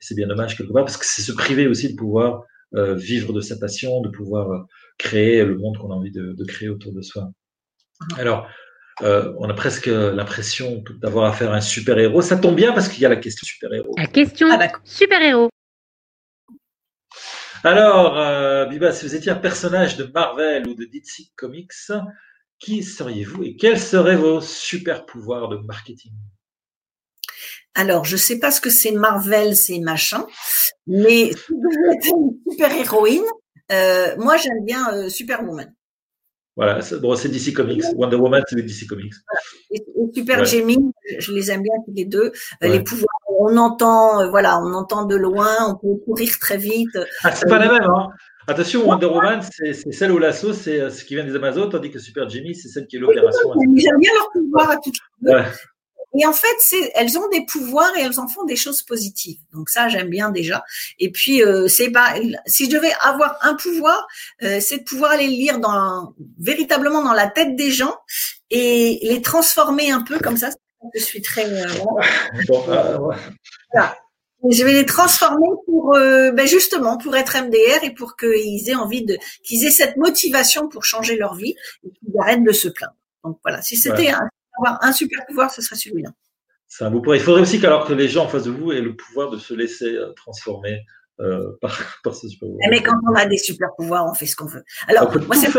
C'est 0.00 0.14
bien 0.14 0.26
dommage 0.26 0.56
quelque 0.56 0.72
part 0.72 0.86
parce 0.86 0.96
que 0.96 1.04
c'est 1.04 1.22
se 1.22 1.32
priver 1.32 1.66
aussi 1.66 1.92
de 1.92 1.98
pouvoir 1.98 2.44
vivre 2.96 3.34
de 3.34 3.42
sa 3.42 3.58
passion, 3.58 4.00
de 4.00 4.08
pouvoir 4.08 4.64
créer 4.96 5.44
le 5.44 5.58
monde 5.58 5.76
qu'on 5.76 5.90
a 5.90 5.94
envie 5.94 6.10
de, 6.10 6.32
de, 6.32 6.44
créer 6.46 6.70
autour 6.70 6.94
de 6.94 7.02
soi. 7.02 7.30
Alors, 8.18 8.48
euh, 9.02 9.32
on 9.38 9.48
a 9.48 9.54
presque 9.54 9.86
l'impression 9.86 10.82
d'avoir 11.00 11.30
affaire 11.30 11.52
à 11.52 11.56
un 11.56 11.60
super-héros. 11.60 12.22
Ça 12.22 12.36
tombe 12.36 12.56
bien 12.56 12.72
parce 12.72 12.88
qu'il 12.88 13.02
y 13.02 13.06
a 13.06 13.08
la 13.08 13.16
question 13.16 13.44
super-héros. 13.44 13.94
La 13.96 14.06
question 14.06 14.48
ah, 14.50 14.68
super-héros. 14.84 15.50
Alors, 17.64 18.18
euh, 18.18 18.66
Biba, 18.66 18.92
si 18.92 19.06
vous 19.06 19.14
étiez 19.14 19.30
un 19.30 19.36
personnage 19.36 19.96
de 19.96 20.04
Marvel 20.12 20.66
ou 20.66 20.74
de 20.74 20.84
DC 20.84 21.30
Comics, 21.36 21.72
qui 22.58 22.82
seriez-vous 22.82 23.44
et 23.44 23.56
quels 23.56 23.78
seraient 23.78 24.16
vos 24.16 24.40
super-pouvoirs 24.40 25.48
de 25.48 25.56
marketing? 25.58 26.12
Alors, 27.74 28.04
je 28.04 28.16
sais 28.16 28.38
pas 28.38 28.50
ce 28.50 28.60
que 28.60 28.70
c'est 28.70 28.92
Marvel, 28.92 29.56
c'est 29.56 29.78
machin, 29.78 30.26
mais 30.86 31.32
si 31.32 31.52
vous 31.52 31.92
êtes 31.92 32.06
une 32.06 32.38
super-héroïne, 32.50 33.24
euh, 33.70 34.14
moi 34.18 34.36
j'aime 34.36 34.64
bien 34.64 34.92
euh, 34.92 35.08
Superwoman. 35.08 35.72
Voilà, 36.56 36.80
bon, 37.00 37.16
c'est 37.16 37.28
DC 37.28 37.54
Comics. 37.54 37.82
Wonder 37.96 38.16
Woman, 38.16 38.42
c'est 38.46 38.56
DC 38.56 38.86
Comics. 38.86 39.14
Et, 39.70 39.82
Super 40.14 40.44
Gemini, 40.44 40.92
je 41.18 41.32
les 41.32 41.50
aime 41.50 41.62
bien 41.62 41.72
tous 41.86 41.94
les 41.94 42.04
deux. 42.04 42.32
Euh, 42.62 42.68
les 42.68 42.80
pouvoirs, 42.80 43.06
on 43.38 43.56
entend, 43.56 44.20
euh, 44.20 44.28
voilà, 44.28 44.60
on 44.60 44.74
entend 44.74 45.06
de 45.06 45.16
loin, 45.16 45.48
on 45.68 45.76
peut 45.76 45.98
courir 46.04 46.38
très 46.38 46.58
vite. 46.58 46.98
Ah, 47.24 47.32
c'est 47.32 47.48
pas 47.48 47.58
la 47.58 47.72
même, 47.72 47.90
hein. 47.90 48.08
Attention, 48.46 48.86
Wonder 48.86 49.06
Woman, 49.06 49.40
c'est 49.40 49.72
celle 49.92 50.12
où 50.12 50.18
l'assaut, 50.18 50.52
c'est 50.52 50.90
ce 50.90 51.04
qui 51.04 51.14
vient 51.14 51.24
des 51.24 51.34
Amazones, 51.36 51.70
tandis 51.70 51.90
que 51.90 51.98
Super 51.98 52.28
Jimmy, 52.28 52.54
c'est 52.54 52.68
celle 52.68 52.86
qui 52.86 52.96
est 52.96 52.98
l'opération. 52.98 53.52
J'aime 53.76 53.98
bien 53.98 54.12
leur 54.14 54.30
pouvoir 54.32 54.70
à 54.70 54.76
toutes 54.76 54.96
les 55.22 55.32
deux. 55.32 55.38
Et 56.18 56.26
en 56.26 56.32
fait, 56.32 56.76
elles 56.94 57.18
ont 57.18 57.28
des 57.28 57.44
pouvoirs 57.46 57.96
et 57.96 58.02
elles 58.02 58.20
en 58.20 58.28
font 58.28 58.44
des 58.44 58.56
choses 58.56 58.82
positives. 58.82 59.38
Donc 59.52 59.70
ça, 59.70 59.88
j'aime 59.88 60.08
bien 60.08 60.30
déjà. 60.30 60.62
Et 60.98 61.10
puis, 61.10 61.42
euh, 61.42 61.68
c'est 61.68 61.90
pas 61.90 62.14
si 62.46 62.66
je 62.66 62.70
devais 62.70 62.92
avoir 63.00 63.38
un 63.40 63.54
pouvoir, 63.54 64.06
euh, 64.42 64.60
c'est 64.60 64.78
de 64.78 64.84
pouvoir 64.84 65.12
aller 65.12 65.28
lire 65.28 65.58
dans 65.58 66.14
véritablement 66.38 67.02
dans 67.02 67.14
la 67.14 67.28
tête 67.28 67.56
des 67.56 67.70
gens 67.70 67.96
et 68.50 68.98
les 69.02 69.22
transformer 69.22 69.90
un 69.90 70.02
peu 70.02 70.18
comme 70.18 70.36
ça. 70.36 70.50
Je 70.94 71.00
suis 71.00 71.22
très 71.22 71.46
euh, 71.46 71.66
voilà. 73.72 73.96
Je 74.50 74.64
vais 74.64 74.72
les 74.72 74.86
transformer 74.86 75.46
pour 75.66 75.92
ben 75.92 76.46
justement 76.46 76.98
pour 76.98 77.14
être 77.14 77.36
MDR 77.40 77.84
et 77.84 77.94
pour 77.94 78.16
qu'ils 78.16 78.68
aient 78.68 78.74
envie 78.74 79.04
de 79.04 79.16
qu'ils 79.44 79.64
aient 79.64 79.70
cette 79.70 79.96
motivation 79.96 80.68
pour 80.68 80.84
changer 80.84 81.16
leur 81.16 81.36
vie 81.36 81.54
et 81.84 81.90
qu'ils 81.90 82.20
arrêtent 82.20 82.42
de 82.42 82.50
se 82.50 82.66
plaindre. 82.66 82.96
Donc 83.22 83.38
voilà, 83.44 83.62
si 83.62 83.76
c'était 83.76 84.10
un 84.10 84.28
avoir 84.58 84.82
un 84.82 84.92
super 84.92 85.24
pouvoir, 85.26 85.50
ce 85.50 85.62
serait 85.62 85.76
celui-là. 85.76 86.10
Ça, 86.68 86.88
vous 86.88 87.02
pourrez, 87.02 87.18
il 87.18 87.22
faudrait 87.22 87.42
aussi 87.42 87.60
qu'alors 87.60 87.86
que 87.86 87.92
les 87.92 88.08
gens 88.08 88.24
en 88.24 88.28
face 88.28 88.44
de 88.44 88.50
vous 88.50 88.72
aient 88.72 88.80
le 88.80 88.96
pouvoir 88.96 89.30
de 89.30 89.38
se 89.38 89.52
laisser 89.52 89.94
euh, 89.94 90.12
transformer 90.14 90.80
euh, 91.20 91.52
par, 91.60 92.14
ce 92.14 92.28
super 92.28 92.48
pouvoir. 92.48 92.68
Mais 92.70 92.82
quand 92.82 92.96
on 93.10 93.14
a 93.14 93.26
des 93.26 93.36
super 93.36 93.68
pouvoirs, 93.76 94.06
on 94.10 94.14
fait 94.14 94.26
ce 94.26 94.36
qu'on 94.36 94.46
veut. 94.46 94.64
Alors, 94.88 95.12
moi, 95.26 95.36
c'est 95.36 95.50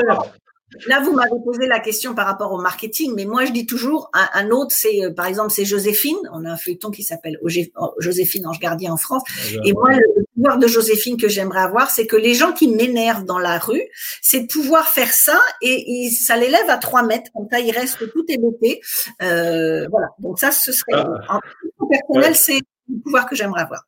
Là, 0.88 1.02
vous 1.02 1.14
m'avez 1.14 1.40
posé 1.44 1.68
la 1.68 1.80
question 1.80 2.16
par 2.16 2.26
rapport 2.26 2.52
au 2.52 2.62
marketing, 2.62 3.14
mais 3.16 3.26
moi, 3.26 3.46
je 3.46 3.52
dis 3.52 3.66
toujours, 3.66 4.10
un, 4.14 4.50
autre, 4.50 4.74
c'est, 4.76 5.04
euh, 5.04 5.12
par 5.12 5.26
exemple, 5.26 5.52
c'est 5.52 5.66
Joséphine. 5.66 6.18
On 6.32 6.46
a 6.46 6.52
un 6.52 6.58
feuilleton 6.58 6.92
qui 6.92 7.04
s'appelle 7.04 7.38
Joséphine 8.00 8.48
Ange 8.48 8.60
Gardien 8.60 8.94
en 8.94 8.98
France. 8.98 9.24
Ah, 9.28 9.60
et 9.64 9.74
moi, 9.74 9.92
le 9.92 10.26
pouvoir 10.36 10.58
de 10.58 10.68
Joséphine 10.68 11.18
que 11.18 11.28
j'aimerais 11.28 11.62
avoir, 11.62 11.90
c'est 11.90 12.08
que 12.08 12.16
les 12.16 12.34
gens 12.34 12.54
qui 12.54 12.68
m'énervent 12.68 13.26
dans 13.26 13.40
la 13.40 13.58
rue, 13.58 13.84
c'est 14.22 14.42
de 14.42 14.48
pouvoir 14.48 14.88
faire 14.88 15.14
ça 15.14 15.40
et, 15.62 16.10
ça 16.10 16.38
l'élève 16.38 16.70
à 16.70 16.78
trois 16.78 17.04
mètres. 17.04 17.32
Comme 17.34 17.48
ça, 17.52 17.60
il 17.60 17.72
reste 17.72 18.12
tout 18.12 18.26
ébêté. 18.28 18.82
Euh, 19.22 19.88
voilà. 19.90 20.08
Donc 20.20 20.40
ça, 20.40 20.52
ce 20.52 20.72
serait, 20.72 20.94
ah. 20.94 21.40
en 21.80 21.88
personnel, 21.88 22.36
c'est 22.36 22.60
le 22.90 23.00
pouvoir 23.04 23.28
que 23.28 23.36
j'aimerais 23.36 23.62
avoir. 23.62 23.84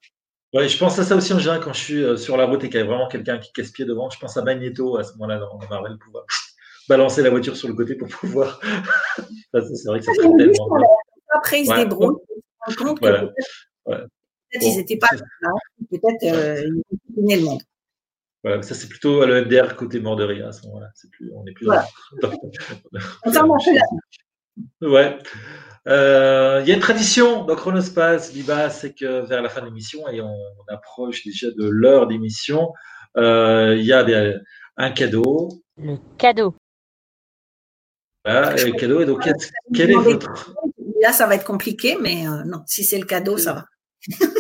Ouais, 0.56 0.70
je 0.70 0.78
pense 0.78 0.98
à 1.00 1.04
ça 1.04 1.18
aussi 1.18 1.34
en 1.34 1.40
général 1.40 1.60
quand 1.60 1.74
je 1.74 1.82
suis 1.82 2.02
euh, 2.02 2.16
sur 2.16 2.38
la 2.38 2.46
route 2.46 2.64
et 2.64 2.70
qu'il 2.70 2.80
y 2.80 2.84
a 2.84 2.86
vraiment 2.86 3.10
quelqu'un 3.10 3.38
qui 3.40 3.52
casse 3.52 3.72
pied 3.72 3.84
devant. 3.84 4.10
Je 4.10 4.18
pense 4.18 4.38
à 4.38 4.42
Magneto 4.42 4.96
à 4.96 5.04
ce 5.04 5.12
moment-là 5.14 5.40
dans 5.40 5.60
Marvel 5.70 5.98
pouvoir 5.98 6.24
balancer 6.88 7.22
la 7.22 7.30
voiture 7.30 7.56
sur 7.56 7.68
le 7.68 7.74
côté 7.74 7.96
pour 7.96 8.08
pouvoir. 8.08 8.60
c'est 9.54 9.88
vrai 9.88 10.00
que 10.00 10.06
ça 10.06 10.14
serait 10.14 10.30
tellement. 10.38 10.78
Après, 11.34 11.62
ils 11.62 11.68
se 11.68 11.76
débrouillent. 11.76 12.16
Ils 12.68 12.74
se 12.74 12.78
compte 12.78 13.00
que 13.00 13.06
peut-être 13.06 14.66
ils 14.66 14.78
n'étaient 14.78 14.98
pas 14.98 15.08
là. 15.42 15.52
Peut-être 15.90 16.24
euh, 16.24 16.64
ils 17.18 17.38
le 17.38 17.44
monde. 17.44 17.62
Voilà, 18.44 18.62
ça 18.62 18.76
c'est 18.76 18.88
plutôt 18.88 19.26
le 19.26 19.44
MDR 19.44 19.76
côté 19.76 20.00
mort 20.00 20.16
de 20.16 20.24
rire 20.24 20.48
à 20.48 20.52
ce 20.52 20.68
moment-là. 20.68 20.88
Plus, 21.12 21.32
on 21.36 21.46
est 21.48 21.54
plus 21.54 21.66
voilà. 21.66 21.86
dans, 22.22 23.58
Ouais. 24.82 25.18
Euh, 25.88 26.62
il 26.62 26.70
y 26.70 26.72
a 26.72 26.76
une 26.76 26.82
tradition 26.82 27.44
dans 27.44 27.56
Chronospace, 27.56 28.34
Liba, 28.34 28.70
c'est 28.70 28.94
que 28.94 29.26
vers 29.28 29.42
la 29.42 29.50
fin 29.50 29.62
de 29.62 29.66
l'émission, 29.66 30.08
et 30.10 30.22
on, 30.22 30.28
on, 30.28 30.74
approche 30.74 31.24
déjà 31.24 31.48
de 31.52 31.68
l'heure 31.68 32.08
d'émission, 32.08 32.72
euh, 33.18 33.76
il 33.78 33.86
y 33.86 33.94
a 33.94 34.04
des, 34.04 34.36
un 34.78 34.92
cadeau. 34.92 35.50
Le 35.78 35.98
cadeau. 36.18 36.56
Ah, 38.26 38.56
le 38.56 38.72
cadeau. 38.72 39.02
Et 39.02 39.06
donc, 39.06 39.28
quel, 39.74 39.92
est 39.92 39.94
votre. 39.94 40.54
Là, 41.02 41.12
ça 41.12 41.28
va 41.28 41.36
être 41.36 41.46
compliqué, 41.46 41.98
mais 42.02 42.28
euh, 42.28 42.44
non, 42.46 42.62
si 42.66 42.84
c'est 42.84 42.98
le 42.98 43.06
cadeau, 43.06 43.38
ça 43.38 43.54
va. 43.54 43.66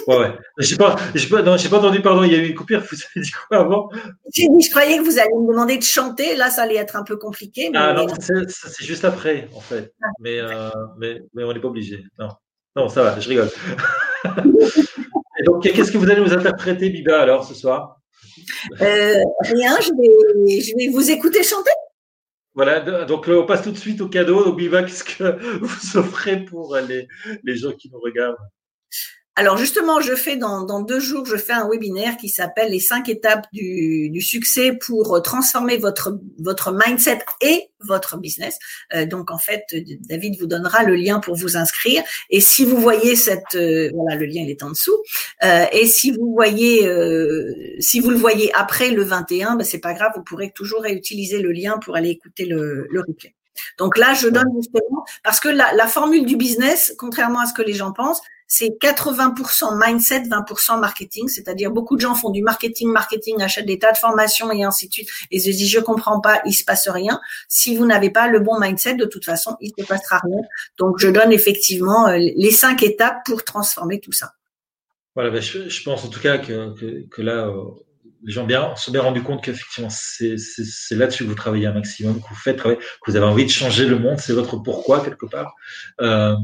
ouais, 0.07 0.17
ouais. 0.17 0.37
J'ai 0.59 0.75
pas, 0.75 0.95
j'ai 1.13 1.27
pas, 1.27 1.41
non, 1.41 1.57
j'ai 1.57 1.69
pas 1.69 1.79
entendu, 1.79 2.01
pardon, 2.01 2.23
il 2.23 2.31
y 2.31 2.35
a 2.35 2.37
eu 2.37 2.47
une 2.47 2.55
coupure, 2.55 2.81
vous 2.81 2.97
avez 3.15 3.25
dit 3.25 3.31
quoi 3.47 3.59
avant? 3.59 3.89
J'ai 4.31 4.47
dit, 4.47 4.61
je 4.65 4.69
croyais 4.69 4.97
que 4.97 5.03
vous 5.03 5.17
alliez 5.17 5.33
me 5.33 5.51
demander 5.51 5.77
de 5.77 5.83
chanter, 5.83 6.35
là, 6.35 6.49
ça 6.49 6.63
allait 6.63 6.75
être 6.75 6.95
un 6.95 7.03
peu 7.03 7.17
compliqué. 7.17 7.69
Mais 7.71 7.77
ah 7.79 7.93
non, 7.93 8.07
c'est, 8.19 8.85
juste 8.85 9.05
après, 9.05 9.49
en 9.53 9.61
fait. 9.61 9.93
Ah. 10.03 10.07
Mais, 10.19 10.39
euh, 10.39 10.69
mais, 10.97 11.21
mais 11.33 11.43
on 11.43 11.53
n'est 11.53 11.59
pas 11.59 11.67
obligé. 11.67 12.03
Non. 12.19 12.29
non, 12.75 12.89
ça 12.89 13.03
va, 13.03 13.19
je 13.19 13.29
rigole. 13.29 13.49
Et 15.37 15.43
donc, 15.43 15.63
qu'est-ce 15.63 15.91
que 15.91 15.97
vous 15.97 16.09
allez 16.09 16.21
nous 16.21 16.33
interpréter, 16.33 16.89
Biba, 16.89 17.19
alors, 17.19 17.43
ce 17.43 17.53
soir? 17.53 17.99
Euh, 18.81 19.23
Rien, 19.41 19.77
je 19.81 19.89
vais, 19.89 20.61
je 20.61 20.75
vais 20.77 20.87
vous 20.89 21.11
écouter 21.11 21.43
chanter. 21.43 21.71
Voilà, 22.55 23.05
donc 23.05 23.27
on 23.27 23.45
passe 23.45 23.63
tout 23.63 23.71
de 23.71 23.77
suite 23.77 23.99
au 24.01 24.07
cadeau. 24.07 24.45
Donc, 24.45 24.57
Biva, 24.57 24.83
qu'est-ce 24.83 25.03
que 25.03 25.57
vous 25.59 25.97
offrez 25.97 26.45
pour 26.45 26.77
les, 26.77 27.07
les 27.43 27.55
gens 27.57 27.73
qui 27.73 27.89
nous 27.91 27.99
regardent? 27.99 28.37
Alors 29.37 29.57
justement, 29.57 29.99
je 29.99 30.15
fais 30.15 30.37
dans, 30.37 30.81
deux 30.81 31.01
jours, 31.01 31.25
je 31.25 31.35
fais 31.35 31.51
un 31.51 31.67
webinaire 31.69 32.15
qui 32.15 32.29
s'appelle 32.29 32.71
les 32.71 32.79
cinq 32.79 33.09
étapes 33.09 33.45
du, 33.51 34.21
succès 34.21 34.71
pour 34.71 35.21
transformer 35.21 35.77
votre 35.77 36.17
votre 36.39 36.73
mindset 36.73 37.19
et 37.41 37.69
votre 37.81 38.17
business. 38.17 38.57
Euh, 38.93 39.05
donc 39.05 39.31
en 39.31 39.37
fait, 39.37 39.63
David 40.07 40.39
vous 40.39 40.47
donnera 40.47 40.83
le 40.83 40.95
lien 40.95 41.19
pour 41.19 41.35
vous 41.35 41.57
inscrire. 41.57 42.01
Et 42.29 42.39
si 42.39 42.63
vous 42.63 42.77
voyez 42.77 43.17
cette, 43.17 43.55
euh, 43.55 43.91
voilà, 43.93 44.15
le 44.15 44.25
lien 44.25 44.41
il 44.41 44.49
est 44.49 44.63
en 44.63 44.69
dessous. 44.69 44.97
Euh, 45.43 45.65
et 45.73 45.85
si 45.85 46.11
vous 46.11 46.31
voyez, 46.33 46.87
euh, 46.87 47.53
si 47.79 47.99
vous 47.99 48.11
le 48.11 48.17
voyez 48.17 48.53
après 48.53 48.91
le 48.91 49.03
21, 49.03 49.57
ben 49.57 49.65
c'est 49.65 49.79
pas 49.79 49.93
grave, 49.93 50.13
vous 50.15 50.23
pourrez 50.23 50.51
toujours 50.51 50.81
réutiliser 50.83 51.39
le 51.39 51.51
lien 51.51 51.77
pour 51.83 51.97
aller 51.97 52.09
écouter 52.09 52.45
le 52.45 52.87
replay. 53.05 53.35
Donc 53.77 53.97
là, 53.97 54.13
je 54.13 54.27
donne 54.27 54.49
justement 54.55 55.05
parce 55.23 55.39
que 55.39 55.49
la, 55.49 55.73
la, 55.73 55.87
formule 55.87 56.25
du 56.25 56.35
business, 56.35 56.93
contrairement 56.97 57.39
à 57.39 57.45
ce 57.45 57.53
que 57.53 57.61
les 57.61 57.73
gens 57.73 57.91
pensent, 57.91 58.21
c'est 58.47 58.77
80% 58.79 59.85
mindset, 59.85 60.23
20% 60.23 60.79
marketing. 60.79 61.27
C'est-à-dire 61.27 61.71
beaucoup 61.71 61.95
de 61.95 62.01
gens 62.01 62.15
font 62.15 62.29
du 62.29 62.41
marketing, 62.41 62.89
marketing, 62.91 63.41
achètent 63.41 63.65
des 63.65 63.79
tas 63.79 63.91
de 63.91 63.97
formations 63.97 64.51
et 64.51 64.63
ainsi 64.63 64.87
de 64.87 64.93
suite 64.93 65.09
et 65.31 65.39
se 65.39 65.49
disent 65.49 65.69
je 65.69 65.79
comprends 65.79 66.21
pas, 66.21 66.41
il 66.45 66.53
se 66.53 66.63
passe 66.63 66.87
rien. 66.87 67.19
Si 67.47 67.75
vous 67.75 67.85
n'avez 67.85 68.09
pas 68.09 68.27
le 68.27 68.39
bon 68.39 68.59
mindset, 68.59 68.95
de 68.95 69.05
toute 69.05 69.25
façon, 69.25 69.57
il 69.61 69.71
ne 69.77 69.83
se 69.83 69.87
passera 69.87 70.19
rien. 70.23 70.41
Donc 70.77 70.99
je 70.99 71.09
donne 71.09 71.31
effectivement 71.31 72.07
euh, 72.07 72.17
les 72.17 72.51
cinq 72.51 72.83
étapes 72.83 73.25
pour 73.25 73.43
transformer 73.43 73.99
tout 73.99 74.11
ça. 74.11 74.33
Voilà, 75.15 75.29
ben, 75.29 75.41
je, 75.41 75.69
je, 75.69 75.83
pense 75.83 76.03
en 76.03 76.09
tout 76.09 76.19
cas 76.19 76.37
que, 76.37 76.77
que, 76.77 77.07
que 77.07 77.21
là, 77.21 77.47
euh, 77.47 77.63
les 78.25 78.31
gens 78.31 78.43
bien, 78.43 78.75
se 78.75 78.85
sont 78.85 78.91
bien 78.91 79.03
rendus 79.03 79.21
compte 79.21 79.43
qu'effectivement, 79.43 79.89
c'est 79.89 80.35
là-dessus 80.91 81.23
que 81.23 81.29
vous 81.29 81.35
travaillez 81.35 81.67
un 81.67 81.73
maximum, 81.73 82.19
que 82.21 82.27
vous 82.27 82.35
faites 82.35 82.57
travailler, 82.57 82.79
que 82.79 83.11
vous 83.11 83.15
avez 83.15 83.25
envie 83.25 83.45
de 83.45 83.51
changer 83.51 83.85
le 83.85 83.99
monde, 83.99 84.19
c'est 84.19 84.33
votre 84.33 84.57
pourquoi 84.57 85.03
quelque 85.03 85.27
part. 85.27 85.53
Euh, 86.01 86.35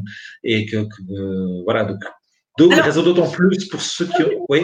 et 0.43 0.65
que, 0.67 0.83
que 0.83 1.63
voilà, 1.63 1.85
donc, 1.85 1.99
donc 2.57 2.73
raison 2.73 3.01
d'autant 3.01 3.29
plus 3.29 3.67
pour 3.67 3.81
ceux 3.81 4.05
qui. 4.05 4.23
Oui. 4.47 4.63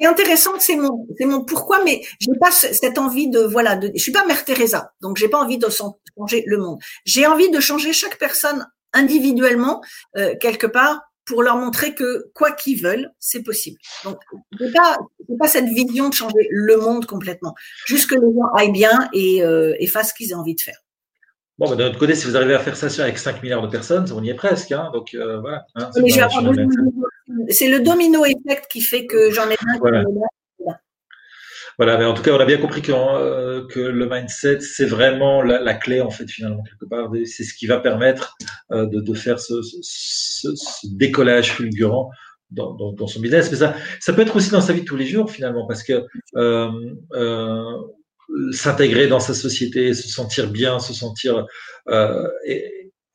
C'est 0.00 0.06
intéressant 0.06 0.52
c'est 0.58 0.76
mon, 0.76 1.06
c'est 1.18 1.26
mon 1.26 1.44
pourquoi, 1.44 1.82
mais 1.84 2.02
j'ai 2.20 2.32
pas 2.40 2.50
cette 2.50 2.98
envie 2.98 3.28
de, 3.28 3.40
voilà, 3.40 3.76
de, 3.76 3.90
je 3.94 4.02
suis 4.02 4.12
pas 4.12 4.24
Mère 4.26 4.44
Teresa, 4.44 4.92
donc 5.00 5.16
j'ai 5.16 5.28
pas 5.28 5.38
envie 5.38 5.58
de 5.58 5.68
changer 5.68 6.44
le 6.46 6.58
monde. 6.58 6.78
J'ai 7.04 7.26
envie 7.26 7.50
de 7.50 7.60
changer 7.60 7.92
chaque 7.92 8.18
personne 8.18 8.66
individuellement, 8.92 9.82
euh, 10.16 10.34
quelque 10.40 10.66
part, 10.66 11.00
pour 11.28 11.42
leur 11.42 11.56
montrer 11.56 11.94
que 11.94 12.30
quoi 12.34 12.50
qu'ils 12.52 12.82
veulent, 12.82 13.12
c'est 13.20 13.42
possible. 13.42 13.78
Donc, 14.04 14.18
c'est 14.58 14.72
pas, 14.72 14.96
pas 15.38 15.46
cette 15.46 15.66
vision 15.66 16.08
de 16.08 16.14
changer 16.14 16.48
le 16.50 16.76
monde 16.78 17.06
complètement. 17.06 17.54
Juste 17.86 18.10
que 18.10 18.14
les 18.14 18.32
gens 18.34 18.48
aillent 18.56 18.72
bien 18.72 19.08
et, 19.12 19.44
euh, 19.44 19.74
et 19.78 19.86
fassent 19.86 20.08
ce 20.08 20.14
qu'ils 20.14 20.34
ont 20.34 20.38
envie 20.38 20.54
de 20.54 20.60
faire. 20.60 20.78
Bon, 21.58 21.68
bah, 21.68 21.76
d'un 21.76 21.88
autre 21.88 21.98
côté, 21.98 22.14
si 22.14 22.26
vous 22.26 22.36
arrivez 22.36 22.54
à 22.54 22.60
faire 22.60 22.76
ça 22.76 23.02
avec 23.02 23.18
5 23.18 23.42
milliards 23.42 23.62
de 23.62 23.68
personnes, 23.68 24.10
on 24.12 24.22
y 24.22 24.30
est 24.30 24.34
presque. 24.34 24.72
Hein, 24.72 24.90
donc, 24.92 25.14
euh, 25.14 25.40
voilà. 25.40 25.66
Hein, 25.74 25.90
c'est 27.50 27.68
le 27.68 27.80
domino 27.80 28.24
effect 28.24 28.66
qui 28.70 28.80
fait 28.80 29.06
que 29.06 29.30
j'en 29.30 29.50
ai 29.50 29.56
un 29.66 29.78
voilà. 29.78 30.04
Voilà, 31.78 31.96
mais 31.96 32.04
en 32.04 32.12
tout 32.12 32.22
cas, 32.22 32.32
on 32.32 32.40
a 32.40 32.44
bien 32.44 32.58
compris 32.58 32.82
que, 32.82 32.90
euh, 32.92 33.64
que 33.68 33.78
le 33.78 34.08
mindset, 34.08 34.60
c'est 34.60 34.84
vraiment 34.84 35.42
la, 35.42 35.60
la, 35.60 35.74
clé, 35.74 36.00
en 36.00 36.10
fait, 36.10 36.28
finalement, 36.28 36.62
quelque 36.64 36.86
part. 36.90 37.08
C'est 37.24 37.44
ce 37.44 37.54
qui 37.54 37.66
va 37.66 37.78
permettre 37.78 38.36
euh, 38.72 38.86
de, 38.86 39.00
de, 39.00 39.14
faire 39.14 39.38
ce, 39.38 39.62
ce, 39.62 40.54
ce, 40.56 40.86
décollage 40.96 41.52
fulgurant 41.52 42.10
dans, 42.50 42.74
dans, 42.92 43.06
son 43.06 43.20
business, 43.20 43.50
mais 43.50 43.58
ça, 43.58 43.74
ça 44.00 44.12
peut 44.12 44.22
être 44.22 44.34
aussi 44.34 44.50
dans 44.50 44.60
sa 44.60 44.72
vie 44.72 44.80
de 44.80 44.86
tous 44.86 44.96
les 44.96 45.06
jours 45.06 45.30
finalement, 45.30 45.66
parce 45.66 45.82
que 45.82 46.04
euh, 46.36 46.70
euh, 47.12 47.62
s'intégrer 48.52 49.06
dans 49.06 49.20
sa 49.20 49.34
société, 49.34 49.94
se 49.94 50.08
sentir 50.08 50.50
bien, 50.50 50.78
se 50.78 50.94
sentir 50.94 51.46
euh, 51.88 52.26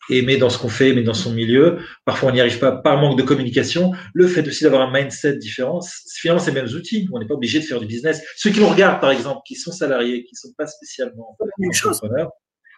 aimé 0.10 0.38
dans 0.38 0.50
ce 0.50 0.58
qu'on 0.58 0.70
fait, 0.70 0.94
mais 0.94 1.04
dans 1.04 1.14
son 1.14 1.32
milieu. 1.34 1.80
Parfois, 2.06 2.30
on 2.30 2.34
n'y 2.34 2.42
arrive 2.42 2.60
pas 2.60 2.72
par 2.72 2.98
manque 2.98 3.18
de 3.18 3.24
communication. 3.24 3.92
Le 4.14 4.28
fait 4.28 4.48
aussi 4.48 4.64
d'avoir 4.64 4.82
un 4.82 4.92
mindset 4.92 5.38
différent, 5.38 5.80
finalement, 6.18 6.42
c'est 6.42 6.52
les 6.52 6.62
mêmes 6.62 6.74
outils. 6.74 7.08
On 7.12 7.20
n'est 7.20 7.28
pas 7.28 7.36
obligé 7.36 7.60
de 7.60 7.66
faire 7.66 7.80
du 7.80 7.86
business. 7.86 8.22
Ceux 8.36 8.52
qui 8.52 8.60
nous 8.60 8.68
regardent, 8.68 9.00
par 9.00 9.12
exemple, 9.12 9.42
qui 9.46 9.56
sont 9.56 9.72
salariés, 9.72 10.24
qui 10.26 10.34
ne 10.34 10.50
sont 10.50 10.54
pas 10.58 10.68
spécialement 10.68 11.36
entrepreneurs, 11.72 12.32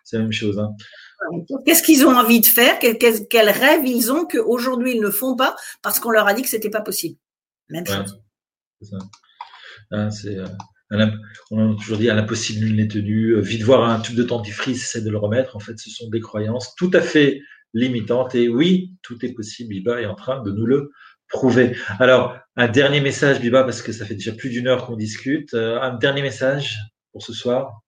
c'est 0.04 0.18
la 0.18 0.24
même 0.24 0.32
chose. 0.32 0.60
Hein. 0.60 0.72
Qu'est-ce 1.66 1.82
qu'ils 1.82 2.06
ont 2.06 2.16
envie 2.16 2.42
de 2.42 2.46
faire? 2.46 2.78
Quels 2.80 3.50
rêves 3.50 3.86
ils 3.86 4.12
ont 4.12 4.26
qu'aujourd'hui 4.26 4.94
ils 4.96 5.02
ne 5.02 5.10
font 5.10 5.36
pas 5.36 5.56
parce 5.82 6.00
qu'on 6.00 6.12
leur 6.12 6.28
a 6.28 6.34
dit 6.34 6.44
que 6.44 6.50
c'était 6.50 6.70
pas 6.70 6.82
possible? 6.82 7.18
Même 7.70 7.88
chose. 7.88 8.22
C'est 8.82 8.96
hein, 9.92 10.10
euh, 10.26 10.46
on 10.92 11.00
a 11.74 11.76
toujours 11.76 11.98
dit 11.98 12.10
à 12.10 12.14
l'impossible 12.14 12.66
nul 12.66 12.76
n'est 12.76 12.88
tenu. 12.88 13.32
Euh, 13.32 13.42
vite 13.42 13.64
voir 13.64 13.90
un 13.90 14.00
tube 14.00 14.16
de 14.16 14.24
dentifrice, 14.24 14.90
c'est 14.92 15.04
de 15.04 15.10
le 15.10 15.18
remettre. 15.18 15.56
En 15.56 15.60
fait, 15.60 15.78
ce 15.80 15.90
sont 15.90 16.10
des 16.10 16.20
croyances 16.20 16.76
tout 16.76 16.92
à 16.94 17.02
fait 17.02 17.42
limitantes. 17.74 18.36
Et 18.36 18.50
oui, 18.50 18.94
tout 19.02 19.24
est 19.26 19.34
possible. 19.34 19.70
Biba 19.70 20.02
est 20.02 20.06
en 20.06 20.16
train 20.16 20.42
de 20.42 20.52
nous 20.52 20.66
le 20.66 20.92
prouver. 21.28 21.76
Alors, 22.00 22.38
un 22.56 22.68
dernier 22.68 23.02
message, 23.02 23.40
Biba, 23.40 23.64
parce 23.64 23.82
que 23.82 23.92
ça 23.92 24.06
fait 24.06 24.16
déjà 24.16 24.32
plus 24.32 24.50
d'une 24.50 24.68
heure 24.68 24.86
qu'on 24.86 24.96
discute. 24.96 25.54
Euh, 25.54 25.80
un 25.82 25.96
dernier 25.96 26.22
message 26.22 26.78
pour 27.12 27.24
ce 27.24 27.34
soir. 27.34 27.82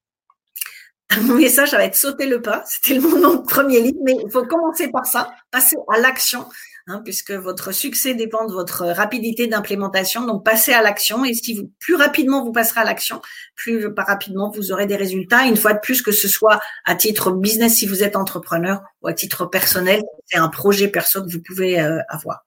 Mon 1.22 1.36
message, 1.36 1.70
ça 1.70 1.78
va 1.78 1.86
être 1.86 1.96
sauter 1.96 2.28
le 2.28 2.42
pas. 2.42 2.64
C'était 2.68 3.00
mon 3.00 3.20
nom 3.20 3.36
de 3.36 3.46
premier 3.46 3.82
livre, 3.82 4.00
mais 4.04 4.16
il 4.24 4.30
faut 4.30 4.46
commencer 4.46 4.90
par 4.92 5.06
ça, 5.06 5.32
passer 5.52 5.78
à 5.92 6.00
l'action, 6.00 6.46
hein, 6.88 7.02
puisque 7.04 7.32
votre 7.32 7.72
succès 7.72 8.14
dépend 8.14 8.46
de 8.46 8.52
votre 8.52 8.86
rapidité 8.86 9.48
d'implémentation. 9.48 10.26
Donc, 10.26 10.44
passez 10.44 10.74
à 10.74 10.82
l'action. 10.82 11.24
Et 11.24 11.34
si 11.34 11.70
plus 11.80 11.96
rapidement 11.96 12.44
vous 12.44 12.52
passerez 12.52 12.82
à 12.82 12.84
l'action, 12.84 13.22
plus 13.56 13.88
rapidement 13.96 14.52
vous 14.52 14.74
aurez 14.74 14.86
des 14.86 14.98
résultats. 14.98 15.46
Une 15.46 15.56
fois 15.56 15.74
de 15.74 15.80
plus, 15.80 16.02
que 16.02 16.12
ce 16.12 16.28
soit 16.28 16.60
à 16.84 16.94
titre 16.94 17.32
business 17.32 17.76
si 17.76 17.88
vous 17.88 18.04
êtes 18.04 18.18
entrepreneur 18.18 18.82
ou 19.02 19.08
à 19.08 19.14
titre 19.14 19.46
personnel, 19.46 20.02
c'est 20.26 20.38
un 20.38 20.50
projet 20.50 20.90
perso 20.90 21.24
que 21.24 21.32
vous 21.32 21.42
pouvez 21.42 21.80
euh, 21.80 22.00
avoir. 22.10 22.46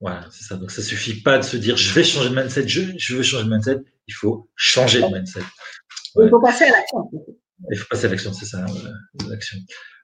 Voilà, 0.00 0.26
c'est 0.32 0.44
ça. 0.44 0.56
Donc, 0.56 0.72
ça 0.72 0.82
suffit 0.82 1.22
pas 1.22 1.38
de 1.38 1.44
se 1.44 1.56
dire, 1.56 1.76
je 1.76 1.92
vais 1.94 2.02
changer 2.02 2.28
de 2.28 2.34
mindset, 2.34 2.66
je 2.66 3.14
veux 3.14 3.22
changer 3.22 3.44
de 3.44 3.50
mindset. 3.50 3.78
Il 4.08 4.14
faut 4.14 4.50
changer 4.56 5.00
de 5.00 5.06
mindset. 5.06 5.40
Il 6.16 6.28
faut 6.30 6.40
passer 6.40 6.64
à 6.64 6.70
l'action. 6.70 7.10
Il 7.70 7.76
faut 7.78 7.86
passer 7.90 8.06
à 8.06 8.08
l'action, 8.10 8.32
c'est 8.32 8.46
ça, 8.46 8.64
l'action. 9.28 9.58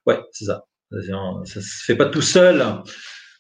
Ouais, 0.06 0.18
c'est 0.32 0.46
ça. 0.46 0.64
Ça 1.44 1.60
se 1.60 1.84
fait 1.84 1.96
pas 1.96 2.06
tout 2.06 2.22
seul. 2.22 2.64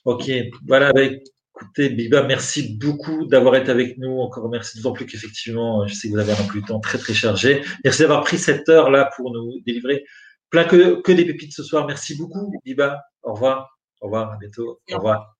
Ok, 0.04 0.30
voilà. 0.66 0.92
Bah, 0.92 1.02
écoutez, 1.02 1.90
Biba, 1.90 2.22
merci 2.22 2.76
beaucoup 2.78 3.26
d'avoir 3.26 3.56
été 3.56 3.70
avec 3.70 3.98
nous. 3.98 4.20
Encore 4.20 4.48
merci 4.48 4.76
d'autant 4.76 4.92
plus 4.92 5.06
qu'effectivement, 5.06 5.86
je 5.86 5.94
sais 5.94 6.08
que 6.08 6.14
vous 6.14 6.18
avez 6.18 6.32
un 6.32 6.36
emploi 6.36 6.60
du 6.60 6.66
temps 6.66 6.80
très 6.80 6.98
très 6.98 7.14
chargé. 7.14 7.62
Merci 7.84 8.02
d'avoir 8.02 8.22
pris 8.22 8.38
cette 8.38 8.68
heure 8.68 8.90
là 8.90 9.10
pour 9.16 9.32
nous 9.32 9.60
délivrer 9.66 10.04
plein 10.50 10.64
que, 10.64 11.00
que 11.02 11.12
des 11.12 11.24
pépites 11.24 11.54
ce 11.54 11.62
soir. 11.62 11.86
Merci 11.86 12.16
beaucoup, 12.16 12.52
Biba. 12.64 13.00
Au 13.22 13.34
revoir. 13.34 13.78
Au 14.00 14.06
revoir. 14.06 14.32
À 14.32 14.36
bientôt. 14.36 14.80
Au 14.92 14.96
revoir. 14.96 15.36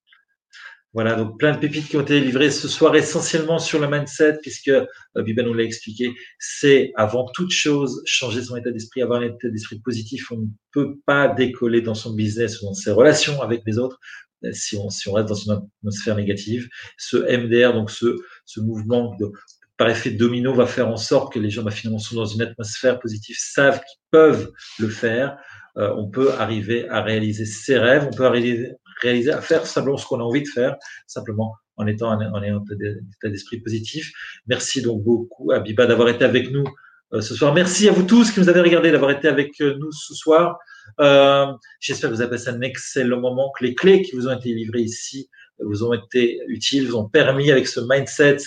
Voilà, 0.93 1.15
donc 1.15 1.39
plein 1.39 1.53
de 1.53 1.59
pépites 1.59 1.89
qui 1.89 1.97
ont 1.97 2.01
été 2.01 2.19
livrées 2.19 2.51
ce 2.51 2.67
soir 2.67 2.97
essentiellement 2.97 3.61
sur 3.61 3.79
le 3.79 3.89
mindset, 3.89 4.39
puisque 4.43 4.69
euh, 4.69 4.85
nous 5.15 5.55
l'a 5.55 5.63
expliqué, 5.63 6.15
c'est 6.41 6.93
avant 6.97 7.27
toute 7.33 7.53
chose 7.53 8.03
changer 8.07 8.43
son 8.43 8.57
état 8.57 8.73
d'esprit, 8.73 9.01
avoir 9.01 9.21
un 9.21 9.27
état 9.27 9.49
d'esprit 9.49 9.79
positif. 9.81 10.33
On 10.33 10.39
ne 10.39 10.47
peut 10.73 10.97
pas 11.07 11.29
décoller 11.29 11.81
dans 11.81 11.95
son 11.95 12.13
business 12.13 12.61
ou 12.61 12.67
dans 12.67 12.75
ses 12.75 12.91
relations 12.91 13.41
avec 13.41 13.63
les 13.67 13.79
autres 13.79 14.01
euh, 14.45 14.51
si 14.53 14.77
on, 14.77 14.91
si 14.91 15.09
on 15.09 15.13
reste 15.13 15.29
dans 15.29 15.35
une 15.37 15.53
atmosphère 15.53 16.17
négative. 16.17 16.69
Ce 16.99 17.17
MDR, 17.19 17.73
donc 17.73 17.93
ce, 17.93 18.17
ce 18.45 18.59
mouvement 18.59 19.15
de, 19.21 19.31
par 19.77 19.89
effet 19.89 20.11
domino, 20.11 20.53
va 20.53 20.67
faire 20.67 20.89
en 20.89 20.97
sorte 20.97 21.33
que 21.33 21.39
les 21.39 21.51
gens 21.51 21.63
bah, 21.63 21.71
finalement 21.71 22.01
sont 22.01 22.17
dans 22.17 22.27
une 22.27 22.43
atmosphère 22.43 22.99
positive, 22.99 23.37
savent 23.39 23.79
qu'ils 23.79 24.01
peuvent 24.11 24.51
le 24.81 24.89
faire. 24.89 25.39
Euh, 25.77 25.95
on 25.97 26.11
peut 26.11 26.33
arriver 26.33 26.89
à 26.89 27.01
réaliser 27.01 27.45
ses 27.45 27.79
rêves, 27.79 28.09
on 28.11 28.17
peut 28.17 28.27
arriver, 28.27 28.73
réaliser, 29.01 29.33
à 29.33 29.41
faire 29.41 29.67
simplement 29.67 29.97
ce 29.97 30.07
qu'on 30.07 30.21
a 30.21 30.23
envie 30.23 30.43
de 30.43 30.49
faire, 30.49 30.77
simplement 31.07 31.55
en 31.77 31.87
étant 31.87 32.11
en 32.11 32.21
un 32.21 32.43
état 32.43 33.29
d'esprit 33.29 33.61
positif. 33.61 34.13
Merci 34.47 34.83
donc 34.83 35.03
beaucoup 35.03 35.51
à 35.53 35.61
Biba 35.61 35.87
d'avoir 35.87 36.09
été 36.09 36.25
avec 36.25 36.51
nous 36.51 36.65
euh, 37.13 37.21
ce 37.21 37.35
soir. 37.35 37.55
Merci 37.55 37.89
à 37.89 37.93
vous 37.93 38.03
tous 38.03 38.31
qui 38.31 38.41
nous 38.41 38.49
avez 38.49 38.61
regardé 38.61 38.93
d'avoir 38.93 39.11
été 39.11 39.29
avec 39.29 39.61
euh, 39.61 39.77
nous 39.79 39.91
ce 39.93 40.15
soir. 40.15 40.59
Euh, 41.01 41.47
J'espère 41.81 42.11
que 42.11 42.15
vous 42.15 42.21
avez 42.21 42.31
passé 42.31 42.51
un 42.51 42.61
excellent 42.61 43.21
moment, 43.21 43.51
que 43.59 43.65
les 43.65 43.75
clés 43.75 44.03
qui 44.03 44.15
vous 44.15 44.29
ont 44.29 44.37
été 44.37 44.53
livrées 44.53 44.83
ici 44.83 45.29
vous 45.63 45.85
ont 45.85 45.93
été 45.93 46.41
utiles, 46.47 46.89
vous 46.89 46.97
ont 46.97 47.09
permis 47.09 47.51
avec 47.51 47.67
ce 47.67 47.81
mindset, 47.81 48.39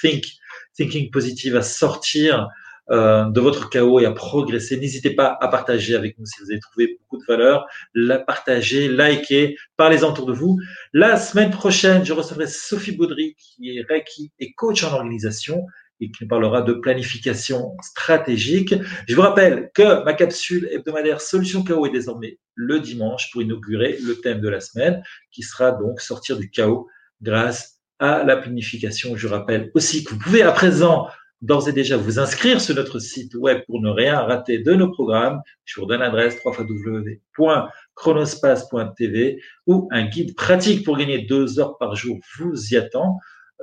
think, 0.00 0.24
thinking 0.76 1.10
positive 1.10 1.56
à 1.56 1.62
sortir 1.62 2.48
euh, 2.90 3.24
de 3.24 3.40
votre 3.40 3.68
chaos 3.68 3.98
et 3.98 4.06
à 4.06 4.12
progresser. 4.12 4.78
N'hésitez 4.78 5.10
pas 5.10 5.36
à 5.40 5.48
partager 5.48 5.96
avec 5.96 6.18
nous 6.18 6.26
si 6.26 6.40
vous 6.40 6.50
avez 6.50 6.60
trouvé 6.60 6.98
beaucoup 7.00 7.20
de 7.20 7.26
valeur. 7.26 7.66
La 7.94 8.18
partager, 8.18 8.88
liker, 8.88 9.56
parlez 9.76 10.04
autour 10.04 10.26
de 10.26 10.32
vous. 10.32 10.60
La 10.92 11.16
semaine 11.16 11.50
prochaine, 11.50 12.04
je 12.04 12.12
recevrai 12.12 12.46
Sophie 12.46 12.92
Baudry 12.92 13.34
qui 13.38 13.76
est 13.76 13.84
Reiki 13.88 14.30
et 14.38 14.52
coach 14.52 14.84
en 14.84 14.92
organisation 14.92 15.66
et 16.00 16.10
qui 16.10 16.24
nous 16.24 16.28
parlera 16.28 16.62
de 16.62 16.74
planification 16.74 17.76
stratégique. 17.82 18.74
Je 19.08 19.14
vous 19.16 19.22
rappelle 19.22 19.70
que 19.74 20.04
ma 20.04 20.12
capsule 20.12 20.68
hebdomadaire 20.70 21.20
Solution 21.20 21.64
Chaos 21.64 21.86
est 21.86 21.90
désormais 21.90 22.38
le 22.54 22.80
dimanche 22.80 23.30
pour 23.32 23.42
inaugurer 23.42 23.98
le 24.00 24.14
thème 24.20 24.40
de 24.40 24.48
la 24.48 24.60
semaine 24.60 25.02
qui 25.32 25.42
sera 25.42 25.72
donc 25.72 26.00
sortir 26.00 26.38
du 26.38 26.50
chaos 26.50 26.88
grâce 27.22 27.80
à 27.98 28.24
la 28.24 28.36
planification. 28.36 29.16
Je 29.16 29.26
rappelle 29.26 29.70
aussi 29.74 30.04
que 30.04 30.10
vous 30.10 30.18
pouvez 30.18 30.42
à 30.42 30.52
présent 30.52 31.08
d'ores 31.46 31.68
et 31.68 31.72
déjà 31.72 31.96
vous 31.96 32.18
inscrire 32.18 32.60
sur 32.60 32.74
notre 32.74 32.98
site 32.98 33.34
web 33.34 33.62
pour 33.66 33.80
ne 33.80 33.88
rien 33.88 34.20
rater 34.20 34.58
de 34.58 34.74
nos 34.74 34.90
programmes. 34.90 35.40
Je 35.64 35.80
vous 35.80 35.86
donne 35.86 36.00
l'adresse 36.00 36.36
www.chronospace.tv 36.44 39.40
ou 39.66 39.88
un 39.92 40.04
guide 40.06 40.34
pratique 40.34 40.84
pour 40.84 40.98
gagner 40.98 41.22
deux 41.22 41.58
heures 41.58 41.78
par 41.78 41.94
jour 41.94 42.18
vous 42.38 42.74
y 42.74 42.76
attend. 42.76 43.16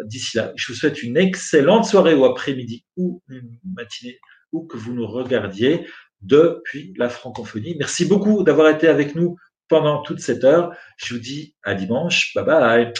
D'ici 0.06 0.38
là, 0.38 0.52
je 0.56 0.72
vous 0.72 0.78
souhaite 0.78 1.04
une 1.04 1.18
excellente 1.18 1.86
soirée 1.86 2.16
ou 2.16 2.26
après-midi 2.26 2.84
ou 2.98 3.22
une 3.30 3.60
matinée 3.76 4.18
ou 4.52 4.66
que 4.66 4.76
vous 4.78 4.94
nous 4.94 5.06
regardiez 5.06 5.86
depuis 6.22 6.96
la 6.98 7.10
francophonie. 7.10 7.76
Merci 7.78 8.06
beaucoup 8.06 8.42
d'avoir 8.44 8.70
été 8.70 8.88
avec 8.88 9.14
nous 9.16 9.36
pendant 9.68 10.02
toute 10.02 10.20
cette 10.20 10.44
heure. 10.44 10.76
Je 10.98 11.14
vous 11.16 11.20
dis 11.20 11.56
à 11.64 11.76
dimanche. 11.76 12.34
Bye 12.36 12.46
bye. 12.46 12.94